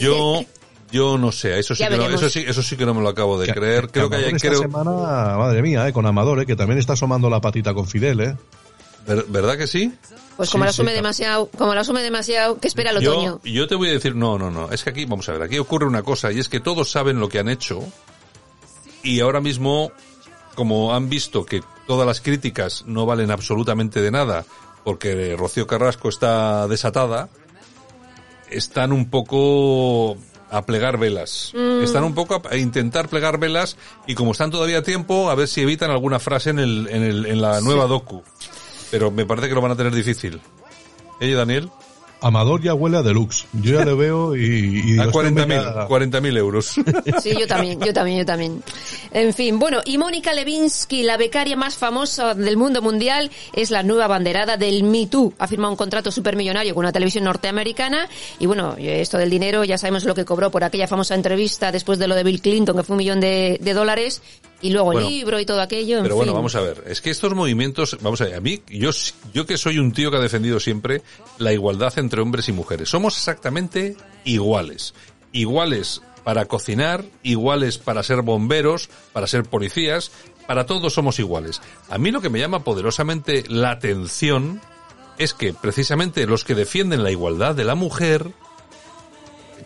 Yo, 0.00 0.42
yo 0.92 1.16
no 1.16 1.30
sé, 1.30 1.58
eso 1.58 1.74
sí, 1.74 1.82
Ya 1.82 1.88
que 1.88 1.96
no, 1.96 2.02
veremos. 2.02 2.22
eso 2.22 2.30
sí, 2.30 2.44
eso 2.46 2.62
sí 2.62 2.76
que 2.76 2.86
no 2.86 2.94
me 2.94 3.02
lo 3.02 3.08
acabo 3.08 3.38
de 3.38 3.52
creer. 3.52 3.88
Creo 3.90 4.10
que 4.10 4.16
hay, 4.16 4.24
esta 4.24 4.48
creo, 4.48 4.60
semana, 4.60 4.90
madre 4.90 5.62
mía, 5.62 5.86
eh, 5.86 5.92
con 5.92 6.06
Amador, 6.06 6.40
eh, 6.40 6.46
que 6.46 6.56
también 6.56 6.78
está 6.78 6.94
asomando 6.94 7.30
la 7.30 7.40
patita 7.40 7.72
con 7.72 7.86
Fidel, 7.86 8.20
eh. 8.20 8.36
¿Ver- 9.06 9.26
¿verdad 9.28 9.56
que 9.58 9.66
sí? 9.66 9.92
pues 10.36 10.48
como 10.48 10.64
Sí, 10.64 10.66
la 10.68 10.72
sí, 10.72 10.76
asume 10.82 10.92
demasiado, 10.94 11.50
como 11.58 11.74
la 11.74 11.82
asume 11.82 12.02
demasiado, 12.02 12.58
¿qué 12.58 12.68
espera 12.68 12.90
el 12.92 13.00
Yo, 13.00 13.12
otoño? 13.12 13.40
yo 13.44 13.68
te 13.68 13.74
voy 13.74 13.88
a 13.90 13.92
decir, 13.92 14.16
no, 14.16 14.38
no, 14.38 14.50
no. 14.50 14.70
Es 14.70 14.82
que 14.84 14.90
aquí, 14.90 15.04
vamos 15.04 15.28
a 15.28 15.32
ver, 15.32 15.42
aquí 15.42 15.58
ocurre 15.58 15.86
una 15.86 16.02
cosa 16.02 16.32
y 16.32 16.38
es 16.38 16.48
que 16.48 16.60
todos 16.60 16.90
saben 16.90 17.20
lo 17.20 17.28
que 17.28 17.38
han 17.40 17.48
hecho 17.50 17.80
y 19.02 19.20
ahora 19.20 19.40
mismo, 19.42 19.92
como 20.54 20.94
han 20.94 21.08
visto 21.10 21.44
que 21.44 21.62
todas 21.86 22.06
las 22.06 22.20
críticas 22.22 22.84
no 22.86 23.04
valen 23.04 23.30
absolutamente 23.30 24.00
de 24.00 24.10
nada 24.10 24.44
porque 24.82 25.36
Rocío 25.36 25.66
Carrasco 25.66 26.08
está 26.08 26.66
desatada, 26.68 27.28
están 28.50 28.92
un 28.92 29.10
poco 29.10 30.16
a 30.50 30.62
plegar 30.66 30.98
velas. 30.98 31.52
Mm. 31.54 31.82
Están 31.82 32.02
un 32.02 32.14
poco 32.14 32.34
a, 32.34 32.42
a 32.52 32.56
intentar 32.56 33.08
plegar 33.08 33.38
velas 33.38 33.76
y 34.06 34.14
como 34.14 34.32
están 34.32 34.50
todavía 34.50 34.78
a 34.78 34.82
tiempo, 34.82 35.30
a 35.30 35.34
ver 35.34 35.46
si 35.48 35.60
evitan 35.60 35.90
alguna 35.90 36.18
frase 36.18 36.50
en, 36.50 36.58
el, 36.58 36.88
en, 36.90 37.02
el, 37.04 37.26
en 37.26 37.40
la 37.40 37.60
nueva 37.60 37.86
docu. 37.86 38.22
Pero 38.90 39.10
me 39.10 39.24
parece 39.26 39.48
que 39.48 39.54
lo 39.54 39.60
van 39.60 39.72
a 39.72 39.76
tener 39.76 39.94
difícil. 39.94 40.40
¿Eh, 41.20 41.32
Daniel? 41.32 41.68
Amador 42.22 42.60
ya 42.62 42.74
huele 42.74 42.98
a 42.98 43.02
deluxe. 43.02 43.46
Yo 43.54 43.78
ya 43.78 43.84
le 43.86 43.94
veo 43.94 44.36
y, 44.36 44.42
y 44.94 44.98
A 44.98 45.04
este 45.04 45.18
hombre 45.18 45.46
40.000 45.46 45.48
ya- 45.48 45.88
40.000 45.88 46.36
euros. 46.36 46.74
Sí, 47.22 47.32
yo 47.38 47.46
también, 47.46 47.80
yo 47.80 47.94
también, 47.94 48.18
yo 48.18 48.26
también. 48.26 48.62
En 49.10 49.32
fin, 49.32 49.58
bueno, 49.58 49.80
y 49.86 49.96
Mónica 49.96 50.34
Levinsky, 50.34 51.02
la 51.02 51.16
becaria 51.16 51.56
más 51.56 51.76
famosa 51.76 52.34
del 52.34 52.58
mundo 52.58 52.82
mundial, 52.82 53.30
es 53.54 53.70
la 53.70 53.82
nueva 53.82 54.06
banderada 54.06 54.58
del 54.58 54.82
Me 54.84 55.06
Too. 55.06 55.32
Ha 55.38 55.46
firmado 55.46 55.70
un 55.70 55.78
contrato 55.78 56.10
supermillonario 56.12 56.74
con 56.74 56.84
una 56.84 56.92
televisión 56.92 57.24
norteamericana 57.24 58.06
y 58.38 58.44
bueno, 58.44 58.74
esto 58.78 59.16
del 59.16 59.30
dinero 59.30 59.64
ya 59.64 59.78
sabemos 59.78 60.04
lo 60.04 60.14
que 60.14 60.26
cobró 60.26 60.50
por 60.50 60.62
aquella 60.62 60.86
famosa 60.86 61.14
entrevista 61.14 61.72
después 61.72 61.98
de 61.98 62.06
lo 62.06 62.14
de 62.14 62.24
Bill 62.24 62.42
Clinton, 62.42 62.76
que 62.76 62.82
fue 62.82 62.94
un 62.94 62.98
millón 62.98 63.20
de, 63.20 63.56
de 63.62 63.72
dólares, 63.72 64.20
y 64.62 64.70
luego 64.70 64.92
Bueno, 64.92 65.06
el 65.06 65.12
libro 65.14 65.40
y 65.40 65.46
todo 65.46 65.60
aquello. 65.60 65.98
en 65.98 66.02
Pero 66.02 66.16
bueno, 66.16 66.32
fin. 66.32 66.36
vamos 66.36 66.54
a 66.54 66.60
ver. 66.60 66.84
Es 66.86 67.00
que 67.00 67.10
estos 67.10 67.34
movimientos, 67.34 67.96
vamos 68.00 68.20
a 68.20 68.24
ver, 68.24 68.34
a 68.34 68.40
mí, 68.40 68.62
yo, 68.68 68.90
yo 69.32 69.46
que 69.46 69.56
soy 69.56 69.78
un 69.78 69.92
tío 69.92 70.10
que 70.10 70.18
ha 70.18 70.20
defendido 70.20 70.60
siempre 70.60 71.02
la 71.38 71.52
igualdad 71.52 71.98
entre 71.98 72.20
hombres 72.20 72.48
y 72.48 72.52
mujeres. 72.52 72.88
Somos 72.88 73.16
exactamente 73.16 73.96
iguales. 74.24 74.94
Iguales 75.32 76.02
para 76.24 76.44
cocinar, 76.46 77.04
iguales 77.22 77.78
para 77.78 78.02
ser 78.02 78.22
bomberos, 78.22 78.90
para 79.12 79.26
ser 79.26 79.44
policías, 79.44 80.10
para 80.46 80.66
todos 80.66 80.92
somos 80.92 81.18
iguales. 81.18 81.62
A 81.88 81.98
mí 81.98 82.10
lo 82.10 82.20
que 82.20 82.28
me 82.28 82.38
llama 82.38 82.64
poderosamente 82.64 83.44
la 83.48 83.70
atención 83.70 84.60
es 85.18 85.34
que 85.34 85.52
precisamente 85.52 86.26
los 86.26 86.44
que 86.44 86.54
defienden 86.54 87.02
la 87.02 87.10
igualdad 87.10 87.54
de 87.54 87.64
la 87.64 87.74
mujer, 87.74 88.32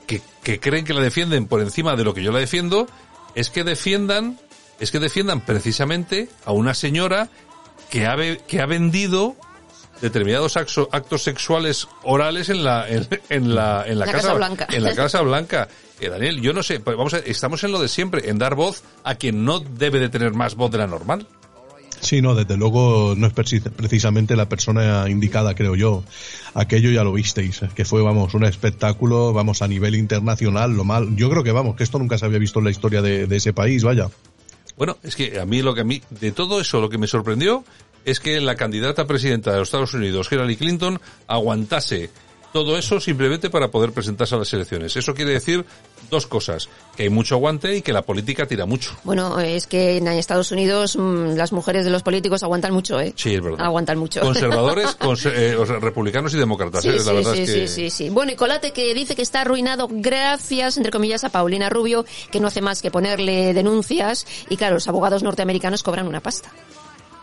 que, 0.07 0.21
que 0.43 0.61
creen 0.61 0.85
que 0.85 0.95
la 0.95 1.01
defienden 1.01 1.47
por 1.47 1.61
encima 1.61 1.97
de 1.97 2.05
lo 2.05 2.15
que 2.15 2.23
yo 2.23 2.33
la 2.33 2.39
defiendo, 2.41 2.87
es 3.35 3.51
que 3.51 3.65
defiendan, 3.65 4.39
es 4.81 4.91
que 4.91 4.99
defiendan 5.01 5.41
precisamente 5.41 6.29
a 6.45 6.53
una 6.53 6.75
señora 6.75 7.29
que 7.91 8.07
ha, 8.07 8.17
que 8.47 8.61
ha 8.61 8.67
vendido 8.67 9.37
determinados 10.01 10.57
actos 10.57 11.23
sexuales 11.23 11.87
orales 12.03 12.49
en 12.49 12.65
la 12.65 12.89
en, 12.89 13.07
en 13.31 13.55
la 13.55 13.85
en 13.87 13.99
la, 13.99 14.07
La 14.07 14.13
Casa 14.13 14.35
Blanca. 14.35 14.67
en 14.71 14.83
la 14.83 14.95
casa 14.95 15.21
blanca 15.23 15.69
Eh, 16.01 16.09
Daniel 16.09 16.41
yo 16.41 16.53
no 16.53 16.63
sé 16.65 16.81
pues 16.81 16.97
vamos 16.97 17.15
a, 17.15 17.19
estamos 17.19 17.63
en 17.63 17.71
lo 17.73 17.81
de 17.81 17.87
siempre 17.89 18.29
en 18.29 18.37
dar 18.39 18.57
voz 18.57 18.83
a 19.05 19.15
quien 19.15 19.45
no 19.45 19.61
debe 19.61 20.01
de 20.01 20.09
tener 20.09 20.33
más 20.35 20.57
voz 20.57 20.71
de 20.73 20.79
la 20.79 20.87
normal 20.89 21.27
Sí, 22.01 22.21
no, 22.21 22.35
desde 22.35 22.59
luego 22.59 23.15
no 23.17 23.27
es 23.29 23.35
preci- 23.35 23.63
precisamente 23.63 24.37
la 24.37 24.47
persona 24.47 25.09
indicada, 25.09 25.55
creo 25.55 25.75
yo. 25.75 26.05
Aquello 26.53 26.91
ya 26.91 27.03
lo 27.03 27.15
visteis, 27.15 27.63
que 27.75 27.87
fue, 27.87 28.03
vamos, 28.03 28.35
un 28.35 28.45
espectáculo, 28.45 29.33
vamos, 29.33 29.63
a 29.63 29.69
nivel 29.69 29.95
internacional, 29.95 30.77
lo 30.77 30.85
mal. 30.85 31.17
Yo 31.17 31.31
creo 31.31 31.43
que, 31.43 31.53
vamos, 31.53 31.77
que 31.77 31.83
esto 31.85 31.99
nunca 31.99 32.19
se 32.19 32.27
había 32.27 32.39
visto 32.39 32.59
en 32.59 32.67
la 32.67 32.73
historia 32.73 33.01
de, 33.01 33.27
de 33.27 33.37
ese 33.37 33.55
país, 33.55 33.85
vaya. 33.85 34.11
Bueno, 34.77 34.97
es 35.03 35.17
que 35.17 35.39
a 35.39 35.45
mí 35.45 35.63
lo 35.63 35.75
que 35.75 35.83
a 35.83 35.85
mí, 35.85 36.03
de 36.11 36.33
todo 36.33 36.61
eso, 36.61 36.81
lo 36.81 36.89
que 36.89 36.99
me 36.99 37.07
sorprendió 37.07 37.65
es 38.05 38.21
que 38.21 38.41
la 38.41 38.57
candidata 38.57 39.07
presidenta 39.07 39.53
de 39.53 39.59
los 39.59 39.69
Estados 39.69 39.95
Unidos, 39.95 40.29
Hillary 40.31 40.57
Clinton, 40.57 41.01
aguantase 41.27 42.11
todo 42.55 42.79
eso 42.79 43.01
simplemente 43.01 43.51
para 43.51 43.67
poder 43.73 43.91
presentarse 43.91 44.37
a 44.37 44.39
las 44.39 44.53
elecciones. 44.53 44.97
Eso 44.97 45.13
quiere 45.13 45.33
decir 45.33 45.65
dos 46.09 46.29
cosas, 46.29 46.69
que 46.97 47.03
hay 47.03 47.09
mucho 47.09 47.35
aguante 47.35 47.77
y 47.77 47.83
que 47.83 47.93
la 47.93 48.03
política 48.03 48.47
tira 48.47 48.65
mucho. 48.65 48.93
Bueno, 49.03 49.41
es 49.41 49.67
que 49.67 49.97
en 49.97 50.07
Estados 50.07 50.53
Unidos 50.53 50.95
mm, 50.97 51.35
las 51.35 51.51
mujeres 51.51 51.85
de 51.85 51.91
los 51.91 52.05
políticos 52.05 52.45
aguantan 52.45 52.73
mucho, 52.73 53.01
¿eh? 53.01 53.13
Sí, 53.17 53.35
es 53.35 53.43
verdad. 53.43 53.61
Aguantan 53.67 53.99
mucho. 53.99 54.21
Conservadores, 54.21 54.97
conse- 55.01 55.33
eh, 55.35 55.57
o 55.57 55.67
sea, 55.67 55.81
republicanos 55.81 56.33
y 56.35 56.39
demócratas. 56.39 56.85
Sí, 56.85 56.91
¿eh? 56.91 56.99
sí, 57.01 57.07
la 57.07 57.13
verdad 57.13 57.35
sí, 57.35 57.41
es 57.43 57.51
que... 57.51 57.67
sí, 57.67 57.75
sí, 57.75 57.91
sí. 57.91 58.09
Bueno, 58.11 58.31
y 58.31 58.37
Colate 58.37 58.71
que 58.71 58.95
dice 58.95 59.17
que 59.17 59.23
está 59.23 59.41
arruinado 59.41 59.89
gracias, 59.91 60.77
entre 60.77 60.93
comillas, 60.93 61.25
a 61.25 61.31
Paulina 61.31 61.69
Rubio, 61.71 62.05
que 62.31 62.39
no 62.39 62.47
hace 62.47 62.61
más 62.61 62.83
que 62.83 62.93
ponerle 62.93 63.53
denuncias. 63.53 64.29
Y 64.49 64.57
claro, 64.57 64.75
los 64.75 64.87
abogados 64.87 65.25
norteamericanos 65.25 65.83
cobran 65.83 66.07
una 66.07 66.21
pasta. 66.21 66.53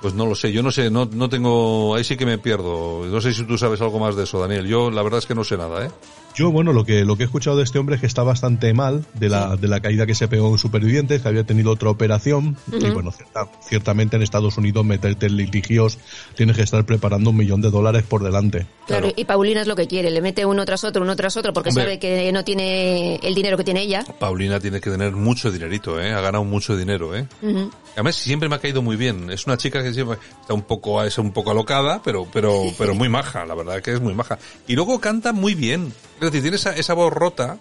Pues 0.02 0.16
no 0.16 0.26
lo 0.26 0.34
sé, 0.34 0.52
yo 0.52 0.64
no 0.64 0.72
sé, 0.72 0.89
no, 0.89 1.06
no 1.06 1.30
tengo, 1.30 1.93
ahí 1.95 2.04
sí 2.04 2.18
que 2.18 2.26
me 2.26 2.39
pierdo. 2.39 3.06
No 3.06 3.22
sé 3.22 3.34
si 3.34 3.45
tú 3.45 3.58
sabes 3.58 3.82
algo 3.82 3.99
más 3.99 4.16
de 4.16 4.24
eso, 4.24 4.39
Daniel. 4.39 4.66
Yo 4.66 4.89
la 4.89 5.04
verdad 5.04 5.20
es 5.20 5.28
que 5.28 5.36
no 5.36 5.43
sé 5.43 5.58
nada, 5.58 5.86
¿eh? 5.86 5.91
Yo, 6.36 6.49
bueno, 6.51 6.71
lo 6.73 6.86
que, 6.86 7.03
lo 7.03 7.17
que 7.17 7.23
he 7.23 7.25
escuchado 7.25 7.57
de 7.57 7.63
este 7.63 7.77
hombre 7.77 7.95
es 7.95 8.01
que 8.01 8.07
está 8.07 8.23
bastante 8.23 8.73
mal 8.73 9.05
de 9.15 9.27
la, 9.29 9.57
de 9.57 9.67
la 9.67 9.79
caída 9.82 10.05
que 10.05 10.15
se 10.15 10.27
pegó 10.27 10.49
en 10.49 10.57
Supervivientes, 10.57 11.21
que 11.21 11.27
había 11.27 11.43
tenido 11.43 11.71
otra 11.71 11.89
operación. 11.89 12.55
Y 12.71 12.77
Ujú. 12.86 12.93
bueno, 12.93 13.11
cierta- 13.11 13.47
ciertamente 13.67 14.15
en 14.15 14.21
Estados 14.23 14.57
Unidos 14.57 14.86
meterte 14.86 15.25
en 15.25 15.36
litigios 15.36 15.97
tienes 16.36 16.55
que 16.55 16.63
estar 16.63 16.86
preparando 16.86 17.29
un 17.32 17.36
millón 17.38 17.61
de 17.61 17.69
dólares 17.69 18.03
por 18.07 18.23
delante. 18.23 18.65
Claro, 18.88 19.09
y 19.15 19.25
Paulina 19.25 19.61
es 19.61 19.67
lo 19.67 19.75
que 19.75 19.88
quiere, 19.88 20.09
le 20.09 20.21
mete 20.21 20.45
uno 20.45 20.65
tras 20.65 20.84
otro, 20.84 21.01
uno 21.03 21.15
tras 21.15 21.36
otro, 21.38 21.51
porque 21.53 21.69
Hombre. 21.69 21.84
sabe 21.84 21.99
que 21.99 22.32
no 22.32 22.43
tiene 22.43 23.15
el 23.17 23.36
dinero 23.36 23.57
que 23.57 23.63
tiene 23.63 23.82
ella. 23.82 24.03
Paulina 24.19 24.59
tiene 24.59 24.79
que 24.79 24.89
tener 24.89 25.11
mucho 25.13 25.51
dinerito, 25.51 25.99
¿eh? 25.99 26.11
Ha 26.13 26.21
ganado 26.21 26.43
mucho 26.45 26.75
dinero, 26.77 27.15
¿eh? 27.15 27.27
Ujú. 27.41 27.69
Además, 27.93 28.15
siempre 28.15 28.47
me 28.47 28.55
ha 28.55 28.59
caído 28.59 28.82
muy 28.82 28.95
bien. 28.95 29.29
Es 29.32 29.45
una 29.47 29.57
chica 29.57 29.84
que 29.84 29.89
está 29.89 30.53
un 30.53 30.61
poco, 30.61 31.03
es 31.03 31.17
un 31.17 31.32
poco 31.34 31.51
alocada, 31.51 32.01
pero, 32.01 32.25
pero, 32.32 32.63
pero 32.77 32.95
muy 32.95 33.09
maja, 33.09 33.45
la 33.45 33.53
verdad 33.53 33.82
que 33.82 33.91
es 33.93 33.99
muy 34.01 34.13
maja. 34.13 34.39
Y 34.65 34.75
luego 34.75 34.99
canta 35.01 35.34
muy 35.34 35.55
bien. 35.55 35.93
Es 36.22 36.28
decir, 36.32 36.41
tiene 36.43 36.55
esa, 36.57 36.76
esa 36.76 36.93
voz 36.93 37.11
rota, 37.11 37.57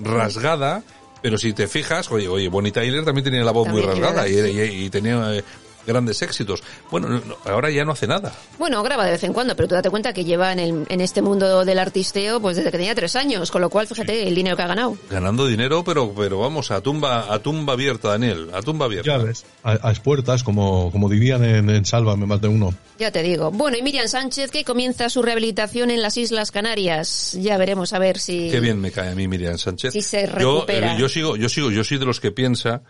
rasgada, 0.00 0.82
pero 1.22 1.38
si 1.38 1.52
te 1.52 1.66
fijas, 1.66 2.10
oye, 2.12 2.28
oye, 2.28 2.48
Bonnie 2.48 2.70
Tyler 2.72 3.04
también 3.04 3.24
tenía 3.24 3.42
la 3.42 3.50
voz 3.50 3.68
muy 3.68 3.80
rasgada 3.82 4.28
y, 4.28 4.34
¿verdad? 4.36 4.48
y- 4.50 4.84
y 4.84 4.90
tenía 4.90 5.34
eh, 5.34 5.44
grandes 5.86 6.20
éxitos. 6.22 6.62
Bueno, 6.90 7.08
no- 7.08 7.22
ahora 7.44 7.70
ya 7.70 7.84
no 7.84 7.92
hace 7.92 8.06
nada. 8.06 8.32
Bueno, 8.58 8.82
graba 8.82 9.04
de 9.04 9.12
vez 9.12 9.24
en 9.24 9.32
cuando, 9.32 9.54
pero 9.56 9.68
tú 9.68 9.74
date 9.74 9.90
cuenta 9.90 10.12
que 10.12 10.24
lleva 10.24 10.52
en, 10.52 10.58
el- 10.58 10.86
en 10.88 11.00
este 11.00 11.22
mundo 11.22 11.64
del 11.64 11.78
artisteo 11.78 12.40
pues 12.40 12.56
desde 12.56 12.70
que 12.70 12.78
tenía 12.78 12.94
tres 12.94 13.16
años, 13.16 13.50
con 13.50 13.60
lo 13.60 13.70
cual, 13.70 13.86
fíjate 13.86 14.26
el 14.28 14.34
dinero 14.34 14.56
que 14.56 14.62
ha 14.62 14.66
ganado. 14.66 14.96
Ganando 15.10 15.46
dinero, 15.46 15.84
pero, 15.84 16.12
pero 16.14 16.38
vamos, 16.40 16.70
a 16.70 16.80
tumba, 16.80 17.32
a 17.32 17.38
tumba 17.38 17.74
abierta, 17.74 18.08
Daniel, 18.08 18.50
a 18.52 18.62
tumba 18.62 18.86
abierta. 18.86 19.10
Ya 19.10 19.18
ves, 19.18 19.44
a, 19.62 19.72
a 19.88 19.90
expuertas, 19.90 20.42
como, 20.42 20.90
como 20.92 21.08
dirían 21.08 21.44
en, 21.44 21.70
en 21.70 21.84
Sálvame 21.84 22.26
más 22.26 22.40
de 22.40 22.48
uno. 22.48 22.74
Ya 22.98 23.10
te 23.10 23.22
digo. 23.22 23.50
Bueno, 23.50 23.76
y 23.76 23.82
Miriam 23.82 24.08
Sánchez 24.08 24.50
que 24.50 24.64
comienza 24.64 25.08
su 25.10 25.22
rehabilitación 25.22 25.90
en 25.90 26.02
las 26.02 26.16
Islas 26.16 26.50
Canarias. 26.50 27.36
Ya 27.40 27.56
veremos 27.58 27.92
a 27.92 27.98
ver 27.98 28.18
si... 28.18 28.50
Qué 28.50 28.60
bien 28.60 28.80
me 28.80 28.90
cae 28.90 29.10
a 29.10 29.14
mí 29.14 29.28
Miriam 29.28 29.58
Sánchez. 29.58 29.92
Si 29.92 30.02
se 30.02 30.26
yo, 30.26 30.32
recupera. 30.60 30.94
eh, 30.94 30.96
yo 30.98 31.08
sigo, 31.08 31.36
yo 31.36 31.48
sigo, 31.48 31.70
yo 31.70 31.84
soy 31.84 31.98
de 31.98 32.06
los 32.06 32.20
que 32.20 32.32
piensa 32.32 32.82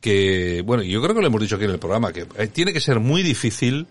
que, 0.00 0.62
bueno, 0.64 0.82
yo 0.82 1.02
creo 1.02 1.14
que 1.14 1.20
lo 1.20 1.26
hemos 1.26 1.40
dicho 1.40 1.56
aquí 1.56 1.64
en 1.64 1.72
el 1.72 1.78
programa, 1.78 2.12
que 2.12 2.26
eh, 2.36 2.46
tiene 2.48 2.72
que 2.72 2.80
ser 2.80 3.00
muy 3.00 3.22
difícil, 3.22 3.86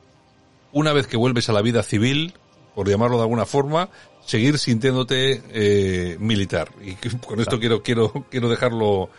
una 0.71 0.93
vez 0.93 1.07
que 1.07 1.17
vuelves 1.17 1.49
a 1.49 1.53
la 1.53 1.61
vida 1.61 1.83
civil, 1.83 2.33
por 2.75 2.87
llamarlo 2.89 3.17
de 3.17 3.23
alguna 3.23 3.45
forma, 3.45 3.89
seguir 4.25 4.57
sintiéndote 4.57 5.41
eh, 5.51 6.17
militar. 6.19 6.71
Y 6.83 6.93
con 7.25 7.39
esto 7.39 7.59
quiero, 7.59 7.81
quiero, 7.83 8.25
quiero 8.29 8.49
dejarlo. 8.49 9.09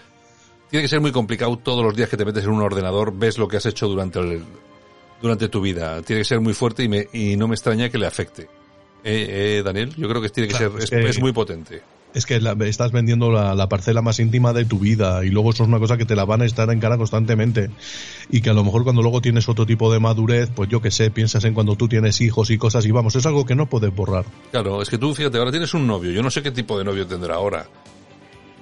Tiene 0.71 0.83
que 0.85 0.89
ser 0.89 1.01
muy 1.01 1.11
complicado 1.13 1.57
todos 1.59 1.85
los 1.85 1.97
días 1.97 2.09
que 2.09 2.17
te 2.17 2.25
metes 2.25 2.45
en 2.45 2.51
un 2.51 2.63
ordenador, 2.63 3.13
ves 3.17 3.39
lo 3.39 3.49
que 3.49 3.57
has 3.57 3.67
hecho 3.67 3.89
durante 3.89 4.21
el, 4.21 4.43
durante 5.21 5.49
tu 5.49 5.61
vida. 5.61 6.01
Tiene 6.03 6.21
que 6.23 6.25
ser 6.29 6.41
muy 6.41 6.55
fuerte 6.55 6.85
y, 6.85 6.89
me, 6.89 7.09
y 7.13 7.37
no 7.37 7.49
me 7.49 7.55
extraña 7.55 7.89
que 7.89 7.99
le 7.99 8.07
afecte. 8.07 8.43
Eh, 9.03 9.59
eh, 9.59 9.63
Daniel, 9.65 9.95
yo 9.97 10.09
creo 10.09 10.23
que 10.23 10.29
tiene 10.29 10.49
que 10.49 10.55
Claro, 10.55 10.73
ser, 10.73 10.79
es 10.79 10.85
es, 10.85 10.91
que- 10.91 11.09
es 11.11 11.19
muy 11.21 11.33
potente. 11.33 11.83
Es 12.13 12.27
que 12.27 12.41
la- 12.41 12.57
estás 12.67 12.91
vendiendo 12.91 13.31
la, 13.31 13.55
la 13.55 13.69
parcela 13.69 14.03
más 14.03 14.19
íntima 14.19 14.53
de 14.53 14.65
tu 14.65 14.81
vida 14.81 15.25
y 15.25 15.29
luego 15.31 15.51
eso 15.51 15.63
es 15.63 15.69
una 15.69 15.79
cosa 15.79 15.97
que 15.97 16.05
te 16.05 16.17
la 16.17 16.25
van 16.25 16.43
a 16.43 16.45
estar 16.45 16.69
en 16.71 16.81
cara 16.81 16.97
constantemente 16.99 17.71
y 18.29 18.41
que 18.41 18.51
a 18.51 18.53
lo 18.53 18.65
mejor 18.65 18.83
cuando 18.83 19.01
luego 19.03 19.21
tienes 19.21 19.49
otro 19.49 19.65
tipo 19.65 19.93
de 19.93 20.01
madurez, 20.01 20.51
pues 20.55 20.69
yo 20.69 20.81
que 20.83 20.91
sé, 20.91 21.13
piensas 21.13 21.45
en 21.45 21.55
cuando 21.55 21.77
tú 21.77 21.87
tienes 21.87 22.21
hijos 22.21 22.51
y 22.51 22.59
cosas 22.59 22.85
y 22.85 22.91
vamos, 22.91 23.15
es 23.15 23.27
algo 23.27 23.45
que 23.47 23.55
no 23.55 23.67
puedes 23.67 23.95
borrar. 23.95 24.25
Claro, 24.51 24.83
es 24.83 24.89
que 24.91 24.99
tú, 24.99 25.15
fíjate, 25.15 25.39
ahora 25.39 25.53
tienes 25.53 25.73
un 25.75 25.87
novio. 25.87 26.11
Yo 26.11 26.21
no 26.23 26.31
sé 26.33 26.43
qué 26.43 26.51
tipo 26.51 26.77
de 26.77 26.85
novio 26.85 27.07
tendrá 27.07 27.37
ahora. 27.37 27.67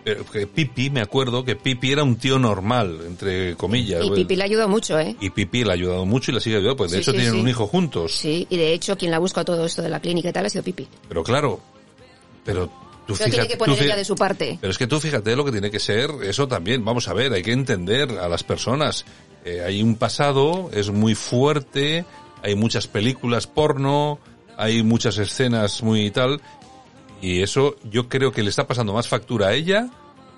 Pero 0.05 0.25
que 0.27 0.47
Pipi, 0.47 0.91
me 0.91 1.01
acuerdo 1.01 1.45
que 1.45 1.57
Pipi 1.57 1.93
era 1.93 2.03
un 2.03 2.17
tío 2.17 2.39
normal, 2.39 3.01
entre 3.07 3.57
comillas. 3.57 4.05
Y 4.05 4.11
Pipi 4.11 4.37
le 4.37 4.45
ayudó 4.45 4.69
mucho, 4.69 4.99
¿eh? 4.99 5.17
Y 5.21 5.31
Pipi 5.31 5.65
le 5.65 5.71
ha 5.71 5.75
ayudado 5.75 6.05
mucho 6.07 6.31
y 6.31 6.35
le 6.35 6.41
sigue 6.41 6.57
ayudando, 6.57 6.77
pues 6.77 6.91
de 6.93 6.99
Sí, 6.99 7.03
hecho 7.03 7.11
sí, 7.13 7.17
tienen 7.19 7.35
sí. 7.35 7.41
un 7.41 7.49
hijo 7.49 7.67
juntos. 7.67 8.13
Sí, 8.15 8.47
y 8.49 8.57
de 8.59 8.73
hecho 8.75 8.97
quien 8.97 9.11
la 9.11 9.19
busca 9.19 9.45
todo 9.45 9.65
esto 9.67 9.83
de 9.83 9.89
la 9.89 10.01
clínica 10.01 10.29
y 10.29 10.33
tal 10.33 10.47
ha 10.47 10.51
sido 10.51 10.63
Pipi. 10.65 10.87
Pero 11.09 11.23
claro, 11.23 11.61
pero 12.45 12.71
tú 13.09 13.15
Pero 13.15 13.31
fíjate... 13.31 13.31
tiene 13.31 13.49
que 13.49 13.57
poner 13.57 13.83
ella 13.83 13.97
de 13.97 14.05
su 14.05 14.15
parte. 14.15 14.59
Pero 14.61 14.71
es 14.71 14.79
que 14.79 14.87
tú 14.87 15.01
fíjate 15.01 15.35
lo 15.35 15.45
que 15.45 15.53
tiene 15.53 15.71
que 15.71 15.81
ser, 15.81 16.11
eso 16.23 16.47
también, 16.47 16.85
vamos 16.85 17.09
a 17.09 17.15
ver, 17.15 17.33
hay 17.33 17.43
que 17.43 17.53
entender 17.53 18.11
a 18.19 18.29
las 18.29 18.45
personas. 18.45 19.07
Eh, 19.45 19.63
hay 19.65 19.83
un 19.83 19.97
pasado, 19.97 20.71
es 20.73 20.91
muy 20.91 21.15
fuerte, 21.15 22.05
hay 22.43 22.55
muchas 22.55 22.87
películas 22.87 23.47
porno, 23.47 24.19
hay 24.59 24.83
muchas 24.83 25.17
escenas 25.17 25.83
muy 25.83 26.11
tal, 26.11 26.43
y 27.23 27.43
eso 27.43 27.77
yo 27.83 28.09
creo 28.09 28.31
que 28.31 28.43
le 28.43 28.51
está 28.51 28.67
pasando 28.67 28.93
más 28.93 29.09
factura 29.09 29.49
a 29.49 29.55
ella 29.55 29.89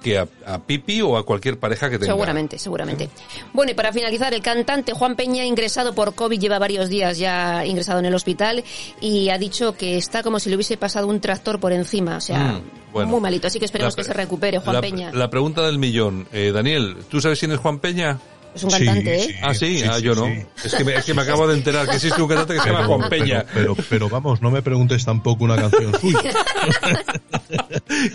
que 0.03 0.19
a, 0.19 0.27
a 0.47 0.59
Pipi 0.61 1.03
o 1.03 1.17
a 1.17 1.25
cualquier 1.25 1.59
pareja 1.59 1.91
que 1.91 1.99
tenga. 1.99 2.13
Seguramente, 2.13 2.59
seguramente. 2.59 3.09
Bueno, 3.53 3.73
y 3.73 3.75
para 3.75 3.93
finalizar, 3.93 4.33
el 4.35 4.43
cantante 4.43 4.93
Juan 4.93 5.15
Peña, 5.17 5.45
ingresado 5.45 5.95
por 5.95 6.15
COVID, 6.15 6.39
lleva 6.41 6.59
varios 6.59 6.89
días 6.89 7.19
ya 7.19 7.65
ingresado 7.67 7.99
en 7.99 8.07
el 8.07 8.15
hospital 8.15 8.65
y 9.01 9.29
ha 9.29 9.39
dicho 9.39 9.75
que 9.77 9.97
está 9.97 10.23
como 10.23 10.39
si 10.41 10.49
le 10.49 10.57
hubiese 10.57 10.77
pasado 10.77 11.07
un 11.07 11.21
tractor 11.21 11.61
por 11.61 11.73
encima. 11.73 12.17
O 12.17 12.21
sea, 12.21 12.39
Mm, 12.55 12.93
bueno. 12.93 13.11
muy 13.11 13.21
malito. 13.21 13.47
Así 13.47 13.59
que 13.59 13.67
esperemos 13.67 13.95
La 13.95 14.03
que 14.03 14.05
se 14.07 14.13
recupere 14.15 14.59
Juan 14.59 14.75
la, 14.77 14.81
Peña. 14.81 15.13
La 15.13 15.29
pregunta 15.31 15.63
del 15.67 15.79
millón. 15.79 16.27
Eh, 16.33 16.51
Daniel, 16.53 16.97
¿tú 17.09 17.21
sabes 17.21 17.39
quién 17.39 17.53
es 17.53 17.59
Juan 17.59 17.79
Peña? 17.79 18.19
Es 18.55 18.65
un 18.65 18.71
cantante, 18.71 19.23
¿eh? 19.25 19.39
Ah, 19.43 19.55
sí, 19.55 19.79
Sí, 19.79 19.85
ah, 19.89 19.95
sí, 19.99 20.03
yo 20.03 20.15
no. 20.15 20.27
sí. 20.27 20.43
Es, 20.65 20.75
que 20.75 20.85
me, 20.85 20.95
es 20.95 21.05
que 21.05 21.15
me 21.15 21.23
acabo 21.23 21.47
de 21.47 21.55
enterar 21.55 21.89
que 21.89 21.97
existe 21.97 22.21
un 22.21 22.29
cantante 22.29 22.55
que 22.55 22.61
se 22.61 22.67
llama 22.71 22.85
Juan 22.85 23.09
Peña. 23.09 23.45
Pero, 23.55 23.75
pero, 23.77 23.87
pero 23.89 24.09
vamos, 24.09 24.43
no 24.43 24.51
me 24.51 24.61
preguntes 24.61 25.05
tampoco 25.05 25.45
una 25.45 25.55
canción 25.57 25.93
suya. 26.01 26.33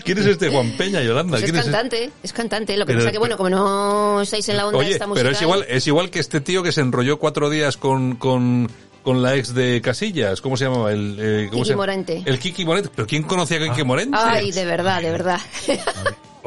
¿Quién 0.03 0.17
es 0.17 0.25
este 0.25 0.49
Juan 0.49 0.71
Peña, 0.77 1.01
Yolanda? 1.01 1.31
Pues 1.37 1.43
es 1.43 1.51
¿Quién 1.51 1.55
es 1.55 1.65
este? 1.65 1.71
cantante, 1.71 2.11
es 2.23 2.33
cantante. 2.33 2.77
Lo 2.77 2.85
que 2.85 2.91
Pero- 2.93 2.99
pasa 3.05 3.11
que, 3.11 3.17
bueno, 3.17 3.37
como 3.37 3.49
no 3.49 4.21
estáis 4.21 4.47
en 4.49 4.57
la 4.57 4.67
onda 4.67 4.79
Oye, 4.79 4.91
esta 4.91 5.07
pero 5.13 5.29
es 5.31 5.41
igual, 5.41 5.65
es 5.69 5.87
igual 5.87 6.09
que 6.09 6.19
este 6.19 6.41
tío 6.41 6.63
que 6.63 6.71
se 6.71 6.81
enrolló 6.81 7.17
cuatro 7.17 7.49
días 7.49 7.77
con, 7.77 8.15
con, 8.17 8.69
con 9.03 9.21
la 9.21 9.35
ex 9.35 9.53
de 9.53 9.81
Casillas. 9.81 10.41
¿Cómo 10.41 10.57
se 10.57 10.65
llamaba? 10.65 10.91
El, 10.91 11.17
eh, 11.19 11.47
¿cómo 11.49 11.63
Kiki 11.63 11.65
se 11.65 11.69
llama? 11.71 11.81
Morente. 11.83 12.23
El 12.25 12.39
Kiki 12.39 12.65
Morente. 12.65 12.89
¿Pero 12.93 13.07
quién 13.07 13.23
conocía 13.23 13.57
a 13.57 13.69
Kiki 13.69 13.83
Morente? 13.83 14.17
Ay, 14.19 14.51
de 14.51 14.65
verdad, 14.65 15.01
de 15.01 15.11
verdad. 15.11 15.39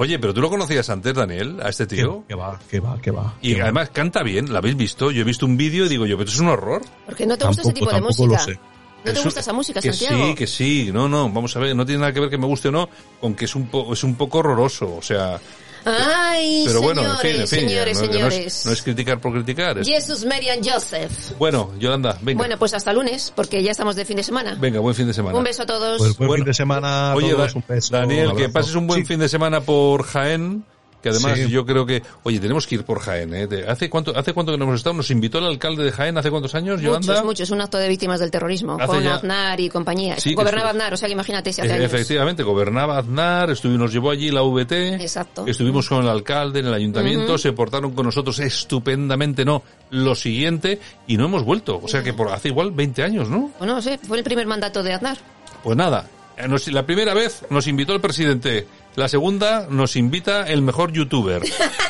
Oye, 0.01 0.19
pero 0.21 0.33
tú 0.33 0.41
lo 0.41 0.49
conocías 0.49 0.89
antes, 0.91 1.13
Daniel, 1.13 1.59
a 1.61 1.69
este 1.71 1.87
tío. 1.87 2.25
Que 2.29 2.35
va, 2.37 2.57
que 2.71 2.79
va, 2.79 3.01
que 3.03 3.11
va. 3.11 3.35
Y 3.43 3.55
va. 3.55 3.65
además 3.65 3.91
canta 3.91 4.23
bien, 4.23 4.53
¿la 4.53 4.59
habéis 4.61 4.77
visto? 4.77 5.11
Yo 5.11 5.23
he 5.23 5.25
visto 5.25 5.45
un 5.45 5.57
vídeo 5.57 5.87
y 5.87 5.89
digo 5.89 6.07
yo, 6.07 6.17
pero 6.17 6.31
es 6.31 6.39
un 6.39 6.49
horror. 6.49 6.83
Porque 7.05 7.27
no 7.27 7.37
te 7.37 7.45
gusta 7.47 7.63
ese 7.63 7.73
tipo 7.73 7.91
de 7.93 8.01
música. 8.01 8.39
sé. 8.39 8.59
¿No 9.05 9.13
te 9.13 9.21
gusta 9.23 9.41
esa 9.41 9.53
música, 9.53 9.81
que 9.81 9.93
Santiago? 9.93 10.27
sí, 10.29 10.35
que 10.35 10.47
sí. 10.47 10.91
No, 10.93 11.09
no, 11.09 11.29
vamos 11.31 11.55
a 11.57 11.59
ver, 11.61 11.75
no 11.75 11.85
tiene 11.85 12.01
nada 12.01 12.13
que 12.13 12.21
ver 12.21 12.31
que 12.31 12.39
me 12.39 12.47
guste 12.47 12.69
o 12.69 12.73
no 12.73 12.89
con 13.21 13.35
que 13.35 13.45
es 13.47 13.55
un, 13.57 13.67
po- 13.69 13.93
es 13.93 14.05
un 14.05 14.15
poco 14.15 14.39
horroroso, 14.39 14.97
o 14.97 15.03
sea... 15.03 15.41
Ay, 15.85 16.65
pero 16.67 16.83
bueno, 16.83 17.03
en 17.03 17.07
señores, 17.17 17.21
fin, 17.33 17.41
en 17.41 17.49
fin. 17.49 17.61
ya, 17.61 17.69
señores, 17.69 17.97
no, 17.97 18.03
que 18.03 18.19
no 18.21 18.27
es- 18.29 18.35
señores. 18.35 18.67
no 18.67 18.73
es 18.73 18.83
criticar 18.83 19.21
por 19.21 19.33
criticar. 19.33 19.79
es- 19.79 19.87
Jesús, 19.87 20.25
Marian, 20.25 20.59
Joseph. 20.63 21.33
Bueno, 21.39 21.73
Yolanda, 21.79 22.19
venga. 22.23 22.39
Bueno, 22.39 22.59
pues 22.59 22.75
hasta 22.75 22.93
lunes, 22.93 23.33
porque 23.35 23.63
ya 23.63 23.71
estamos 23.71 23.97
de 23.97 24.05
fin 24.05 24.17
de 24.17 24.23
semana. 24.23 24.57
Venga, 24.61 24.81
buen 24.81 24.95
fin 24.95 25.07
de 25.07 25.15
semana. 25.15 25.37
Un 25.37 25.45
beso 25.45 25.63
a 25.63 25.67
todos. 25.67 25.99
Pues 25.99 26.17
buen 26.17 26.29
Bueno, 26.29 26.43
fin 26.45 26.51
de 26.51 26.55
semana 26.55 27.13
a 27.13 27.15
Oye, 27.17 27.31
todos, 27.33 27.53
Da- 27.53 27.59
un 27.59 27.65
beso, 27.69 27.93
Daniel, 27.97 28.29
un 28.29 28.37
que 28.37 28.49
pases 28.49 28.75
un 28.75 28.87
buen 28.87 29.01
Sí. 29.03 29.07
fin 29.07 29.21
de 29.21 29.29
semana 29.29 29.61
por 29.61 30.03
Jaén. 30.05 30.65
Que 31.03 31.11
además 31.11 31.39
Sí. 31.39 31.49
yo 31.49 31.65
creo 31.65 31.87
que, 31.87 32.03
oye, 32.25 32.41
tenemos 32.41 32.67
que 32.67 32.75
ir 32.75 32.85
por 32.85 32.99
Jaén, 32.99 33.33
¿eh? 33.33 33.47
De- 33.47 33.69
¿Hace 33.69 33.89
cuánto, 33.89 34.17
hace 34.19 34.33
cuánto 34.33 34.51
que 34.51 34.59
no 34.59 34.65
hemos 34.65 34.77
estado? 34.77 34.95
Nos 34.97 35.11
invitó 35.13 35.39
el 35.39 35.45
alcalde 35.45 35.85
de 35.85 35.93
Jaén 35.93 36.19
hace 36.19 36.29
cuántos 36.31 36.55
años, 36.57 36.81
Yolanda. 36.81 37.07
Muchos, 37.13 37.25
muchos. 37.25 37.51
Un 37.51 37.61
acto 37.61 37.79
de 37.79 37.89
víctimas 37.89 38.19
del 38.19 38.31
terrorismo. 38.33 38.77
Hace 38.81 38.87
Con 38.87 39.03
ya- 39.05 39.15
Aznar 39.15 39.61
y 39.61 39.69
compañía. 39.69 40.19
Sí, 40.19 40.35
Gobernaba 40.35 40.71
Aznar, 40.71 40.95
o 40.95 40.97
sea 40.97 41.07
que 41.09 41.13
imagínate 41.13 41.53
si 41.53 41.61
hace 41.61 41.73
años. 41.73 41.85
Efectivamente, 41.85 42.43
gobernaba 42.43 42.99
Aznar, 42.99 43.51
estuvimos, 43.51 43.79
nos 43.83 43.93
llevó 43.93 44.11
allí 44.11 44.31
la 44.33 44.43
VT. 44.43 44.95
Exacto. 44.97 45.47
Estuvimos 45.47 45.89
con 45.89 46.03
el 46.03 46.09
alcalde 46.09 46.61
en 46.61 46.67
el 46.67 46.75
ayuntamiento, 46.75 47.39
se 47.39 47.53
portaron 47.53 47.93
con 47.93 48.05
nosotros 48.07 48.39
estupendamente, 48.41 49.45
no, 49.45 49.63
lo 49.91 50.15
siguiente, 50.15 50.81
y 51.07 51.17
no 51.17 51.27
hemos 51.27 51.45
vuelto. 51.45 51.81
O 51.83 51.89
sea 51.89 52.03
que 52.03 52.13
por 52.13 52.29
hace 52.29 52.49
igual 52.49 52.73
20 52.73 53.03
años, 53.03 53.29
¿no? 53.29 53.51
Bueno, 53.59 53.75
no 53.77 53.83
sé, 53.83 53.99
fue 53.99 54.19
el 54.19 54.25
primer 54.25 54.47
mandato 54.47 54.83
de 54.83 54.95
Aznar. 54.95 55.17
Pues 55.63 55.77
nada, 55.77 56.07
eh, 56.37 56.47
nos- 56.49 56.67
la 56.69 56.85
primera 56.85 57.15
vez 57.15 57.45
nos 57.51 57.67
invitó 57.67 57.93
el 57.95 58.01
presidente, 58.01 58.67
la 58.99 59.09
segunda 59.09 59.69
nos 59.71 59.95
invita 59.95 60.43
el 60.43 60.61
mejor 60.61 60.93
youtuber. 60.93 61.41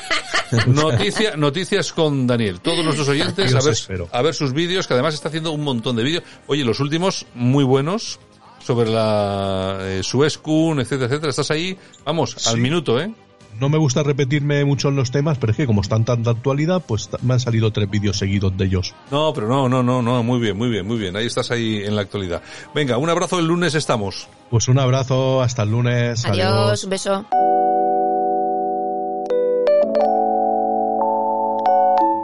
Noticia, 0.67 1.37
noticias 1.37 1.93
con 1.93 2.27
Daniel. 2.27 2.61
Todos 2.61 2.85
nuestros 2.85 3.09
oyentes 3.09 3.55
a 3.55 3.61
ver, 3.61 4.09
a 4.13 4.23
ver 4.23 4.35
sus 4.35 4.53
vídeos, 4.53 4.87
que 4.87 4.95
además 4.95 5.15
está 5.15 5.29
haciendo 5.29 5.53
un 5.53 5.63
montón 5.63 5.97
de 5.97 6.05
vídeos. 6.05 6.25
Oye, 6.47 6.65
los 6.65 6.81
últimos 6.81 7.27
muy 7.35 7.65
buenos 7.65 8.19
sobre 8.63 8.91
la 8.91 9.79
eh, 9.83 10.03
Suezcun, 10.03 10.81
etcétera, 10.81 11.07
etcétera. 11.07 11.31
Estás 11.31 11.51
ahí, 11.51 11.79
vamos, 12.05 12.47
al 12.47 12.59
minuto, 12.59 13.01
¿eh? 13.01 13.11
No 13.59 13.69
me 13.69 13.79
gusta 13.79 14.03
repetirme 14.03 14.65
mucho 14.65 14.89
en 14.89 14.97
los 14.97 15.11
temas, 15.11 15.39
pero 15.39 15.51
es 15.51 15.57
que 15.57 15.67
como 15.67 15.81
están 15.81 16.05
tan 16.05 16.23
de 16.23 16.31
actualidad, 16.31 16.83
pues 16.87 17.11
me 17.23 17.35
han 17.35 17.41
salido 17.41 17.73
tres 17.73 17.91
vídeos 17.91 18.17
seguidos 18.17 18.57
de 18.57 18.67
ellos. 18.67 18.95
No, 19.11 19.33
pero 19.35 19.49
no, 19.49 19.69
no, 19.69 19.83
no, 19.83 20.01
no, 20.01 20.23
muy 20.23 20.39
bien, 20.39 20.57
muy 20.57 20.69
bien, 20.69 20.87
muy 20.87 20.97
bien. 20.97 21.17
Ahí 21.17 21.27
estás 21.27 21.51
ahí 21.51 21.83
en 21.85 21.97
la 21.97 22.03
actualidad. 22.03 22.43
Venga, 22.75 22.99
un 22.99 23.11
abrazo, 23.11 23.39
el 23.39 23.47
lunes 23.47 23.75
estamos. 23.75 24.29
Pues 24.51 24.69
un 24.69 24.79
abrazo, 24.79 25.43
hasta 25.43 25.65
el 25.65 25.71
lunes. 25.71 26.25
Adiós, 26.25 26.85
un 26.85 26.91
beso. 26.91 27.27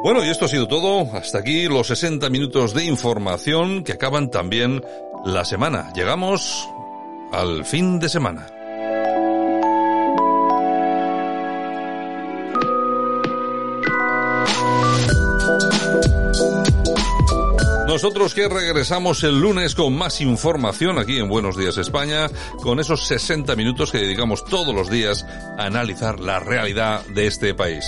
Bueno, 0.04 0.22
y 0.22 0.28
esto 0.28 0.44
ha 0.44 0.48
sido 0.48 0.68
todo. 0.68 1.16
Hasta 1.16 1.38
aquí 1.38 1.66
los 1.66 1.86
60 1.86 2.28
minutos 2.28 2.74
de 2.74 2.84
información 2.84 3.82
que 3.84 3.92
acaban 3.92 4.30
también 4.30 4.84
la 5.24 5.46
semana. 5.46 5.90
Llegamos 5.94 6.68
al 7.32 7.64
fin 7.64 7.98
de 7.98 8.10
semana. 8.10 8.46
Nosotros 17.94 18.34
que 18.34 18.48
regresamos 18.48 19.22
el 19.22 19.40
lunes 19.40 19.76
con 19.76 19.96
más 19.96 20.20
información 20.20 20.98
aquí 20.98 21.18
en 21.18 21.28
Buenos 21.28 21.56
Días 21.56 21.78
España, 21.78 22.28
con 22.60 22.80
esos 22.80 23.06
60 23.06 23.54
minutos 23.54 23.92
que 23.92 23.98
dedicamos 23.98 24.44
todos 24.44 24.74
los 24.74 24.90
días 24.90 25.24
a 25.56 25.66
analizar 25.66 26.18
la 26.18 26.40
realidad 26.40 27.06
de 27.14 27.28
este 27.28 27.54
país. 27.54 27.84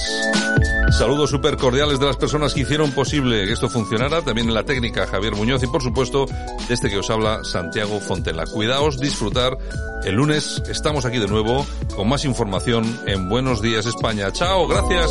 Saludos 0.96 1.30
súper 1.30 1.56
cordiales 1.56 1.98
de 1.98 2.06
las 2.06 2.16
personas 2.16 2.54
que 2.54 2.60
hicieron 2.60 2.92
posible 2.92 3.46
que 3.46 3.52
esto 3.54 3.68
funcionara, 3.68 4.22
también 4.22 4.46
en 4.46 4.54
la 4.54 4.62
técnica 4.62 5.08
Javier 5.08 5.34
Muñoz 5.34 5.64
y 5.64 5.66
por 5.66 5.82
supuesto 5.82 6.26
de 6.68 6.72
este 6.72 6.88
que 6.88 6.98
os 6.98 7.10
habla 7.10 7.42
Santiago 7.42 7.98
Fontela. 7.98 8.46
Cuidaos, 8.46 9.00
disfrutar. 9.00 9.58
El 10.04 10.14
lunes 10.14 10.62
estamos 10.70 11.04
aquí 11.04 11.18
de 11.18 11.26
nuevo 11.26 11.66
con 11.96 12.08
más 12.08 12.24
información 12.24 13.00
en 13.06 13.28
Buenos 13.28 13.60
Días 13.60 13.86
España. 13.86 14.30
Chao, 14.30 14.68
gracias. 14.68 15.10